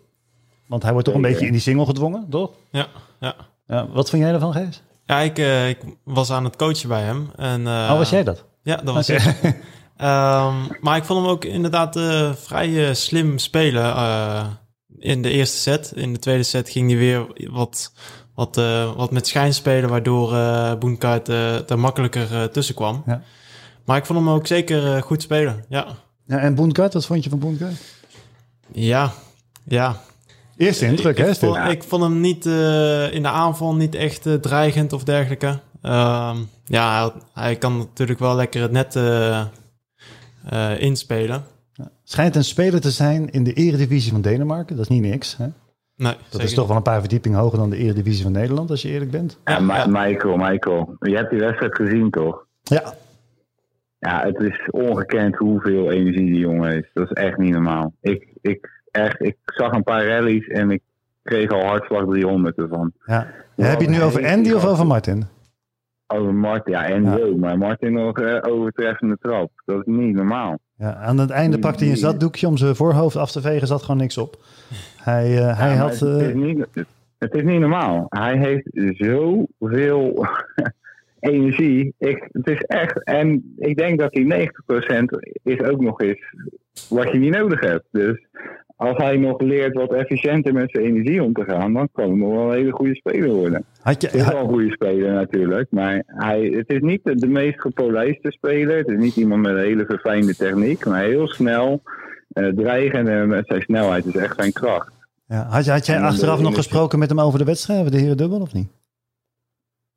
Want 0.66 0.82
hij 0.82 0.92
wordt 0.92 1.06
toch 1.06 1.16
een 1.16 1.22
beetje 1.22 1.46
in 1.46 1.52
die 1.52 1.60
single 1.60 1.86
gedwongen, 1.86 2.26
toch? 2.30 2.50
Ja, 2.70 2.86
ja. 3.20 3.34
ja 3.66 3.88
wat 3.88 4.10
vind 4.10 4.22
jij 4.22 4.32
ervan, 4.32 4.52
Gees? 4.52 4.82
Ja, 5.04 5.18
ik, 5.18 5.38
uh, 5.38 5.68
ik 5.68 5.78
was 6.04 6.30
aan 6.30 6.44
het 6.44 6.56
coachen 6.56 6.88
bij 6.88 7.02
hem. 7.02 7.30
En, 7.36 7.60
uh, 7.60 7.66
oh, 7.66 7.96
was 7.96 8.10
jij 8.10 8.24
dat? 8.24 8.44
Ja, 8.62 8.76
dat 8.76 8.94
was 8.94 9.10
okay. 9.10 9.34
ik. 9.42 9.44
um, 9.44 10.76
maar 10.84 10.96
ik 10.96 11.04
vond 11.04 11.20
hem 11.20 11.30
ook 11.30 11.44
inderdaad 11.44 11.96
uh, 11.96 12.32
vrij 12.34 12.94
slim 12.94 13.38
spelen 13.38 13.94
in 14.98 15.22
de 15.22 15.30
eerste 15.30 15.56
set. 15.56 15.92
In 15.94 16.12
de 16.12 16.18
tweede 16.18 16.42
set 16.42 16.70
ging 16.70 16.90
hij 16.90 16.98
weer 16.98 17.26
wat 17.50 17.92
wat, 18.34 18.58
uh, 18.58 18.96
wat 18.96 19.10
met 19.10 19.26
schijn 19.26 19.54
spelen, 19.54 19.90
waardoor 19.90 20.32
uh, 20.32 20.74
Boenkaart 20.74 21.28
uh, 21.28 21.70
er 21.70 21.78
makkelijker 21.78 22.50
tussen 22.50 22.74
kwam. 22.74 23.02
Ja. 23.06 23.22
Maar 23.84 23.96
ik 23.96 24.06
vond 24.06 24.18
hem 24.18 24.28
ook 24.28 24.46
zeker 24.46 25.02
goed 25.02 25.22
spelen, 25.22 25.64
ja. 25.68 25.86
ja 26.26 26.38
en 26.38 26.54
Boenkaart, 26.54 26.92
wat 26.92 27.06
vond 27.06 27.24
je 27.24 27.30
van 27.30 27.38
Boenkaart? 27.38 27.80
Ja, 28.72 29.12
ja. 29.64 30.00
Eerste 30.56 30.86
indruk, 30.86 31.18
hè? 31.18 31.28
Ik 31.28 31.36
vond, 31.36 31.56
ik 31.56 31.82
vond 31.82 32.02
hem 32.02 32.20
niet 32.20 32.44
in 33.14 33.22
de 33.22 33.28
aanval 33.30 33.74
niet 33.74 33.94
echt 33.94 34.28
dreigend 34.40 34.92
of 34.92 35.04
dergelijke. 35.04 35.58
Ehm, 35.82 36.36
ja, 36.64 37.12
hij, 37.32 37.56
kan 37.56 37.78
natuurlijk 37.78 38.18
wel 38.18 38.34
lekker 38.34 38.62
het 38.62 38.72
net 38.72 38.98
inspelen. 40.80 41.44
Schijnt 42.04 42.36
een 42.36 42.44
speler 42.44 42.80
te 42.80 42.90
zijn 42.90 43.30
in 43.30 43.44
de 43.44 43.52
eredivisie 43.52 44.12
van 44.12 44.20
Denemarken. 44.20 44.76
Dat 44.76 44.90
is 44.90 44.96
niet 44.96 45.10
niks, 45.10 45.36
hè? 45.36 45.46
Nee, 46.01 46.14
dat 46.30 46.42
is 46.42 46.55
toch 46.55 46.66
wel 46.66 46.76
een 46.76 46.82
paar 46.82 47.01
verdiepingen 47.01 47.38
hoger 47.38 47.59
dan 47.59 47.70
de 47.70 47.76
Eredivisie 47.76 48.22
van 48.22 48.32
Nederland, 48.32 48.70
als 48.70 48.82
je 48.82 48.88
eerlijk 48.88 49.11
bent. 49.11 49.38
Ja, 49.44 49.59
ja. 49.59 49.86
Michael, 49.86 50.36
Michael, 50.36 50.96
je 51.01 51.16
hebt 51.16 51.30
die 51.30 51.38
wedstrijd 51.38 51.74
gezien 51.74 52.11
toch? 52.11 52.46
Ja. 52.62 52.94
Ja, 53.98 54.22
het 54.24 54.40
is 54.40 54.68
ongekend 54.70 55.36
hoeveel 55.36 55.90
energie 55.90 56.26
die 56.26 56.38
jongen 56.38 56.70
heeft. 56.70 56.90
Dat 56.94 57.11
is 57.11 57.12
echt 57.12 57.38
niet 57.38 57.53
normaal. 57.53 57.92
Ik, 58.01 58.28
ik, 58.40 58.82
echt, 58.90 59.20
ik 59.20 59.36
zag 59.44 59.72
een 59.72 59.82
paar 59.82 60.07
rallies 60.07 60.46
en 60.46 60.70
ik 60.70 60.82
kreeg 61.22 61.51
al 61.51 61.64
hartslag 61.64 62.05
300 62.05 62.59
ervan. 62.59 62.92
Ja. 63.07 63.26
ja 63.57 63.64
heb 63.64 63.80
je 63.80 63.86
het 63.86 63.96
nu 63.96 64.03
over 64.03 64.26
Andy 64.26 64.53
of 64.53 64.66
over 64.66 64.86
Martin? 64.86 65.24
Over 66.07 66.34
Martin, 66.34 66.72
ja, 66.72 66.94
Andy 66.94 67.09
ja. 67.09 67.24
ook. 67.24 67.36
Maar 67.36 67.59
Martin 67.59 67.92
nog 67.92 68.18
uh, 68.20 68.38
overtreffende 68.40 69.16
trap. 69.20 69.51
Dat 69.64 69.78
is 69.78 69.94
niet 69.94 70.14
normaal. 70.14 70.59
Ja, 70.76 70.94
aan 70.94 71.18
het 71.18 71.30
einde 71.30 71.59
pakte 71.59 71.84
hij 71.84 71.92
een 71.92 71.98
zatdoekje 71.98 72.46
om 72.46 72.57
zijn 72.57 72.76
voorhoofd 72.76 73.16
af 73.16 73.30
te 73.30 73.40
vegen. 73.40 73.66
zat 73.66 73.82
gewoon 73.82 73.96
niks 73.96 74.18
op. 74.18 74.38
Hij, 75.01 75.36
uh, 75.36 75.59
hij 75.59 75.76
had... 75.76 76.01
Het 76.01 76.20
is, 76.20 76.34
niet, 76.34 76.66
het 77.18 77.34
is 77.34 77.42
niet 77.42 77.61
normaal. 77.61 78.07
Hij 78.09 78.36
heeft 78.36 78.96
zoveel 78.98 80.26
energie. 81.20 81.94
Ik, 81.98 82.28
het 82.32 82.46
is 82.46 82.61
echt... 82.61 83.05
En 83.05 83.55
ik 83.59 83.76
denk 83.76 83.98
dat 83.98 84.12
die 84.12 84.34
90% 84.34 84.48
is 85.42 85.62
ook 85.62 85.80
nog 85.80 86.01
eens 86.01 86.34
wat 86.88 87.12
je 87.12 87.18
niet 87.18 87.34
nodig 87.34 87.61
hebt. 87.61 87.84
Dus 87.90 88.28
als 88.80 88.96
hij 88.96 89.16
nog 89.16 89.40
leert 89.40 89.74
wat 89.74 89.92
efficiënter 89.92 90.53
met 90.53 90.70
zijn 90.70 90.84
energie 90.84 91.22
om 91.22 91.32
te 91.32 91.44
gaan, 91.44 91.72
dan 91.72 91.88
kan 91.92 92.09
hij 92.09 92.16
nog 92.16 92.32
wel 92.32 92.46
een 92.46 92.57
hele 92.57 92.72
goede 92.72 92.94
speler 92.94 93.30
worden. 93.30 93.64
Had 93.80 94.03
je, 94.03 94.07
het 94.07 94.16
is 94.16 94.28
wel 94.28 94.40
een 94.40 94.48
goede 94.48 94.70
speler 94.70 95.12
natuurlijk, 95.12 95.70
maar 95.70 96.03
hij, 96.07 96.42
het 96.42 96.68
is 96.68 96.80
niet 96.80 97.01
de, 97.05 97.14
de 97.14 97.26
meest 97.26 97.61
gepolijste 97.61 98.30
speler. 98.30 98.76
Het 98.76 98.88
is 98.88 98.98
niet 98.98 99.16
iemand 99.16 99.42
met 99.42 99.53
een 99.53 99.62
hele 99.62 99.84
verfijnde 99.84 100.34
techniek, 100.34 100.86
maar 100.86 101.03
heel 101.03 101.28
snel, 101.28 101.82
uh, 102.34 102.48
dreigend 102.48 103.08
en 103.08 103.28
met 103.28 103.46
zijn 103.46 103.62
snelheid 103.62 104.06
is 104.06 104.16
echt 104.16 104.36
zijn 104.36 104.52
kracht. 104.52 104.92
Ja. 105.26 105.46
Had, 105.48 105.66
had 105.66 105.86
jij 105.86 106.00
achteraf 106.00 106.40
nog 106.40 106.54
gesproken 106.54 106.98
met 106.98 107.08
hem 107.08 107.20
over 107.20 107.38
de 107.38 107.44
wedstrijd, 107.44 107.92
de 107.92 107.98
heren 107.98 108.16
dubbel 108.16 108.40
of 108.40 108.52
niet? 108.52 108.68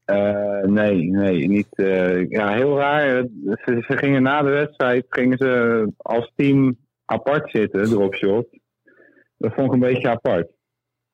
Uh, 0.06 0.62
nee, 0.62 1.04
nee, 1.04 1.48
niet. 1.48 1.68
Uh, 1.76 2.30
ja, 2.30 2.54
heel 2.54 2.78
raar. 2.78 3.26
Ze, 3.46 3.84
ze, 3.88 3.98
gingen 3.98 4.24
na 4.24 4.42
de 4.42 4.50
wedstrijd 4.50 5.06
gingen 5.10 5.38
ze 5.38 5.92
als 5.98 6.32
team 6.36 6.78
apart 7.06 7.52
zitten, 7.52 7.84
dropshot. 7.84 8.48
Dat 9.38 9.54
vond 9.54 9.68
ik 9.68 9.74
een 9.74 9.80
beetje 9.80 10.10
apart. 10.10 10.48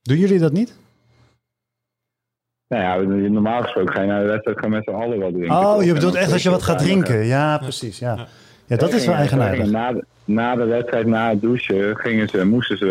Doen 0.01 0.17
jullie 0.17 0.39
dat 0.39 0.51
niet? 0.51 0.79
Nou 2.67 2.83
ja, 2.83 3.17
normaal 3.29 3.61
gesproken 3.61 3.93
ga 3.93 4.01
je 4.01 4.07
naar 4.07 4.21
de 4.21 4.29
wedstrijd 4.29 4.59
gaan 4.59 4.69
met 4.69 4.83
z'n 4.83 4.89
allen 4.89 5.19
wat 5.19 5.33
drinken. 5.33 5.57
Oh, 5.57 5.83
je 5.83 5.93
bedoelt 5.93 6.15
echt 6.15 6.31
als 6.31 6.43
je 6.43 6.49
wat 6.49 6.63
gaat 6.63 6.79
drinken. 6.79 7.25
Ja, 7.25 7.57
precies. 7.57 7.99
Ja, 7.99 8.27
ja 8.65 8.75
dat 8.75 8.93
is 8.93 9.05
wel 9.05 9.15
eigenaardig. 9.15 10.03
Na 10.29 10.55
de, 10.55 10.65
wedstrijd, 10.65 11.05
na 11.05 11.29
het 11.29 11.41
douchen, 11.41 11.97
gingen 11.97 12.27
ze, 12.27 12.45
moesten 12.45 12.77
ze 12.77 12.85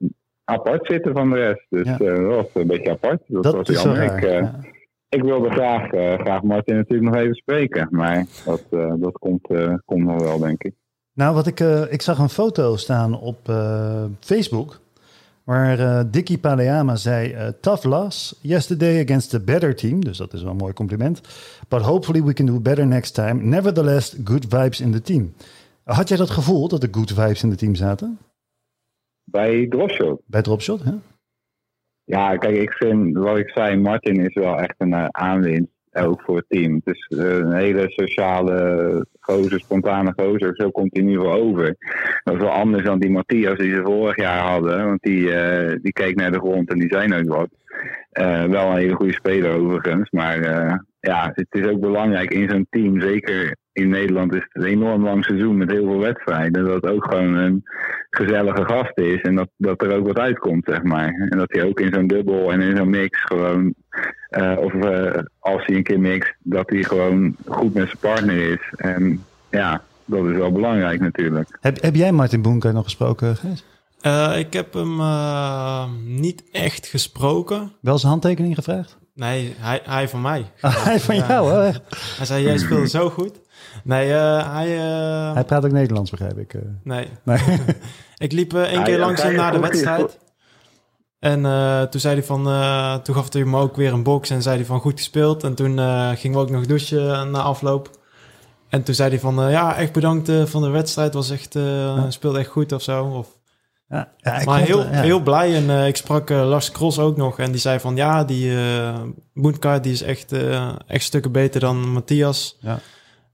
uh, 0.00 0.08
apart 0.44 0.86
zitten 0.86 1.12
van 1.12 1.30
de 1.30 1.36
rest. 1.36 1.66
Dus 1.68 1.86
ja. 1.86 1.98
uh, 2.00 2.28
dat 2.28 2.34
was 2.34 2.46
een 2.54 2.66
beetje 2.66 2.90
apart. 2.90 3.22
Dat, 3.26 3.42
dat 3.42 3.54
was 3.54 3.82
jammer. 3.82 3.96
Raar, 3.96 4.16
ik, 4.16 4.24
uh, 4.24 4.32
ja. 4.32 4.60
ik 5.08 5.22
wilde 5.22 5.50
graag, 5.50 5.88
graag 6.20 6.42
Martin 6.42 6.76
natuurlijk 6.76 7.12
nog 7.12 7.22
even 7.22 7.34
spreken. 7.34 7.88
Maar 7.90 8.26
dat, 8.44 8.62
dat 9.00 9.18
komt, 9.18 9.48
komt 9.84 10.04
nog 10.04 10.22
wel, 10.22 10.38
denk 10.38 10.62
ik. 10.62 10.72
Nou, 11.12 11.34
wat 11.34 11.46
ik, 11.46 11.60
ik 11.90 12.02
zag 12.02 12.18
een 12.18 12.28
foto 12.28 12.76
staan 12.76 13.20
op 13.20 13.38
Facebook. 14.20 14.80
Waar 15.44 16.10
Dicky 16.10 16.38
Paleama 16.38 16.96
zei: 16.96 17.34
Tough 17.60 17.84
loss 17.84 18.38
yesterday 18.40 19.02
against 19.02 19.30
the 19.30 19.40
better 19.40 19.76
team. 19.76 20.04
Dus 20.04 20.18
dat 20.18 20.32
is 20.32 20.42
wel 20.42 20.50
een 20.50 20.56
mooi 20.56 20.72
compliment. 20.72 21.20
But 21.68 21.82
hopefully 21.82 22.22
we 22.22 22.32
can 22.32 22.46
do 22.46 22.60
better 22.60 22.86
next 22.86 23.14
time. 23.14 23.44
Nevertheless, 23.44 24.16
good 24.24 24.46
vibes 24.48 24.80
in 24.80 24.92
the 24.92 25.02
team. 25.02 25.34
Had 25.84 26.08
jij 26.08 26.16
dat 26.18 26.30
gevoel 26.30 26.68
dat 26.68 26.82
er 26.82 26.88
good 26.90 27.12
vibes 27.12 27.42
in 27.42 27.50
het 27.50 27.58
team 27.58 27.74
zaten? 27.74 28.18
Bij 29.24 29.66
Dropshot. 29.66 30.22
Bij 30.26 30.42
Dropshot, 30.42 30.84
hè? 30.84 30.92
Ja, 32.04 32.36
kijk, 32.36 32.56
ik 32.56 32.72
vind 32.72 33.16
wat 33.16 33.38
ik 33.38 33.50
zei: 33.50 33.76
Martin 33.76 34.24
is 34.24 34.34
wel 34.34 34.58
echt 34.58 34.74
een 34.78 35.14
aanwinst 35.14 35.72
ook 35.92 36.20
voor 36.20 36.36
het 36.36 36.44
team. 36.48 36.80
Het 36.84 36.94
is 36.96 37.06
een 37.18 37.54
hele 37.54 37.84
sociale 37.90 39.06
gozer, 39.20 39.60
spontane 39.60 40.12
gozer. 40.16 40.52
Zo 40.56 40.70
komt 40.70 40.92
hij 40.92 41.02
in 41.02 41.08
ieder 41.08 41.24
geval 41.24 41.40
over. 41.40 41.76
Dat 42.24 42.34
is 42.34 42.40
wel 42.40 42.50
anders 42.50 42.84
dan 42.84 42.98
die 42.98 43.10
Matthias 43.10 43.58
die 43.58 43.74
ze 43.74 43.82
vorig 43.84 44.16
jaar 44.16 44.42
hadden. 44.46 44.84
Want 44.84 45.02
die, 45.02 45.20
uh, 45.20 45.74
die 45.82 45.92
keek 45.92 46.16
naar 46.16 46.32
de 46.32 46.38
grond 46.38 46.70
en 46.70 46.78
die 46.78 46.92
zei 46.92 47.06
nooit 47.08 47.26
wat. 47.26 47.48
Wel 48.50 48.70
een 48.70 48.76
hele 48.76 48.94
goede 48.94 49.12
speler 49.12 49.50
overigens. 49.50 50.10
Maar 50.10 50.40
ja, 51.00 51.30
het 51.34 51.46
is 51.50 51.66
ook 51.66 51.80
belangrijk 51.80 52.30
in 52.30 52.48
zo'n 52.48 52.66
team. 52.70 53.00
Zeker 53.00 53.56
in 53.74 53.88
Nederland 53.88 54.34
is 54.34 54.46
het 54.48 54.62
een 54.62 54.70
enorm 54.70 55.04
lang 55.04 55.24
seizoen 55.24 55.56
met 55.56 55.70
heel 55.70 55.84
veel 55.84 55.98
wedstrijden. 55.98 56.64
Dat 56.64 56.74
het 56.74 56.92
ook 56.92 57.04
gewoon 57.04 57.34
een 57.34 57.62
gezellige 58.10 58.64
gast 58.64 58.98
is. 58.98 59.20
En 59.20 59.34
dat, 59.34 59.48
dat 59.56 59.82
er 59.82 59.96
ook 59.96 60.06
wat 60.06 60.18
uitkomt, 60.18 60.64
zeg 60.66 60.82
maar. 60.82 61.28
En 61.30 61.38
dat 61.38 61.52
hij 61.52 61.64
ook 61.64 61.80
in 61.80 61.92
zo'n 61.92 62.06
dubbel 62.06 62.52
en 62.52 62.60
in 62.60 62.76
zo'n 62.76 62.90
mix 62.90 63.24
gewoon... 63.24 63.74
Uh, 64.30 64.56
of 64.58 64.72
uh, 64.72 65.12
als 65.38 65.66
hij 65.66 65.76
een 65.76 65.82
keer 65.82 66.00
mixt, 66.00 66.34
dat 66.42 66.70
hij 66.70 66.82
gewoon 66.82 67.36
goed 67.46 67.74
met 67.74 67.86
zijn 67.86 67.98
partner 68.00 68.50
is. 68.50 68.72
En 68.76 69.24
ja, 69.50 69.82
dat 70.04 70.26
is 70.26 70.36
wel 70.36 70.52
belangrijk 70.52 71.00
natuurlijk. 71.00 71.58
Heb, 71.60 71.82
heb 71.82 71.94
jij 71.94 72.12
Martin 72.12 72.42
Boenker 72.42 72.72
nog 72.72 72.84
gesproken, 72.84 73.36
Gijs? 73.36 73.64
Eh, 74.00 74.38
ik 74.38 74.52
heb 74.52 74.72
hem 74.72 75.00
eh, 75.00 75.84
niet 76.04 76.44
echt 76.52 76.86
gesproken. 76.86 77.72
Wel 77.80 77.98
zijn 77.98 78.12
handtekening 78.12 78.54
gevraagd? 78.54 78.96
Nee, 79.14 79.54
hij, 79.58 79.80
hij 79.84 80.08
van 80.08 80.20
mij. 80.20 80.46
Ah, 80.60 80.84
hij 80.84 81.00
van 81.00 81.14
Ja. 81.16 81.26
jou, 81.28 81.52
hè? 81.52 81.70
Hij 82.16 82.26
zei, 82.26 82.42
jij 82.44 82.58
speelde 82.58 82.88
zo 82.88 83.10
goed. 83.10 83.40
Nee, 83.84 84.12
eh, 84.14 84.52
hij... 84.54 84.78
eh, 84.78 85.32
Hij 85.34 85.44
praat 85.44 85.64
ook 85.64 85.72
Nederlands, 85.72 86.10
begrijp 86.10 86.38
ik. 86.38 86.54
eh. 86.54 86.60
Nee. 86.82 87.08
Nee. 87.22 87.38
ik 88.16 88.32
liep 88.32 88.54
één 88.54 88.82
keer 88.84 88.98
langs 88.98 89.22
hem 89.22 89.34
na 89.34 89.50
de 89.50 89.58
wedstrijd. 89.58 90.18
En 91.18 91.46
eh, 91.46 91.82
toen 91.82 92.00
zei 92.00 92.14
hij 92.14 92.24
van... 92.24 92.46
eh, 92.48 92.94
toen 92.94 93.14
gaf 93.14 93.32
hij 93.32 93.44
me 93.44 93.58
ook 93.58 93.76
weer 93.76 93.92
een 93.92 94.02
box 94.02 94.30
en 94.30 94.42
zei 94.42 94.56
hij 94.56 94.64
van 94.64 94.80
goed 94.80 94.92
gespeeld. 94.98 95.44
En 95.44 95.54
toen 95.54 95.78
eh, 95.78 96.10
gingen 96.14 96.36
we 96.38 96.42
ook 96.44 96.50
nog 96.50 96.66
douchen 96.66 97.30
na 97.30 97.40
afloop. 97.40 97.90
En 98.68 98.82
toen 98.82 98.94
zei 98.94 99.10
hij 99.10 99.18
van... 99.20 99.50
ja, 99.50 99.76
echt 99.76 99.92
bedankt 99.92 100.30
van 100.44 100.62
de 100.62 100.68
wedstrijd. 100.68 101.14
Was 101.14 101.30
echt... 101.30 101.54
eh, 101.56 102.04
Speelde 102.08 102.38
echt 102.38 102.48
goed 102.48 102.72
of 102.72 102.82
zo. 102.82 103.04
Of, 103.04 103.28
Ja, 103.94 104.08
ja, 104.16 104.38
ik 104.40 104.46
maar 104.46 104.60
heel, 104.60 104.84
eh, 104.84 104.92
ja. 104.92 105.00
heel 105.00 105.20
blij. 105.20 105.54
En 105.54 105.70
eh, 105.70 105.86
ik 105.86 105.96
sprak 105.96 106.30
eh, 106.30 106.48
Lars 106.48 106.70
Cross 106.70 106.98
ook 106.98 107.16
nog. 107.16 107.38
En 107.38 107.50
die 107.50 107.60
zei 107.60 107.78
van 107.80 107.96
ja, 107.96 108.24
die 108.24 108.56
eh 108.56 109.00
Boenkaart 109.34 109.82
die 109.82 109.92
is 109.92 110.02
echt, 110.02 110.32
eh, 110.32 110.72
echt 110.86 111.04
stukken 111.04 111.32
beter 111.32 111.60
dan 111.60 111.88
Matthias. 111.92 112.58
Ja. 112.60 112.78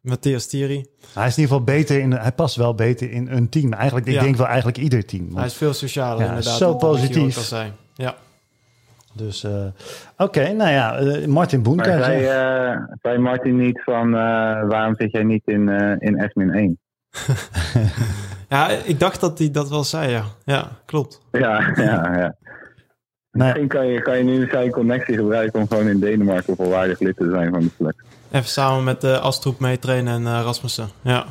Matthias 0.00 0.46
Thierry. 0.46 0.86
Hij 1.14 1.26
is 1.26 1.36
in 1.36 1.42
ieder 1.42 1.56
geval 1.56 1.74
beter 1.74 1.98
in. 2.00 2.12
Hij 2.12 2.32
past 2.32 2.56
wel 2.56 2.74
beter 2.74 3.10
in 3.10 3.28
een 3.30 3.48
team. 3.48 3.72
Eigenlijk, 3.72 4.06
ik 4.06 4.14
Ja. 4.14 4.20
denk 4.20 4.36
wel 4.36 4.46
eigenlijk 4.46 4.78
ieder 4.78 5.04
team. 5.06 5.24
Want- 5.24 5.36
Hij 5.36 5.46
is 5.46 5.54
veel 5.54 5.72
socialer 5.72 6.22
Ja, 6.22 6.28
inderdaad. 6.28 6.56
zo 6.56 6.74
positief. 6.76 7.36
al 7.36 7.42
zei. 7.42 7.72
Ja. 7.94 8.14
Dus, 9.14 9.44
eh, 9.44 9.64
oké, 10.16 10.52
nou 10.52 10.70
ja, 10.70 11.00
Martin 11.26 11.60
Maar 11.60 11.68
Boenker. 11.68 12.04
zei, 12.04 12.24
eh, 13.02 13.18
Martin 13.18 13.56
niet 13.56 13.82
van 13.84 14.06
eh, 14.06 14.20
waarom 14.68 14.94
zit 14.96 15.12
jij 15.12 15.22
niet 15.22 15.42
in, 15.44 15.68
eh 15.68 15.96
in 15.98 16.30
S-1? 16.32 16.78
ja, 18.50 18.68
ik 18.68 19.00
dacht 19.00 19.20
dat 19.20 19.38
hij 19.38 19.50
dat 19.50 19.68
wel 19.68 19.84
zei, 19.84 20.10
ja. 20.10 20.24
Ja, 20.44 20.68
klopt. 20.84 21.20
Ja, 21.32 21.72
ja, 21.74 22.16
ja. 22.16 22.36
Nou, 23.32 23.48
Misschien 23.48 23.68
kan 23.68 23.86
je, 23.86 24.02
kan 24.02 24.18
je 24.18 24.24
nu 24.24 24.48
zijn 24.48 24.70
connectie 24.70 25.16
gebruiken 25.16 25.60
om 25.60 25.68
gewoon 25.68 25.88
in 25.88 26.00
Denemarken 26.00 26.56
volwaardig 26.56 27.00
lid 27.00 27.16
te 27.16 27.30
zijn 27.30 27.50
van 27.50 27.60
de 27.60 27.70
flex. 27.76 27.96
Even 28.30 28.48
samen 28.48 28.84
met 28.84 29.00
de 29.00 29.18
Astroep 29.18 29.58
meetrainen 29.58 30.14
en 30.14 30.26
eh, 30.26 30.42
Rasmussen. 30.44 30.88
Ja. 31.00 31.26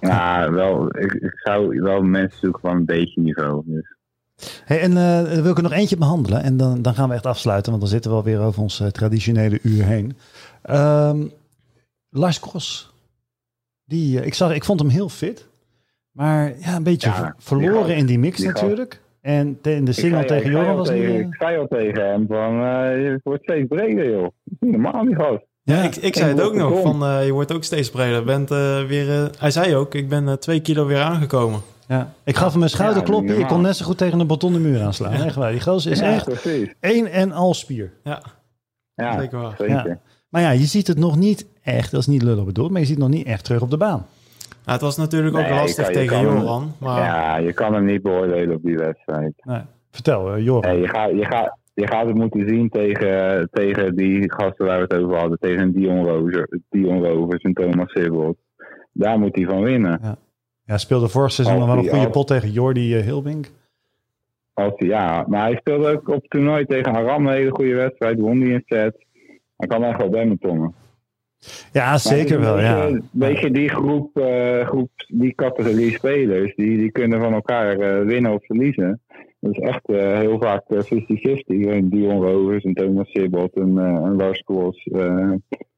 Ja, 0.00 0.50
wel, 0.50 0.98
ik, 0.98 1.12
ik 1.12 1.40
zou 1.44 1.80
wel 1.80 2.02
mensen 2.02 2.38
zoeken 2.38 2.60
van 2.60 2.76
een 2.76 2.84
beetje 2.84 3.20
niveau. 3.20 3.62
Dus. 3.66 3.96
Hey, 4.64 4.80
en 4.80 4.96
eh, 4.96 5.32
dan 5.32 5.42
wil 5.42 5.50
ik 5.50 5.56
er 5.56 5.62
nog 5.62 5.72
eentje 5.72 5.96
behandelen. 5.96 6.42
En 6.42 6.56
dan, 6.56 6.82
dan 6.82 6.94
gaan 6.94 7.08
we 7.08 7.14
echt 7.14 7.26
afsluiten, 7.26 7.70
want 7.70 7.82
dan 7.82 7.92
zitten 7.92 8.10
we 8.10 8.16
alweer 8.16 8.40
over 8.40 8.62
ons 8.62 8.80
eh, 8.80 8.86
traditionele 8.86 9.58
uur 9.62 9.84
heen. 9.84 10.16
Ehm, 10.62 11.26
Lars 12.10 12.40
Cross. 12.40 12.92
Die, 13.84 14.20
eh, 14.20 14.26
ik, 14.26 14.34
zag, 14.34 14.54
ik 14.54 14.64
vond 14.64 14.80
hem 14.80 14.88
heel 14.88 15.08
fit. 15.08 15.48
Maar 16.12 16.52
ja, 16.58 16.76
een 16.76 16.82
beetje 16.82 17.08
Ja, 17.08 17.22
die 17.22 17.32
verloren 17.38 17.96
in 17.96 18.06
die 18.06 18.18
mix 18.18 18.36
die 18.36 18.46
natuurlijk. 18.46 19.00
En 19.20 19.58
te- 19.60 19.74
in 19.74 19.84
de 19.84 19.92
single 19.92 20.20
Ik 20.20 20.28
zei- 20.28 20.40
tegen 20.40 20.56
Joran 20.58 20.76
was 20.76 20.88
tegen, 20.88 21.12
niet... 21.16 21.26
Ik 21.26 21.34
zei 21.38 21.58
al 21.58 21.66
tegen 21.66 22.06
hem 22.10 22.26
van, 22.28 22.52
eh, 22.64 23.02
je 23.02 23.20
wordt 23.22 23.42
steeds 23.42 23.66
breder 23.68 24.10
joh. 24.10 24.28
Niet 24.60 24.70
normaal 24.72 25.04
die 25.04 25.14
gast. 25.14 25.44
ja, 25.62 25.82
Ik, 25.82 25.96
ik 25.96 26.16
zei 26.16 26.28
het 26.30 26.40
ook 26.40 26.54
nog, 26.54 26.80
van 26.82 27.04
eh, 27.04 27.26
je 27.26 27.32
wordt 27.32 27.52
ook 27.52 27.64
steeds 27.64 27.90
breder. 27.90 28.24
Bent, 28.24 28.50
eh, 28.50 28.84
weer, 28.84 29.30
hij 29.38 29.50
zei 29.50 29.76
ook, 29.76 29.94
ik 29.94 30.08
ben 30.08 30.28
eh, 30.28 30.34
twee 30.34 30.60
kilo 30.60 30.86
weer 30.86 31.00
aangekomen. 31.00 31.60
ja. 31.88 32.12
Ik 32.24 32.36
gaf 32.36 32.52
hem 32.52 32.62
een 32.62 32.68
schouderklopje. 32.70 33.30
niet 33.30 33.38
ik 33.40 33.46
kon 33.46 33.60
net 33.60 33.76
zo 33.76 33.84
goed 33.84 33.98
tegen 33.98 34.20
een 34.20 34.26
betonnen 34.26 34.62
muur 34.62 34.80
aanslaan. 34.82 35.12
Echt 35.12 35.34
waar. 35.36 35.50
Die 35.52 35.60
gozer 35.60 35.90
is 35.92 35.98
ja, 35.98 36.12
echt 36.12 36.24
precies. 36.24 36.74
één 36.80 37.06
en 37.06 37.32
al 37.32 37.54
spier. 37.54 37.92
Ja, 38.04 38.22
Ja, 38.94 39.20
zeker 39.20 39.38
waar. 39.40 39.54
zeker. 39.58 39.98
Maar 40.28 40.42
ja, 40.42 40.50
je 40.50 40.64
ziet 40.66 40.86
het 40.86 40.98
nog 40.98 41.16
niet 41.16 41.46
echt, 41.62 41.90
dat 41.90 42.00
is 42.00 42.06
niet 42.06 42.22
lullig 42.22 42.44
bedoeld, 42.44 42.70
maar 42.70 42.80
je 42.80 42.86
ziet 42.86 42.96
het 42.96 43.04
nog 43.04 43.14
niet 43.14 43.26
echt 43.26 43.44
terug 43.44 43.60
op 43.62 43.70
de 43.70 43.76
baan. 43.76 44.06
Ja, 44.66 44.72
het 44.72 44.80
was 44.80 44.96
natuurlijk 44.96 45.36
ook 45.36 45.42
Nee, 45.42 45.50
lastig 45.52 45.84
kan- 45.84 45.94
tegen 45.94 46.16
hem- 46.16 46.26
Joran. 46.38 46.72
Maar 46.78 46.98
Ja, 47.04 47.36
je 47.36 47.52
kan 47.52 47.74
hem 47.74 47.84
niet 47.84 48.02
beoordelen 48.02 48.56
op 48.56 48.62
die 48.62 48.76
wedstrijd. 48.76 49.32
Nee. 49.44 49.60
Vertel, 49.90 50.32
eh, 50.34 50.44
Joran. 50.44 50.70
Nee, 50.72 50.80
je, 50.80 50.88
gaat, 50.88 51.10
je, 51.10 51.24
gaat, 51.24 51.56
je 51.74 51.86
gaat 51.86 52.06
het 52.06 52.14
moeten 52.16 52.48
zien 52.48 52.68
tegen, 52.68 53.48
tegen 53.52 53.96
die 53.96 54.32
gasten 54.32 54.66
waar 54.66 54.76
we 54.76 54.82
het 54.82 54.94
over 55.04 55.16
hadden. 55.18 55.38
Tegen 55.38 55.72
Dion, 55.72 56.30
Dion 56.70 57.04
Rovers 57.04 57.42
en 57.42 57.52
Thomas 57.52 57.92
Sibbelt. 57.92 58.36
Daar 58.92 59.18
moet 59.18 59.34
hij 59.36 59.44
van 59.44 59.62
winnen. 59.62 60.18
Ja, 60.64 60.78
speelde 60.78 61.08
vorig 61.08 61.32
seizoen 61.32 61.58
nog 61.58 61.66
wel 61.66 61.76
een 61.76 61.82
goede 61.88 62.04
als- 62.04 62.10
pot 62.12 62.26
tegen 62.26 62.50
Jordi 62.50 62.96
uh, 62.98 63.02
Hilbink. 63.04 63.50
Als 64.54 64.72
ja, 64.76 65.24
maar 65.28 65.40
hij 65.42 65.56
speelde 65.56 65.90
ook 65.92 66.08
op 66.08 66.20
het 66.20 66.30
toernooi 66.30 66.64
tegen 66.66 66.94
Aram 66.94 67.26
een 67.26 67.32
hele 67.32 67.50
goede 67.50 67.74
wedstrijd. 67.74 68.18
Won 68.20 68.38
die 68.40 68.54
een 68.54 68.62
set. 68.66 68.96
Hij 69.56 69.68
kan 69.68 69.84
echt 69.84 69.98
wel 70.00 70.08
badmintonnen. 70.10 70.74
Ja, 71.72 71.98
zeker 71.98 72.40
wel, 72.40 72.60
ja. 72.60 72.74
beetje- 72.86 72.94
Een 72.96 73.08
beetje 73.12 73.50
die 73.50 73.68
groep, 73.68 74.16
eh, 74.18 74.66
groep, 74.66 74.90
die 75.08 75.34
categorie 75.34 75.92
spelers, 75.92 76.54
die, 76.56 76.78
die 76.78 76.90
kunnen 76.90 77.20
van 77.20 77.32
elkaar 77.32 77.78
eh, 77.78 78.04
winnen 78.06 78.32
of 78.32 78.44
verliezen. 78.46 79.00
Dat 79.40 79.52
is 79.52 79.58
echt 79.58 79.84
eh, 79.88 80.18
heel 80.18 80.38
vaak 80.40 80.62
eh, 80.68 80.78
50-50. 80.78 80.86
Eh, 81.46 81.80
Dion 81.84 82.22
Rovers 82.22 82.64
en 82.64 82.74
Thomas 82.74 83.10
Sibbot 83.10 83.54
en, 83.54 83.78
en 83.78 84.16
Lars 84.16 84.42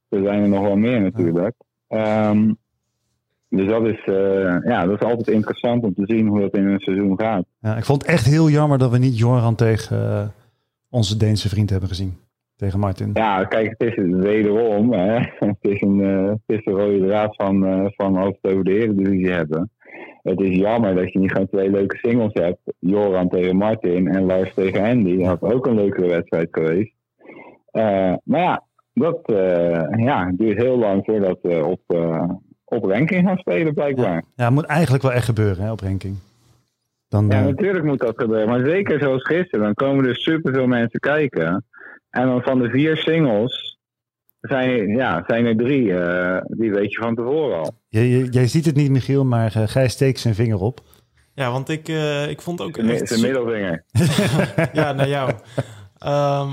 er 0.09 0.23
zijn 0.23 0.43
er 0.43 0.49
nog 0.49 0.63
wel 0.63 0.77
meer 0.77 1.01
natuurlijk. 1.01 1.55
Ehm, 1.89 2.53
dus 3.49 3.67
dat 3.69 3.87
is, 3.87 4.01
ja, 4.65 4.87
dat 4.87 5.01
is 5.01 5.07
altijd 5.07 5.29
interessant 5.29 5.85
om 5.85 5.95
te 5.95 6.03
zien 6.07 6.27
hoe 6.27 6.41
dat 6.41 6.55
in 6.57 6.67
een 6.67 6.81
seizoen 6.81 7.19
gaat. 7.21 7.45
ja. 7.61 7.77
Ik 7.77 7.85
vond 7.85 8.03
het 8.03 8.11
echt 8.11 8.27
heel 8.27 8.49
jammer 8.51 8.79
dat 8.79 8.91
we 8.91 8.99
niet 8.99 9.19
Joran 9.19 9.55
tegen 9.55 10.33
onze 10.91 11.17
Deense 11.17 11.49
vriend 11.49 11.71
hebben 11.71 11.89
gezien. 11.89 12.17
Tegen 12.57 12.79
Martin. 12.79 13.11
Ja, 13.15 13.45
kijk, 13.45 13.75
het 13.77 13.89
is 13.89 14.05
wederom, 14.07 14.93
hè, 14.93 15.19
het, 15.39 15.57
is 15.61 15.81
een, 15.81 16.01
eh, 16.01 16.29
het 16.29 16.59
is 16.59 16.65
de 16.65 16.71
rode 16.71 17.07
draad 17.07 17.35
van, 17.37 17.67
eh, 17.67 17.85
van 17.97 18.17
als 18.17 18.39
we 18.41 18.63
de 18.63 18.75
Eredivisie 18.75 19.31
hebben. 19.31 19.71
Het 20.23 20.41
is 20.41 20.57
jammer 20.57 20.95
dat 20.95 21.13
je 21.13 21.19
niet 21.19 21.33
gewoon 21.33 21.49
twee 21.49 21.71
leuke 21.71 21.97
singles 21.97 22.33
hebt. 22.33 22.59
Joran 22.79 23.29
tegen 23.29 23.57
Martin 23.57 24.09
en 24.09 24.25
Lars 24.25 24.55
tegen 24.55 24.85
Andy. 24.85 25.17
Dat 25.17 25.27
had 25.27 25.53
ook 25.53 25.67
een 25.67 25.75
leukere 25.75 26.07
wedstrijd 26.07 26.49
geweest. 26.51 26.93
Eh, 27.71 28.15
maar 28.25 28.41
ja, 28.41 28.63
dat 28.93 29.21
ja, 29.97 30.27
het 30.27 30.39
duurt 30.39 30.63
heel 30.63 30.79
lang 30.79 31.05
voordat 31.05 31.39
we 31.43 31.65
op, 31.65 31.81
op 32.65 32.85
ranking 32.85 33.27
gaan 33.27 33.39
spelen 33.39 33.75
blijkbaar. 33.75 34.25
Ja, 34.37 34.45
het 34.45 34.55
moet 34.55 34.65
eigenlijk 34.65 35.03
wel 35.03 35.13
echt 35.13 35.25
gebeuren 35.25 35.65
hè, 35.65 35.73
op 35.73 35.81
ranking. 35.81 36.17
Dan, 37.09 37.27
Ja, 37.29 37.45
natuurlijk 37.45 37.85
moet 37.85 38.01
dat 38.01 38.17
gebeuren. 38.17 38.49
Maar 38.49 38.67
zeker 38.67 39.01
zoals 39.01 39.23
gisteren, 39.23 39.65
dan 39.65 39.75
komen 39.75 40.05
er 40.07 40.17
superveel 40.17 40.67
mensen 40.67 41.01
kijken. 41.01 41.65
En 42.15 42.27
dan 42.27 42.43
van 42.43 42.59
de 42.59 42.69
vier 42.71 42.97
singles 42.97 43.79
zijn, 44.41 44.89
ja, 44.89 45.25
zijn 45.27 45.47
er 45.47 45.57
drie, 45.57 45.95
eh, 45.99 46.41
die 46.47 46.71
weet 46.73 46.93
je 46.93 46.99
van 47.01 47.15
tevoren 47.15 47.59
al. 47.59 47.75
je- 47.89 48.09
je- 48.11 48.29
jij 48.31 48.47
ziet 48.47 48.65
het 48.67 48.77
niet, 48.77 48.91
Michiel, 48.91 49.25
maar 49.25 49.55
uh, 49.57 49.63
Gijs 49.67 49.93
steekt 49.93 50.21
zijn 50.21 50.35
vinger 50.35 50.61
op. 50.61 50.81
ja, 51.35 51.51
want 51.51 51.69
ik, 51.69 51.89
eh, 51.89 52.29
ik 52.31 52.41
vond 52.41 52.61
ook 52.61 52.77
echt... 52.77 53.09
zijn 53.09 53.21
middelvinger. 53.21 53.85
ja, 54.73 54.93
naar 54.93 55.09
jou. 55.09 55.31
Ehm, 55.99 56.53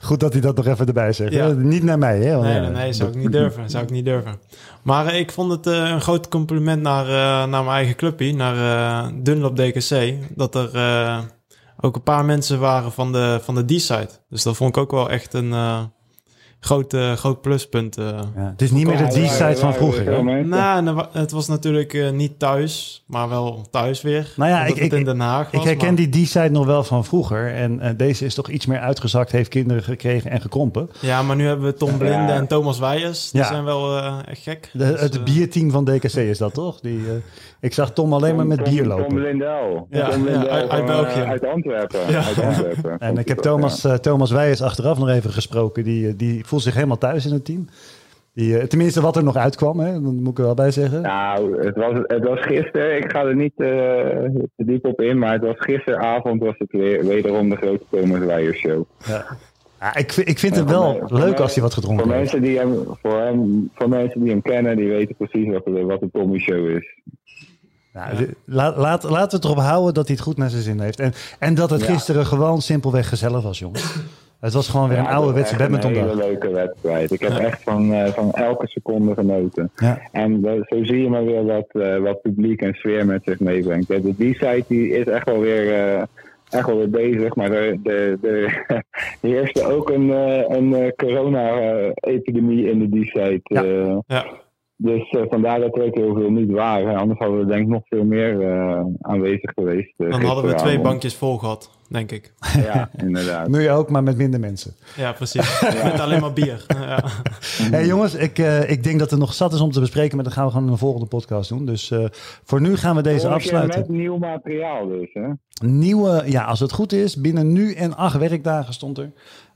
Goed 0.00 0.20
dat 0.20 0.32
hij 0.32 0.42
dat 0.42 0.56
nog 0.56 0.66
even 0.66 0.86
erbij 0.86 1.12
zegt. 1.12 1.32
Ja. 1.32 1.48
Niet 1.52 1.82
naar 1.82 1.98
mij, 1.98 2.18
hè? 2.18 2.32
Want, 2.34 2.42
nee, 2.46 2.60
nee, 2.60 2.70
nee, 2.70 2.92
zou 2.92 3.08
ik 3.10 3.16
niet 3.16 3.32
durven. 3.32 3.70
Zou 3.70 3.84
ik 3.84 3.90
niet 3.90 4.04
durven. 4.04 4.34
Maar 4.82 5.06
eh, 5.06 5.18
ik 5.18 5.30
vond 5.32 5.50
het 5.52 5.66
eh, 5.66 5.90
een 5.90 6.00
groot 6.00 6.28
compliment 6.28 6.82
naar, 6.82 7.04
eh, 7.06 7.50
naar 7.50 7.64
mijn 7.64 7.76
eigen 7.76 7.96
clubje, 7.96 8.34
naar 8.34 8.54
eh, 8.56 9.12
Dunlop 9.22 9.56
DKC. 9.56 10.14
Dat 10.36 10.54
er 10.54 10.70
eh, 10.74 11.18
ook 11.86 11.96
een 11.96 12.02
paar 12.02 12.24
mensen 12.24 12.58
waren 12.60 12.92
van 12.92 13.12
de, 13.12 13.38
van 13.42 13.54
de 13.54 13.64
D-side. 13.64 14.08
Dus 14.28 14.42
dat 14.42 14.56
vond 14.56 14.76
ik 14.76 14.82
ook 14.82 14.90
wel 14.90 15.10
echt 15.10 15.34
een 15.34 15.52
eh, 15.52 15.80
groot, 16.60 16.94
eh, 16.94 17.12
groot 17.12 17.40
pluspunt. 17.40 17.96
eh. 17.98 18.04
Ja, 18.36 18.48
het 18.50 18.62
is 18.62 18.70
niet 18.70 18.86
meer 18.86 18.96
de 18.96 19.04
D-side 19.26 19.56
van 19.56 19.74
vroeger. 19.74 20.24
Nou, 20.46 20.92
wa- 20.94 21.08
het 21.12 21.30
was 21.30 21.46
natuurlijk 21.48 21.94
eh, 21.94 22.10
niet 22.10 22.38
thuis, 22.38 23.04
maar 23.06 23.28
wel 23.28 23.66
thuis 23.70 24.02
weer. 24.02 24.32
Nou 24.36 24.50
ja, 24.50 24.56
Omdat 24.60 24.76
ik- 24.76 24.82
het 24.82 24.92
ik- 24.92 24.98
in 24.98 25.04
Den 25.04 25.20
Haag 25.20 25.50
was. 25.50 25.60
Ik 25.60 25.66
herken 25.66 25.94
maar- 25.94 26.08
die 26.10 26.24
D-side 26.24 26.50
nog 26.50 26.66
wel 26.66 26.84
van 26.84 27.04
vroeger. 27.04 27.54
En 27.54 27.94
deze 27.96 28.24
is 28.24 28.34
toch 28.34 28.48
iets 28.48 28.66
meer 28.66 28.78
uitgezakt, 28.80 29.32
heeft 29.32 29.48
kinderen 29.48 29.82
gekregen 29.82 30.30
en 30.30 30.40
gekrompen. 30.40 30.90
Ja, 31.00 31.22
maar 31.22 31.36
nu 31.36 31.46
hebben 31.46 31.66
we 31.66 31.74
Tom 31.74 31.98
Blinde 31.98 32.14
Ja. 32.16 32.28
en 32.34 32.46
Thomas 32.46 32.78
Weijers. 32.78 33.30
Die 33.30 33.40
Ja. 33.40 33.46
zijn 33.48 33.64
wel 33.64 33.96
eh, 33.98 34.16
echt 34.28 34.42
gek. 34.42 34.70
De, 34.72 34.78
Dus, 34.78 35.00
het 35.00 35.24
bierteam 35.24 35.70
van 35.70 35.84
DKC 35.84 36.14
is 36.14 36.38
dat 36.38 36.54
toch? 36.54 36.80
Die, 36.80 36.98
eh, 36.98 37.12
ik 37.60 37.72
zag 37.72 37.92
Tom 37.92 38.12
alleen 38.12 38.36
maar 38.36 38.46
met 38.46 38.64
Tom- 38.64 38.72
bier 38.74 38.82
Tom 38.88 38.98
lopen. 38.98 39.20
Lindel. 39.20 39.86
Ja, 39.90 40.08
Tom 40.08 40.18
ja, 40.26 40.30
Lindel 40.30 40.48
uit- 40.50 40.70
uit 40.70 40.70
van, 40.70 40.78
eh, 40.78 40.86
België. 40.86 41.20
uit 41.20 41.44
Antwerpen. 41.46 42.00
Ja. 42.10 42.22
Uit 42.24 42.40
Antwerpen. 42.42 42.98
En 43.08 43.18
ik 43.18 43.28
heb 43.28 43.38
Thomas, 43.38 43.84
eh, 43.84 43.94
Thomas 43.94 44.30
Weijers 44.30 44.62
achteraf 44.62 44.98
nog 44.98 45.08
even 45.08 45.30
gesproken. 45.30 45.84
Die, 45.84 46.08
eh, 46.08 46.12
die 46.16 46.44
voelt 46.46 46.62
zich 46.62 46.74
helemaal 46.74 46.98
thuis 46.98 47.26
in 47.26 47.32
het 47.32 47.44
team. 47.44 47.66
Die, 48.34 48.66
tenminste, 48.66 49.00
wat 49.00 49.16
er 49.16 49.24
nog 49.24 49.36
uitkwam, 49.36 49.78
hè? 49.80 49.92
dat 49.92 50.12
moet 50.12 50.28
ik 50.30 50.38
er 50.38 50.44
wel 50.44 50.54
bij 50.54 50.70
zeggen. 50.70 51.02
Nou, 51.02 51.64
het 51.66 51.76
was, 51.76 51.92
het 52.06 52.24
was 52.24 52.40
gisteren. 52.40 52.96
Ik 52.96 53.10
ga 53.10 53.24
er 53.24 53.36
niet 53.36 53.52
te 53.56 54.46
diep 54.56 54.84
op 54.86 55.00
in, 55.00 55.18
maar 55.18 55.32
het 55.32 55.42
was 55.42 55.54
gisteravond 55.56 56.40
was 56.42 56.54
het 56.58 56.72
weer, 56.72 57.04
wederom 57.06 57.48
de 57.48 57.56
grote 57.56 57.84
Thomas 57.90 58.18
Weijers 58.18 58.58
show. 58.58 58.84
Ja, 59.06 59.24
ik, 59.94 60.12
vind- 60.12 60.28
ik 60.28 60.38
vind 60.38 60.56
het 60.56 60.68
Ja, 60.68 60.74
wel 60.74 60.96
voor 61.00 61.12
mij- 61.18 61.20
leuk 61.20 61.34
voor 61.34 61.42
als 61.42 61.54
hij 61.54 61.62
wat 61.62 61.74
Voor 61.74 61.82
gedronken 61.82 62.06
heeft. 62.08 62.18
mensen, 62.32 62.42
die 62.42 62.58
hem, 62.58 62.84
voor, 63.02 63.20
hem, 63.20 63.70
voor 63.74 63.88
mensen 63.88 64.20
die 64.20 64.30
hem 64.30 64.42
kennen, 64.42 64.76
die 64.76 64.88
weten 64.88 65.14
precies 65.16 65.52
wat 65.52 65.64
de, 65.64 65.82
wat 65.84 66.00
de 66.00 66.08
Tommy 66.12 66.38
show 66.38 66.68
is. 66.70 66.94
Nou, 67.92 68.34
laat, 68.44 68.76
laat, 68.76 69.02
laten 69.02 69.28
we 69.30 69.34
het 69.36 69.44
erop 69.44 69.58
houden 69.58 69.94
dat 69.94 70.06
hij 70.06 70.14
het 70.16 70.24
goed 70.24 70.36
naar 70.36 70.50
zijn 70.50 70.62
zin 70.62 70.80
heeft. 70.80 71.00
En, 71.00 71.12
en 71.38 71.54
dat 71.54 71.70
het 71.70 71.80
Ja. 71.80 71.92
gisteren 71.92 72.26
gewoon 72.26 72.60
simpelweg 72.62 73.08
gezellig 73.08 73.42
was, 73.42 73.58
jongens. 73.58 73.94
Het 74.40 74.52
was 74.52 74.68
gewoon 74.68 74.88
weer 74.88 74.98
een 74.98 75.04
Ja, 75.04 75.10
ouderwetse 75.10 75.56
badmintondag. 75.56 76.02
Een 76.02 76.08
hele 76.08 76.22
leuke 76.26 76.50
wedstrijd. 76.50 77.10
Ik 77.12 77.20
heb 77.20 77.30
Ja. 77.32 77.38
echt 77.38 77.62
van, 77.62 77.92
eh, 77.92 78.12
van 78.12 78.32
elke 78.32 78.66
seconde 78.66 79.14
genoten. 79.14 79.70
Ja. 79.76 80.00
En 80.12 80.40
zo 80.68 80.84
zie 80.84 81.02
je 81.02 81.08
maar 81.08 81.24
weer 81.24 81.44
wat, 81.44 81.66
eh, 81.68 81.96
wat 81.98 82.22
publiek 82.22 82.60
en 82.62 82.74
sfeer 82.74 83.06
met 83.06 83.22
zich 83.24 83.40
meebrengt. 83.40 83.88
Ja, 83.88 83.98
De 83.98 84.12
D-site 84.12 84.64
die 84.68 84.88
is 84.88 85.06
echt 85.06 85.26
wel 85.26 85.38
weer, 85.40 85.74
eh, 85.94 86.02
echt 86.50 86.66
wel 86.66 86.76
weer 86.76 86.90
bezig. 86.90 87.34
Maar 87.34 87.50
er 87.50 87.82
de, 87.82 88.18
de, 88.20 88.62
heerste 89.28 89.64
ook 89.64 89.90
een, 89.90 90.12
eh, 90.12 90.56
een 90.56 90.74
eh, 90.74 90.92
corona-epidemie 90.96 92.70
in 92.70 92.78
de 92.78 93.00
D-site. 93.00 93.40
Ja. 93.42 93.64
eh. 93.64 93.98
Ja. 94.06 94.26
Dus 94.78 95.16
vandaar 95.28 95.60
dat 95.60 95.76
er 95.76 95.84
ook 95.84 95.94
heel 95.94 96.14
veel 96.14 96.30
niet 96.30 96.50
waren. 96.50 96.96
Anders 96.96 97.18
hadden 97.18 97.38
we 97.38 97.46
denk 97.46 97.62
ik 97.62 97.68
nog 97.68 97.82
veel 97.84 98.04
meer 98.04 98.46
aanwezig 99.00 99.52
geweest. 99.54 99.92
Dan 99.96 100.22
hadden 100.22 100.46
we 100.46 100.54
twee 100.54 100.80
bankjes 100.80 101.14
vol 101.14 101.36
gehad, 101.38 101.75
denk 101.88 102.10
ik. 102.12 102.32
Ja, 102.56 102.90
inderdaad. 103.06 103.48
Nu 103.48 103.70
ook, 103.70 103.90
maar 103.90 104.02
met 104.02 104.16
minder 104.16 104.40
mensen. 104.40 104.74
Ja, 104.96 105.12
precies. 105.12 105.60
Met 105.82 106.00
alleen 106.00 106.20
maar 106.20 106.32
bier. 106.32 106.64
Ja. 106.78 107.04
Hey 107.70 107.86
jongens, 107.86 108.14
ik, 108.14 108.38
eh, 108.38 108.70
ik 108.70 108.82
denk 108.82 108.98
dat 108.98 109.10
er 109.12 109.18
nog 109.18 109.34
zat 109.34 109.52
is 109.52 109.60
om 109.60 109.70
te 109.70 109.80
bespreken, 109.80 110.14
maar 110.16 110.24
dan 110.24 110.32
gaan 110.32 110.44
we 110.46 110.52
gewoon 110.52 110.68
een 110.68 110.78
volgende 110.78 111.06
podcast 111.06 111.48
doen. 111.48 111.66
Dus 111.66 111.90
eh, 111.90 112.04
voor 112.44 112.60
nu 112.60 112.76
gaan 112.76 112.96
we 112.96 113.02
deze 113.02 113.28
afsluiten. 113.28 113.80
Met 113.80 113.88
nieuw 113.88 114.16
materiaal 114.18 114.86
dus, 114.88 115.08
hè? 115.12 115.28
Nieuwe, 115.66 116.22
ja, 116.26 116.44
als 116.44 116.60
het 116.60 116.72
goed 116.72 116.92
is, 116.92 117.16
binnen 117.16 117.52
nu 117.52 117.72
en 117.72 117.96
acht 117.96 118.16
werkdagen 118.18 118.74
stond 118.74 118.98
er. 118.98 119.10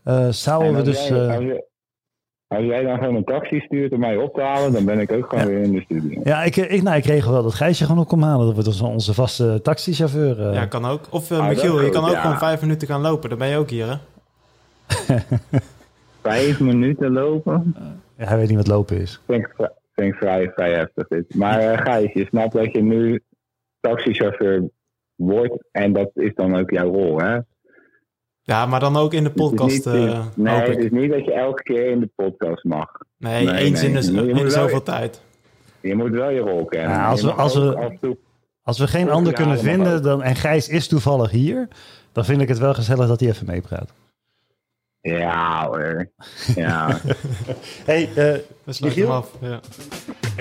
eh, 0.04 0.28
zouden 0.28 0.68
En 0.68 0.74
we 0.74 0.82
dus. 0.82 1.08
jij, 1.08 1.18
eh, 1.28 1.34
als, 1.34 1.44
je- 1.44 1.64
als 2.50 2.64
jij 2.64 2.82
dan 2.82 2.98
gewoon 2.98 3.14
een 3.14 3.24
taxi 3.24 3.60
stuurt 3.60 3.92
om 3.92 4.00
mij 4.00 4.16
op 4.16 4.34
te 4.34 4.40
halen, 4.40 4.72
dan 4.72 4.84
ben 4.84 4.98
ik 5.00 5.12
ook 5.12 5.28
gewoon 5.28 5.44
Ja. 5.44 5.50
weer 5.50 5.62
in 5.62 5.72
de 5.72 5.80
studio. 5.80 6.20
ja, 6.24 6.42
ik, 6.42 6.56
ik, 6.56 6.82
nou, 6.82 6.96
ik 6.96 7.04
regel 7.04 7.32
wel 7.32 7.42
dat 7.42 7.54
Gijsje 7.54 7.84
gewoon 7.84 8.00
op 8.02 8.08
komt 8.08 8.24
halen. 8.24 8.44
Dat 8.46 8.54
wordt 8.54 8.68
dus 8.68 8.80
onze 8.80 9.14
vaste 9.14 9.60
taxichauffeur. 9.62 10.46
eh. 10.48 10.54
ja, 10.54 10.66
kan 10.66 10.84
ook. 10.84 11.00
Of 11.10 11.26
dat 11.26 11.48
Michiel, 11.48 11.80
je 11.82 11.90
kan 11.90 12.04
ook 12.04 12.10
ja. 12.12 12.20
gewoon 12.20 12.38
vijf 12.38 12.60
minuten 12.60 12.88
gaan 12.88 13.00
lopen. 13.00 13.28
Dan 13.28 13.38
ben 13.38 13.48
je 13.48 13.56
ook 13.56 13.70
hier, 13.70 13.86
hè? 13.86 13.94
Vijf 16.22 16.60
minuten 16.60 17.12
lopen, 17.12 17.74
Ja, 18.18 18.24
hij 18.24 18.36
weet 18.36 18.48
niet 18.48 18.56
wat 18.56 18.66
lopen 18.66 19.00
is. 19.00 19.20
ik, 19.26 19.54
ik 19.94 20.14
vrij, 20.14 20.50
vrij 20.54 20.72
heftig 20.72 21.08
dit. 21.08 21.34
Maar 21.34 21.58
eh 21.60 21.78
Gijs, 21.78 22.12
je 22.12 22.24
snapt 22.26 22.52
dat 22.52 22.72
je 22.72 22.82
nu 22.82 23.22
taxichauffeur 23.80 24.62
wordt 25.14 25.64
en 25.72 25.92
dat 25.92 26.10
is 26.14 26.34
dan 26.34 26.56
ook 26.58 26.70
jouw 26.70 26.92
rol, 26.92 27.20
hè? 27.20 27.38
Ja, 28.42 28.66
maar 28.66 28.80
dan 28.80 28.96
ook 28.96 29.12
in 29.12 29.22
de 29.22 29.28
Het 29.28 29.38
podcast, 29.38 29.74
niet- 29.74 29.86
eh, 29.86 30.26
nee, 30.34 30.54
het 30.70 30.78
is 30.78 30.90
niet 30.90 31.10
dat 31.10 31.24
je 31.24 31.32
elke 31.32 31.62
keer 31.62 31.90
in 31.90 32.00
de 32.00 32.10
podcast 32.16 32.64
mag. 32.64 32.88
Nee, 33.18 33.44
nee, 33.44 33.64
eens 33.64 33.82
in, 33.82 33.92
de, 33.94 34.32
wel- 34.32 34.50
zoveel 34.50 34.82
tijd. 34.82 35.22
Je 35.80 35.94
moet 35.94 36.10
wel 36.10 36.30
je 36.30 36.40
rol 36.40 36.64
kennen. 36.64 36.90
Ja, 36.90 37.08
als 37.08 37.22
we- 37.22 37.32
als 37.32 37.54
we- 37.54 38.16
Als 38.62 38.78
we 38.78 38.86
geen 38.86 39.10
ander 39.10 39.32
kunnen 39.32 39.58
vinden 39.58 40.02
dan, 40.02 40.22
en 40.22 40.36
Gijs 40.36 40.68
is 40.68 40.88
toevallig 40.88 41.30
hier, 41.30 41.68
dan 42.12 42.24
vind 42.24 42.40
ik 42.40 42.48
het 42.48 42.58
wel 42.58 42.74
gezellig 42.74 43.08
dat 43.08 43.20
hij 43.20 43.28
even 43.28 43.46
meepraat. 43.46 43.92
Ja 45.00 45.66
hoor. 45.66 46.10
Ja. 46.54 47.00
Hey, 47.84 48.02
eh, 48.08 48.14
We 48.64 48.72
sluiten 48.72 48.84
Michiel? 48.84 49.06
hem 49.06 49.16
af. 49.16 49.30
Ja. 49.40 49.60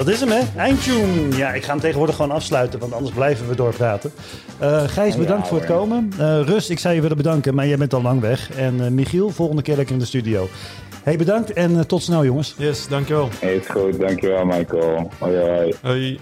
Dat 0.05 0.07
is 0.07 0.19
hem 0.19 0.29
hè? 0.29 0.39
Eindtune. 0.55 1.37
Ja, 1.37 1.53
ik 1.53 1.63
ga 1.63 1.71
hem 1.71 1.79
tegenwoordig 1.79 2.15
gewoon 2.15 2.31
afsluiten, 2.31 2.79
want 2.79 2.93
anders 2.93 3.13
blijven 3.13 3.47
we 3.47 3.55
doorpraten. 3.55 4.11
Eh 4.59 4.83
Gijs, 4.87 5.13
Ja, 5.13 5.19
bedankt 5.19 5.47
voor 5.47 5.57
het 5.57 5.67
komen. 5.67 6.11
Eh 6.19 6.41
Rus, 6.45 6.69
ik 6.69 6.79
zou 6.79 6.95
je 6.95 7.01
willen 7.01 7.17
bedanken, 7.17 7.55
maar 7.55 7.67
jij 7.67 7.77
bent 7.77 7.93
al 7.93 8.01
lang 8.01 8.21
weg. 8.21 8.51
En 8.55 8.83
eh, 8.85 8.87
Michiel, 8.91 9.29
volgende 9.29 9.61
keer 9.61 9.75
lekker 9.75 9.93
in 9.93 9.99
de 9.99 10.05
studio. 10.05 10.49
Hey, 11.03 11.17
bedankt 11.17 11.53
en 11.53 11.87
tot 11.87 12.03
snel 12.03 12.25
jongens. 12.25 12.55
Yes, 12.57 12.87
dankjewel. 12.87 13.29
Is 13.39 13.67
goed, 13.67 13.99
dankjewel 13.99 14.45
Michael. 14.45 15.11
Hoi 15.19 15.37
hoi. 15.37 15.73
Hoi. 15.81 16.19